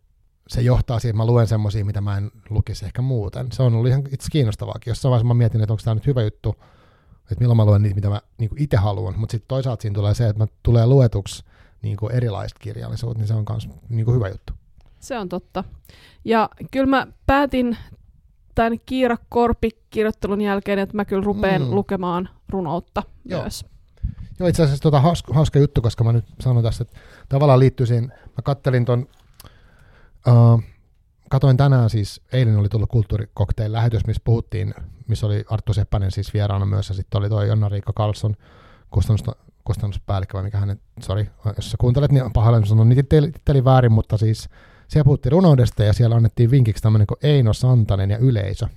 se 0.47 0.61
johtaa 0.61 0.99
siihen, 0.99 1.13
että 1.13 1.23
mä 1.23 1.25
luen 1.25 1.47
semmoisia, 1.47 1.85
mitä 1.85 2.01
mä 2.01 2.17
en 2.17 2.31
lukisi 2.49 2.85
ehkä 2.85 3.01
muuten. 3.01 3.51
Se 3.51 3.63
on 3.63 3.73
ollut 3.73 3.87
ihan 3.87 4.03
itse 4.11 4.27
kiinnostavaakin. 4.31 4.91
Jossain 4.91 5.09
vaiheessa 5.09 5.27
mä 5.27 5.33
mietin, 5.33 5.61
että 5.61 5.73
onko 5.73 5.81
tämä 5.83 5.95
nyt 5.95 6.07
hyvä 6.07 6.21
juttu, 6.21 6.55
että 7.31 7.39
milloin 7.39 7.57
mä 7.57 7.65
luen 7.65 7.81
niitä, 7.81 7.95
mitä 7.95 8.09
mä 8.09 8.21
niin 8.37 8.49
itse 8.57 8.77
haluan, 8.77 9.19
mutta 9.19 9.31
sitten 9.31 9.47
toisaalta 9.47 9.81
siinä 9.81 9.95
tulee 9.95 10.13
se, 10.13 10.29
että 10.29 10.43
mä 10.43 10.47
tulee 10.63 10.85
luetuksi 10.85 11.43
niin 11.81 11.97
kuin 11.97 12.11
erilaista 12.11 12.59
kirjallisuutta, 12.59 13.19
niin 13.19 13.27
se 13.27 13.33
on 13.33 13.45
myös 13.49 13.69
niin 13.89 14.05
kuin 14.05 14.15
hyvä 14.15 14.29
juttu. 14.29 14.53
Se 14.99 15.17
on 15.17 15.29
totta. 15.29 15.63
Ja 16.25 16.49
kyllä 16.71 16.85
mä 16.85 17.07
päätin 17.25 17.77
tämän 18.55 18.79
Kiira 18.85 19.17
Korpi-kirjoittelun 19.29 20.41
jälkeen, 20.41 20.79
että 20.79 20.95
mä 20.95 21.05
kyllä 21.05 21.23
rupean 21.23 21.61
mm. 21.61 21.69
lukemaan 21.71 22.29
runoutta 22.49 23.03
Joo. 23.25 23.41
myös. 23.41 23.65
Joo, 24.39 24.49
itse 24.49 24.63
asiassa 24.63 24.81
tota 24.81 24.99
hauska, 25.01 25.33
hauska 25.33 25.59
juttu, 25.59 25.81
koska 25.81 26.03
mä 26.03 26.13
nyt 26.13 26.25
sanon 26.39 26.63
tässä, 26.63 26.81
että 26.81 26.99
tavallaan 27.29 27.59
liittyy 27.59 27.85
siihen, 27.85 28.07
mä 28.07 28.41
kattelin 28.43 28.85
ton, 28.85 29.07
uh, 30.27 30.63
katoin 31.29 31.57
tänään 31.57 31.89
siis, 31.89 32.21
eilen 32.33 32.57
oli 32.57 32.69
tullut 32.69 32.89
kulttuurikokteil 32.89 33.73
lähetys, 33.73 34.07
missä 34.07 34.21
puhuttiin, 34.25 34.73
missä 35.07 35.25
oli 35.25 35.43
Arttu 35.49 35.73
Seppänen 35.73 36.11
siis 36.11 36.33
vieraana 36.33 36.65
myös, 36.65 36.89
ja 36.89 36.95
sitten 36.95 37.19
oli 37.19 37.29
toi 37.29 37.47
Jonna-Riikka 37.47 37.93
Karlsson, 37.95 38.35
kustannus, 38.91 39.23
kustannuspäällikkö, 39.63 40.37
vai 40.37 40.43
mikä 40.43 40.57
hänen, 40.57 40.79
sori, 41.01 41.29
jos 41.55 41.71
sä 41.71 41.77
kuuntelet, 41.79 42.11
niin 42.11 42.33
pahoillani 42.33 42.67
sanon 42.67 42.89
niitä 42.89 43.63
väärin, 43.65 43.91
mutta 43.91 44.17
siis 44.17 44.49
siellä 44.87 45.05
puhuttiin 45.05 45.31
runoudesta 45.31 45.83
ja 45.83 45.93
siellä 45.93 46.15
annettiin 46.15 46.51
vinkiksi 46.51 46.83
tämmöinen 46.83 47.07
kuin 47.07 47.19
Eino 47.23 47.53
Santanen 47.53 48.09
ja 48.09 48.17
Yleisö. 48.17 48.67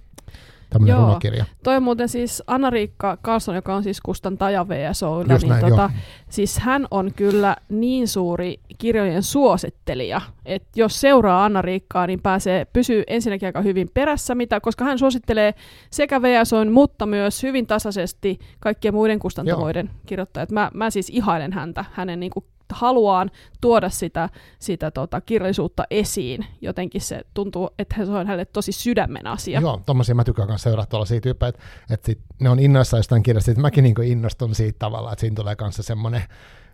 Tämmöinen 0.73 0.95
Joo, 0.95 1.07
runokirja. 1.07 1.45
toi 1.65 1.77
on 1.77 1.83
muuten 1.83 2.09
siis 2.09 2.43
Anna-Riikka 2.47 3.19
Karlsson, 3.23 3.55
joka 3.55 3.75
on 3.75 3.83
siis 3.83 4.01
Kustantaja 4.01 4.69
VSOilla, 4.69 5.35
niin 5.35 5.49
näin, 5.49 5.65
tota, 5.65 5.91
siis 6.29 6.59
hän 6.59 6.87
on 6.91 7.11
kyllä 7.17 7.57
niin 7.69 8.09
suuri 8.09 8.61
kirjojen 8.79 9.23
suosittelija, 9.23 10.21
että 10.47 10.69
jos 10.77 11.01
seuraa 11.01 11.45
Anna-Riikkaa, 11.45 12.07
niin 12.07 12.21
pääsee, 12.23 12.65
pysyy 12.65 13.03
ensinnäkin 13.07 13.47
aika 13.47 13.61
hyvin 13.61 13.89
perässä, 13.95 14.35
mitä, 14.35 14.61
koska 14.61 14.85
hän 14.85 14.99
suosittelee 14.99 15.55
sekä 15.91 16.23
VSOin, 16.23 16.73
mutta 16.73 17.07
myös 17.07 17.43
hyvin 17.43 17.67
tasaisesti 17.67 18.39
kaikkien 18.61 18.95
muiden 18.95 19.19
kustantamoiden 19.19 19.91
kirjoittajat. 20.07 20.51
Mä, 20.51 20.71
mä 20.75 20.91
siis 20.91 21.11
ihailen 21.11 21.53
häntä, 21.53 21.85
hänen 21.93 22.21
niin 22.21 22.31
kuin 22.31 22.45
haluaan 22.73 23.31
tuoda 23.61 23.91
sitä, 23.91 24.29
sitä 24.59 24.91
tota, 24.91 25.21
kirjallisuutta 25.21 25.85
esiin. 25.91 26.47
Jotenkin 26.61 27.01
se 27.01 27.21
tuntuu, 27.35 27.71
että 27.79 27.97
se 27.97 28.03
on 28.13 28.27
hänelle 28.27 28.45
tosi 28.45 28.73
sydämen 28.73 29.27
asia. 29.27 29.61
Joo, 29.61 29.81
tommosia 29.87 30.15
mä 30.15 30.25
tykkään 30.25 30.49
kanssa 30.49 30.71
seurata 30.71 30.91
tuollaisia 30.91 31.21
tyyppejä, 31.21 31.49
että, 31.49 31.63
että 31.91 32.07
sit 32.07 32.21
ne 32.41 32.51
on 32.51 32.59
innoissaan 32.59 32.99
jostain 32.99 33.23
kirjasta, 33.23 33.51
että 33.51 33.61
mäkin 33.61 33.85
niin 33.85 34.03
innostun 34.05 34.55
siitä 34.55 34.79
tavalla, 34.79 35.13
että 35.13 35.21
siinä 35.21 35.35
tulee 35.35 35.57
kanssa 35.57 35.83
semmoinen, 35.83 36.23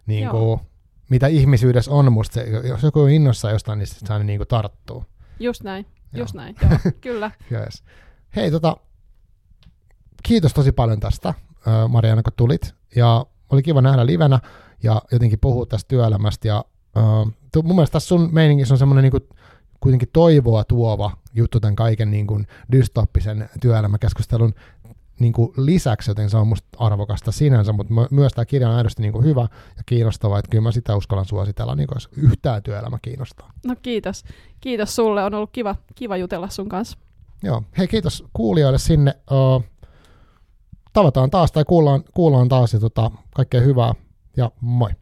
niin 0.07 0.29
kuin, 0.29 0.61
mitä 1.11 1.27
ihmisyydessä 1.27 1.91
on 1.91 2.13
musta, 2.13 2.35
se, 2.35 2.45
jos 2.69 2.83
joku 2.83 3.01
on 3.01 3.11
innoissaan 3.11 3.55
jostain, 3.55 3.79
niin 3.79 3.87
se 3.87 4.13
aina 4.13 4.25
niin 4.25 4.39
kuin 4.39 4.49
tarttuu. 4.49 5.05
Just 5.41 5.63
näin, 5.63 5.87
Joo. 6.13 6.23
just 6.23 6.35
näin, 6.35 6.57
Joo, 6.63 6.79
kyllä. 7.01 7.31
yes. 7.53 7.85
Hei, 8.37 8.51
tota, 8.51 8.77
kiitos 10.23 10.55
tosi 10.55 10.73
paljon 10.73 11.01
tästä, 11.01 11.35
Mariana, 11.89 12.23
kun 12.23 12.33
tulit, 12.37 12.75
ja 12.97 13.27
oli 13.51 13.63
kiva 13.63 13.83
nähdä 13.83 14.07
livenä 14.07 14.41
ja 14.83 15.03
jotenkin 15.13 15.39
puhua 15.41 15.67
tästä 15.67 15.89
työelämästä. 15.89 16.49
Ja, 16.49 16.65
uh, 16.97 17.63
mun 17.65 17.77
mielestä 17.77 17.93
tässä 17.93 18.09
sun 18.09 18.29
meiningissä 18.33 18.75
on 18.75 18.79
semmoinen 18.79 19.03
niin 19.03 19.29
kuitenkin 19.81 20.09
toivoa 20.13 20.65
tuova 20.65 21.11
juttu 21.35 21.61
tämän 21.61 21.77
kaiken 21.77 22.11
niin 22.11 22.27
kuin 22.27 22.47
dystoppisen 22.73 23.51
työelämäkeskustelun 23.61 24.55
niin 25.21 25.33
kuin 25.33 25.53
lisäksi, 25.57 26.11
joten 26.11 26.31
se 26.31 26.37
on 26.37 26.49
musta 26.49 26.69
arvokasta 26.79 27.33
sinänsä, 27.33 27.73
mutta 27.73 27.95
myös 28.11 28.33
tämä 28.33 28.45
kirja 28.45 28.69
on 28.69 28.75
aidosti 28.75 29.03
niin 29.03 29.13
kuin 29.13 29.25
hyvä 29.25 29.41
ja 29.77 29.83
kiinnostava, 29.87 30.39
että 30.39 30.51
kyllä 30.51 30.63
mä 30.63 30.73
sitä 30.73 30.97
uskallan 30.97 31.25
suositella, 31.25 31.75
niin 31.75 31.87
kuin 31.87 31.97
jos 31.97 32.09
yhtään 32.17 32.63
työelämä 32.63 32.99
kiinnostaa. 33.03 33.53
No 33.67 33.77
kiitos. 33.83 34.25
Kiitos 34.61 34.97
sulle, 34.97 35.25
on 35.25 35.35
ollut 35.35 35.51
kiva, 35.53 35.77
kiva 35.95 36.17
jutella 36.17 36.49
sun 36.49 36.69
kanssa. 36.69 36.99
Joo, 37.43 37.63
hei 37.79 37.89
kiitos 37.89 38.25
kuulijoille 38.33 38.79
sinne. 38.79 39.15
Uh, 39.31 39.65
tavataan 40.93 41.31
taas 41.31 41.53
tai 41.53 41.65
kuullaan, 41.65 42.05
kuullaan 42.15 42.49
taas 42.49 42.73
ja 42.73 42.81
tota, 42.81 43.11
kaikkea 43.35 43.61
hyvää 43.61 43.95
ja 44.39 44.53
moi. 44.61 44.95